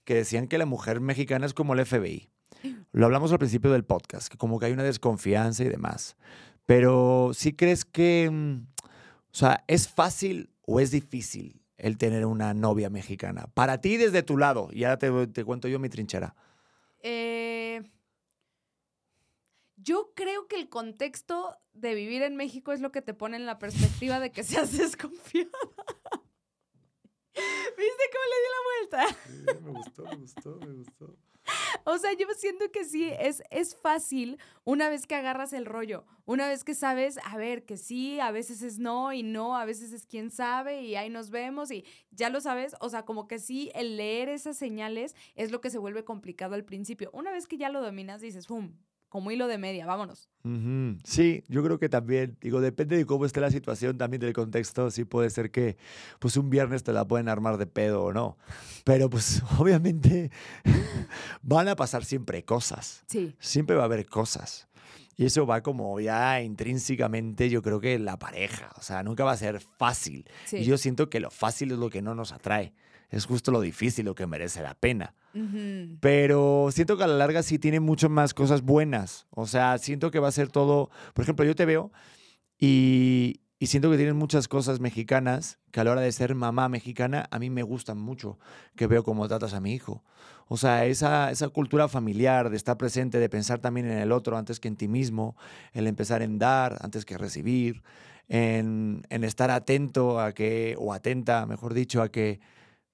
que 0.04 0.14
decían 0.14 0.48
que 0.48 0.58
la 0.58 0.66
mujer 0.66 1.00
mexicana 1.00 1.46
es 1.46 1.54
como 1.54 1.74
el 1.74 1.80
FBI. 1.86 2.30
Lo 2.93 3.07
hablamos 3.07 3.30
al 3.32 3.38
principio 3.38 3.70
del 3.70 3.84
podcast, 3.84 4.28
que 4.28 4.36
como 4.36 4.59
que 4.59 4.66
hay 4.66 4.72
una 4.72 4.82
desconfianza 4.82 5.62
y 5.62 5.68
demás. 5.68 6.16
Pero 6.66 7.30
¿sí 7.34 7.53
crees 7.53 7.84
que, 7.84 8.28
mm, 8.30 8.66
o 8.84 9.34
sea, 9.34 9.64
es 9.68 9.88
fácil 9.88 10.51
o 10.66 10.80
es 10.80 10.91
difícil 10.91 11.62
el 11.76 11.99
tener 11.99 12.26
una 12.26 12.55
novia 12.55 12.91
mexicana? 12.91 13.47
Para 13.55 13.80
ti 13.80 13.97
desde 13.97 14.22
tu 14.22 14.36
lado, 14.36 14.68
y 14.72 14.84
ahora 14.84 14.99
te, 14.99 15.26
te 15.28 15.45
cuento 15.45 15.68
yo 15.68 15.78
mi 15.78 15.88
trinchera. 15.88 16.34
Eh, 17.03 17.82
yo 19.76 20.12
creo 20.14 20.47
que 20.47 20.57
el 20.57 20.68
contexto 20.68 21.57
de 21.72 21.95
vivir 21.95 22.22
en 22.22 22.36
México 22.36 22.72
es 22.72 22.80
lo 22.80 22.93
que 22.93 23.03
te 23.03 23.14
pone 23.14 23.36
en 23.36 23.47
la 23.47 23.59
perspectiva 23.59 24.20
de 24.20 24.30
que 24.30 24.43
seas 24.43 24.72
desconfiada. 24.78 25.51
¿Viste 27.81 28.03
cómo 28.12 28.24
le 28.31 28.39
di 28.43 28.49
la 28.51 28.62
vuelta? 28.68 29.62
me 29.62 29.70
gustó, 29.78 30.03
me 30.05 30.16
gustó, 30.16 30.51
me 30.66 30.74
gustó. 30.74 31.16
O 31.85 31.97
sea, 31.97 32.12
yo 32.12 32.26
siento 32.37 32.70
que 32.70 32.85
sí, 32.85 33.09
es, 33.18 33.43
es 33.51 33.74
fácil 33.74 34.39
una 34.64 34.91
vez 34.91 35.07
que 35.07 35.14
agarras 35.14 35.55
el 35.55 35.64
rollo, 35.64 36.05
una 36.26 36.47
vez 36.47 36.62
que 36.62 36.74
sabes, 36.74 37.18
a 37.24 37.39
ver, 37.39 37.64
que 37.64 37.78
sí, 37.78 38.20
a 38.20 38.31
veces 38.31 38.61
es 38.61 38.78
no 38.78 39.14
y 39.14 39.22
no, 39.22 39.57
a 39.57 39.64
veces 39.64 39.93
es 39.93 40.07
quién 40.07 40.31
sabe 40.31 40.83
y 40.83 40.97
ahí 40.97 41.09
nos 41.09 41.31
vemos 41.31 41.70
y 41.70 41.87
ya 42.11 42.28
lo 42.28 42.43
sabes, 42.43 42.76
o 42.81 42.91
sea, 42.91 43.05
como 43.05 43.26
que 43.26 43.39
sí, 43.39 43.70
el 43.74 43.97
leer 43.97 44.28
esas 44.28 44.59
señales 44.59 45.16
es 45.35 45.51
lo 45.51 45.62
que 45.62 45.70
se 45.70 45.78
vuelve 45.78 46.05
complicado 46.05 46.55
al 46.55 46.64
principio. 46.64 47.11
Una 47.14 47.33
vez 47.33 47.47
que 47.47 47.57
ya 47.57 47.70
lo 47.70 47.81
dominas, 47.81 48.20
dices, 48.20 48.47
¡pum! 48.47 48.76
Como 49.11 49.30
hilo 49.32 49.46
de 49.48 49.58
media, 49.58 49.84
vámonos. 49.86 50.30
Ujú. 50.44 50.96
Sí, 51.04 51.42
yo 51.48 51.62
creo 51.64 51.78
que 51.78 51.88
también, 51.88 52.38
digo, 52.40 52.61
depende 52.61 52.96
de 52.96 53.04
cómo 53.04 53.26
esté 53.26 53.40
la 53.40 53.50
situación, 53.50 53.98
también 53.98 54.20
del 54.20 54.32
contexto, 54.32 54.90
sí 54.90 55.04
puede 55.04 55.28
ser 55.30 55.50
que 55.50 55.76
pues 56.20 56.36
un 56.36 56.48
viernes 56.48 56.82
te 56.84 56.92
la 56.92 57.04
pueden 57.04 57.28
armar 57.28 57.58
de 57.58 57.66
pedo 57.66 58.04
o 58.04 58.12
no, 58.12 58.38
pero 58.84 59.11
pues 59.11 59.42
obviamente 59.58 60.30
van 61.42 61.68
a 61.68 61.76
pasar 61.76 62.04
siempre 62.04 62.44
cosas, 62.44 63.02
Sí. 63.06 63.34
siempre 63.40 63.76
va 63.76 63.82
a 63.82 63.86
haber 63.86 64.06
cosas. 64.06 64.68
Y 65.16 65.26
eso 65.26 65.44
va 65.44 65.61
como 65.62 66.00
ya 66.00 66.40
intrínsecamente, 66.40 67.50
yo 67.50 67.61
creo 67.61 67.78
que 67.80 67.98
la 67.98 68.18
pareja, 68.18 68.70
o 68.78 68.82
sea, 68.82 69.02
nunca 69.02 69.22
va 69.24 69.32
a 69.32 69.36
ser 69.36 69.61
fácil. 69.61 70.24
Sí. 70.46 70.58
Y 70.58 70.64
yo 70.64 70.78
siento 70.78 71.11
que 71.11 71.20
lo 71.20 71.30
fácil 71.30 71.72
es 71.72 71.78
lo 71.78 71.90
que 71.90 72.00
no 72.00 72.14
nos 72.14 72.32
atrae, 72.32 72.72
es 73.11 73.26
justo 73.26 73.50
lo 73.50 73.61
difícil 73.61 74.06
lo 74.06 74.14
que 74.14 74.26
merece 74.26 74.62
la 74.62 74.74
pena. 74.74 75.14
Pero 76.00 76.68
siento 76.72 76.96
que 76.96 77.04
a 77.04 77.06
la 77.06 77.16
larga 77.16 77.42
sí 77.42 77.58
tiene 77.58 77.80
muchas 77.80 78.11
más 78.11 78.34
cosas 78.34 78.62
buenas. 78.62 79.26
O 79.30 79.46
sea, 79.46 79.78
siento 79.78 80.11
que 80.11 80.18
va 80.18 80.28
a 80.28 80.32
ser 80.32 80.48
todo. 80.48 80.90
Por 81.14 81.22
ejemplo, 81.22 81.44
yo 81.44 81.54
te 81.54 81.66
veo 81.66 81.92
y, 82.58 83.40
y 83.58 83.66
siento 83.66 83.90
que 83.90 83.96
tienes 83.96 84.14
muchas 84.14 84.48
cosas 84.48 84.80
mexicanas 84.80 85.58
que 85.70 85.80
a 85.80 85.84
la 85.84 85.92
hora 85.92 86.00
de 86.00 86.12
ser 86.12 86.34
mamá 86.34 86.68
mexicana 86.68 87.28
a 87.30 87.38
mí 87.38 87.50
me 87.50 87.62
gustan 87.62 87.98
mucho, 87.98 88.38
que 88.74 88.86
veo 88.86 89.04
cómo 89.04 89.28
tratas 89.28 89.54
a 89.54 89.61
mi 89.61 89.72
hijo. 89.72 90.02
O 90.48 90.56
sea, 90.56 90.86
esa, 90.86 91.30
esa 91.30 91.48
cultura 91.48 91.86
familiar 91.86 92.50
de 92.50 92.56
estar 92.56 92.76
presente, 92.76 93.18
de 93.18 93.28
pensar 93.28 93.61
también 93.61 93.86
en 93.86 93.98
el 93.98 94.11
otro 94.11 94.36
antes 94.36 94.58
que 94.58 94.66
en 94.66 94.76
ti 94.76 94.88
mismo, 94.88 95.36
el 95.72 95.86
empezar 95.86 96.22
en 96.22 96.38
dar 96.38 96.78
antes 96.80 97.04
que 97.04 97.18
recibir, 97.18 97.82
en, 98.28 99.02
en 99.11 99.24
estar 99.24 99.50
atento 99.50 100.20
a 100.20 100.32
que, 100.32 100.74
o 100.78 100.92
atenta, 100.92 101.46
mejor 101.46 101.72
dicho, 101.74 102.02
a 102.02 102.08
que 102.08 102.40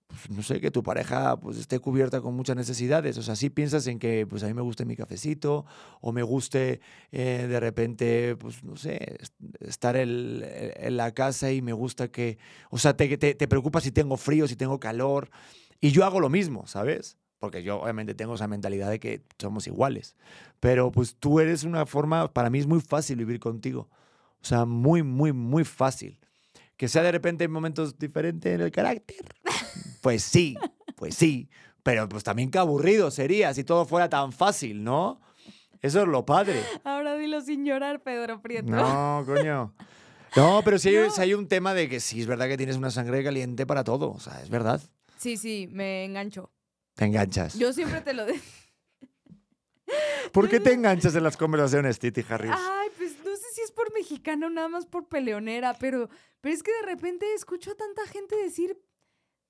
pues, 0.06 0.30
no 0.30 0.42
sé, 0.42 0.60
que 0.60 0.70
tu 0.70 0.82
pareja 0.82 1.38
pues, 1.38 1.58
esté 1.58 1.78
cubierta 1.78 2.20
con 2.20 2.34
muchas 2.34 2.56
necesidades. 2.56 3.18
O 3.18 3.22
sea, 3.22 3.36
si 3.36 3.50
piensas 3.50 3.86
en 3.86 3.98
que 3.98 4.26
pues, 4.26 4.42
a 4.42 4.46
mí 4.46 4.54
me 4.54 4.62
guste 4.62 4.84
mi 4.84 4.96
cafecito 4.96 5.66
o 6.00 6.12
me 6.12 6.22
guste 6.22 6.80
eh, 7.12 7.46
de 7.48 7.60
repente, 7.60 8.36
pues 8.36 8.62
no 8.62 8.76
sé, 8.76 9.18
estar 9.60 9.96
en 9.96 10.96
la 10.96 11.12
casa 11.12 11.52
y 11.52 11.62
me 11.62 11.72
gusta 11.72 12.08
que, 12.08 12.38
o 12.70 12.78
sea, 12.78 12.96
te, 12.96 13.16
te, 13.16 13.34
te 13.34 13.48
preocupas 13.48 13.82
si 13.82 13.90
tengo 13.90 14.16
frío, 14.16 14.46
si 14.46 14.56
tengo 14.56 14.78
calor. 14.78 15.30
Y 15.80 15.90
yo 15.90 16.04
hago 16.04 16.20
lo 16.20 16.30
mismo, 16.30 16.66
¿sabes? 16.66 17.18
Porque 17.38 17.62
yo 17.62 17.80
obviamente 17.82 18.14
tengo 18.14 18.34
esa 18.34 18.48
mentalidad 18.48 18.90
de 18.90 18.98
que 18.98 19.22
somos 19.38 19.66
iguales. 19.66 20.16
Pero 20.60 20.90
pues 20.90 21.16
tú 21.16 21.40
eres 21.40 21.64
una 21.64 21.84
forma, 21.86 22.32
para 22.32 22.50
mí 22.50 22.58
es 22.58 22.66
muy 22.66 22.80
fácil 22.80 23.16
vivir 23.16 23.40
contigo. 23.40 23.88
O 24.40 24.44
sea, 24.44 24.64
muy, 24.64 25.02
muy, 25.02 25.32
muy 25.32 25.64
fácil. 25.64 26.18
Que 26.76 26.88
sea 26.88 27.02
de 27.02 27.12
repente 27.12 27.44
en 27.44 27.50
momentos 27.50 27.98
diferentes 27.98 28.54
en 28.54 28.60
el 28.60 28.70
carácter. 28.70 29.16
Pues 30.00 30.22
sí, 30.22 30.56
pues 30.96 31.14
sí. 31.14 31.48
Pero 31.82 32.08
pues 32.08 32.24
también 32.24 32.50
qué 32.50 32.58
aburrido 32.58 33.10
sería 33.10 33.54
si 33.54 33.62
todo 33.62 33.84
fuera 33.84 34.08
tan 34.08 34.32
fácil, 34.32 34.82
¿no? 34.82 35.20
Eso 35.82 36.02
es 36.02 36.08
lo 36.08 36.26
padre. 36.26 36.60
Ahora 36.84 37.16
dilo 37.16 37.40
sin 37.40 37.64
llorar, 37.64 38.02
Pedro 38.02 38.42
Prieto. 38.42 38.70
No, 38.70 39.22
coño. 39.24 39.72
No, 40.34 40.60
pero 40.64 40.78
si 40.78 40.88
hay, 40.88 41.08
hay, 41.16 41.34
un 41.34 41.46
tema 41.46 41.74
de 41.74 41.88
que 41.88 42.00
sí, 42.00 42.20
es 42.20 42.26
verdad 42.26 42.48
que 42.48 42.56
tienes 42.56 42.76
una 42.76 42.90
sangre 42.90 43.22
caliente 43.22 43.66
para 43.66 43.84
todo. 43.84 44.10
O 44.10 44.20
sea, 44.20 44.42
es 44.42 44.50
verdad. 44.50 44.80
Sí, 45.16 45.36
sí, 45.36 45.68
me 45.70 46.04
engancho. 46.04 46.50
Te 46.94 47.04
enganchas. 47.04 47.58
Yo 47.58 47.72
siempre 47.72 48.00
te 48.00 48.14
lo 48.14 48.26
digo. 48.26 48.38
¿Por 50.32 50.48
qué 50.48 50.60
te 50.60 50.72
enganchas 50.72 51.14
en 51.14 51.22
las 51.22 51.36
conversaciones, 51.36 51.98
Titi 51.98 52.24
Harris? 52.28 52.52
Ay, 52.52 52.88
pues 52.96 53.16
no 53.24 53.36
sé 53.36 53.44
si 53.54 53.60
es 53.60 53.70
por 53.70 53.92
mexicana 53.92 54.48
o 54.48 54.50
nada 54.50 54.68
más 54.68 54.86
por 54.86 55.08
peleonera, 55.08 55.74
pero, 55.78 56.08
pero 56.40 56.54
es 56.54 56.62
que 56.62 56.72
de 56.72 56.82
repente 56.82 57.32
escucho 57.34 57.70
a 57.70 57.74
tanta 57.74 58.06
gente 58.06 58.34
decir 58.36 58.78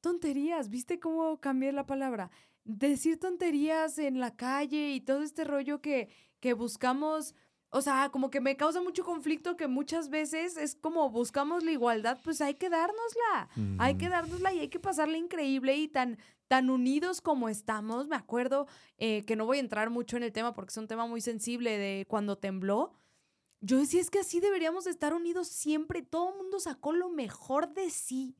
tonterías, 0.01 0.69
¿viste 0.69 0.99
cómo 0.99 1.39
cambié 1.41 1.73
la 1.73 1.87
palabra? 1.87 2.31
Decir 2.65 3.19
tonterías 3.19 3.99
en 3.99 4.21
la 4.21 4.37
calle 4.37 4.93
y 4.93 5.01
todo 5.01 5.23
este 5.23 5.45
rollo 5.45 5.81
que, 5.81 6.09
que 6.41 6.53
buscamos, 6.53 7.35
o 7.71 7.83
sea, 7.83 8.11
como 8.11 8.31
que 8.31 8.41
me 8.41 8.57
causa 8.57 8.81
mucho 8.81 9.05
conflicto 9.05 9.57
que 9.57 9.67
muchas 9.67 10.09
veces 10.09 10.57
es 10.57 10.75
como 10.75 11.11
buscamos 11.11 11.65
la 11.65 11.73
igualdad, 11.73 12.19
pues 12.23 12.41
hay 12.41 12.55
que 12.55 12.69
dárnosla, 12.69 13.49
hay 13.79 13.97
que 13.97 14.09
dárnosla 14.09 14.53
y 14.53 14.61
hay 14.61 14.69
que 14.69 14.81
pasarla 14.81 15.17
increíble 15.17 15.77
y 15.77 15.89
tan, 15.89 16.19
tan 16.49 16.71
unidos 16.71 17.21
como 17.21 17.49
estamos. 17.49 18.09
Me 18.09 18.17
acuerdo 18.17 18.67
eh, 18.99 19.25
que 19.25 19.37
no 19.37 19.47
voy 19.47 19.59
a 19.59 19.61
entrar 19.61 19.91
mucho 19.91 20.17
en 20.17 20.23
el 20.23 20.33
tema 20.33 20.55
porque 20.55 20.71
es 20.71 20.77
un 20.77 20.89
tema 20.89 21.07
muy 21.07 21.21
sensible 21.21 21.79
de 21.79 22.07
cuando 22.09 22.37
tembló. 22.39 22.93
Yo 23.61 23.79
decía, 23.79 24.01
es 24.01 24.11
que 24.11 24.21
así 24.21 24.39
deberíamos 24.41 24.87
estar 24.87 25.15
unidos 25.15 25.49
siempre. 25.49 26.03
Todo 26.03 26.31
el 26.31 26.37
mundo 26.37 26.61
sacó 26.61 26.93
lo 26.93 27.09
mejor 27.09 27.73
de 27.73 27.91
sí 27.91 28.37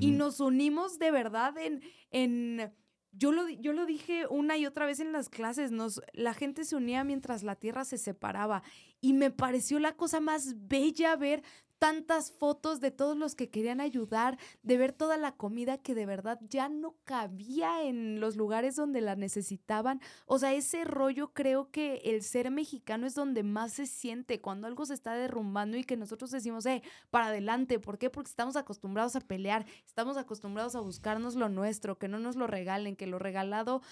y 0.00 0.10
nos 0.12 0.40
unimos 0.40 0.98
de 0.98 1.10
verdad 1.10 1.56
en, 1.58 1.82
en 2.10 2.72
yo 3.12 3.30
lo, 3.32 3.48
yo 3.48 3.72
lo 3.72 3.84
dije 3.86 4.26
una 4.28 4.56
y 4.56 4.66
otra 4.66 4.86
vez 4.86 5.00
en 5.00 5.12
las 5.12 5.28
clases, 5.28 5.70
nos, 5.70 6.00
la 6.12 6.34
gente 6.34 6.64
se 6.64 6.76
unía 6.76 7.04
mientras 7.04 7.42
la 7.42 7.56
tierra 7.56 7.84
se 7.84 7.98
separaba 7.98 8.62
y 9.00 9.12
me 9.12 9.30
pareció 9.30 9.78
la 9.78 9.96
cosa 9.96 10.20
más 10.20 10.54
bella 10.68 11.16
ver 11.16 11.42
tantas 11.82 12.30
fotos 12.30 12.78
de 12.78 12.92
todos 12.92 13.16
los 13.16 13.34
que 13.34 13.50
querían 13.50 13.80
ayudar, 13.80 14.38
de 14.62 14.76
ver 14.76 14.92
toda 14.92 15.16
la 15.16 15.32
comida 15.32 15.78
que 15.78 15.96
de 15.96 16.06
verdad 16.06 16.38
ya 16.48 16.68
no 16.68 16.94
cabía 17.02 17.82
en 17.82 18.20
los 18.20 18.36
lugares 18.36 18.76
donde 18.76 19.00
la 19.00 19.16
necesitaban. 19.16 20.00
O 20.26 20.38
sea, 20.38 20.52
ese 20.52 20.84
rollo 20.84 21.32
creo 21.32 21.72
que 21.72 21.96
el 22.04 22.22
ser 22.22 22.52
mexicano 22.52 23.04
es 23.04 23.16
donde 23.16 23.42
más 23.42 23.72
se 23.72 23.86
siente 23.86 24.40
cuando 24.40 24.68
algo 24.68 24.86
se 24.86 24.94
está 24.94 25.14
derrumbando 25.14 25.76
y 25.76 25.82
que 25.82 25.96
nosotros 25.96 26.30
decimos, 26.30 26.64
eh, 26.66 26.84
para 27.10 27.26
adelante. 27.26 27.80
¿Por 27.80 27.98
qué? 27.98 28.10
Porque 28.10 28.30
estamos 28.30 28.54
acostumbrados 28.54 29.16
a 29.16 29.20
pelear, 29.20 29.66
estamos 29.84 30.16
acostumbrados 30.16 30.76
a 30.76 30.80
buscarnos 30.80 31.34
lo 31.34 31.48
nuestro, 31.48 31.98
que 31.98 32.06
no 32.06 32.20
nos 32.20 32.36
lo 32.36 32.46
regalen, 32.46 32.94
que 32.94 33.08
lo 33.08 33.18
regalado 33.18 33.82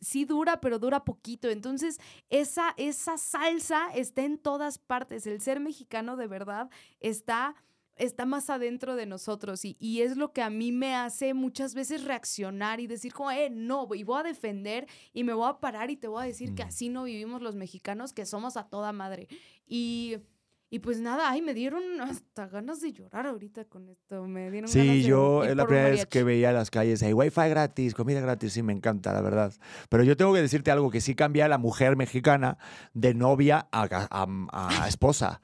sí 0.00 0.24
dura, 0.26 0.60
pero 0.60 0.78
dura 0.78 1.04
poquito. 1.04 1.50
Entonces, 1.50 1.98
esa, 2.30 2.72
esa 2.76 3.18
salsa 3.18 3.88
está 3.92 4.22
en 4.22 4.38
todas 4.38 4.78
partes. 4.78 5.26
El 5.26 5.40
ser 5.40 5.58
mexicano 5.58 6.16
de 6.16 6.28
verdad 6.28 6.70
está 7.00 7.31
está 7.96 8.26
más 8.26 8.50
adentro 8.50 8.96
de 8.96 9.06
nosotros 9.06 9.64
y, 9.64 9.76
y, 9.78 10.02
es 10.02 10.16
lo 10.16 10.32
que 10.32 10.42
a 10.42 10.50
mí 10.50 10.72
me 10.72 10.94
hace 10.94 11.34
muchas 11.34 11.74
veces 11.74 12.04
reaccionar 12.04 12.80
y 12.80 12.86
decir 12.86 13.12
como, 13.12 13.30
eh, 13.30 13.50
no, 13.50 13.88
y 13.94 14.02
voy 14.02 14.20
a 14.20 14.22
defender 14.22 14.86
y 15.12 15.24
me 15.24 15.34
voy 15.34 15.48
a 15.48 15.60
parar 15.60 15.90
y 15.90 15.96
te 15.96 16.08
voy 16.08 16.24
a 16.24 16.26
decir 16.26 16.54
que 16.54 16.62
así 16.62 16.88
no 16.88 17.04
vivimos 17.04 17.42
los 17.42 17.54
mexicanos, 17.54 18.12
que 18.12 18.26
somos 18.26 18.56
a 18.56 18.64
toda 18.64 18.92
madre. 18.92 19.28
Y, 19.66 20.16
y 20.70 20.78
pues 20.78 21.00
nada, 21.00 21.30
ay, 21.30 21.42
me 21.42 21.52
dieron 21.52 22.00
hasta 22.00 22.46
ganas 22.48 22.80
de 22.80 22.92
llorar 22.92 23.26
ahorita 23.26 23.66
con 23.66 23.88
esto, 23.90 24.26
me 24.26 24.50
dieron 24.50 24.68
sí, 24.68 24.78
ganas 24.78 24.94
de 24.94 25.02
yo 25.02 25.44
es 25.44 25.54
la 25.54 25.66
primera 25.66 25.90
vez 25.90 26.06
que 26.06 26.24
veía 26.24 26.50
las 26.52 26.70
calles, 26.70 27.02
hay 27.02 27.12
wifi 27.12 27.48
gratis, 27.48 27.94
comida 27.94 28.20
gratis, 28.20 28.54
sí, 28.54 28.62
me 28.62 28.72
encanta, 28.72 29.12
la 29.12 29.20
verdad. 29.20 29.52
Pero 29.90 30.02
yo 30.02 30.16
tengo 30.16 30.32
que 30.32 30.40
decirte 30.40 30.70
algo, 30.70 30.90
que 30.90 31.02
sí 31.02 31.14
cambia 31.14 31.46
la 31.46 31.58
mujer 31.58 31.96
mexicana 31.96 32.56
de 32.94 33.12
novia 33.12 33.68
a, 33.70 33.86
a, 34.10 34.26
a 34.84 34.88
esposa. 34.88 35.42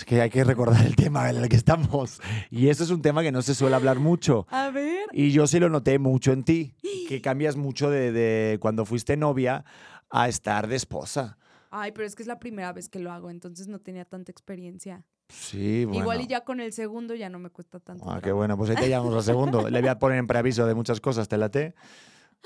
Es 0.00 0.06
que 0.06 0.18
hay 0.22 0.30
que 0.30 0.44
recordar 0.44 0.86
el 0.86 0.96
tema 0.96 1.28
en 1.28 1.36
el 1.36 1.46
que 1.50 1.56
estamos. 1.56 2.22
Y 2.50 2.68
eso 2.68 2.84
es 2.84 2.88
un 2.88 3.02
tema 3.02 3.20
que 3.20 3.30
no 3.30 3.42
se 3.42 3.54
suele 3.54 3.76
hablar 3.76 3.98
mucho. 3.98 4.46
A 4.48 4.70
ver. 4.70 5.04
Y 5.12 5.30
yo 5.30 5.46
sí 5.46 5.60
lo 5.60 5.68
noté 5.68 5.98
mucho 5.98 6.32
en 6.32 6.42
ti, 6.42 6.74
que 7.08 7.20
cambias 7.20 7.56
mucho 7.56 7.90
de, 7.90 8.56
cuando 8.62 8.86
fuiste 8.86 9.18
novia 9.18 9.62
a 10.08 10.26
estar 10.30 10.68
de 10.68 10.76
esposa. 10.76 11.36
Ay, 11.70 11.92
pero 11.92 12.06
es 12.06 12.16
que 12.16 12.22
es 12.22 12.26
la 12.26 12.38
primera 12.38 12.72
vez 12.72 12.88
que 12.88 12.98
lo 12.98 13.12
hago, 13.12 13.28
entonces 13.28 13.68
no 13.68 13.78
tenía 13.78 14.06
tanta 14.06 14.32
experiencia. 14.32 15.04
Sí, 15.28 15.84
bueno. 15.84 16.00
Igual 16.00 16.22
y 16.22 16.26
ya 16.28 16.44
con 16.44 16.60
el 16.60 16.72
segundo 16.72 17.14
ya 17.14 17.28
no 17.28 17.38
me 17.38 17.50
cuesta 17.50 17.78
tanto. 17.78 18.10
Ah, 18.10 18.22
qué 18.22 18.32
bueno, 18.32 18.56
pues 18.56 18.70
ahí 18.70 18.76
te 18.76 18.88
llamamos 18.88 19.16
al 19.16 19.22
segundo. 19.22 19.68
Le 19.68 19.80
voy 19.82 19.90
a 19.90 19.98
poner 19.98 20.16
en 20.16 20.26
preaviso 20.26 20.64
de 20.64 20.74
muchas 20.74 21.02
cosas, 21.02 21.28
te 21.28 21.36
late. 21.36 21.74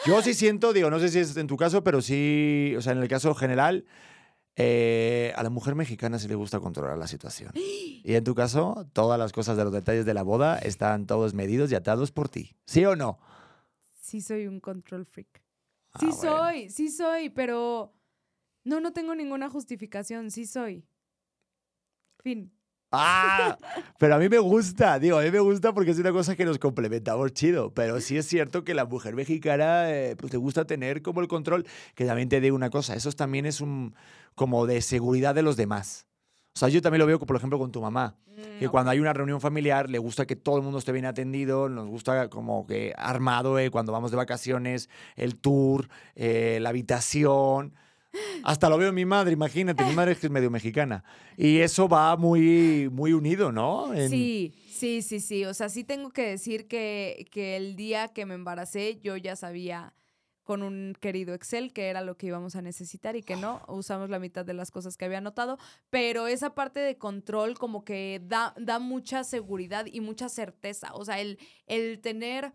Yo 0.04 0.20
sí 0.22 0.34
siento, 0.34 0.72
digo, 0.72 0.90
no 0.90 0.98
sé 0.98 1.08
si 1.08 1.20
es 1.20 1.36
en 1.36 1.46
tu 1.46 1.56
caso, 1.56 1.84
pero 1.84 2.02
sí, 2.02 2.74
o 2.76 2.82
sea, 2.82 2.94
en 2.94 2.98
el 2.98 3.06
caso 3.06 3.32
general, 3.32 3.84
eh, 4.56 5.32
a 5.36 5.42
la 5.42 5.50
mujer 5.50 5.74
mexicana 5.74 6.18
sí 6.18 6.28
le 6.28 6.34
gusta 6.34 6.60
controlar 6.60 6.96
la 6.96 7.06
situación. 7.06 7.52
Y 7.54 8.14
en 8.14 8.24
tu 8.24 8.34
caso, 8.34 8.86
todas 8.92 9.18
las 9.18 9.32
cosas 9.32 9.56
de 9.56 9.64
los 9.64 9.72
detalles 9.72 10.04
de 10.04 10.14
la 10.14 10.22
boda 10.22 10.58
están 10.58 11.06
todos 11.06 11.34
medidos 11.34 11.72
y 11.72 11.74
atados 11.74 12.12
por 12.12 12.28
ti. 12.28 12.56
¿Sí 12.66 12.84
o 12.84 12.94
no? 12.94 13.18
Sí, 14.00 14.20
soy 14.20 14.46
un 14.46 14.60
control 14.60 15.06
freak. 15.06 15.42
Ah, 15.92 15.98
sí 16.00 16.12
soy, 16.12 16.70
sí 16.70 16.90
soy, 16.90 17.30
pero 17.30 17.94
no, 18.64 18.80
no 18.80 18.92
tengo 18.92 19.14
ninguna 19.14 19.48
justificación. 19.48 20.30
Sí 20.30 20.46
soy. 20.46 20.86
Fin. 22.22 22.52
¡Ah! 22.96 23.58
Pero 23.98 24.14
a 24.14 24.18
mí 24.18 24.28
me 24.28 24.38
gusta, 24.38 24.98
digo, 24.98 25.18
a 25.18 25.22
mí 25.22 25.30
me 25.30 25.40
gusta 25.40 25.72
porque 25.72 25.90
es 25.90 25.98
una 25.98 26.12
cosa 26.12 26.36
que 26.36 26.44
nos 26.44 26.58
complementamos 26.58 27.32
chido. 27.32 27.72
Pero 27.72 28.00
sí 28.00 28.16
es 28.16 28.26
cierto 28.26 28.64
que 28.64 28.74
la 28.74 28.84
mujer 28.84 29.14
mexicana, 29.14 29.90
eh, 29.90 30.16
pues 30.16 30.32
le 30.32 30.38
gusta 30.38 30.66
tener 30.66 31.02
como 31.02 31.20
el 31.20 31.28
control, 31.28 31.66
que 31.94 32.04
también 32.04 32.28
te 32.28 32.40
dé 32.40 32.52
una 32.52 32.70
cosa, 32.70 32.94
eso 32.94 33.10
también 33.12 33.46
es 33.46 33.60
un, 33.60 33.94
como 34.34 34.66
de 34.66 34.80
seguridad 34.80 35.34
de 35.34 35.42
los 35.42 35.56
demás. 35.56 36.06
O 36.56 36.58
sea, 36.58 36.68
yo 36.68 36.80
también 36.80 37.00
lo 37.00 37.06
veo, 37.06 37.18
por 37.18 37.36
ejemplo, 37.36 37.58
con 37.58 37.72
tu 37.72 37.80
mamá, 37.80 38.16
mm, 38.26 38.60
que 38.60 38.68
cuando 38.68 38.92
hay 38.92 39.00
una 39.00 39.12
reunión 39.12 39.40
familiar 39.40 39.90
le 39.90 39.98
gusta 39.98 40.24
que 40.24 40.36
todo 40.36 40.56
el 40.56 40.62
mundo 40.62 40.78
esté 40.78 40.92
bien 40.92 41.04
atendido, 41.04 41.68
nos 41.68 41.88
gusta 41.88 42.28
como 42.28 42.64
que 42.66 42.94
armado, 42.96 43.58
eh, 43.58 43.70
cuando 43.70 43.90
vamos 43.90 44.12
de 44.12 44.16
vacaciones, 44.16 44.88
el 45.16 45.36
tour, 45.36 45.88
eh, 46.14 46.58
la 46.60 46.68
habitación. 46.68 47.74
Hasta 48.42 48.68
lo 48.68 48.78
veo 48.78 48.88
en 48.88 48.94
mi 48.94 49.04
madre, 49.04 49.32
imagínate, 49.32 49.84
mi 49.84 49.94
madre 49.94 50.12
es 50.12 50.30
medio 50.30 50.50
mexicana. 50.50 51.04
Y 51.36 51.58
eso 51.58 51.88
va 51.88 52.16
muy, 52.16 52.88
muy 52.92 53.12
unido, 53.12 53.52
¿no? 53.52 53.92
Sí, 54.08 54.54
sí, 54.70 55.02
sí, 55.02 55.20
sí. 55.20 55.44
O 55.44 55.54
sea, 55.54 55.68
sí 55.68 55.84
tengo 55.84 56.10
que 56.10 56.26
decir 56.26 56.68
que, 56.68 57.26
que 57.30 57.56
el 57.56 57.76
día 57.76 58.08
que 58.08 58.26
me 58.26 58.34
embaracé 58.34 59.00
yo 59.00 59.16
ya 59.16 59.36
sabía 59.36 59.94
con 60.44 60.62
un 60.62 60.94
querido 61.00 61.34
Excel 61.34 61.72
que 61.72 61.88
era 61.88 62.02
lo 62.02 62.16
que 62.16 62.26
íbamos 62.26 62.54
a 62.54 62.62
necesitar 62.62 63.16
y 63.16 63.22
que 63.22 63.34
no, 63.34 63.62
usamos 63.66 64.10
la 64.10 64.18
mitad 64.18 64.44
de 64.44 64.54
las 64.54 64.70
cosas 64.70 64.96
que 64.96 65.06
había 65.06 65.18
anotado, 65.18 65.58
pero 65.90 66.26
esa 66.26 66.54
parte 66.54 66.80
de 66.80 66.98
control 66.98 67.58
como 67.58 67.84
que 67.84 68.20
da, 68.22 68.54
da 68.58 68.78
mucha 68.78 69.24
seguridad 69.24 69.86
y 69.90 70.00
mucha 70.00 70.28
certeza, 70.28 70.94
o 70.94 71.04
sea, 71.04 71.18
el, 71.20 71.38
el 71.66 71.98
tener 72.00 72.52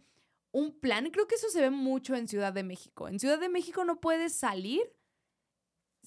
un 0.51 0.80
plan, 0.80 1.10
creo 1.12 1.28
que 1.28 1.36
eso 1.36 1.49
se 1.49 1.62
ve 1.62 1.70
mucho 1.70 2.16
en 2.16 2.28
Ciudad 2.28 2.53
de 2.53 2.64
México. 2.64 3.07
En 3.07 3.20
Ciudad 3.20 3.39
de 3.39 3.49
México 3.49 3.84
no 3.86 3.99
puedes 3.99 4.34
salir 4.34 4.82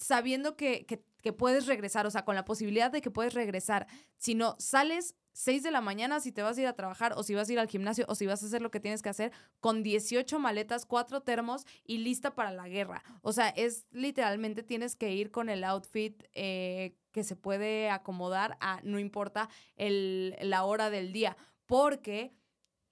sabiendo 0.02 0.56
que, 0.56 0.84
que, 0.86 1.32
puedes 1.32 1.66
regresar, 1.66 2.06
o 2.06 2.10
sea, 2.10 2.24
con 2.24 2.34
la 2.34 2.44
posibilidad 2.44 2.90
de 2.90 3.00
que 3.00 3.10
puedes 3.10 3.32
regresar, 3.32 3.86
sino 4.18 4.56
sales 4.58 5.14
6 5.34 5.62
de 5.62 5.70
la 5.70 5.80
mañana 5.80 6.20
si 6.20 6.32
te 6.32 6.42
vas 6.42 6.58
a 6.58 6.60
ir 6.60 6.66
a 6.66 6.74
trabajar 6.74 7.14
o 7.16 7.22
si 7.22 7.34
vas 7.34 7.48
a 7.48 7.52
ir 7.52 7.58
al 7.60 7.68
gimnasio 7.68 8.04
o 8.08 8.14
si 8.14 8.26
vas 8.26 8.42
a 8.42 8.46
hacer 8.46 8.60
lo 8.60 8.70
que 8.70 8.80
tienes 8.80 9.02
que 9.02 9.08
hacer 9.08 9.32
con 9.60 9.82
18 9.82 10.38
maletas, 10.40 10.84
4 10.84 11.22
termos 11.22 11.64
y 11.84 11.98
lista 11.98 12.34
para 12.34 12.50
la 12.50 12.68
guerra. 12.68 13.02
O 13.22 13.32
sea, 13.32 13.48
es 13.50 13.86
literalmente 13.92 14.62
tienes 14.62 14.96
que 14.96 15.12
ir 15.12 15.30
con 15.30 15.48
el 15.48 15.62
outfit 15.64 16.24
eh, 16.34 16.98
que 17.12 17.22
se 17.22 17.36
puede 17.36 17.88
acomodar 17.88 18.58
a 18.60 18.80
no 18.82 18.98
importa 18.98 19.48
el, 19.76 20.36
la 20.40 20.64
hora 20.64 20.90
del 20.90 21.12
día, 21.12 21.36
porque 21.66 22.34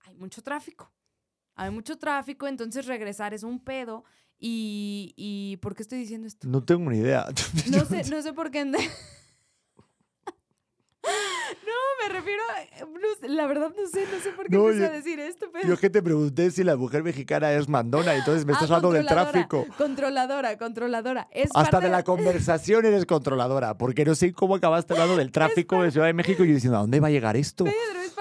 hay 0.07 0.15
mucho 0.15 0.43
tráfico. 0.43 0.93
Hay 1.57 1.71
mucho 1.71 1.99
tráfico, 1.99 2.47
entonces 2.47 2.87
regresar 2.87 3.35
es 3.35 3.43
un 3.43 3.63
pedo. 3.63 4.05
Y, 4.43 5.13
y 5.17 5.59
¿por 5.59 5.75
qué 5.75 5.83
estoy 5.83 5.99
diciendo 5.99 6.27
esto? 6.27 6.49
No 6.49 6.65
tengo 6.65 6.91
ni 6.91 6.99
idea. 6.99 7.27
No 7.71 7.85
sé, 7.85 8.11
no 8.11 8.23
sé 8.23 8.33
por 8.33 8.51
qué. 8.51 8.65
No, 11.67 12.09
me 12.09 12.15
refiero 12.15 12.43
a, 12.43 13.27
la 13.29 13.47
verdad 13.47 13.73
no 13.77 13.87
sé, 13.89 14.05
no 14.13 14.23
sé 14.23 14.31
por 14.31 14.47
qué 14.47 14.57
no, 14.57 14.69
empecé 14.69 14.87
a 14.87 14.91
decir 14.91 15.19
esto, 15.19 15.47
pero... 15.53 15.69
Yo 15.69 15.77
que 15.77 15.91
te 15.91 16.03
pregunté 16.03 16.51
si 16.51 16.63
la 16.63 16.77
mujer 16.77 17.03
mexicana 17.03 17.53
es 17.53 17.69
mandona, 17.69 18.15
entonces 18.15 18.45
me 18.45 18.53
ah, 18.53 18.55
estás 18.55 18.71
hablando 18.71 18.93
del 18.93 19.07
tráfico. 19.07 19.67
Controladora, 19.77 20.57
controladora. 20.59 21.29
Es 21.33 21.51
Hasta 21.55 21.81
de 21.81 21.89
la 21.89 22.03
conversación 22.03 22.85
eres 22.87 23.07
controladora, 23.07 23.77
porque 23.77 24.05
no 24.05 24.15
sé 24.15 24.33
cómo 24.33 24.57
acabaste 24.57 24.93
hablando 24.93 25.17
del 25.17 25.33
tráfico 25.33 25.83
de 25.83 25.91
Ciudad 25.91 26.07
de 26.07 26.15
México 26.15 26.45
y 26.45 26.49
yo 26.49 26.55
diciendo, 26.55 26.79
¿a 26.79 26.83
dónde 26.83 27.01
va 27.01 27.09
a 27.09 27.13
llegar 27.13 27.37
esto? 27.37 27.65
Pedro, 27.65 28.01
es 28.05 28.13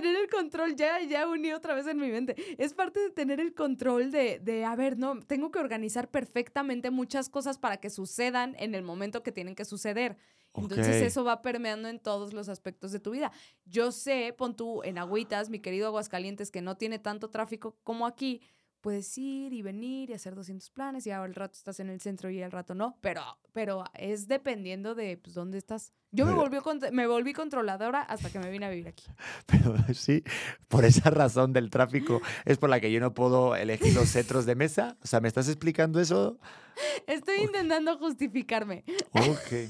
tener 0.00 0.16
el 0.16 0.28
control, 0.28 0.76
ya, 0.76 1.00
ya 1.00 1.26
uní 1.26 1.52
otra 1.52 1.74
vez 1.74 1.86
en 1.86 1.98
mi 1.98 2.10
mente, 2.10 2.36
es 2.58 2.74
parte 2.74 3.00
de 3.00 3.10
tener 3.10 3.40
el 3.40 3.54
control 3.54 4.10
de, 4.10 4.38
de, 4.40 4.64
a 4.64 4.76
ver, 4.76 4.98
no, 4.98 5.20
tengo 5.20 5.50
que 5.50 5.58
organizar 5.58 6.10
perfectamente 6.10 6.90
muchas 6.90 7.28
cosas 7.28 7.58
para 7.58 7.78
que 7.78 7.88
sucedan 7.88 8.54
en 8.58 8.74
el 8.74 8.82
momento 8.82 9.22
que 9.22 9.32
tienen 9.32 9.54
que 9.54 9.64
suceder. 9.64 10.16
Entonces 10.54 11.02
eso 11.02 11.22
va 11.22 11.42
permeando 11.42 11.88
en 11.88 11.98
todos 11.98 12.32
los 12.32 12.48
aspectos 12.48 12.90
de 12.90 12.98
tu 12.98 13.10
vida. 13.10 13.30
Yo 13.66 13.92
sé, 13.92 14.34
pon 14.36 14.56
tú 14.56 14.82
en 14.84 14.96
Agüitas, 14.96 15.50
mi 15.50 15.60
querido 15.60 15.86
Aguascalientes, 15.86 16.50
que 16.50 16.62
no 16.62 16.78
tiene 16.78 16.98
tanto 16.98 17.28
tráfico 17.28 17.76
como 17.84 18.06
aquí, 18.06 18.40
puedes 18.86 19.18
ir 19.18 19.52
y 19.52 19.62
venir 19.62 20.10
y 20.10 20.12
hacer 20.12 20.36
200 20.36 20.70
planes 20.70 21.04
y 21.08 21.10
ahora 21.10 21.26
el 21.26 21.34
rato 21.34 21.54
estás 21.54 21.80
en 21.80 21.90
el 21.90 22.00
centro 22.00 22.30
y 22.30 22.40
el 22.40 22.52
rato 22.52 22.72
no, 22.72 22.96
pero, 23.00 23.20
pero 23.52 23.82
es 23.94 24.28
dependiendo 24.28 24.94
de 24.94 25.16
pues, 25.16 25.34
dónde 25.34 25.58
estás. 25.58 25.92
Yo 26.12 26.24
me, 26.24 26.34
volví, 26.34 26.58
me 26.92 27.08
volví 27.08 27.32
controladora 27.32 28.02
hasta 28.02 28.30
que 28.30 28.38
me 28.38 28.48
vine 28.48 28.66
a 28.66 28.70
vivir 28.70 28.86
aquí. 28.86 29.04
Pero 29.46 29.74
sí, 29.92 30.22
por 30.68 30.84
esa 30.84 31.10
razón 31.10 31.52
del 31.52 31.68
tráfico 31.68 32.22
es 32.44 32.58
por 32.58 32.70
la 32.70 32.78
que 32.78 32.92
yo 32.92 33.00
no 33.00 33.12
puedo 33.12 33.56
elegir 33.56 33.92
los 33.92 34.08
centros 34.08 34.46
de 34.46 34.54
mesa. 34.54 34.96
O 35.02 35.06
sea, 35.08 35.18
¿me 35.20 35.26
estás 35.26 35.48
explicando 35.48 36.00
eso? 36.00 36.38
Estoy 37.08 37.40
intentando 37.40 37.98
justificarme. 37.98 38.84
Ok. 39.12 39.68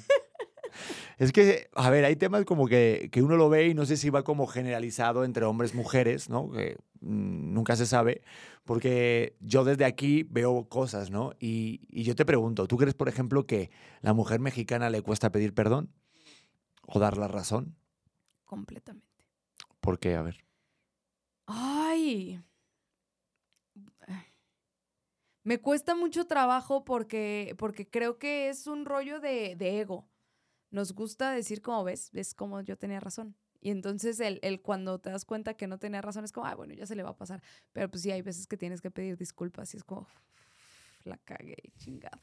Es 1.18 1.33
que, 1.33 1.68
a 1.74 1.91
ver, 1.91 2.05
hay 2.05 2.16
temas 2.16 2.45
como 2.45 2.66
que, 2.66 3.09
que, 3.11 3.22
uno 3.22 3.37
lo 3.37 3.49
ve 3.49 3.68
y 3.68 3.74
no 3.74 3.87
sé 3.87 3.97
si 3.97 4.11
va 4.11 4.22
como 4.22 4.47
generalizado 4.47 5.24
entre 5.24 5.45
hombres 5.45 5.74
y 5.74 5.77
mujeres, 5.77 6.29
¿no? 6.29 6.51
Que 6.51 6.77
mm, 7.01 7.55
nunca 7.55 7.77
se 7.77 7.87
sabe, 7.87 8.22
porque 8.64 9.37
yo 9.41 9.64
desde 9.64 9.85
aquí 9.85 10.24
veo 10.24 10.68
cosas, 10.68 11.11
¿no? 11.11 11.33
Y, 11.41 11.81
y, 11.89 12.03
yo 12.05 12.14
te 12.14 12.24
pregunto, 12.24 12.66
¿tú 12.66 12.77
crees, 12.77 12.95
por 12.95 13.09
ejemplo, 13.09 13.47
que 13.47 13.70
la 14.03 14.12
mujer 14.12 14.41
mexicana 14.41 14.91
le 14.91 15.03
cuesta 15.03 15.33
pedir 15.33 15.55
perdón 15.55 15.91
o 16.87 16.99
dar 16.99 17.16
la 17.16 17.29
razón? 17.29 17.77
Completamente. 18.45 19.07
¿Por 19.81 19.99
qué? 19.99 20.16
A 20.16 20.22
ver. 20.22 20.45
Ay. 21.47 22.43
Me 25.45 25.61
cuesta 25.61 25.95
mucho 25.95 26.27
trabajo 26.27 26.85
porque, 26.85 27.55
porque 27.57 27.89
creo 27.89 28.18
que 28.18 28.49
es 28.49 28.66
un 28.66 28.85
rollo 28.85 29.20
de, 29.20 29.55
de 29.55 29.81
ego 29.81 30.09
nos 30.71 30.93
gusta 30.93 31.33
decir 31.33 31.62
como 31.62 31.85
ves, 31.85 32.11
ves 32.12 32.35
como 32.35 32.61
yo 32.61 32.77
tenía 32.77 33.01
razón. 33.01 33.37
Y 33.61 33.71
entonces 33.71 34.21
el, 34.21 34.39
el, 34.43 34.61
cuando 34.61 34.99
te 35.01 35.11
das 35.11 35.25
cuenta 35.25 35.55
que 35.55 35.67
no 35.67 35.79
tenía 35.79 36.01
razón 36.03 36.25
es 36.25 36.33
como, 36.33 36.47
ah, 36.47 36.55
bueno, 36.55 36.75
ya 36.75 36.87
se 36.87 36.95
le 36.95 37.03
va 37.03 37.11
a 37.11 37.17
pasar. 37.17 37.43
Pero 37.73 37.91
pues 37.91 38.03
sí, 38.03 38.11
hay 38.11 38.23
veces 38.23 38.47
que 38.47 38.57
tienes 38.57 38.81
que 38.81 38.91
pedir 38.91 39.17
disculpas 39.17 39.75
y 39.75 39.79
es 39.79 39.85
como, 39.85 40.07
la 41.05 41.17
cagué, 41.19 41.57
chingado. 41.79 42.21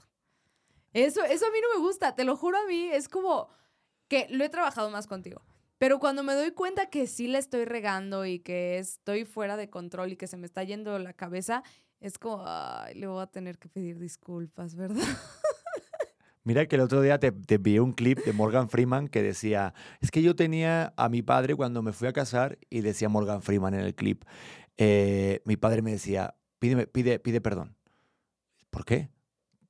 Eso, 0.93 1.23
eso 1.23 1.45
a 1.45 1.51
mí 1.51 1.57
no 1.61 1.79
me 1.79 1.85
gusta, 1.85 2.15
te 2.15 2.23
lo 2.23 2.37
juro 2.37 2.57
a 2.57 2.67
mí, 2.67 2.89
es 2.91 3.09
como 3.09 3.49
que 4.07 4.27
lo 4.29 4.43
he 4.43 4.49
trabajado 4.49 4.89
más 4.91 5.07
contigo. 5.07 5.41
Pero 5.79 5.99
cuando 5.99 6.23
me 6.23 6.33
doy 6.33 6.51
cuenta 6.51 6.85
que 6.85 7.07
sí 7.07 7.27
le 7.27 7.39
estoy 7.39 7.65
regando 7.65 8.25
y 8.25 8.39
que 8.39 8.77
estoy 8.77 9.25
fuera 9.25 9.57
de 9.57 9.69
control 9.69 10.13
y 10.13 10.15
que 10.15 10.27
se 10.27 10.37
me 10.37 10.45
está 10.45 10.63
yendo 10.63 10.97
la 10.99 11.13
cabeza, 11.13 11.63
es 11.99 12.17
como, 12.17 12.43
ay, 12.45 12.95
le 12.95 13.07
voy 13.07 13.21
a 13.21 13.27
tener 13.27 13.57
que 13.57 13.69
pedir 13.69 13.97
disculpas, 13.99 14.75
¿verdad? 14.77 15.03
Mira 16.45 16.65
que 16.65 16.75
el 16.75 16.81
otro 16.81 17.01
día 17.01 17.19
te, 17.19 17.31
te 17.31 17.55
envié 17.55 17.79
un 17.79 17.93
clip 17.93 18.19
de 18.19 18.33
Morgan 18.33 18.69
Freeman 18.69 19.07
que 19.07 19.23
decía, 19.23 19.73
es 20.01 20.11
que 20.11 20.21
yo 20.21 20.35
tenía 20.35 20.93
a 20.97 21.07
mi 21.07 21.21
padre 21.21 21.55
cuando 21.55 21.81
me 21.81 21.93
fui 21.93 22.07
a 22.07 22.13
casar 22.13 22.57
y 22.69 22.81
decía 22.81 23.07
Morgan 23.07 23.41
Freeman 23.41 23.73
en 23.73 23.81
el 23.81 23.95
clip, 23.95 24.23
eh, 24.77 25.41
mi 25.45 25.55
padre 25.55 25.81
me 25.81 25.91
decía, 25.91 26.35
pide, 26.59 26.87
pide, 26.87 27.19
pide 27.19 27.41
perdón. 27.41 27.77
¿Por 28.69 28.85
qué? 28.85 29.09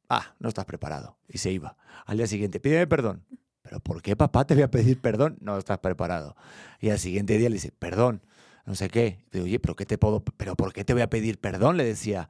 Ah, 0.10 0.36
no 0.40 0.50
estás 0.50 0.66
preparado. 0.66 1.18
Y 1.28 1.38
se 1.38 1.52
iba. 1.52 1.78
Al 2.06 2.18
día 2.18 2.28
siguiente, 2.28 2.60
pídeme 2.60 2.88
perdón. 2.88 3.26
¿Pero 3.62 3.80
por 3.80 4.02
qué 4.02 4.16
papá 4.16 4.46
te 4.46 4.54
voy 4.56 4.64
a 4.64 4.72
pedir 4.72 5.00
perdón? 5.00 5.38
No 5.42 5.58
estás 5.58 5.80
preparado. 5.80 6.36
Y 6.80 6.90
al 6.90 7.00
siguiente 7.00 7.38
día 7.38 7.50
le 7.50 7.56
dice, 7.56 7.72
perdón, 7.72 8.22
no 8.66 8.76
sé 8.76 8.90
qué. 8.90 9.26
Digo, 9.32 9.46
oye, 9.46 9.60
¿pero 9.60 9.76
qué 9.76 9.86
te 9.86 9.98
puedo, 9.98 10.24
pero 10.24 10.56
por 10.56 10.74
qué 10.74 10.84
te 10.84 10.94
voy 10.94 11.02
a 11.02 11.10
pedir 11.10 11.40
perdón? 11.40 11.78
Le 11.78 11.86
decía, 11.86 12.30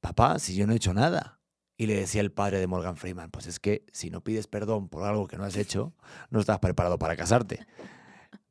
papá, 0.00 0.38
si 0.38 0.54
yo 0.54 0.66
no 0.66 0.72
he 0.72 0.76
hecho 0.76 0.94
nada. 0.94 1.37
Y 1.80 1.86
le 1.86 1.94
decía 1.94 2.20
el 2.20 2.32
padre 2.32 2.58
de 2.58 2.66
Morgan 2.66 2.96
Freeman, 2.96 3.30
pues 3.30 3.46
es 3.46 3.60
que 3.60 3.86
si 3.92 4.10
no 4.10 4.20
pides 4.20 4.48
perdón 4.48 4.88
por 4.88 5.04
algo 5.04 5.28
que 5.28 5.38
no 5.38 5.44
has 5.44 5.56
hecho, 5.56 5.94
no 6.28 6.40
estás 6.40 6.58
preparado 6.58 6.98
para 6.98 7.16
casarte. 7.16 7.66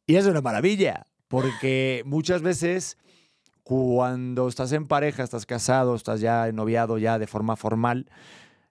Y 0.05 0.15
es 0.15 0.25
una 0.25 0.39
maravilla, 0.39 1.05
porque 1.27 2.03
muchas 2.05 2.41
veces 2.41 2.97
cuando 3.63 4.47
estás 4.47 4.71
en 4.71 4.87
pareja, 4.87 5.23
estás 5.23 5.45
casado, 5.45 5.93
estás 5.93 6.21
ya 6.21 6.49
noviado 6.53 6.97
ya 6.97 7.19
de 7.19 7.27
forma 7.27 7.57
formal, 7.57 8.09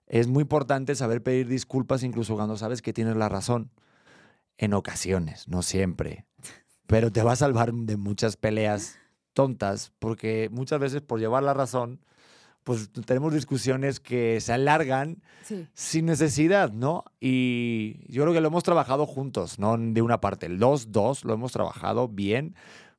es 0.07 0.27
muy 0.27 0.41
importante 0.41 0.95
saber 0.95 1.21
pedir 1.21 1.47
disculpas 1.47 2.01
incluso 2.01 2.35
cuando 2.35 2.57
sabes 2.57 2.81
que 2.81 2.93
tienes 2.93 3.15
la 3.15 3.29
razón. 3.29 3.69
En 4.57 4.73
ocasiones, 4.73 5.47
no 5.47 5.61
siempre. 5.61 6.25
Pero 6.87 7.11
te 7.11 7.21
va 7.21 7.33
a 7.33 7.35
salvar 7.35 7.71
de 7.71 7.95
muchas 7.95 8.37
peleas 8.37 8.97
tontas, 9.33 9.91
porque 9.99 10.49
muchas 10.51 10.79
veces 10.79 11.01
por 11.01 11.19
llevar 11.19 11.43
la 11.43 11.53
razón 11.53 11.99
pues 12.67 12.91
tenemos 13.05 13.33
discusiones 13.33 14.01
que 14.01 14.41
se 14.41 14.51
alargan 14.51 15.23
sin 15.73 16.05
necesidad, 16.05 16.73
¿no? 16.73 17.05
Y 17.21 18.01
yo 18.11 18.23
creo 18.23 18.33
que 18.33 18.41
lo 18.41 18.49
hemos 18.49 18.65
trabajado 18.65 19.05
juntos, 19.05 19.57
no 19.57 19.77
de 19.77 20.01
una 20.01 20.19
parte. 20.19 20.49
Los 20.49 20.91
dos 20.91 21.23
lo 21.23 21.33
hemos 21.33 21.53
trabajado 21.53 22.09
bien 22.09 22.55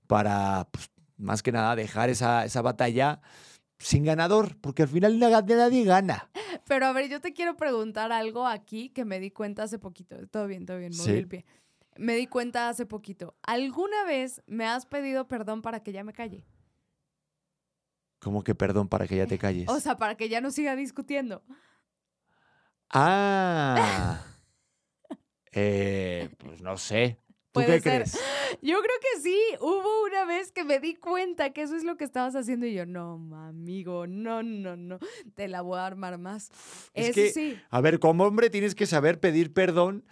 para, 0.06 0.68
pues, 0.70 0.90
más 1.18 1.42
que 1.42 1.52
nada, 1.52 1.76
dejar 1.76 2.08
esa, 2.08 2.46
esa 2.46 2.62
batalla 2.62 3.20
sin 3.78 4.04
ganador, 4.04 4.56
porque 4.58 4.84
al 4.84 4.88
final 4.88 5.18
nadie 5.18 5.84
gana. 5.84 6.30
Pero 6.66 6.86
a 6.86 6.92
ver, 6.94 7.10
yo 7.10 7.20
te 7.20 7.34
quiero 7.34 7.54
preguntar 7.58 8.10
algo 8.10 8.46
aquí 8.46 8.88
que 8.88 9.04
me 9.04 9.20
di 9.20 9.30
cuenta 9.30 9.64
hace 9.64 9.78
poquito. 9.78 10.16
Todo 10.28 10.46
bien, 10.46 10.64
todo 10.64 10.78
bien, 10.78 10.92
moví 10.96 11.10
el 11.10 11.28
pie. 11.28 11.44
Me 11.98 12.14
di 12.14 12.26
cuenta 12.26 12.70
hace 12.70 12.86
poquito. 12.86 13.34
¿Alguna 13.42 14.02
vez 14.06 14.40
me 14.46 14.66
has 14.66 14.86
pedido 14.86 15.28
perdón 15.28 15.60
para 15.60 15.82
que 15.82 15.92
ya 15.92 16.04
me 16.04 16.14
calle? 16.14 16.46
¿Cómo 18.20 18.42
que 18.42 18.54
perdón 18.54 18.88
para 18.88 19.06
que 19.06 19.16
ya 19.16 19.26
te 19.26 19.38
calles? 19.38 19.68
O 19.68 19.80
sea, 19.80 19.96
para 19.96 20.16
que 20.16 20.28
ya 20.28 20.40
no 20.40 20.50
siga 20.50 20.76
discutiendo. 20.76 21.42
Ah. 22.90 24.24
eh, 25.52 26.30
pues 26.38 26.62
no 26.62 26.76
sé. 26.76 27.18
¿Tú 27.52 27.60
qué 27.60 27.80
crees? 27.80 28.18
Yo 28.62 28.80
creo 28.80 28.96
que 29.00 29.20
sí. 29.20 29.38
Hubo 29.60 30.04
una 30.06 30.24
vez 30.24 30.52
que 30.52 30.64
me 30.64 30.80
di 30.80 30.94
cuenta 30.94 31.50
que 31.50 31.62
eso 31.62 31.76
es 31.76 31.84
lo 31.84 31.96
que 31.96 32.04
estabas 32.04 32.34
haciendo 32.34 32.66
y 32.66 32.74
yo, 32.74 32.86
no, 32.86 33.14
amigo, 33.46 34.06
no, 34.06 34.42
no, 34.42 34.76
no. 34.76 34.98
Te 35.34 35.48
la 35.48 35.60
voy 35.60 35.78
a 35.78 35.86
armar 35.86 36.18
más. 36.18 36.50
Es 36.94 37.14
que, 37.14 37.30
sí. 37.30 37.60
A 37.68 37.80
ver, 37.80 37.98
como 37.98 38.24
hombre 38.24 38.48
tienes 38.48 38.74
que 38.74 38.86
saber 38.86 39.20
pedir 39.20 39.52
perdón 39.52 40.04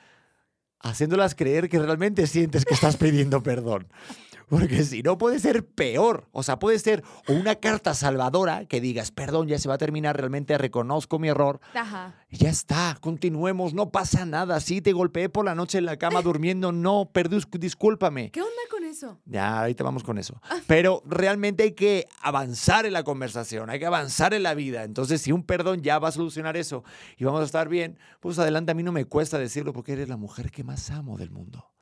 haciéndolas 0.81 1.35
creer 1.35 1.69
que 1.69 1.79
realmente 1.79 2.27
sientes 2.27 2.65
que 2.65 2.75
estás 2.75 2.97
pidiendo 2.97 3.43
perdón. 3.43 3.89
Porque 4.49 4.85
si 4.85 5.03
no 5.03 5.19
puede 5.19 5.41
ser 5.41 5.67
peor. 5.67 6.29
O 6.31 6.43
sea, 6.43 6.59
puede 6.59 6.79
ser 6.79 7.03
una 7.29 7.57
carta 7.57 7.95
salvadora 7.95 8.67
que 8.67 8.81
digas, 8.81 9.11
perdón, 9.11 9.49
ya 9.49 9.59
se 9.59 9.69
va 9.69 9.75
a 9.75 9.79
terminar, 9.79 10.17
realmente 10.17 10.57
reconozco 10.57 11.19
mi 11.19 11.29
error. 11.29 11.61
Ajá. 11.75 12.15
Ya 12.31 12.49
está, 12.49 12.97
continuemos, 13.01 13.75
no 13.75 13.91
pasa 13.91 14.25
nada. 14.25 14.61
Sí, 14.61 14.81
te 14.81 14.93
golpeé 14.93 15.29
por 15.29 15.45
la 15.45 15.55
noche 15.55 15.79
en 15.79 15.85
la 15.85 15.97
cama 15.97 16.23
durmiendo, 16.23 16.71
no, 16.71 17.11
perdí, 17.13 17.39
discúlpame. 17.59 18.31
¿Qué 18.31 18.41
onda 18.41 18.53
con 18.71 18.85
eso? 18.85 19.19
Ya, 19.25 19.61
ahorita 19.61 19.83
vamos 19.83 20.05
con 20.05 20.17
eso. 20.17 20.41
Ah. 20.45 20.61
Pero 20.69 21.03
realmente 21.07 21.65
hay 21.65 21.73
que 21.73 22.07
avanzar 22.23 22.87
en 22.87 22.93
la 22.93 23.03
conversación, 23.03 23.69
hay 23.69 23.81
que 23.81 23.87
avanzar 23.87 24.33
en 24.33 24.45
la 24.45 24.55
vida. 24.55 24.85
Entonces, 24.85 25.21
si 25.23 25.33
un 25.33 25.43
perdón 25.43 25.83
ya 25.83 25.99
va 25.99 26.09
a 26.09 26.13
solucionar 26.13 26.57
eso 26.57 26.85
y 27.17 27.25
vamos 27.25 27.41
a 27.41 27.45
estar 27.45 27.69
bien, 27.69 27.99
pues 28.21 28.39
adelante, 28.39 28.71
a 28.71 28.75
mí 28.75 28.85
no 28.85 28.93
me 28.93 29.07
cuesta 29.07 29.39
decirlo 29.39 29.73
porque 29.73 29.93
eres 29.93 30.09
la 30.09 30.17
mujer 30.17 30.53
que 30.53 30.63
más 30.63 30.91
amo 30.91 31.19
del 31.19 31.31
mundo. 31.31 31.73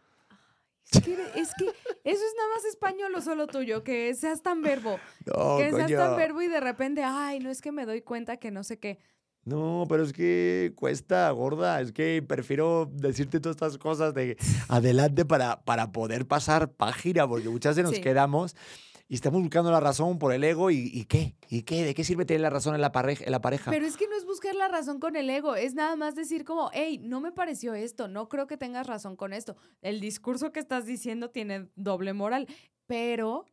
Es 0.91 1.01
que, 1.03 1.13
es 1.35 1.51
que 1.59 1.67
eso 2.05 2.23
es 2.25 2.35
nada 2.37 2.49
más 2.55 2.65
español 2.67 3.15
o 3.15 3.21
solo 3.21 3.47
tuyo, 3.47 3.83
que 3.83 4.15
seas 4.15 4.43
tan 4.43 4.63
verbo. 4.63 4.99
que 5.59 5.71
seas 5.73 5.91
tan 5.91 6.17
verbo 6.17 6.43
y 6.43 6.49
de 6.49 6.61
repente, 6.61 7.03
ay, 7.03 7.41
no 7.41 7.51
es 7.51 7.61
que 7.61 7.73
me 7.73 7.87
doy 7.87 8.03
cuenta 8.03 8.37
que 8.37 8.51
no 8.51 8.63
sé 8.63 8.79
qué. 8.79 8.99
No, 9.47 9.85
pero 9.89 10.03
es 10.03 10.13
que 10.15 10.73
cuesta, 10.75 11.31
gorda. 11.33 11.81
Es 11.83 11.93
que 11.93 12.25
prefiero 12.27 12.89
decirte 12.91 13.41
todas 13.41 13.57
estas 13.57 13.77
cosas 13.77 14.15
de 14.15 14.37
adelante 14.69 15.25
para, 15.27 15.63
para 15.65 15.93
poder 15.93 16.27
pasar 16.27 16.73
página, 16.73 17.29
porque 17.29 17.49
muchas 17.51 17.77
veces 17.77 17.91
nos 17.91 17.97
Sí. 17.97 18.01
quedamos 18.03 18.57
y 19.09 19.15
estamos 19.17 19.43
buscando 19.43 19.71
la 19.71 19.81
razón 19.81 20.19
por 20.19 20.33
el 20.33 20.43
ego. 20.45 20.71
¿Y, 20.71 21.05
qué? 21.05 21.37
¿Y 21.49 21.63
qué? 21.63 21.85
¿De 21.85 21.95
qué 21.95 22.05
sirve 22.05 22.25
tener 22.25 22.41
la 22.41 22.51
razón 22.51 22.75
en 22.75 22.81
la, 22.81 22.93
pareja, 22.93 23.25
en 23.25 23.33
la 23.33 23.41
pareja? 23.41 23.71
Pero 23.71 23.87
es 23.87 23.97
que 23.97 24.09
no 24.09 24.17
es 24.17 24.25
buscar 24.25 24.55
la 24.55 24.69
razón 24.69 24.99
con 24.99 25.17
el 25.17 25.29
ego, 25.29 25.57
es 25.57 25.75
nada 25.75 25.97
más 25.97 26.15
decir 26.15 26.45
como, 26.45 26.71
hey, 26.73 26.99
no 27.03 27.21
me 27.21 27.33
pareció 27.33 27.75
esto, 27.75 28.09
no 28.09 28.29
creo 28.29 28.47
que 28.47 28.57
tengas 28.57 28.87
razón 28.87 29.17
con 29.17 29.33
esto. 29.33 29.57
El 29.83 30.01
discurso 30.01 30.53
que 30.53 30.61
estás 30.61 30.87
diciendo 30.87 31.31
tiene 31.31 31.69
doble 31.77 32.15
moral, 32.15 32.49
pero, 32.87 33.45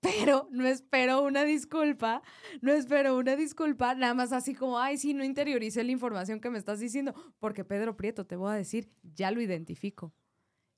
pero 0.00 0.48
no 0.50 0.66
espero 0.66 1.22
una 1.22 1.44
disculpa, 1.44 2.22
no 2.60 2.72
espero 2.72 3.16
una 3.16 3.36
disculpa, 3.36 3.94
nada 3.94 4.12
más 4.12 4.32
así 4.32 4.54
como, 4.54 4.78
ay, 4.78 4.98
sí, 4.98 5.14
no 5.14 5.24
interioricé 5.24 5.82
la 5.82 5.92
información 5.92 6.40
que 6.40 6.50
me 6.50 6.58
estás 6.58 6.78
diciendo, 6.78 7.14
porque 7.38 7.64
Pedro 7.64 7.96
Prieto, 7.96 8.26
te 8.26 8.36
voy 8.36 8.52
a 8.52 8.56
decir, 8.56 8.90
ya 9.02 9.30
lo 9.30 9.40
identifico. 9.40 10.12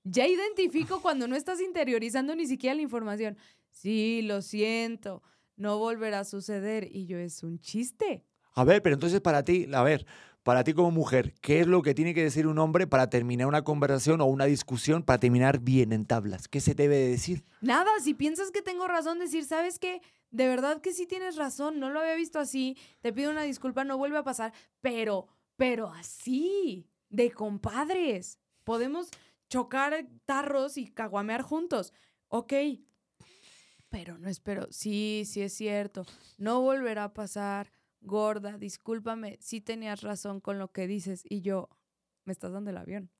Ya 0.03 0.26
identifico 0.26 1.03
cuando 1.03 1.28
no 1.28 1.36
estás 1.36 1.61
interiorizando 1.61 2.34
ni 2.34 2.47
siquiera 2.47 2.74
la 2.74 2.80
información. 2.80 3.36
Sí, 3.70 4.22
lo 4.22 4.42
siento, 4.42 5.22
no 5.56 5.78
volverá 5.78 6.20
a 6.20 6.24
suceder. 6.24 6.88
Y 6.90 7.06
yo, 7.06 7.18
es 7.18 7.42
un 7.42 7.58
chiste. 7.58 8.24
A 8.54 8.64
ver, 8.64 8.82
pero 8.82 8.94
entonces 8.94 9.20
para 9.20 9.44
ti, 9.44 9.68
a 9.72 9.82
ver, 9.82 10.06
para 10.42 10.64
ti 10.64 10.72
como 10.72 10.90
mujer, 10.90 11.34
¿qué 11.40 11.60
es 11.60 11.66
lo 11.66 11.82
que 11.82 11.94
tiene 11.94 12.14
que 12.14 12.22
decir 12.22 12.46
un 12.46 12.58
hombre 12.58 12.86
para 12.86 13.10
terminar 13.10 13.46
una 13.46 13.62
conversación 13.62 14.20
o 14.20 14.26
una 14.26 14.46
discusión, 14.46 15.02
para 15.02 15.18
terminar 15.18 15.60
bien 15.60 15.92
en 15.92 16.06
tablas? 16.06 16.48
¿Qué 16.48 16.60
se 16.60 16.74
debe 16.74 16.96
de 16.96 17.08
decir? 17.08 17.44
Nada, 17.60 17.90
si 18.02 18.14
piensas 18.14 18.50
que 18.50 18.62
tengo 18.62 18.88
razón, 18.88 19.18
decir, 19.18 19.44
¿sabes 19.44 19.78
qué? 19.78 20.00
De 20.30 20.48
verdad 20.48 20.80
que 20.80 20.92
sí 20.92 21.06
tienes 21.06 21.36
razón, 21.36 21.78
no 21.78 21.90
lo 21.90 22.00
había 22.00 22.14
visto 22.14 22.38
así, 22.38 22.76
te 23.00 23.12
pido 23.12 23.30
una 23.30 23.42
disculpa, 23.42 23.84
no 23.84 23.98
vuelve 23.98 24.18
a 24.18 24.24
pasar, 24.24 24.52
pero, 24.80 25.28
pero 25.56 25.88
así, 25.88 26.88
de 27.08 27.30
compadres. 27.30 28.38
Podemos 28.64 29.10
chocar 29.48 30.06
tarros 30.24 30.76
y 30.78 30.86
caguamear 30.86 31.42
juntos, 31.42 31.92
ok, 32.28 32.52
pero 33.91 34.16
no 34.18 34.28
espero, 34.28 34.68
sí, 34.70 35.24
sí 35.26 35.43
es 35.43 35.53
cierto, 35.53 36.07
no 36.38 36.61
volverá 36.62 37.05
a 37.05 37.12
pasar, 37.12 37.72
gorda, 38.01 38.57
discúlpame, 38.57 39.36
sí 39.41 39.61
tenías 39.61 40.03
razón 40.03 40.41
con 40.41 40.59
lo 40.59 40.72
que 40.72 40.86
dices 40.86 41.24
y 41.28 41.43
yo, 41.43 41.68
me 42.24 42.32
estás 42.32 42.53
dando 42.53 42.70
el 42.70 42.76
avión. 42.76 43.11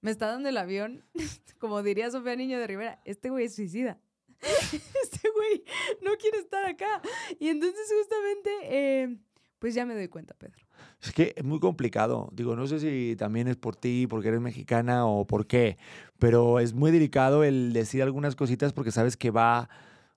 Me 0.00 0.10
está 0.10 0.26
dando 0.26 0.48
el 0.48 0.56
avión, 0.56 1.04
como 1.58 1.82
diría 1.82 2.10
Sofía 2.10 2.34
Niño 2.34 2.58
de 2.58 2.66
Rivera, 2.66 3.00
este 3.04 3.30
güey 3.30 3.46
es 3.46 3.54
suicida. 3.54 4.00
Este 5.02 5.28
güey 5.30 5.64
no 6.02 6.16
quiere 6.16 6.38
estar 6.38 6.64
acá. 6.64 7.00
Y 7.38 7.48
entonces 7.48 7.86
justamente, 7.96 8.50
eh, 8.64 9.16
pues 9.58 9.74
ya 9.74 9.86
me 9.86 9.94
doy 9.94 10.08
cuenta, 10.08 10.34
Pedro. 10.34 10.66
Es 11.00 11.12
que 11.12 11.32
es 11.36 11.44
muy 11.44 11.60
complicado. 11.60 12.28
Digo, 12.32 12.56
no 12.56 12.66
sé 12.66 12.80
si 12.80 13.14
también 13.16 13.46
es 13.46 13.56
por 13.56 13.76
ti, 13.76 14.08
porque 14.08 14.28
eres 14.28 14.40
mexicana 14.40 15.06
o 15.06 15.26
por 15.26 15.46
qué, 15.46 15.78
pero 16.18 16.58
es 16.58 16.74
muy 16.74 16.90
delicado 16.90 17.44
el 17.44 17.72
decir 17.72 18.02
algunas 18.02 18.34
cositas 18.34 18.72
porque 18.72 18.90
sabes 18.90 19.16
que 19.16 19.30
va, 19.30 19.68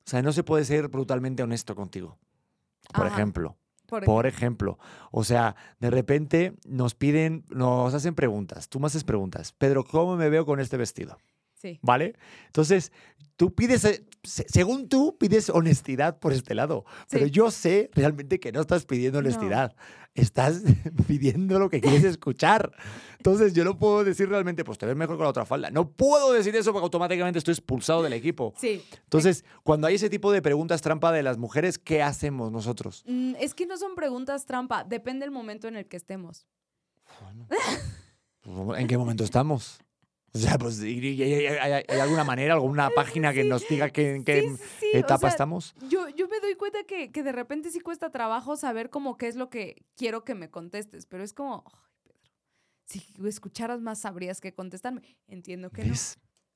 o 0.06 0.10
sea, 0.10 0.22
no 0.22 0.32
se 0.32 0.44
puede 0.44 0.66
ser 0.66 0.88
brutalmente 0.88 1.42
honesto 1.44 1.76
contigo. 1.76 2.18
Por 2.94 3.08
Ajá. 3.08 3.16
ejemplo, 3.16 3.58
Por 3.88 4.04
por 4.06 4.28
ejemplo, 4.28 4.78
o 5.12 5.24
sea, 5.24 5.56
de 5.80 5.90
repente 5.90 6.54
nos 6.68 6.94
piden, 6.94 7.44
nos 7.50 7.94
hacen 7.94 8.14
preguntas, 8.14 8.70
tú 8.70 8.80
me 8.80 8.88
haces 8.88 9.04
preguntas, 9.04 9.54
Pedro, 9.54 9.84
¿cómo 9.84 10.16
me 10.16 10.30
veo 10.30 10.46
con 10.46 10.60
este 10.60 10.78
vestido? 10.78 11.18
Sí. 11.66 11.80
¿Vale? 11.82 12.14
Entonces, 12.46 12.92
tú 13.38 13.54
pides, 13.56 13.84
eh, 13.86 14.06
se- 14.24 14.46
según 14.48 14.88
tú, 14.88 15.18
pides 15.18 15.50
honestidad 15.50 16.20
por 16.20 16.32
este 16.32 16.54
lado. 16.54 16.86
Pero 17.10 17.26
yo 17.26 17.50
sé 17.50 17.90
realmente 17.94 18.40
que 18.40 18.52
no 18.52 18.62
estás 18.62 18.86
pidiendo 18.86 19.20
No. 19.22 19.28
honestidad. 19.28 19.76
Estás 20.14 20.62
pidiendo 21.08 21.58
lo 21.60 21.70
que 21.70 21.82
quieres 21.82 22.04
escuchar. 22.18 22.72
Entonces, 23.18 23.54
yo 23.54 23.64
no 23.66 23.78
puedo 23.80 24.04
decir 24.04 24.30
realmente, 24.30 24.64
pues 24.64 24.78
te 24.78 24.86
ves 24.86 24.96
mejor 24.96 25.18
con 25.18 25.24
la 25.24 25.32
otra 25.32 25.46
falda. 25.46 25.72
No 25.72 25.90
puedo 25.92 26.32
decir 26.34 26.56
eso 26.56 26.72
porque 26.72 26.84
automáticamente 26.84 27.40
estoy 27.40 27.54
expulsado 27.54 28.04
del 28.04 28.14
equipo. 28.14 28.54
Sí. 28.58 28.84
Entonces, 29.04 29.44
cuando 29.64 29.88
hay 29.88 29.96
ese 29.96 30.10
tipo 30.10 30.32
de 30.32 30.42
preguntas 30.44 30.82
trampa 30.84 31.12
de 31.12 31.24
las 31.24 31.38
mujeres, 31.40 31.80
¿qué 31.80 32.04
hacemos 32.04 32.52
nosotros? 32.52 33.04
Mm, 33.08 33.34
es 33.40 33.56
que 33.56 33.66
no 33.66 33.76
son 33.78 33.96
preguntas 33.96 34.46
trampa, 34.46 34.84
depende 34.84 35.26
del 35.26 35.32
momento 35.32 35.68
en 35.68 35.76
el 35.78 35.88
que 35.88 35.98
estemos. 35.98 36.46
Pues, 38.42 38.80
¿En 38.80 38.88
qué 38.88 38.98
momento 38.98 39.24
estamos? 39.24 39.80
O 40.36 40.38
sea, 40.38 40.58
pues, 40.58 40.84
¿y- 40.84 41.00
y- 41.00 41.24
y- 41.24 41.48
¿hay, 41.48 41.84
alguna 42.02 42.26
manera, 42.26 42.56
alguna 42.56 42.90
página 42.90 43.32
que 43.34 43.44
Sí, 43.44 43.48
nos 43.48 43.66
diga 43.70 43.90
qué 43.90 44.22
sí, 44.26 44.58
sí, 44.82 44.88
o 44.94 44.98
etapa 44.98 45.20
sea, 45.20 45.30
estamos? 45.30 45.74
Yo, 45.88 46.10
yo 46.10 46.28
me 46.28 46.42
doy 46.42 46.56
cuenta 46.56 46.84
que, 46.84 47.10
que 47.10 47.24
de 47.24 47.32
repente 47.32 47.72
sí 47.72 47.80
cuesta 47.80 48.10
trabajo 48.12 48.58
saber 48.58 48.90
como 48.90 49.18
qué 49.18 49.28
es 49.28 49.38
lo 49.38 49.50
que 49.50 49.86
quiero 49.96 50.26
que 50.26 50.36
me 50.36 50.50
contestes, 50.50 51.06
pero 51.06 51.24
es 51.24 51.32
como, 51.32 51.64
ay, 51.74 51.96
Pedro, 52.04 52.20
si 52.84 53.02
escucharas 53.26 53.80
más 53.80 54.00
sabrías 54.02 54.42
que 54.42 54.54
contestarme. 54.54 55.18
Entiendo 55.28 55.70
que 55.72 55.86
no. 55.86 55.94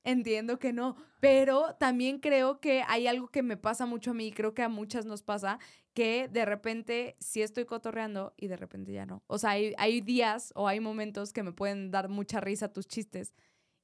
Entiendo 0.04 0.60
que 0.60 0.74
no, 0.74 0.96
pero 1.22 1.76
también 1.76 2.20
creo 2.20 2.60
que 2.60 2.84
hay 2.88 3.08
algo 3.08 3.28
que 3.28 3.44
me 3.44 3.58
pasa 3.58 3.86
mucho 3.86 4.12
a 4.12 4.14
mí 4.14 4.28
y 4.28 4.32
creo 4.32 4.54
que 4.54 4.64
a 4.64 4.70
muchas 4.70 5.06
nos 5.06 5.24
pasa, 5.24 5.60
que 5.94 6.28
de 6.30 6.46
repente 6.46 7.16
sí 7.20 7.42
estoy 7.42 7.66
cotorreando 7.66 8.34
y 8.38 8.48
de 8.48 8.56
repente 8.58 8.92
ya 8.92 9.06
no. 9.06 9.24
O 9.28 9.38
sea, 9.38 9.52
hay, 9.52 9.74
hay 9.78 10.02
días 10.02 10.52
o 10.56 10.68
hay 10.68 10.80
momentos 10.80 11.32
que 11.34 11.44
me 11.44 11.52
pueden 11.52 11.92
dar 11.92 12.10
mucha 12.10 12.40
risa 12.42 12.74
tus 12.74 12.88
chistes 12.88 13.34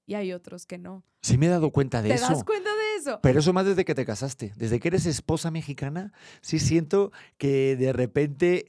y 0.06 0.14
hay 0.16 0.34
otros 0.34 0.66
que 0.66 0.78
no. 0.78 1.04
Sí 1.22 1.40
me 1.40 1.48
he 1.48 1.50
dado 1.50 1.72
cuenta 1.72 2.04
de 2.04 2.10
¿Te 2.10 2.16
eso. 2.16 2.28
das 2.30 2.44
cuenta 2.44 2.70
de 2.70 3.00
eso? 3.02 3.20
Pero 3.24 3.40
eso 3.40 3.52
más 3.52 3.66
desde 3.66 3.84
que 3.84 3.96
te 3.96 4.06
casaste. 4.06 4.54
Desde 4.58 4.80
que 4.80 4.90
eres 4.90 5.08
esposa 5.08 5.50
mexicana, 5.50 6.14
sí 6.42 6.60
siento 6.60 7.12
que 7.40 7.76
de 7.76 7.92
repente 7.94 8.64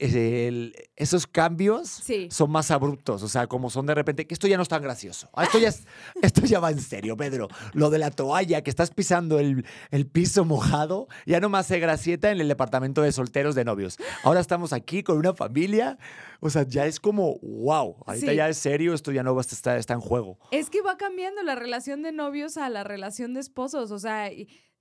el- 0.47 0.73
esos 0.95 1.27
cambios 1.27 1.87
Sí. 1.87 2.29
son 2.31 2.49
más 2.49 2.71
abruptos. 2.71 3.21
O 3.21 3.27
sea, 3.27 3.45
como 3.45 3.69
son 3.69 3.85
de 3.85 3.93
repente, 3.93 4.25
que 4.25 4.33
esto 4.33 4.47
ya 4.47 4.57
no 4.57 4.63
es 4.63 4.69
tan 4.69 4.81
gracioso. 4.81 5.29
Ah, 5.33 5.43
Esto 5.43 5.59
ya, 5.59 5.67
es- 5.69 5.85
esto 6.23 6.41
ya 6.47 6.59
va 6.59 6.71
en 6.71 6.81
serio, 6.81 7.15
Pedro. 7.15 7.47
Lo 7.73 7.91
de 7.91 7.99
la 7.99 8.09
toalla, 8.09 8.63
que 8.63 8.71
estás 8.71 8.89
pisando 8.89 9.37
el, 9.37 9.63
el 9.91 10.07
piso 10.07 10.43
mojado, 10.43 11.07
ya 11.27 11.39
no 11.39 11.49
me 11.49 11.59
hace 11.59 11.77
gracieta 11.79 12.31
en 12.31 12.41
el 12.41 12.47
departamento 12.47 13.03
de 13.03 13.11
solteros 13.11 13.53
de 13.53 13.65
novios. 13.65 13.97
Ahora 14.23 14.39
estamos 14.39 14.73
aquí 14.73 15.03
con 15.03 15.17
una 15.19 15.35
familia. 15.35 15.99
O 16.39 16.49
sea, 16.49 16.63
ya 16.63 16.85
es 16.85 16.99
como, 16.99 17.39
wow, 17.39 17.97
ahorita 18.05 18.31
Sí. 18.31 18.35
ya 18.35 18.49
es 18.49 18.57
serio, 18.57 18.93
esto 18.93 19.11
ya 19.11 19.23
no 19.23 19.33
va 19.35 19.41
a 19.41 19.45
estar, 19.45 19.77
está 19.77 19.93
en 19.93 20.01
juego. 20.01 20.37
Es 20.51 20.69
que 20.69 20.81
va 20.81 20.97
cambiando 20.97 21.41
la 21.43 21.55
relación 21.55 22.01
de 22.03 22.11
novios 22.11 22.57
a 22.57 22.69
la 22.69 22.83
relación 22.83 23.33
de 23.33 23.39
esposos. 23.39 23.91
O 23.91 23.99
sea, 23.99 24.29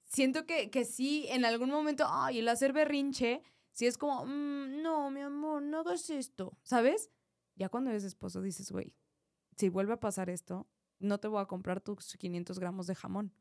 siento 0.05 0.47
que, 0.47 0.71
que 0.71 0.85
sí, 0.85 1.27
en 1.31 1.45
algún 1.45 1.71
momento, 1.71 2.05
ay, 2.09 2.39
el 2.41 2.49
hacer 2.49 2.73
berrinche, 2.73 3.43
sí 3.73 3.87
es 3.87 3.97
como, 3.99 4.25
"Mm, 4.27 4.83
no, 4.83 5.11
mi 5.11 5.21
amor, 5.21 5.63
no 5.63 5.81
hagas 5.81 6.09
esto. 6.11 6.57
¿Sabes? 6.63 7.11
Ya 7.55 7.69
cuando 7.69 7.91
eres 7.91 8.05
esposo 8.05 8.43
dices, 8.43 8.71
güey, 8.71 8.93
si 9.57 9.69
vuelve 9.71 9.95
a 9.95 10.01
pasar 10.01 10.29
esto, 10.31 10.67
no 10.99 11.19
te 11.19 11.29
voy 11.29 11.41
a 11.41 11.47
comprar 11.47 11.81
tus 11.81 12.17
500 12.19 12.59
gramos 12.59 12.87
de 12.87 12.95
jamón. 12.95 13.33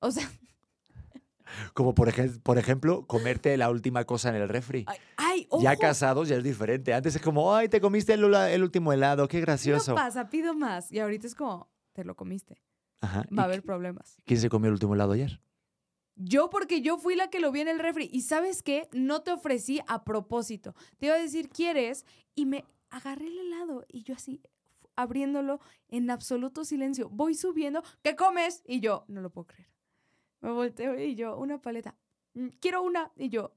O 0.00 0.10
sea, 0.10 0.22
Como 1.74 1.94
por, 1.94 2.08
ej- 2.08 2.40
por 2.42 2.58
ejemplo, 2.58 3.06
comerte 3.06 3.56
la 3.56 3.70
última 3.70 4.04
cosa 4.04 4.28
en 4.30 4.36
el 4.36 4.48
refri. 4.48 4.84
ay, 4.86 4.98
ay, 5.16 5.46
ojo, 5.50 5.62
Ya 5.62 5.76
casados 5.76 6.28
ya 6.28 6.36
es 6.36 6.44
diferente. 6.44 6.92
Antes 6.94 7.16
es 7.16 7.22
como, 7.22 7.54
ay, 7.54 7.68
te 7.68 7.80
comiste 7.80 8.12
el, 8.14 8.24
último 8.62 8.92
helado, 8.92 9.28
qué 9.28 9.38
no 9.38 9.42
gracioso. 9.42 9.94
pasa, 9.94 10.28
pido 10.28 10.54
más. 10.54 10.90
Y 10.92 10.98
ahorita 10.98 11.26
es 11.26 11.34
como, 11.34 11.68
te 11.92 12.04
lo 12.04 12.14
comiste. 12.14 12.60
Ajá. 13.00 13.24
¿y 13.30 13.34
Va 13.34 13.44
a 13.44 13.46
haber 13.46 13.62
problemas. 13.62 14.18
¿Quién 14.26 14.40
se 14.40 14.48
comió 14.50 14.68
el 14.68 14.74
último 14.74 14.94
helado 14.94 15.12
ayer? 15.12 15.40
Yo 16.16 16.50
porque 16.50 16.82
yo 16.82 16.98
fui 16.98 17.16
la 17.16 17.30
que 17.30 17.40
lo 17.40 17.50
vi 17.50 17.60
en 17.60 17.68
el 17.68 17.78
refri. 17.78 18.10
Y 18.12 18.22
sabes 18.22 18.62
qué? 18.62 18.88
No 18.92 19.22
te 19.22 19.32
ofrecí 19.32 19.80
a 19.86 20.04
propósito. 20.04 20.74
Te 20.98 21.06
iba 21.06 21.14
a 21.14 21.18
decir, 21.18 21.48
¿quieres? 21.48 22.04
Y 22.34 22.44
me 22.44 22.64
agarré 22.90 23.26
el 23.26 23.38
helado 23.38 23.86
y 23.88 24.02
yo 24.02 24.14
así 24.14 24.42
abriéndolo 24.96 25.60
en 25.88 26.10
absoluto 26.10 26.64
silencio. 26.64 27.08
Voy 27.08 27.34
subiendo, 27.34 27.82
¿qué 28.02 28.16
comes? 28.16 28.62
Y 28.66 28.80
yo, 28.80 29.04
no 29.08 29.22
lo 29.22 29.30
puedo 29.30 29.46
creer. 29.46 29.69
Me 30.40 30.50
volteo 30.52 30.98
y 30.98 31.14
yo, 31.14 31.36
una 31.36 31.60
paleta. 31.60 31.94
"Mm, 32.34 32.48
Quiero 32.60 32.82
una. 32.82 33.10
Y 33.16 33.28
yo, 33.28 33.52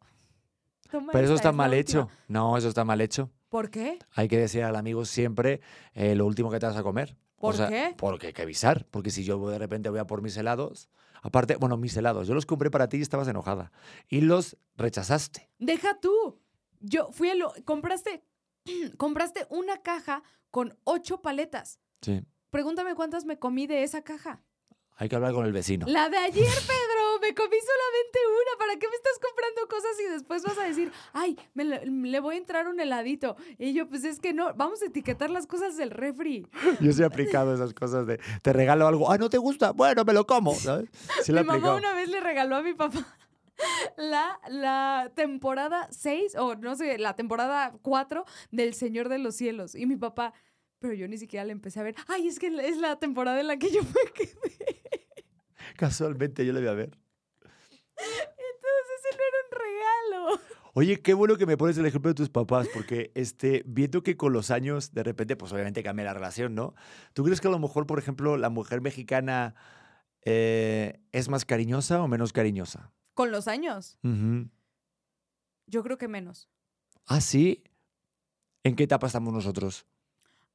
toma 0.92 1.12
Pero 1.12 1.26
eso 1.26 1.34
esta, 1.36 1.50
está 1.50 1.50
es 1.50 1.56
mal 1.56 1.70
última". 1.72 1.82
hecho. 1.82 2.10
No, 2.28 2.58
eso 2.58 2.68
está 2.70 2.84
mal 2.86 3.02
hecho. 3.02 3.32
¿Por 3.50 3.70
qué? 3.70 4.00
Hay 4.16 4.28
que 4.28 4.38
decir 4.38 4.64
al 4.64 4.76
amigo 4.76 5.06
siempre 5.06 5.62
eh, 5.94 6.16
lo 6.16 6.26
último 6.26 6.50
que 6.52 6.60
te 6.60 6.66
vas 6.66 6.76
a 6.78 6.84
comer. 6.84 7.16
O 7.38 7.42
¿Por 7.48 7.56
sea, 7.56 7.68
qué? 7.68 7.94
Porque 7.98 8.28
hay 8.28 8.34
que 8.34 8.42
avisar. 8.42 8.86
Porque 8.90 9.10
si 9.12 9.24
yo 9.24 9.50
de 9.50 9.60
repente 9.60 9.90
voy 9.90 10.00
a 10.00 10.08
por 10.08 10.22
mis 10.22 10.36
helados, 10.38 10.90
aparte, 11.22 11.56
bueno, 11.58 11.78
mis 11.78 11.96
helados, 11.98 12.28
yo 12.28 12.34
los 12.34 12.46
compré 12.46 12.72
para 12.72 12.88
ti 12.90 12.98
y 12.98 13.02
estabas 13.02 13.28
enojada. 13.28 13.72
Y 14.10 14.22
los 14.22 14.58
rechazaste. 14.78 15.50
Deja 15.60 16.00
tú. 16.00 16.40
Yo 16.80 17.12
fui 17.12 17.30
a 17.30 17.36
lo. 17.36 17.54
Compraste. 17.66 18.24
compraste 18.98 19.46
una 19.50 19.82
caja 19.82 20.24
con 20.52 20.78
ocho 20.84 21.22
paletas. 21.22 21.80
Sí. 22.02 22.22
Pregúntame 22.50 22.96
cuántas 22.96 23.26
me 23.26 23.38
comí 23.40 23.68
de 23.68 23.84
esa 23.84 24.04
caja. 24.04 24.42
Hay 24.96 25.10
que 25.10 25.16
hablar 25.16 25.34
con 25.34 25.46
el 25.46 25.52
vecino. 25.52 25.86
La 25.88 26.10
de 26.10 26.18
ayer, 26.18 26.46
Pedro, 26.46 27.20
me 27.22 27.34
comí 27.34 27.58
solamente 27.58 28.20
una. 28.30 28.58
¿Para 28.60 28.80
qué 28.80 28.88
me 28.88 28.96
estás 28.96 29.20
comprando 29.20 29.68
cosas 29.68 29.92
y 30.00 30.12
después 30.12 30.44
vas 30.44 30.58
a 30.58 30.64
decir, 30.64 30.92
ay, 31.14 31.38
me 31.54 31.64
le, 31.64 31.86
le 31.86 32.20
voy 32.20 32.36
a 32.36 32.38
entrar 32.38 32.68
un 32.68 32.80
heladito? 32.80 33.36
Y 33.58 33.74
yo, 33.74 33.88
pues 33.90 34.04
es 34.04 34.20
que 34.20 34.34
no, 34.34 34.54
vamos 34.54 34.82
a 34.82 34.86
etiquetar 34.86 35.30
las 35.30 35.48
cosas 35.48 35.78
del 35.78 35.90
refri. 35.90 36.48
Yo 36.80 36.92
sí 36.92 37.02
he 37.02 37.06
aplicado 37.06 37.54
esas 37.54 37.74
cosas 37.74 38.06
de, 38.06 38.20
te 38.42 38.54
regalo 38.54 38.88
algo, 38.88 39.12
ah, 39.12 39.18
no 39.18 39.30
te 39.30 39.38
gusta, 39.38 39.72
bueno, 39.72 40.04
me 40.06 40.14
lo 40.14 40.26
como, 40.28 40.54
¿sabes? 40.54 40.90
Sí 41.24 41.34
mi 41.34 41.44
mamá 41.44 41.76
una 41.76 41.94
vez 41.94 42.10
le 42.10 42.20
regaló 42.20 42.56
a 42.56 42.62
mi 42.62 42.74
papá 42.74 43.18
la, 43.98 44.40
la 44.48 45.12
temporada 45.16 45.88
6, 45.92 46.36
o 46.38 46.56
no 46.56 46.76
sé, 46.76 46.98
la 46.98 47.16
temporada 47.16 47.74
4 47.82 48.26
del 48.52 48.74
Señor 48.74 49.10
de 49.10 49.18
los 49.20 49.36
Cielos. 49.36 49.76
Y 49.76 49.86
mi 49.86 49.96
papá, 49.96 50.34
pero 50.84 50.96
yo 50.96 51.08
ni 51.08 51.18
siquiera 51.18 51.46
le 51.46 51.54
empecé 51.54 51.80
a 51.80 51.84
ver. 51.84 51.96
Ay, 52.10 52.28
es 52.28 52.40
que 52.40 52.48
es 52.48 52.78
la 52.78 53.00
temporada 53.00 53.40
en 53.40 53.48
la 53.48 53.56
que 53.56 53.72
yo 53.72 53.82
me 53.84 54.12
quedé. 54.14 54.82
Casualmente 55.78 56.46
yo 56.46 56.52
la 56.52 56.60
voy 56.60 56.68
a 56.68 56.74
ver. 56.74 57.00
Entonces 57.96 58.90
ese 59.00 59.18
no 59.18 59.24
era 59.24 59.38
un 59.46 60.28
regalo. 60.28 60.42
Oye, 60.74 61.02
qué 61.02 61.14
bueno 61.14 61.38
que 61.38 61.46
me 61.46 61.56
pones 61.56 61.78
el 61.78 61.86
ejemplo 61.86 62.10
de 62.10 62.16
tus 62.16 62.30
papás, 62.30 62.68
porque 62.74 63.14
este, 63.16 63.64
viendo 63.66 64.04
que 64.04 64.18
con 64.18 64.34
los 64.34 64.52
años, 64.52 64.92
de 64.94 65.04
repente, 65.04 65.38
pues 65.38 65.54
obviamente 65.54 65.84
cambia 65.84 66.04
la 66.04 66.14
relación, 66.16 66.54
¿no? 66.54 66.76
¿Tú 67.14 67.24
crees 67.24 67.40
que 67.40 67.48
a 67.48 67.52
lo 67.52 67.60
mejor, 67.60 67.88
por 67.88 67.98
ejemplo, 67.98 68.36
la 68.36 68.50
mujer 68.50 68.82
mexicana 68.82 69.56
eh, 70.26 71.00
es 71.14 71.30
más 71.30 71.46
cariñosa 71.46 72.02
o 72.04 72.10
menos 72.10 72.34
cariñosa? 72.34 72.92
Con 73.14 73.32
los 73.32 73.48
años, 73.48 73.98
yo 75.66 75.82
creo 75.82 75.98
que 75.98 76.10
menos. 76.10 76.50
¿Ah, 77.06 77.22
sí? 77.22 77.64
¿En 78.66 78.76
qué 78.76 78.84
etapa 78.84 79.08
estamos 79.08 79.34
nosotros? 79.34 79.88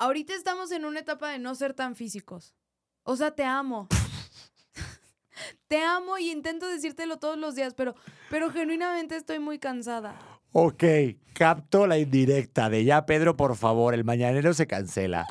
Ahorita 0.00 0.32
estamos 0.34 0.70
en 0.70 0.84
una 0.84 1.00
etapa 1.00 1.30
de 1.30 1.40
no 1.40 1.56
ser 1.56 1.74
tan 1.74 1.96
físicos. 1.96 2.54
O 3.02 3.16
sea, 3.16 3.32
te 3.32 3.42
amo. 3.44 3.88
te 5.66 5.82
amo 5.82 6.18
y 6.18 6.30
intento 6.30 6.68
decírtelo 6.68 7.18
todos 7.18 7.36
los 7.36 7.56
días, 7.56 7.74
pero, 7.74 7.96
pero 8.30 8.50
genuinamente 8.50 9.16
estoy 9.16 9.40
muy 9.40 9.58
cansada. 9.58 10.14
Ok, 10.52 10.84
capto 11.32 11.88
la 11.88 11.98
indirecta 11.98 12.70
de 12.70 12.84
ya, 12.84 13.06
Pedro, 13.06 13.36
por 13.36 13.56
favor, 13.56 13.92
el 13.92 14.04
mañanero 14.04 14.54
se 14.54 14.68
cancela. 14.68 15.26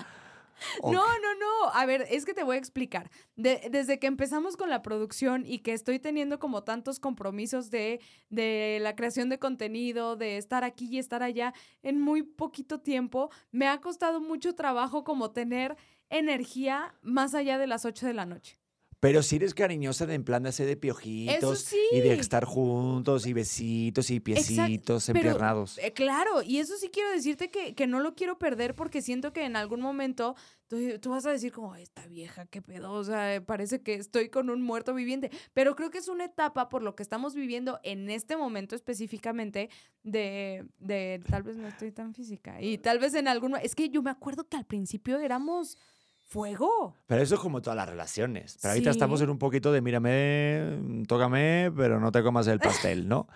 No, 0.83 0.91
no, 0.91 1.35
no. 1.39 1.69
A 1.73 1.85
ver, 1.85 2.05
es 2.09 2.25
que 2.25 2.33
te 2.33 2.43
voy 2.43 2.55
a 2.55 2.59
explicar. 2.59 3.09
De- 3.35 3.67
desde 3.71 3.99
que 3.99 4.07
empezamos 4.07 4.57
con 4.57 4.69
la 4.69 4.81
producción 4.81 5.43
y 5.45 5.59
que 5.59 5.73
estoy 5.73 5.99
teniendo 5.99 6.39
como 6.39 6.63
tantos 6.63 6.99
compromisos 6.99 7.69
de, 7.69 7.99
de 8.29 8.79
la 8.81 8.95
creación 8.95 9.29
de 9.29 9.39
contenido, 9.39 10.15
de 10.15 10.37
estar 10.37 10.63
aquí 10.63 10.87
y 10.89 10.99
estar 10.99 11.23
allá, 11.23 11.53
en 11.83 11.99
muy 12.01 12.23
poquito 12.23 12.79
tiempo, 12.79 13.29
me 13.51 13.67
ha 13.67 13.79
costado 13.81 14.19
mucho 14.21 14.55
trabajo 14.55 15.03
como 15.03 15.31
tener 15.31 15.75
energía 16.09 16.95
más 17.01 17.33
allá 17.35 17.57
de 17.57 17.67
las 17.67 17.85
8 17.85 18.07
de 18.07 18.13
la 18.13 18.25
noche. 18.25 18.57
Pero 18.99 19.21
si 19.21 19.35
eres 19.35 19.53
cariñosa 19.53 20.07
de 20.07 20.15
en 20.15 20.23
plan 20.23 20.41
de 20.41 20.49
hacer 20.49 20.65
de 20.65 20.75
piojitos 20.75 21.59
sí. 21.59 21.79
y 21.91 21.99
de 21.99 22.13
estar 22.15 22.45
juntos 22.45 23.27
y 23.27 23.33
besitos 23.33 24.09
y 24.09 24.19
piecitos 24.19 25.07
empiernados. 25.09 25.77
Eh, 25.77 25.93
claro, 25.93 26.41
y 26.41 26.57
eso 26.57 26.75
sí 26.77 26.89
quiero 26.89 27.11
decirte 27.11 27.51
que, 27.51 27.75
que 27.75 27.85
no 27.85 27.99
lo 27.99 28.15
quiero 28.15 28.39
perder 28.39 28.73
porque 28.73 29.03
siento 29.03 29.33
que 29.33 29.45
en 29.45 29.55
algún 29.55 29.81
momento 29.81 30.35
tú, 30.67 30.77
tú 30.99 31.11
vas 31.11 31.27
a 31.27 31.31
decir 31.31 31.51
como, 31.51 31.73
"Ay, 31.73 31.83
esta 31.83 32.07
vieja, 32.07 32.47
qué 32.47 32.63
pedo, 32.63 32.91
o 32.91 33.03
sea, 33.03 33.35
eh, 33.35 33.41
parece 33.41 33.83
que 33.83 33.93
estoy 33.93 34.29
con 34.29 34.49
un 34.49 34.63
muerto 34.63 34.95
viviente, 34.95 35.29
pero 35.53 35.75
creo 35.75 35.91
que 35.91 35.99
es 35.99 36.07
una 36.07 36.25
etapa 36.25 36.67
por 36.67 36.81
lo 36.81 36.95
que 36.95 37.03
estamos 37.03 37.35
viviendo 37.35 37.79
en 37.83 38.09
este 38.09 38.35
momento 38.35 38.75
específicamente 38.75 39.69
de, 40.01 40.65
de 40.79 41.21
tal 41.29 41.43
vez 41.43 41.57
no 41.57 41.67
estoy 41.67 41.91
tan 41.91 42.15
física 42.15 42.59
y 42.61 42.79
tal 42.79 42.97
vez 42.97 43.13
en 43.13 43.27
algún... 43.27 43.55
Es 43.57 43.75
que 43.75 43.89
yo 43.89 44.01
me 44.01 44.09
acuerdo 44.09 44.47
que 44.47 44.57
al 44.57 44.65
principio 44.65 45.19
éramos 45.19 45.77
fuego. 46.27 46.95
Pero 47.07 47.21
eso 47.21 47.35
es 47.35 47.41
como 47.41 47.61
todas 47.61 47.77
las 47.77 47.87
relaciones. 47.89 48.57
Pero 48.61 48.73
ahorita 48.73 48.91
Sí. 48.91 48.97
estamos 48.97 49.21
en 49.21 49.29
un 49.29 49.37
poquito 49.39 49.71
de 49.71 49.81
mírame, 49.81 51.03
tócame, 51.07 51.71
pero 51.75 51.99
no 51.99 52.11
te 52.11 52.21
comas 52.21 52.47
el 52.47 52.59
pastel, 52.59 53.07
¿no? 53.07 53.27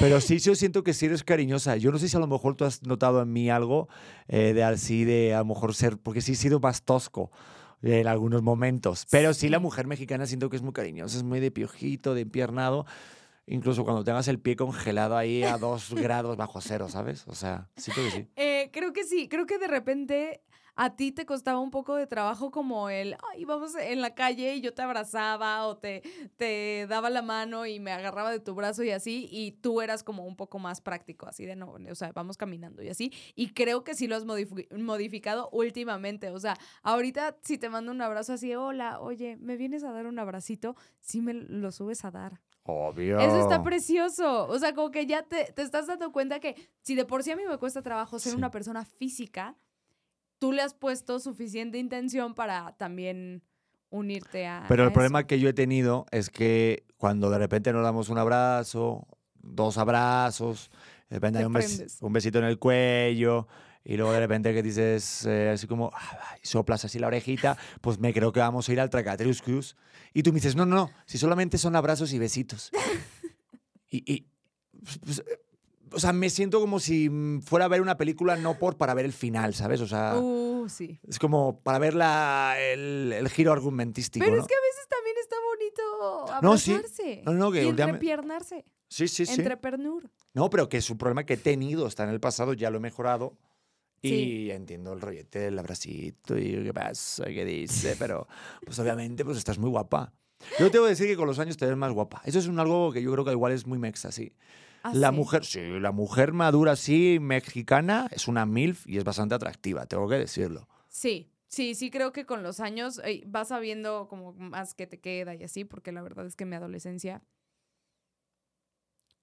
pero 0.00 0.20
sí, 0.20 0.38
yo 0.38 0.54
siento 0.54 0.82
que 0.82 0.94
sí 0.94 1.06
eres 1.06 1.24
cariñosa. 1.24 1.76
Yo 1.76 1.92
no 1.92 1.98
sé 1.98 2.08
si 2.08 2.16
a 2.16 2.20
lo 2.20 2.26
mejor 2.26 2.54
tú 2.56 2.64
has 2.64 2.82
notado 2.82 3.22
en 3.22 3.32
mí 3.32 3.50
algo 3.50 3.88
eh, 4.28 4.52
de 4.54 4.64
así, 4.64 5.04
de 5.04 5.34
a 5.34 5.38
lo 5.40 5.44
mejor 5.44 5.74
ser, 5.74 5.98
porque 5.98 6.20
sí 6.20 6.32
he 6.32 6.36
sido 6.36 6.60
más 6.60 6.82
tosco 6.82 7.30
en 7.82 8.06
algunos 8.06 8.42
momentos. 8.42 9.06
Pero 9.10 9.34
sí, 9.34 9.48
la 9.48 9.58
mujer 9.58 9.86
mexicana 9.86 10.26
siento 10.26 10.48
que 10.48 10.56
es 10.56 10.62
muy 10.62 10.72
cariñosa, 10.72 11.16
es 11.18 11.24
muy 11.24 11.40
de 11.40 11.50
piojito, 11.50 12.14
de 12.14 12.22
empiernado. 12.22 12.86
Incluso 13.44 13.82
cuando 13.84 14.04
tengas 14.04 14.28
el 14.28 14.38
pie 14.38 14.54
congelado 14.54 15.16
ahí 15.16 15.42
a 15.42 15.58
dos 15.58 15.92
grados 15.94 16.36
bajo 16.36 16.60
cero, 16.60 16.88
¿sabes? 16.88 17.24
O 17.26 17.34
sea, 17.34 17.68
siento 17.76 18.02
que 18.04 18.10
sí. 18.12 18.28
Eh, 18.36 18.51
creo 18.72 18.92
que 18.92 19.04
sí, 19.04 19.28
creo 19.28 19.46
que 19.46 19.58
de 19.58 19.68
repente 19.68 20.42
a 20.74 20.96
ti 20.96 21.12
te 21.12 21.26
costaba 21.26 21.58
un 21.60 21.70
poco 21.70 21.96
de 21.96 22.06
trabajo 22.06 22.50
como 22.50 22.88
el, 22.88 23.14
ay, 23.30 23.44
vamos 23.44 23.74
en 23.74 24.00
la 24.00 24.14
calle 24.14 24.54
y 24.54 24.62
yo 24.62 24.72
te 24.72 24.80
abrazaba 24.80 25.66
o 25.66 25.76
te, 25.76 26.02
te 26.36 26.86
daba 26.88 27.10
la 27.10 27.20
mano 27.20 27.66
y 27.66 27.78
me 27.78 27.92
agarraba 27.92 28.30
de 28.30 28.40
tu 28.40 28.54
brazo 28.54 28.82
y 28.82 28.90
así, 28.90 29.28
y 29.30 29.52
tú 29.52 29.82
eras 29.82 30.02
como 30.02 30.24
un 30.24 30.34
poco 30.34 30.58
más 30.58 30.80
práctico, 30.80 31.26
así 31.26 31.44
de 31.44 31.56
no, 31.56 31.74
o 31.90 31.94
sea, 31.94 32.12
vamos 32.12 32.38
caminando 32.38 32.82
y 32.82 32.88
así, 32.88 33.12
y 33.34 33.52
creo 33.52 33.84
que 33.84 33.94
sí 33.94 34.06
lo 34.06 34.16
has 34.16 34.24
modifi- 34.26 34.66
modificado 34.78 35.50
últimamente, 35.52 36.30
o 36.30 36.38
sea, 36.40 36.56
ahorita 36.82 37.36
si 37.42 37.58
te 37.58 37.68
mando 37.68 37.92
un 37.92 38.00
abrazo 38.00 38.32
así, 38.32 38.54
hola, 38.54 38.98
oye, 39.00 39.36
¿me 39.36 39.56
vienes 39.56 39.84
a 39.84 39.92
dar 39.92 40.06
un 40.06 40.18
abracito? 40.18 40.74
Sí 41.00 41.20
me 41.20 41.34
lo 41.34 41.70
subes 41.70 42.04
a 42.06 42.10
dar. 42.10 42.40
Obvio. 42.64 43.18
Eso 43.18 43.40
está 43.40 43.62
precioso. 43.62 44.46
O 44.46 44.58
sea, 44.58 44.74
como 44.74 44.90
que 44.90 45.06
ya 45.06 45.22
te, 45.24 45.52
te 45.52 45.62
estás 45.62 45.86
dando 45.88 46.12
cuenta 46.12 46.38
que 46.40 46.54
si 46.82 46.94
de 46.94 47.04
por 47.04 47.22
sí 47.22 47.30
a 47.32 47.36
mí 47.36 47.42
me 47.48 47.58
cuesta 47.58 47.82
trabajo 47.82 48.18
ser 48.18 48.32
Sí. 48.32 48.38
una 48.38 48.50
persona 48.50 48.84
física, 48.84 49.56
tú 50.38 50.52
le 50.52 50.62
has 50.62 50.74
puesto 50.74 51.18
suficiente 51.18 51.78
intención 51.78 52.34
para 52.34 52.72
también 52.76 53.42
unirte 53.90 54.46
a. 54.46 54.64
Pero 54.68 54.84
a 54.84 54.86
el 54.86 54.92
problema 54.92 55.20
eso. 55.20 55.26
que 55.26 55.40
yo 55.40 55.48
he 55.48 55.52
tenido 55.52 56.06
es 56.12 56.30
que 56.30 56.84
cuando 56.98 57.30
de 57.30 57.38
repente 57.38 57.72
nos 57.72 57.82
damos 57.82 58.08
un 58.08 58.18
abrazo, 58.18 59.06
dos 59.34 59.76
abrazos, 59.76 60.70
de 61.10 61.16
repente 61.16 61.38
Te 61.38 61.42
hay 61.42 61.46
un, 61.46 61.54
bes- 61.54 61.98
un 62.00 62.12
besito 62.12 62.38
en 62.38 62.44
el 62.44 62.58
cuello, 62.60 63.48
y 63.84 63.96
luego 63.96 64.12
de 64.12 64.20
repente 64.20 64.54
que 64.54 64.62
dices 64.62 65.26
eh, 65.26 65.50
así 65.50 65.66
como, 65.66 65.90
"Ah", 65.94 66.36
soplas 66.42 66.84
así 66.84 67.00
la 67.00 67.08
orejita, 67.08 67.58
pues 67.80 67.98
me 67.98 68.12
creo 68.14 68.32
que 68.32 68.38
vamos 68.38 68.68
a 68.68 68.72
ir 68.72 68.80
al 68.80 68.88
Tracatruscus. 68.88 69.76
Y 70.14 70.22
tú 70.22 70.30
me 70.30 70.36
dices, 70.36 70.54
no, 70.56 70.66
no, 70.66 70.76
no, 70.76 70.90
si 71.06 71.18
solamente 71.18 71.58
son 71.58 71.74
abrazos 71.76 72.12
y 72.12 72.18
besitos. 72.18 72.70
y, 73.90 74.12
y, 74.12 74.26
pues, 75.04 75.22
o 75.94 76.00
sea, 76.00 76.12
me 76.12 76.30
siento 76.30 76.60
como 76.60 76.80
si 76.80 77.10
fuera 77.44 77.66
a 77.66 77.68
ver 77.68 77.82
una 77.82 77.96
película 77.98 78.36
no 78.36 78.58
por 78.58 78.76
para 78.76 78.94
ver 78.94 79.04
el 79.04 79.12
final, 79.12 79.54
¿sabes? 79.54 79.80
O 79.80 79.86
sea, 79.86 80.14
Uh, 80.16 80.68
sí. 80.68 80.98
es 81.06 81.18
como 81.18 81.60
para 81.60 81.78
ver 81.78 81.94
la, 81.94 82.54
el, 82.58 83.12
el 83.12 83.28
giro 83.28 83.52
argumentístico. 83.52 84.24
Pero 84.24 84.36
¿no? 84.36 84.42
es 84.42 84.48
que 84.48 84.54
a 84.54 84.60
veces 84.60 84.88
también 84.88 85.16
está 85.20 85.36
bonito 85.44 86.40
No, 86.42 86.56
sí. 86.58 86.72
abrazarse. 86.72 87.22
No, 87.26 87.32
no, 87.32 87.50
que 87.52 87.64
y 87.64 87.68
entrepiernarse. 87.68 88.64
Sí, 88.88 89.08
sí, 89.08 89.26
sí. 89.26 89.40
Entrepernur. 89.40 90.10
No, 90.34 90.48
pero 90.50 90.68
que 90.68 90.76
es 90.78 90.88
un 90.90 90.98
problema 90.98 91.24
que 91.24 91.34
he 91.34 91.38
tenido, 91.38 91.86
está 91.86 92.04
en 92.04 92.10
el 92.10 92.20
pasado, 92.20 92.52
ya 92.54 92.70
lo 92.70 92.76
he 92.78 92.80
mejorado. 92.80 93.36
Y 94.02 94.08
Sí. 94.08 94.50
entiendo 94.50 94.92
el 94.92 95.00
rollete 95.00 95.38
del 95.38 95.58
abracito 95.58 96.36
y 96.36 96.62
qué 96.64 96.74
pasa, 96.74 97.24
qué 97.26 97.44
dice, 97.44 97.94
pero 97.96 98.26
pues 98.64 98.78
obviamente 98.80 99.24
pues 99.24 99.38
estás 99.38 99.58
muy 99.58 99.70
guapa. 99.70 100.12
Yo 100.58 100.70
te 100.72 100.78
voy 100.80 100.88
a 100.88 100.90
decir 100.90 101.06
que 101.06 101.16
con 101.16 101.28
los 101.28 101.38
años 101.38 101.56
te 101.56 101.66
ves 101.66 101.76
más 101.76 101.92
guapa. 101.92 102.20
Eso 102.24 102.40
es 102.40 102.48
un 102.48 102.58
algo 102.58 102.92
que 102.92 103.00
yo 103.00 103.12
creo 103.12 103.24
que 103.24 103.30
igual 103.30 103.52
es 103.52 103.64
muy 103.66 103.78
mexa, 103.78 104.10
sí. 104.10 104.34
Ah, 104.82 104.92
la 104.92 105.10
sí. 105.10 105.16
mujer, 105.16 105.44
sí, 105.44 105.60
la 105.78 105.92
mujer 105.92 106.32
madura, 106.32 106.74
sí, 106.74 107.18
mexicana, 107.20 108.08
es 108.10 108.26
una 108.26 108.44
MILF 108.44 108.88
y 108.88 108.98
es 108.98 109.04
bastante 109.04 109.36
atractiva, 109.36 109.86
tengo 109.86 110.08
que 110.08 110.16
decirlo. 110.16 110.68
Sí, 110.88 111.30
sí, 111.46 111.76
sí 111.76 111.90
creo 111.92 112.12
que 112.12 112.26
con 112.26 112.42
los 112.42 112.58
años 112.58 113.00
eh, 113.04 113.22
vas 113.26 113.48
sabiendo 113.48 114.08
como 114.08 114.32
más 114.32 114.74
que 114.74 114.88
te 114.88 114.98
queda 114.98 115.36
y 115.36 115.44
así, 115.44 115.64
porque 115.64 115.92
la 115.92 116.02
verdad 116.02 116.26
es 116.26 116.34
que 116.34 116.44
mi 116.44 116.56
adolescencia, 116.56 117.22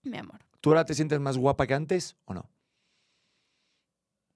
mi 0.03 0.17
amor. 0.17 0.39
¿Tú 0.61 0.69
ahora 0.69 0.85
te 0.85 0.93
sientes 0.93 1.19
más 1.19 1.37
guapa 1.37 1.67
que 1.67 1.73
antes 1.73 2.15
o 2.25 2.33
no? 2.33 2.49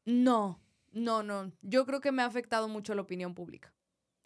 No, 0.06 0.60
no, 0.92 1.24
no. 1.24 1.52
Yo 1.62 1.86
creo 1.86 2.02
que 2.02 2.12
me 2.12 2.22
ha 2.22 2.26
afectado 2.26 2.68
mucho 2.68 2.94
la 2.96 3.02
opinión 3.02 3.34
pública. 3.34 3.74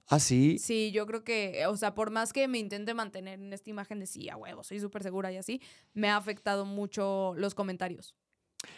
Ah, 0.10 0.20
sí. 0.20 0.58
Sí, 0.58 0.92
yo 0.92 1.06
creo 1.06 1.24
que, 1.24 1.66
o 1.68 1.76
sea, 1.76 1.94
por 1.94 2.12
más 2.12 2.32
que 2.32 2.48
me 2.48 2.60
intente 2.60 2.94
mantener 2.94 3.40
en 3.40 3.52
esta 3.52 3.70
imagen 3.70 4.00
de 4.00 4.08
sí, 4.08 4.30
a 4.30 4.38
huevo, 4.38 4.64
soy 4.64 4.80
súper 4.80 5.04
segura 5.04 5.32
y 5.32 5.38
así, 5.38 5.62
me 5.94 6.10
ha 6.10 6.16
afectado 6.16 6.66
mucho 6.66 7.34
los 7.36 7.54
comentarios. 7.56 8.16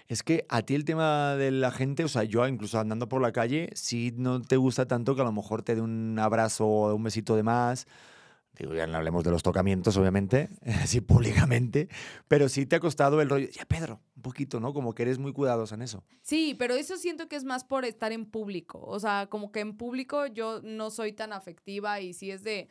Es 0.07 0.23
que 0.23 0.45
a 0.49 0.63
ti 0.63 0.75
el 0.75 0.85
tema 0.85 1.35
de 1.35 1.51
la 1.51 1.71
gente, 1.71 2.03
o 2.03 2.07
sea, 2.07 2.23
yo 2.23 2.47
incluso 2.47 2.79
andando 2.79 3.07
por 3.07 3.21
la 3.21 3.31
calle, 3.31 3.69
si 3.75 4.11
no 4.17 4.41
te 4.41 4.57
gusta 4.57 4.87
tanto 4.87 5.15
que 5.15 5.21
a 5.21 5.25
lo 5.25 5.31
mejor 5.31 5.61
te 5.61 5.75
dé 5.75 5.81
un 5.81 6.17
abrazo 6.19 6.65
o 6.65 6.95
un 6.95 7.03
besito 7.03 7.35
de 7.35 7.43
más. 7.43 7.87
Digo, 8.57 8.73
ya 8.73 8.87
no 8.87 8.97
hablemos 8.97 9.23
de 9.23 9.31
los 9.31 9.43
tocamientos, 9.43 9.95
obviamente, 9.97 10.49
así 10.83 10.99
públicamente, 10.99 11.87
pero 12.27 12.49
sí 12.49 12.65
te 12.65 12.75
ha 12.75 12.79
costado 12.79 13.21
el 13.21 13.29
rollo. 13.29 13.47
Ya, 13.51 13.65
Pedro, 13.65 14.01
un 14.19 14.23
poquito, 14.23 14.59
¿no? 14.59 14.73
Como 14.73 14.93
que 14.93 15.03
eres 15.03 15.17
muy 15.17 15.31
cuidadosa 15.31 15.75
en 15.75 15.81
eso. 15.81 16.03
Sí, 16.21 16.53
pero 16.59 16.75
eso 16.75 16.97
siento 16.97 17.29
que 17.29 17.37
es 17.37 17.45
más 17.45 17.63
por 17.63 17.85
estar 17.85 18.11
en 18.11 18.25
público. 18.25 18.79
O 18.83 18.99
sea, 18.99 19.27
como 19.29 19.51
que 19.53 19.61
en 19.61 19.77
público 19.77 20.25
yo 20.27 20.59
no 20.61 20.91
soy 20.91 21.13
tan 21.13 21.31
afectiva 21.31 22.01
y 22.01 22.13
si 22.13 22.29
es 22.29 22.43
de, 22.43 22.67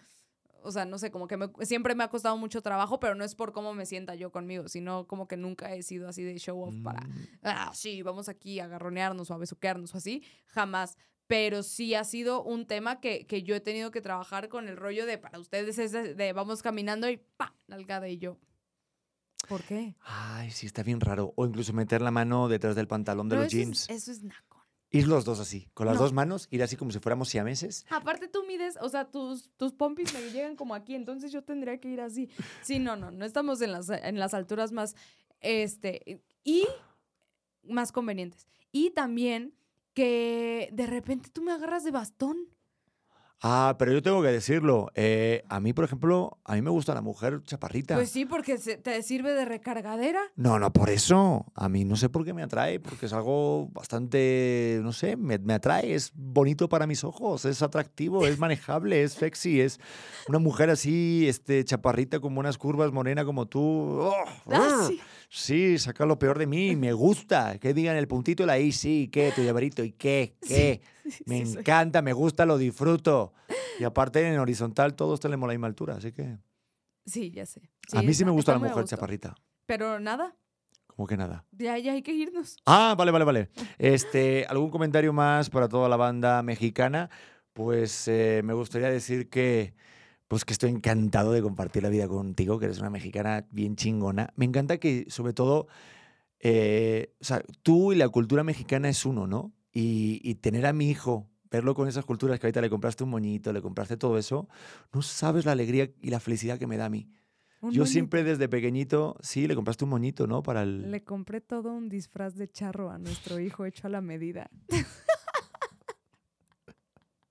o 0.62 0.70
sea, 0.70 0.84
no 0.84 0.98
sé, 0.98 1.10
como 1.10 1.26
que 1.26 1.38
me- 1.38 1.48
siempre 1.62 1.94
me 1.94 2.04
ha 2.04 2.08
costado 2.08 2.36
mucho 2.36 2.60
trabajo, 2.60 3.00
pero 3.00 3.14
no 3.14 3.24
es 3.24 3.34
por 3.34 3.52
cómo 3.52 3.72
me 3.72 3.86
sienta 3.86 4.14
yo 4.14 4.30
conmigo, 4.30 4.68
sino 4.68 5.06
como 5.06 5.26
que 5.26 5.38
nunca 5.38 5.74
he 5.74 5.82
sido 5.82 6.06
así 6.06 6.22
de 6.22 6.36
show 6.38 6.60
off 6.62 6.74
para, 6.84 7.00
Mm. 7.06 7.12
ah, 7.44 7.70
sí, 7.74 8.02
vamos 8.02 8.28
aquí 8.28 8.60
a 8.60 8.64
agarronearnos 8.64 9.30
o 9.30 9.34
a 9.34 9.38
besuquearnos 9.38 9.94
o 9.94 9.96
así, 9.98 10.22
jamás. 10.48 10.98
Pero 11.26 11.62
sí 11.62 11.94
ha 11.94 12.04
sido 12.04 12.42
un 12.42 12.66
tema 12.66 13.00
que, 13.00 13.26
que 13.26 13.42
yo 13.42 13.54
he 13.54 13.60
tenido 13.60 13.90
que 13.90 14.00
trabajar 14.02 14.48
con 14.50 14.68
el 14.68 14.76
rollo 14.76 15.06
de 15.06 15.16
para 15.18 15.38
ustedes 15.38 15.78
es 15.78 15.92
de, 15.92 16.14
de 16.14 16.32
vamos 16.34 16.62
caminando 16.62 17.08
y 17.08 17.16
pa, 17.36 17.54
nalgada 17.68 18.08
y 18.08 18.18
yo. 18.18 18.38
¿Por 19.48 19.62
qué? 19.62 19.94
Ay, 20.04 20.50
sí, 20.50 20.66
está 20.66 20.82
bien 20.82 21.00
raro. 21.00 21.32
O 21.36 21.46
incluso 21.46 21.72
meter 21.72 22.00
la 22.02 22.10
mano 22.10 22.48
detrás 22.48 22.76
del 22.76 22.86
pantalón 22.88 23.28
de 23.28 23.34
Pero 23.36 23.44
los 23.44 23.52
eso 23.54 23.60
es- 23.60 23.66
jeans. 23.86 23.90
eso 23.90 24.12
es 24.12 24.22
nacón. 24.22 24.58
Ir 24.90 25.06
los 25.06 25.24
dos 25.26 25.38
así, 25.38 25.68
con 25.74 25.86
las 25.86 25.96
No. 25.96 26.02
dos 26.02 26.12
manos, 26.14 26.48
ir 26.50 26.62
así 26.62 26.74
como 26.76 26.90
si 26.92 26.98
fuéramos 26.98 27.28
siameses. 27.28 27.84
Aparte 27.90 28.26
tú 28.26 28.44
mides, 28.46 28.78
o 28.80 28.88
sea, 28.88 29.10
tus, 29.10 29.50
tus 29.58 29.72
pompis 29.74 30.14
me 30.14 30.20
llegan 30.30 30.56
como 30.56 30.74
aquí, 30.74 30.94
entonces 30.94 31.30
yo 31.30 31.42
tendría 31.44 31.78
que 31.78 31.88
ir 31.90 32.00
así. 32.00 32.30
Sí, 32.62 32.78
no, 32.78 32.96
no, 32.96 33.10
no 33.10 33.26
estamos 33.26 33.60
en 33.60 33.72
las, 33.72 33.90
en 33.90 34.18
las 34.18 34.32
alturas 34.32 34.72
más, 34.72 34.96
este, 35.40 36.22
y 36.42 36.66
más 37.62 37.92
convenientes. 37.92 38.48
Y 38.72 38.90
también 38.90 39.54
que 39.92 40.70
de 40.72 40.86
repente 40.86 41.28
tú 41.30 41.42
me 41.42 41.52
agarras 41.52 41.84
de 41.84 41.90
bastón. 41.90 42.36
Ah, 43.40 43.76
pero 43.78 43.92
yo 43.92 44.02
tengo 44.02 44.20
que 44.20 44.28
decirlo. 44.28 44.90
eh, 44.94 45.44
a 45.48 45.60
mí, 45.60 45.72
por 45.72 45.84
ejemplo, 45.84 46.38
a 46.44 46.54
mí 46.54 46.62
me 46.62 46.70
gusta 46.70 46.92
la 46.94 47.02
mujer 47.02 47.40
chaparrita. 47.44 47.94
Pues 47.94 48.10
sí, 48.10 48.24
porque 48.24 48.58
se- 48.58 48.78
te 48.78 49.00
sirve 49.02 49.32
de 49.32 49.44
recargadera. 49.44 50.20
No, 50.34 50.58
no, 50.58 50.72
por 50.72 50.90
eso. 50.90 51.46
A 51.54 51.68
mí 51.68 51.84
no 51.84 51.94
sé 51.96 52.08
por 52.08 52.24
qué 52.24 52.34
me 52.34 52.42
atrae, 52.42 52.80
porque 52.80 53.06
es 53.06 53.12
algo 53.12 53.68
bastante, 53.72 54.80
no 54.82 54.92
sé, 54.92 55.16
me, 55.16 55.38
me 55.38 55.54
atrae, 55.54 55.94
es 55.94 56.10
bonito 56.14 56.68
para 56.68 56.86
mis 56.88 57.04
ojos, 57.04 57.44
es 57.44 57.62
atractivo, 57.62 58.26
es 58.26 58.38
manejable, 58.38 59.02
es 59.04 59.12
sexy, 59.12 59.60
es 59.60 59.78
una 60.28 60.38
mujer 60.40 60.70
así, 60.70 61.26
este, 61.28 61.64
chaparrita 61.64 62.18
con 62.20 62.34
buenas 62.34 62.58
curvas, 62.58 62.90
morena 62.92 63.24
como 63.24 63.46
tú. 63.46 63.60
¡Oh! 64.00 64.14
Ah, 64.50 64.78
¡Ur! 64.82 64.88
sí. 64.88 65.00
Sí, 65.30 65.78
saca 65.78 66.06
lo 66.06 66.18
peor 66.18 66.38
de 66.38 66.46
mí, 66.46 66.74
me 66.74 66.92
gusta. 66.94 67.58
Que 67.58 67.74
digan 67.74 67.96
el 67.96 68.08
puntito 68.08 68.42
y 68.44 68.46
la 68.46 68.58
I, 68.58 68.72
sí, 68.72 69.10
¿qué? 69.12 69.30
Tu 69.36 69.42
llaverito, 69.42 69.84
¿y 69.84 69.92
qué? 69.92 70.34
¿Qué? 70.40 70.80
Sí, 71.10 71.24
Me 71.26 71.38
sí, 71.44 71.46
soy- 71.52 71.60
encanta, 71.60 72.02
me 72.02 72.12
gusta, 72.12 72.44
lo 72.46 72.58
disfruto. 72.58 73.32
Y 73.80 73.84
aparte 73.84 74.26
en 74.26 74.38
horizontal 74.38 74.94
todos 74.94 75.20
tenemos 75.20 75.46
la 75.46 75.54
misma 75.54 75.66
altura, 75.68 75.96
así 75.96 76.12
que... 76.12 76.38
Sí, 77.06 77.30
ya 77.30 77.46
sé. 77.46 77.62
a 77.92 78.02
mí 78.02 78.08
sí 78.08 78.10
está- 78.12 78.24
me 78.26 78.30
gusta 78.32 78.52
está 78.52 78.62
la 78.64 78.68
mujer 78.70 78.84
chaparrita. 78.84 79.34
Pero 79.66 79.98
nada, 80.00 80.36
Como 80.86 81.06
que 81.06 81.16
nada. 81.16 81.44
ya, 81.52 81.78
ya 81.78 81.92
hay 81.92 82.02
que 82.02 82.12
irnos. 82.12 82.56
Ah, 82.66 82.94
vale, 82.98 83.10
vale, 83.12 83.24
vale. 83.24 83.50
Este, 83.78 84.44
¿Algún 84.48 84.70
comentario 84.70 85.12
más 85.12 85.48
para 85.48 85.68
toda 85.68 85.88
la 85.88 85.96
banda 85.96 86.42
mexicana? 86.42 87.08
Pues 87.52 88.08
eh, 88.08 88.42
me 88.44 88.52
gustaría 88.52 88.90
decir 88.90 89.28
que, 89.30 89.74
pues 90.26 90.44
que 90.44 90.52
estoy 90.52 90.70
encantado 90.70 91.32
de 91.32 91.40
compartir 91.42 91.82
la 91.82 91.88
vida 91.88 92.08
contigo, 92.08 92.58
que 92.58 92.66
eres 92.66 92.80
una 92.80 92.90
mexicana 92.90 93.46
bien 93.50 93.76
chingona. 93.76 94.32
Me 94.36 94.44
encanta 94.44 94.78
que, 94.78 95.06
sobre 95.08 95.32
todo, 95.32 95.68
eh, 96.40 97.14
o 97.20 97.24
sea, 97.24 97.42
tú 97.62 97.92
y 97.92 97.96
la 97.96 98.08
cultura 98.08 98.44
mexicana 98.44 98.88
es 98.88 99.04
uno, 99.06 99.26
¿no? 99.26 99.52
Y, 99.80 100.20
y 100.24 100.34
tener 100.36 100.66
a 100.66 100.72
mi 100.72 100.90
hijo, 100.90 101.30
verlo 101.50 101.74
con 101.74 101.86
esas 101.88 102.04
culturas 102.04 102.40
que 102.40 102.46
ahorita 102.46 102.60
le 102.60 102.68
compraste 102.70 103.04
un 103.04 103.10
moñito, 103.10 103.52
le 103.52 103.62
compraste 103.62 103.96
todo 103.96 104.18
eso, 104.18 104.48
no 104.92 105.02
sabes 105.02 105.44
la 105.44 105.52
alegría 105.52 105.88
y 106.00 106.10
la 106.10 106.18
felicidad 106.20 106.58
que 106.58 106.66
me 106.66 106.76
da 106.76 106.86
a 106.86 106.90
mí. 106.90 107.08
Un 107.60 107.70
Yo 107.72 107.80
moñito. 107.82 107.86
siempre 107.92 108.24
desde 108.24 108.48
pequeñito, 108.48 109.16
sí, 109.20 109.46
le 109.46 109.54
compraste 109.54 109.84
un 109.84 109.90
moñito, 109.90 110.26
¿no? 110.26 110.42
Para 110.42 110.62
el... 110.62 110.90
Le 110.90 111.04
compré 111.04 111.40
todo 111.40 111.72
un 111.72 111.88
disfraz 111.88 112.34
de 112.34 112.48
charro 112.48 112.90
a 112.90 112.98
nuestro 112.98 113.38
hijo 113.38 113.64
hecho 113.66 113.86
a 113.86 113.90
la 113.90 114.00
medida. 114.00 114.50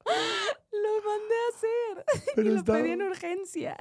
lo 0.08 1.02
mandé 1.06 1.36
a 1.36 1.48
hacer 1.56 2.06
Pero 2.36 2.50
y 2.50 2.54
lo 2.54 2.60
está- 2.60 2.74
pedí 2.74 2.92
en 2.92 3.02
urgencia. 3.02 3.78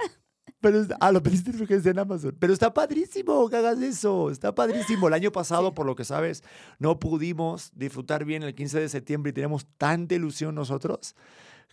Pero 0.59 0.81
está- 0.81 0.97
ah, 0.99 1.11
lo 1.11 1.21
pediste 1.21 1.51
urgencia 1.51 1.91
en 1.91 1.99
Amazon. 1.99 2.35
Pero 2.39 2.51
está 2.53 2.73
padrísimo 2.73 3.47
que 3.49 3.57
hagas 3.57 3.79
eso. 3.81 4.31
Está 4.31 4.55
padrísimo. 4.55 5.07
El 5.07 5.13
año 5.13 5.31
pasado, 5.31 5.67
Sí. 5.67 5.73
por 5.75 5.85
lo 5.85 5.95
que 5.95 6.03
sabes, 6.03 6.43
no 6.79 6.99
pudimos 6.99 7.71
disfrutar 7.75 8.25
bien 8.25 8.41
el 8.43 8.55
15 8.55 8.79
de 8.79 8.89
septiembre 8.89 9.29
y 9.29 9.33
teníamos 9.33 9.67
tanta 9.77 10.15
ilusión 10.15 10.55
nosotros 10.55 11.15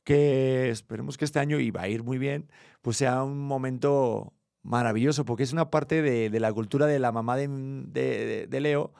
que 0.05 0.69
esperemos 0.69 1.16
que 1.16 1.24
este 1.24 1.39
año, 1.39 1.59
y 1.61 1.70
va 1.70 1.82
a 1.82 1.89
ir 1.89 2.02
muy 2.02 2.19
bien, 2.19 2.51
pues 2.82 2.98
sea 2.98 3.23
un 3.23 3.39
momento 3.39 4.35
maravilloso, 4.62 5.24
porque 5.24 5.44
es 5.44 5.52
una 5.55 5.70
parte 5.70 6.02
de, 6.02 6.28
de 6.28 6.40
la 6.40 6.52
cultura 6.52 6.86
de 6.86 6.98
la 6.98 7.11
mamá 7.11 7.36
de, 7.36 7.48
de- 7.48 8.27
de- 8.27 8.47
de 8.47 8.61
Leo 8.61 8.93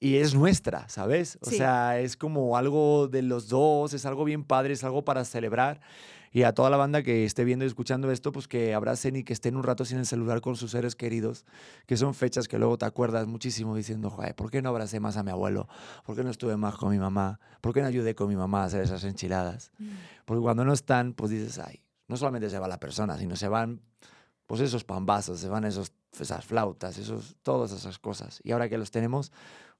y 0.00 0.16
es 0.16 0.34
nuestra, 0.34 0.88
¿sabes? 0.88 1.38
O 1.42 1.50
Sí. 1.50 1.58
sea, 1.58 2.00
es 2.00 2.16
como 2.16 2.56
algo 2.56 3.06
de 3.06 3.22
los 3.22 3.48
dos, 3.48 3.94
es 3.94 4.04
algo 4.06 4.24
bien 4.24 4.42
padre, 4.44 4.72
es 4.72 4.82
algo 4.82 5.04
para 5.04 5.24
celebrar. 5.24 5.80
Y 6.32 6.44
a 6.44 6.54
toda 6.54 6.70
la 6.70 6.76
banda 6.76 7.02
que 7.02 7.24
esté 7.24 7.44
viendo 7.44 7.64
y 7.64 7.68
escuchando 7.68 8.10
esto, 8.10 8.30
pues 8.30 8.46
que 8.46 8.72
abracen 8.72 9.16
y 9.16 9.24
que 9.24 9.32
estén 9.32 9.56
un 9.56 9.64
rato 9.64 9.84
sin 9.84 9.98
el 9.98 10.06
celular 10.06 10.40
con 10.40 10.54
sus 10.54 10.70
seres 10.70 10.94
queridos, 10.94 11.44
que 11.86 11.96
son 11.96 12.14
fechas 12.14 12.46
que 12.46 12.58
luego 12.58 12.78
te 12.78 12.86
acuerdas 12.86 13.26
muchísimo 13.26 13.74
diciendo, 13.74 14.10
joder, 14.10 14.36
¿por 14.36 14.50
qué 14.50 14.62
no 14.62 14.68
abracé 14.68 15.00
más 15.00 15.16
a 15.16 15.24
mi 15.24 15.32
abuelo? 15.32 15.68
¿Por 16.04 16.14
qué 16.14 16.22
no 16.22 16.30
estuve 16.30 16.56
más 16.56 16.76
con 16.76 16.90
mi 16.90 16.98
mamá? 16.98 17.40
¿Por 17.60 17.74
qué 17.74 17.80
no 17.80 17.88
ayudé 17.88 18.14
con 18.14 18.28
mi 18.28 18.36
mamá 18.36 18.62
a 18.62 18.66
hacer 18.66 18.82
esas 18.82 19.02
enchiladas? 19.02 19.72
Porque 20.24 20.40
cuando 20.40 20.64
no 20.64 20.72
están, 20.72 21.14
pues 21.14 21.32
dices, 21.32 21.58
ay, 21.58 21.82
no 22.06 22.16
solamente 22.16 22.48
se 22.48 22.58
va 22.60 22.68
la 22.68 22.78
persona, 22.78 23.18
sino 23.18 23.34
se 23.34 23.48
van, 23.48 23.80
pues 24.46 24.60
esos 24.60 24.84
pambazos, 24.84 25.40
se 25.40 25.48
van 25.48 25.64
esos, 25.64 25.92
esas 26.18 26.44
flautas, 26.44 26.96
esos, 26.98 27.36
todas 27.42 27.72
esas 27.72 27.98
cosas. 27.98 28.40
Y 28.44 28.52
ahora 28.52 28.68
que 28.68 28.78
los 28.78 28.92
tenemos, 28.92 29.32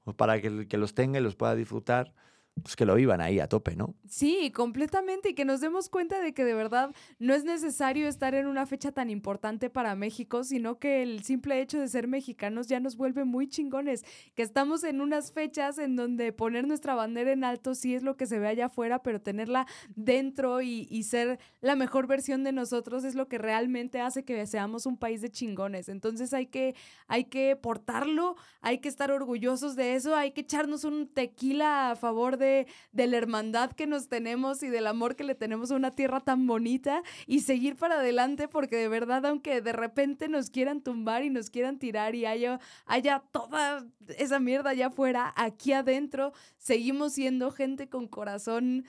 pues 0.03 0.17
para 0.17 0.41
que 0.41 0.47
el 0.47 0.67
que 0.67 0.77
los 0.77 0.93
tenga 0.93 1.19
y 1.19 1.23
los 1.23 1.35
pueda 1.35 1.55
disfrutar, 1.55 2.13
pues 2.61 2.75
que 2.75 2.85
lo 2.85 2.95
vivan 2.95 3.21
ahí 3.21 3.39
a 3.39 3.47
tope, 3.47 3.75
¿no? 3.75 3.95
Sí, 4.07 4.51
completamente. 4.51 5.29
Y 5.29 5.33
que 5.33 5.45
nos 5.45 5.61
demos 5.61 5.89
cuenta 5.89 6.21
de 6.21 6.33
que 6.33 6.43
de 6.43 6.53
verdad 6.53 6.93
no 7.19 7.33
es 7.33 7.43
necesario 7.43 8.07
estar 8.07 8.35
en 8.35 8.47
una 8.47 8.65
fecha 8.65 8.91
tan 8.91 9.09
importante 9.09 9.69
para 9.69 9.95
México, 9.95 10.43
sino 10.43 10.79
que 10.79 11.01
el 11.01 11.23
simple 11.23 11.61
hecho 11.61 11.79
de 11.79 11.87
ser 11.87 12.07
mexicanos 12.07 12.67
ya 12.67 12.79
nos 12.79 12.95
vuelve 12.97 13.25
muy 13.25 13.47
chingones. 13.47 14.03
Que 14.35 14.43
estamos 14.43 14.83
en 14.83 15.01
unas 15.01 15.31
fechas 15.31 15.77
en 15.77 15.95
donde 15.95 16.33
poner 16.33 16.67
nuestra 16.67 16.95
bandera 16.95 17.31
en 17.31 17.43
alto 17.43 17.75
sí 17.75 17.95
es 17.95 18.03
lo 18.03 18.17
que 18.17 18.25
se 18.25 18.39
ve 18.39 18.47
allá 18.47 18.65
afuera, 18.67 19.01
pero 19.01 19.21
tenerla 19.21 19.65
dentro 19.95 20.61
y, 20.61 20.87
y 20.89 21.03
ser 21.03 21.39
la 21.61 21.75
mejor 21.75 22.07
versión 22.07 22.43
de 22.43 22.51
nosotros 22.51 23.03
es 23.03 23.15
lo 23.15 23.27
que 23.27 23.37
realmente 23.37 24.01
hace 24.01 24.23
que 24.23 24.45
seamos 24.45 24.85
un 24.85 24.97
país 24.97 25.21
de 25.21 25.29
chingones. 25.29 25.89
Entonces 25.89 26.33
hay 26.33 26.47
que, 26.47 26.75
hay 27.07 27.25
que 27.25 27.55
portarlo, 27.55 28.35
hay 28.61 28.79
que 28.79 28.89
estar 28.89 29.11
orgullosos 29.11 29.75
de 29.75 29.95
eso, 29.95 30.15
hay 30.15 30.31
que 30.31 30.41
echarnos 30.41 30.83
un 30.83 31.07
tequila 31.07 31.91
a 31.91 31.95
favor 31.95 32.37
de, 32.37 32.50
de 32.91 33.07
la 33.07 33.17
hermandad 33.17 33.71
que 33.71 33.87
nos 33.87 34.07
tenemos 34.07 34.63
y 34.63 34.69
del 34.69 34.87
amor 34.87 35.15
que 35.15 35.23
le 35.23 35.35
tenemos 35.35 35.71
a 35.71 35.75
una 35.75 35.91
tierra 35.91 36.19
tan 36.19 36.47
bonita 36.47 37.03
y 37.27 37.41
seguir 37.41 37.75
para 37.75 37.95
adelante 37.95 38.47
porque 38.47 38.75
de 38.77 38.87
verdad, 38.87 39.25
aunque 39.25 39.61
de 39.61 39.73
repente 39.73 40.27
nos 40.27 40.49
quieran 40.49 40.81
tumbar 40.81 41.23
y 41.23 41.29
nos 41.29 41.49
quieran 41.49 41.79
tirar 41.79 42.15
y 42.15 42.25
haya, 42.25 42.59
haya 42.85 43.23
toda 43.31 43.85
esa 44.17 44.39
mierda 44.39 44.71
allá 44.71 44.87
afuera, 44.87 45.33
aquí 45.35 45.73
adentro 45.73 46.33
seguimos 46.57 47.13
siendo 47.13 47.51
gente 47.51 47.89
con 47.89 48.07
corazón 48.07 48.85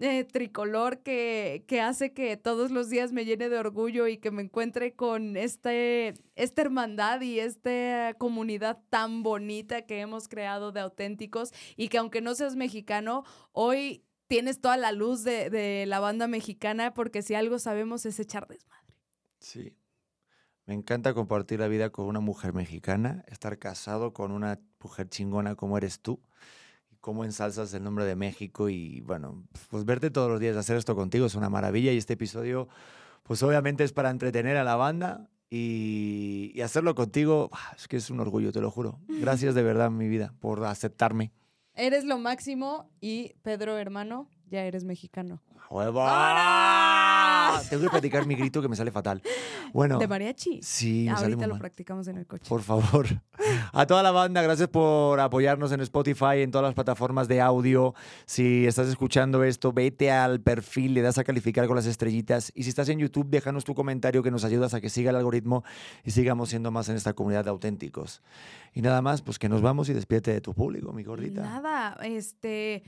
eh, 0.00 0.24
tricolor 0.24 1.02
que, 1.02 1.64
que 1.68 1.80
hace 1.80 2.12
que 2.12 2.36
todos 2.38 2.70
los 2.70 2.88
días 2.88 3.12
me 3.12 3.26
llene 3.26 3.50
de 3.50 3.58
orgullo 3.58 4.06
y 4.06 4.16
que 4.16 4.30
me 4.30 4.42
encuentre 4.42 4.94
con 4.94 5.36
este, 5.36 6.14
esta 6.36 6.62
hermandad 6.62 7.20
y 7.20 7.38
esta 7.38 8.14
comunidad 8.14 8.82
tan 8.88 9.22
bonita 9.22 9.82
que 9.82 10.00
hemos 10.00 10.26
creado 10.26 10.72
de 10.72 10.80
auténticos 10.80 11.52
y 11.76 11.88
que 11.88 11.98
aunque 11.98 12.22
no 12.22 12.34
seas 12.34 12.56
mexicano, 12.56 13.24
hoy 13.52 14.04
tienes 14.26 14.60
toda 14.60 14.78
la 14.78 14.92
luz 14.92 15.22
de, 15.22 15.50
de 15.50 15.84
la 15.86 16.00
banda 16.00 16.28
mexicana 16.28 16.94
porque 16.94 17.20
si 17.20 17.34
algo 17.34 17.58
sabemos 17.58 18.06
es 18.06 18.18
echar 18.18 18.48
desmadre. 18.48 18.94
Sí. 19.38 19.76
Me 20.64 20.74
encanta 20.74 21.14
compartir 21.14 21.60
la 21.60 21.68
vida 21.68 21.90
con 21.90 22.06
una 22.06 22.20
mujer 22.20 22.52
mexicana, 22.54 23.24
estar 23.26 23.58
casado 23.58 24.12
con 24.12 24.30
una 24.30 24.60
mujer 24.80 25.08
chingona 25.08 25.56
como 25.56 25.76
eres 25.76 26.00
tú, 26.00 26.22
cómo 27.00 27.24
ensalzas 27.24 27.72
el 27.74 27.82
nombre 27.82 28.04
de 28.04 28.16
México 28.16 28.68
y 28.68 29.00
bueno, 29.00 29.44
pues 29.70 29.84
verte 29.84 30.10
todos 30.10 30.30
los 30.30 30.40
días 30.40 30.56
hacer 30.56 30.76
esto 30.76 30.94
contigo 30.94 31.26
es 31.26 31.34
una 31.34 31.48
maravilla 31.48 31.92
y 31.92 31.98
este 31.98 32.14
episodio 32.14 32.68
pues 33.22 33.42
obviamente 33.42 33.84
es 33.84 33.92
para 33.92 34.10
entretener 34.10 34.56
a 34.56 34.64
la 34.64 34.76
banda 34.76 35.28
y, 35.50 36.52
y 36.54 36.60
hacerlo 36.60 36.94
contigo 36.94 37.50
ah, 37.52 37.74
es 37.76 37.88
que 37.88 37.96
es 37.96 38.10
un 38.10 38.20
orgullo, 38.20 38.52
te 38.52 38.60
lo 38.60 38.70
juro. 38.70 39.00
Gracias 39.08 39.54
de 39.54 39.62
verdad, 39.62 39.90
mi 39.90 40.08
vida, 40.08 40.34
por 40.40 40.64
aceptarme. 40.64 41.32
Eres 41.74 42.04
lo 42.04 42.18
máximo 42.18 42.90
y 43.00 43.34
Pedro, 43.42 43.78
hermano, 43.78 44.28
ya 44.50 44.64
eres 44.64 44.84
mexicano. 44.84 45.40
¡Huevo! 45.70 46.04
Tengo 47.68 47.84
que 47.84 47.90
platicar 47.90 48.26
mi 48.26 48.34
grito 48.34 48.60
que 48.60 48.68
me 48.68 48.74
sale 48.74 48.90
fatal. 48.90 49.22
Bueno, 49.72 49.98
¿De 49.98 50.08
mariachi? 50.08 50.60
sí, 50.62 51.06
me 51.08 51.12
sale 51.14 51.24
Ahorita 51.26 51.36
muy 51.38 51.46
lo 51.46 51.54
mal. 51.54 51.60
practicamos 51.60 52.08
en 52.08 52.18
el 52.18 52.26
coche. 52.26 52.48
Por 52.48 52.62
favor. 52.62 53.06
A 53.72 53.86
toda 53.86 54.02
la 54.02 54.10
banda, 54.10 54.42
gracias 54.42 54.68
por 54.68 55.20
apoyarnos 55.20 55.70
en 55.70 55.80
Spotify, 55.80 56.42
en 56.42 56.50
todas 56.50 56.64
las 56.66 56.74
plataformas 56.74 57.28
de 57.28 57.40
audio. 57.40 57.94
Si 58.26 58.66
estás 58.66 58.88
escuchando 58.88 59.44
esto, 59.44 59.72
vete 59.72 60.10
al 60.10 60.40
perfil, 60.40 60.94
le 60.94 61.02
das 61.02 61.18
a 61.18 61.24
calificar 61.24 61.66
con 61.68 61.76
las 61.76 61.86
estrellitas. 61.86 62.50
Y 62.56 62.64
si 62.64 62.70
estás 62.70 62.88
en 62.88 62.98
YouTube, 62.98 63.28
déjanos 63.28 63.64
tu 63.64 63.74
comentario 63.74 64.22
que 64.24 64.30
nos 64.32 64.44
ayudas 64.44 64.74
a 64.74 64.80
que 64.80 64.90
siga 64.90 65.10
el 65.10 65.16
algoritmo 65.16 65.62
y 66.04 66.10
sigamos 66.10 66.48
siendo 66.50 66.70
más 66.72 66.88
en 66.88 66.96
esta 66.96 67.12
comunidad 67.12 67.44
de 67.44 67.50
auténticos. 67.50 68.22
Y 68.74 68.82
nada 68.82 69.02
más, 69.02 69.22
pues 69.22 69.38
que 69.38 69.48
nos 69.48 69.62
vamos 69.62 69.88
y 69.88 69.92
despídete 69.94 70.32
de 70.32 70.40
tu 70.40 70.52
público, 70.54 70.92
mi 70.92 71.04
gordita. 71.04 71.42
Nada, 71.42 71.96
este, 72.02 72.82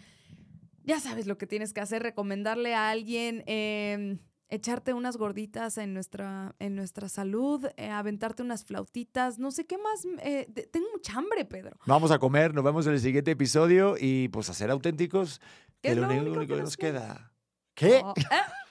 ya 0.84 1.00
sabes 1.00 1.26
lo 1.26 1.38
que 1.38 1.46
tienes 1.46 1.72
que 1.72 1.80
hacer, 1.80 2.02
recomendarle 2.02 2.74
a 2.74 2.90
alguien, 2.90 3.42
em, 3.46 4.18
echarte 4.48 4.92
unas 4.92 5.16
gorditas 5.16 5.78
en 5.78 5.94
nuestra, 5.94 6.54
en 6.58 6.74
nuestra 6.76 7.08
salud, 7.08 7.64
eh, 7.76 7.88
aventarte 7.88 8.42
unas 8.42 8.64
flautitas, 8.64 9.38
no 9.38 9.50
sé 9.50 9.64
qué 9.66 9.78
más. 9.78 10.04
eh, 10.22 10.46
de- 10.48 10.66
tengo 10.66 10.86
mucha 10.92 11.14
hambre, 11.16 11.44
Pedro. 11.46 11.78
Vamos 11.86 12.10
a 12.10 12.18
comer, 12.18 12.52
nos 12.54 12.62
vemos 12.64 12.86
en 12.86 12.92
el 12.92 13.00
siguiente 13.00 13.30
episodio 13.30 13.96
y 13.98 14.28
pues 14.28 14.50
a 14.50 14.54
ser 14.54 14.70
auténticos, 14.70 15.40
¿Qué 15.80 15.88
que 15.90 15.94
lo 15.94 16.02
lo 16.02 16.08
único, 16.08 16.32
único 16.38 16.54
que 16.56 16.60
nos 16.62 16.76
queda. 16.76 17.32
¿Qué? 17.74 18.02
Oh, 18.04 18.12
eh, 18.16 18.24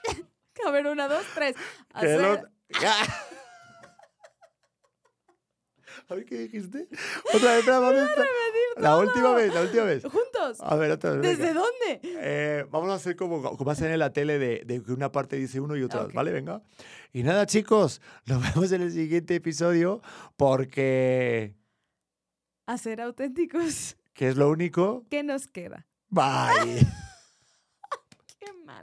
A 0.66 0.70
ver, 0.70 0.86
una, 0.86 1.08
dos, 1.08 1.24
tres. 1.34 1.56
Que 2.00 2.06
lo- 2.16 2.32
Hacer- 2.34 2.48
A 6.08 6.14
ver, 6.14 6.24
¿qué 6.24 6.38
dijiste? 6.38 6.88
Otra 7.34 7.54
vez. 7.56 7.64
La 8.82 8.98
última 8.98 9.32
vez, 9.34 9.54
la 9.54 9.62
última 9.62 9.84
vez. 9.84 10.02
Juntos. 10.02 10.58
A 10.60 10.76
ver, 10.76 10.90
otra 10.90 11.12
vez. 11.12 11.22
¿Desde 11.22 11.52
venga. 11.54 11.60
dónde? 11.60 12.00
Eh, 12.02 12.66
vamos 12.70 12.90
a 12.90 12.94
hacer 12.94 13.16
como, 13.16 13.42
como 13.56 13.70
hacen 13.70 13.90
en 13.90 13.98
la 13.98 14.12
tele 14.12 14.38
de, 14.38 14.62
de 14.64 14.82
que 14.82 14.92
una 14.92 15.10
parte 15.12 15.36
dice 15.36 15.60
uno 15.60 15.76
y 15.76 15.82
otra, 15.82 16.02
Ok. 16.02 16.12
¿vale? 16.12 16.32
Venga. 16.32 16.62
Y 17.12 17.22
nada, 17.22 17.46
chicos, 17.46 18.00
nos 18.26 18.42
vemos 18.54 18.72
en 18.72 18.82
el 18.82 18.92
siguiente 18.92 19.34
episodio 19.36 20.00
porque... 20.36 21.54
A 22.66 22.78
ser 22.78 23.00
auténticos. 23.00 23.96
¿Qué 24.14 24.28
es 24.28 24.36
lo 24.36 24.48
único? 24.50 25.04
¿Qué 25.10 25.22
nos 25.22 25.46
queda? 25.48 25.86
Bye. 26.08 26.86
Qué 28.38 28.52
mal. 28.64 28.82